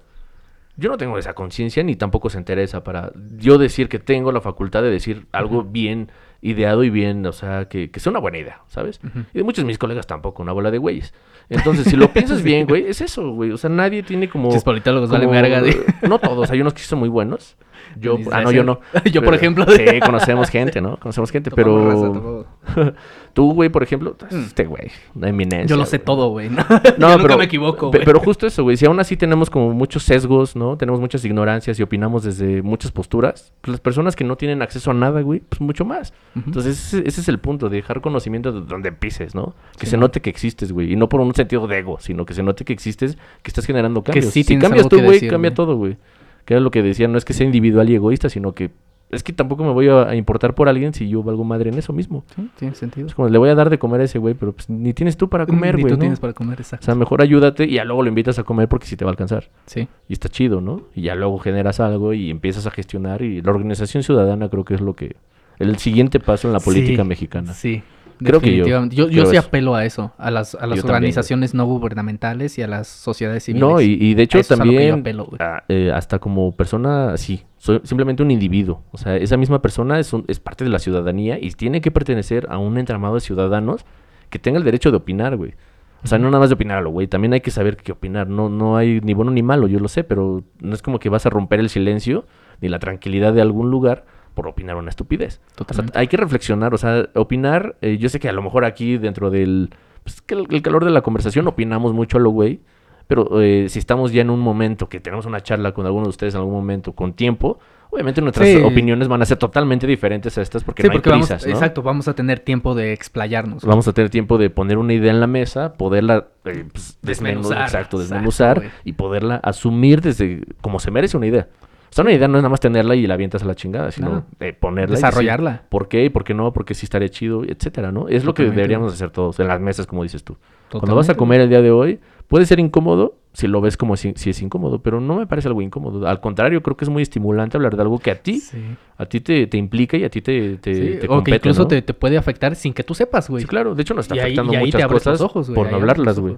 yo 0.77 0.91
no 0.91 0.97
tengo 0.97 1.19
esa 1.19 1.35
conciencia 1.35 1.83
ni 1.83 1.97
tampoco 1.97 2.31
se 2.31 2.39
interesa 2.39 2.83
para 2.83 3.13
yo 3.37 3.59
decir 3.59 3.89
que 3.89 3.99
tengo 3.99 4.33
la 4.33 4.41
facultad 4.41 4.83
de 4.83 4.91
decir 4.91 5.27
algo 5.33 5.63
bien 5.63 6.11
ideado 6.41 6.85
y 6.85 6.91
bien, 6.91 7.25
o 7.25 7.33
sea, 7.33 7.69
que, 7.69 7.91
que 7.91 8.01
sea 8.01 8.11
una 8.11 8.19
buena 8.19 8.39
idea, 8.39 8.61
¿sabes? 8.67 9.01
Y 9.33 9.39
de 9.39 9.45
muchos 9.45 9.65
de 9.65 9.67
mis 9.67 9.79
colegas 9.79 10.07
tampoco, 10.07 10.43
una 10.43 10.53
bola 10.53 10.71
de 10.71 10.77
güeyes. 10.77 11.15
Entonces, 11.49 11.87
si 11.87 11.97
lo 11.97 12.09
piensas 12.13 12.43
bien, 12.43 12.67
güey, 12.67 12.87
es 12.87 13.01
eso, 13.01 13.31
güey. 13.31 13.51
O 13.51 13.57
sea, 13.57 13.71
nadie 13.71 14.03
tiene 14.03 14.29
como... 14.29 14.49
Pinches 14.49 14.65
politólogos 14.65 15.09
vale 15.09 15.27
verga, 15.27 15.61
güey. 15.61 15.77
No 16.03 16.19
todos, 16.19 16.51
hay 16.51 16.61
unos 16.61 16.75
que 16.75 16.83
son 16.83 16.99
muy 16.99 17.09
buenos. 17.09 17.57
Yo, 17.97 18.19
ah, 18.33 18.43
no, 18.43 18.51
yo 18.53 18.65
no. 18.65 18.81
yo, 19.13 19.23
por 19.23 19.35
ejemplo. 19.35 19.67
Sí, 19.69 20.01
conocemos 20.05 20.49
gente, 20.51 20.81
¿no? 20.81 20.97
Conocemos 20.99 21.31
gente, 21.31 21.51
pero... 21.51 22.47
Tú, 23.35 23.53
güey, 23.53 23.69
por 23.69 23.83
ejemplo, 23.83 24.17
Mm. 24.31 24.45
este 24.47 24.65
güey, 24.65 24.91
una 25.15 25.29
eminencia. 25.29 25.67
Yo 25.67 25.77
lo 25.77 25.87
sé 25.87 25.99
todo, 25.99 26.29
güey. 26.31 26.49
No, 26.49 26.65
yo 26.99 27.19
nunca 27.19 27.37
me 27.37 27.45
equivoco, 27.45 27.89
güey. 27.91 28.05
Pero 28.05 28.21
justo 28.21 28.47
eso, 28.47 28.63
güey. 28.63 28.77
Si 28.77 28.87
aún 28.87 29.01
así 29.01 29.17
tenemos 29.17 29.51
como 29.51 29.73
muchos 29.73 30.05
sesgos, 30.05 30.55
¿no? 30.55 30.77
Tenemos 30.77 31.01
muchas 31.01 31.25
ignorancias 31.25 31.79
y 31.81 31.83
opinamos 31.83 32.23
desde 32.23 32.63
muchas 32.63 32.93
posturas. 32.93 33.53
Pues 33.61 33.73
las 33.73 33.81
personas 33.81 34.15
que 34.15 34.23
no 34.23 34.37
tienen 34.37 34.63
acceso 34.63 34.93
a 34.93 34.95
nada, 34.95 35.21
güey, 35.21 35.41
pues 35.41 35.61
mucho 35.61 35.85
más. 35.85 36.13
Entonces, 36.37 36.95
ese, 36.95 37.09
ese 37.09 37.21
es 37.23 37.29
el 37.29 37.39
punto, 37.41 37.69
de 37.69 37.77
dejar 37.77 38.01
conocimiento 38.01 38.53
de 38.53 38.61
donde 38.61 38.93
pises, 38.93 39.35
¿no? 39.35 39.55
Que 39.79 39.87
se 39.87 39.97
note 39.97 40.21
que 40.21 40.31
existes, 40.31 40.71
güey. 40.71 40.93
Y 40.93 40.97
no 40.97 41.09
por 41.09 41.21
un 41.21 41.35
sentido 41.35 41.67
de 41.67 41.79
ego, 41.79 41.99
sino 42.01 42.25
que 42.25 42.35
se 42.35 42.43
note 42.45 42.65
que 42.65 42.73
existes, 42.73 43.17
que 43.43 43.49
estás 43.49 43.67
generando 43.67 44.03
cambios. 44.03 44.27
sí 44.27 44.45
si 44.45 44.59
cambias 44.59 44.89
tú, 44.89 45.01
güey, 45.03 45.27
cambia 45.29 45.53
todo, 45.53 45.77
güey. 45.77 45.97
Que 46.45 46.55
era 46.55 46.61
lo 46.61 46.71
que 46.71 46.83
decía, 46.83 47.09
no 47.09 47.19
es 47.19 47.25
que 47.25 47.33
sea 47.33 47.47
individual 47.47 47.89
y 47.91 47.95
egoísta, 47.95 48.29
sino 48.29 48.53
que 48.53 48.71
es 49.11 49.23
que 49.23 49.33
tampoco 49.33 49.65
me 49.65 49.71
voy 49.71 49.89
a, 49.89 50.15
importar 50.15 50.55
por 50.55 50.69
alguien 50.69 50.93
si 50.93 51.09
yo 51.09 51.23
valgo 51.23 51.45
madre 51.45 51.71
en 51.71 51.79
eso 51.79 51.93
mismo. 51.93 52.25
Sí, 52.35 52.51
tiene 52.59 52.75
sentido. 52.75 53.07
Es 53.07 53.15
como, 53.15 53.29
le 53.29 53.39
voy 53.39 53.49
a 53.49 53.55
dar 53.55 53.71
de 53.71 53.79
comer 53.79 54.01
a 54.01 54.05
ese 54.05 54.19
güey, 54.19 54.35
pero 54.35 54.53
pues 54.53 54.69
ni 54.69 54.93
tienes 54.93 55.17
tú 55.17 55.29
para 55.29 55.47
comer, 55.47 55.77
Ni 55.77 55.83
güey. 55.83 55.93
tú 55.93 55.97
¿no? 55.97 56.01
tienes 56.01 56.21
para 56.21 56.33
comer, 56.33 56.59
O 56.59 56.63
exacto. 56.63 56.85
sea, 56.85 56.95
mejor 56.95 57.23
ayúdate 57.23 57.65
y 57.65 57.75
ya 57.75 57.85
luego 57.85 58.03
lo 58.03 58.09
invitas 58.09 58.39
a 58.39 58.45
comer 58.45 58.69
porque 58.69 58.87
sí 58.87 58.97
te 58.97 59.05
va 59.05 59.11
a 59.11 59.13
alcanzar. 59.13 59.51
Sí. 59.67 59.89
Y 60.09 60.13
está 60.13 60.29
chido, 60.29 60.61
¿no? 60.61 60.83
Y 60.95 61.03
ya 61.03 61.15
luego 61.15 61.39
generas 61.39 61.81
algo 61.81 62.13
y 62.13 62.31
empiezas 62.31 62.67
a 62.67 62.71
gestionar 62.71 63.23
y 63.23 63.41
la 63.41 63.51
organización 63.51 64.03
ciudadana 64.03 64.49
creo 64.49 64.65
que 64.65 64.75
es 64.75 64.81
lo 64.81 64.95
que... 64.95 65.17
El 65.59 65.79
siguiente 65.79 66.19
paso 66.19 66.49
en 66.49 66.53
la 66.53 66.59
política 66.59 67.03
Sí, 67.03 67.09
mexicana. 67.09 67.53
Sí. 67.53 67.83
Creo 68.19 68.41
que 68.41 68.57
yo-. 68.57 68.87
Yo, 68.87 69.09
sí 69.27 69.37
eso. 69.37 69.47
apelo 69.47 69.75
a 69.75 69.85
eso, 69.85 70.13
a 70.19 70.31
las, 70.31 70.55
a 70.55 70.67
las 70.67 70.77
Yo 70.77 70.83
también, 70.83 70.97
organizaciones 70.97 71.55
no 71.55 71.67
gubernamentales 71.67 72.59
y 72.59 72.63
a 72.63 72.67
las 72.69 72.87
sociedades 72.89 73.45
civiles. 73.45 73.67
No, 73.69 73.81
y, 73.81 73.99
y 74.01 74.15
de 74.15 74.23
hecho 74.23 74.41
también 74.43 75.01
apelo, 75.01 75.29
ah, 75.41 75.63
eh, 75.69 75.91
hasta 75.95 76.19
como 76.19 76.53
persona, 76.53 77.17
sí, 77.17 77.43
soy 77.59 77.81
simplemente 77.85 78.23
un 78.23 78.31
individuo. 78.31 78.83
O 78.93 78.99
sea, 78.99 79.17
esa 79.17 79.37
misma 79.37 79.61
persona 79.63 79.99
es, 79.99 80.13
un- 80.13 80.25
es 80.29 80.41
parte 80.41 80.65
de 80.65 80.71
la 80.71 80.79
ciudadanía 80.79 81.39
y 81.41 81.51
tiene 81.53 81.81
que 81.81 81.91
pertenecer 81.91 82.47
a 82.51 82.59
un 82.59 82.79
entramado 82.79 83.15
de 83.15 83.21
ciudadanos 83.21 83.85
que 84.31 84.39
tenga 84.39 84.59
el 84.59 84.65
derecho 84.65 84.91
de 84.91 84.97
opinar, 84.99 85.37
güey. 85.37 85.55
O 86.03 86.07
sea, 86.07 86.19
no 86.19 86.27
nada 86.27 86.41
más 86.41 86.51
de 86.51 86.55
opinar 86.55 86.79
a 86.79 86.83
lo 86.83 86.91
güey, 86.91 87.07
también 87.07 87.33
hay 87.33 87.41
que 87.41 87.51
saber 87.51 87.79
qué 87.79 87.93
opinar. 87.93 88.29
No, 88.29 88.51
no 88.51 88.77
hay 88.77 89.01
ni 89.01 89.15
bueno 89.15 89.31
ni 89.31 89.43
malo, 89.43 89.67
yo 89.69 89.81
lo 89.81 89.89
sé, 89.89 90.05
pero 90.05 90.43
no 90.61 90.75
es 90.75 90.83
como 90.83 90.99
que 90.99 91.09
vas 91.09 91.25
a 91.25 91.31
romper 91.31 91.61
el 91.61 91.71
silencio 91.71 92.27
ni 92.61 92.69
la 92.69 92.79
tranquilidad 92.79 93.33
de 93.33 93.41
algún 93.41 93.71
lugar 93.71 94.05
por 94.35 94.47
opinar 94.49 94.77
una 94.77 94.91
estupidez. 94.91 95.41
O 95.45 95.47
sea, 95.47 95.57
Totalmente. 95.67 95.99
hay 95.99 96.09
que 96.09 96.17
reflexionar, 96.17 96.75
o 96.75 96.79
sea, 96.79 97.09
opinar, 97.15 97.77
eh, 97.81 97.97
yo 97.99 98.09
sé 98.09 98.19
que 98.21 98.29
a 98.29 98.33
lo 98.33 98.43
mejor 98.43 98.65
aquí 98.65 98.99
dentro 98.99 99.31
del 99.31 99.71
pues, 100.03 100.21
que 100.21 100.35
el, 100.35 100.47
el 100.51 100.61
calor 100.63 100.85
de 100.85 100.91
la 100.91 101.01
conversación 101.03 101.47
opinamos 101.49 101.93
mucho 101.95 102.19
a 102.19 102.21
lo 102.21 102.31
güey, 102.31 102.61
pero 103.07 103.41
eh, 103.41 103.69
si 103.69 103.79
estamos 103.79 104.13
ya 104.13 104.23
en 104.23 104.31
un 104.31 104.41
momento 104.41 104.89
que 104.89 104.99
tenemos 105.01 105.27
una 105.27 105.41
charla 105.43 105.73
con 105.73 105.87
alguno 105.87 106.05
de 106.05 106.11
ustedes 106.11 106.35
en 106.35 106.41
algún 106.41 106.55
momento 106.55 106.93
con 106.95 107.13
tiempo, 107.13 107.59
obviamente 107.91 108.21
nuestras 108.23 108.49
Sí. 108.49 108.57
opiniones 108.57 109.09
van 109.09 109.21
a 109.23 109.25
ser 109.27 109.37
totalmente 109.37 109.87
diferentes 109.87 110.37
a 110.39 110.43
estas 110.43 110.65
porque 110.65 110.83
sí, 110.83 110.89
no 110.89 110.93
hay 110.93 110.99
porque 110.99 111.11
vamos, 111.11 111.31
¿no? 111.31 111.37
exacto, 111.37 111.83
vamos 111.83 112.09
a 112.09 112.15
tener 112.15 112.41
tiempo 112.41 112.75
de 112.75 112.93
explayarnos. 112.93 113.65
Vamos 113.65 113.87
a 113.89 113.93
tener 113.93 114.11
tiempo 114.11 114.37
de 114.39 114.51
poner 114.51 114.79
una 114.79 114.95
idea 114.95 115.11
en 115.13 115.21
la 115.21 115.27
mesa, 115.27 115.75
poderla 115.75 116.29
eh, 116.47 116.65
pues, 116.73 116.99
desmenuzar, 117.03 117.59
Desmenuzar, 117.59 117.63
exacto, 117.63 117.99
desmenuzar 117.99 118.63
y 118.85 118.95
poderla 118.95 119.37
asumir 119.37 120.01
desde 120.01 120.43
como 120.61 120.81
se 120.81 120.91
merece 120.91 121.17
una 121.17 121.27
idea. 121.27 121.47
O 121.95 121.97
sea, 121.97 122.03
una 122.03 122.13
idea 122.13 122.27
no 122.27 122.39
es 122.39 122.43
nada 122.43 122.49
más 122.49 122.59
tenerla 122.59 122.97
y 122.97 123.07
la 123.07 123.15
avientas 123.15 123.45
a 123.45 123.47
la 123.47 123.55
chingada, 123.55 123.93
sino 123.93 124.11
No. 124.11 124.25
eh, 124.41 124.53
ponerla 124.53 124.95
y 124.95 124.97
decir, 124.97 125.07
Desarrollarla. 125.07 125.63
¿Por 125.69 125.87
qué? 125.87 126.05
¿Y 126.07 126.09
por 126.09 126.25
qué 126.25 126.35
no? 126.35 126.53
Porque 126.53 126.75
sí 126.75 126.87
estaría 126.87 127.09
chido, 127.09 127.45
etcétera, 127.45 127.93
¿no? 127.93 128.09
Es 128.09 128.25
lo 128.25 128.35
que 128.35 128.43
deberíamos 128.43 128.93
hacer 128.93 129.11
todos 129.11 129.39
en 129.39 129.47
las 129.47 129.61
mesas, 129.61 129.87
como 129.87 130.03
dices 130.03 130.25
tú. 130.25 130.35
Cuando 130.35 130.87
Totalmente, 130.87 130.97
vas 130.97 131.11
a 131.11 131.15
comer 131.17 131.41
el 131.43 131.49
día 131.51 131.63
de 131.63 131.71
hoy, 131.71 132.01
puede 132.27 132.47
ser 132.47 132.59
incómodo 132.59 133.15
si 133.33 133.47
lo 133.47 133.61
ves 133.61 133.77
como 133.77 133.97
si, 133.97 134.13
si 134.17 134.31
es 134.31 134.43
incómodo, 134.43 134.81
pero 134.83 135.01
no 135.01 135.15
me 135.15 135.29
parece 135.29 135.47
algo 135.47 135.63
incómodo. 135.63 136.09
Al 136.09 136.21
contrario, 136.21 136.65
creo 136.65 136.77
que 136.77 136.85
es 136.85 136.89
muy 136.89 137.01
estimulante 137.05 137.57
hablar 137.57 137.77
de 137.77 137.83
algo 137.83 138.01
que 138.01 138.11
a 138.11 138.21
ti, 138.21 138.41
Sí. 138.41 138.59
a 138.97 139.07
ti 139.07 139.21
te, 139.21 139.47
te 139.47 139.57
implica 139.57 139.97
y 139.97 140.03
a 140.03 140.11
ti 140.11 140.21
te, 140.21 140.57
te, 140.57 140.75
Sí, 140.75 140.99
te 141.01 141.07
o 141.09 141.23
que 141.23 141.37
incluso 141.37 141.63
¿no? 141.63 141.69
te, 141.69 141.81
te 141.81 141.95
puede 141.95 142.17
afectar 142.17 142.57
sin 142.57 142.73
que 142.75 142.83
tú 142.83 142.95
sepas, 142.95 143.31
güey. 143.31 143.43
Sí, 143.43 143.47
claro. 143.49 143.77
De 143.77 143.83
hecho, 143.83 143.95
nos 143.95 144.07
está 144.07 144.17
Y 144.17 144.19
ahí, 144.19 144.25
afectando 144.25 144.53
y 144.53 144.57
ahí 144.57 144.65
muchas 144.67 144.87
cosas 144.89 145.21
ojos, 145.21 145.49
por 145.51 145.71
no 145.71 145.77
hablarlas, 145.77 146.19
güey. 146.19 146.35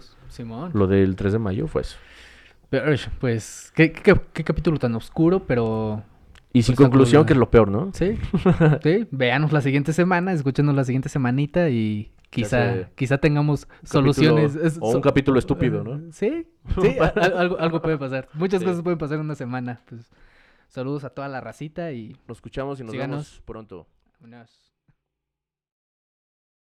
Lo 0.74 0.86
del 0.86 1.16
3 1.16 1.32
de 1.32 1.38
mayo 1.38 1.66
fue 1.66 1.80
eso. 1.80 1.96
Pero, 2.71 2.93
pues, 3.21 3.73
¿qué, 3.75 3.93
qué, 3.93 4.14
qué 4.33 4.45
capítulo 4.45 4.79
tan 4.79 4.95
oscuro, 4.95 5.41
pero... 5.47 6.03
Y 6.53 6.62
sin 6.62 6.75
Pues, 6.75 6.87
conclusión, 6.89 7.21
algo- 7.21 7.27
que 7.27 7.33
es 7.35 7.39
lo 7.39 7.51
peor, 7.51 7.71
¿no? 7.71 7.91
Sí, 7.93 8.19
sí. 8.83 9.07
Véanos 9.11 9.53
la 9.53 9.61
siguiente 9.61 9.93
semana, 9.93 10.33
escúchenos 10.33 10.75
la 10.75 10.85
siguiente 10.85 11.09
semanita 11.11 11.69
y 11.69 12.11
quizá, 12.31 12.89
quizá 12.95 13.19
tengamos 13.19 13.69
soluciones. 13.85 14.57
es- 14.57 14.79
o 14.81 14.93
un 14.93 15.01
capítulo 15.03 15.39
estúpido, 15.39 15.85
¿no? 15.85 16.01
Sí, 16.12 16.47
sí, 16.81 16.97
a- 16.99 17.09
algo, 17.39 17.59
algo 17.59 17.83
puede 17.83 17.99
pasar. 17.99 18.29
Muchas 18.35 18.62
cosas 18.64 18.83
pueden 18.83 18.99
pasar 18.99 19.17
en 19.19 19.25
una 19.27 19.35
semana. 19.35 19.83
Pues, 19.89 20.11
saludos 20.69 21.05
a 21.05 21.11
toda 21.11 21.29
la 21.29 21.41
racita 21.43 21.93
y... 21.93 22.17
Nos 22.27 22.39
escuchamos 22.39 22.81
y 22.81 22.85
nos 22.85 22.93
Síganos. 22.93 23.17
vemos 23.17 23.43
pronto. 23.45 23.87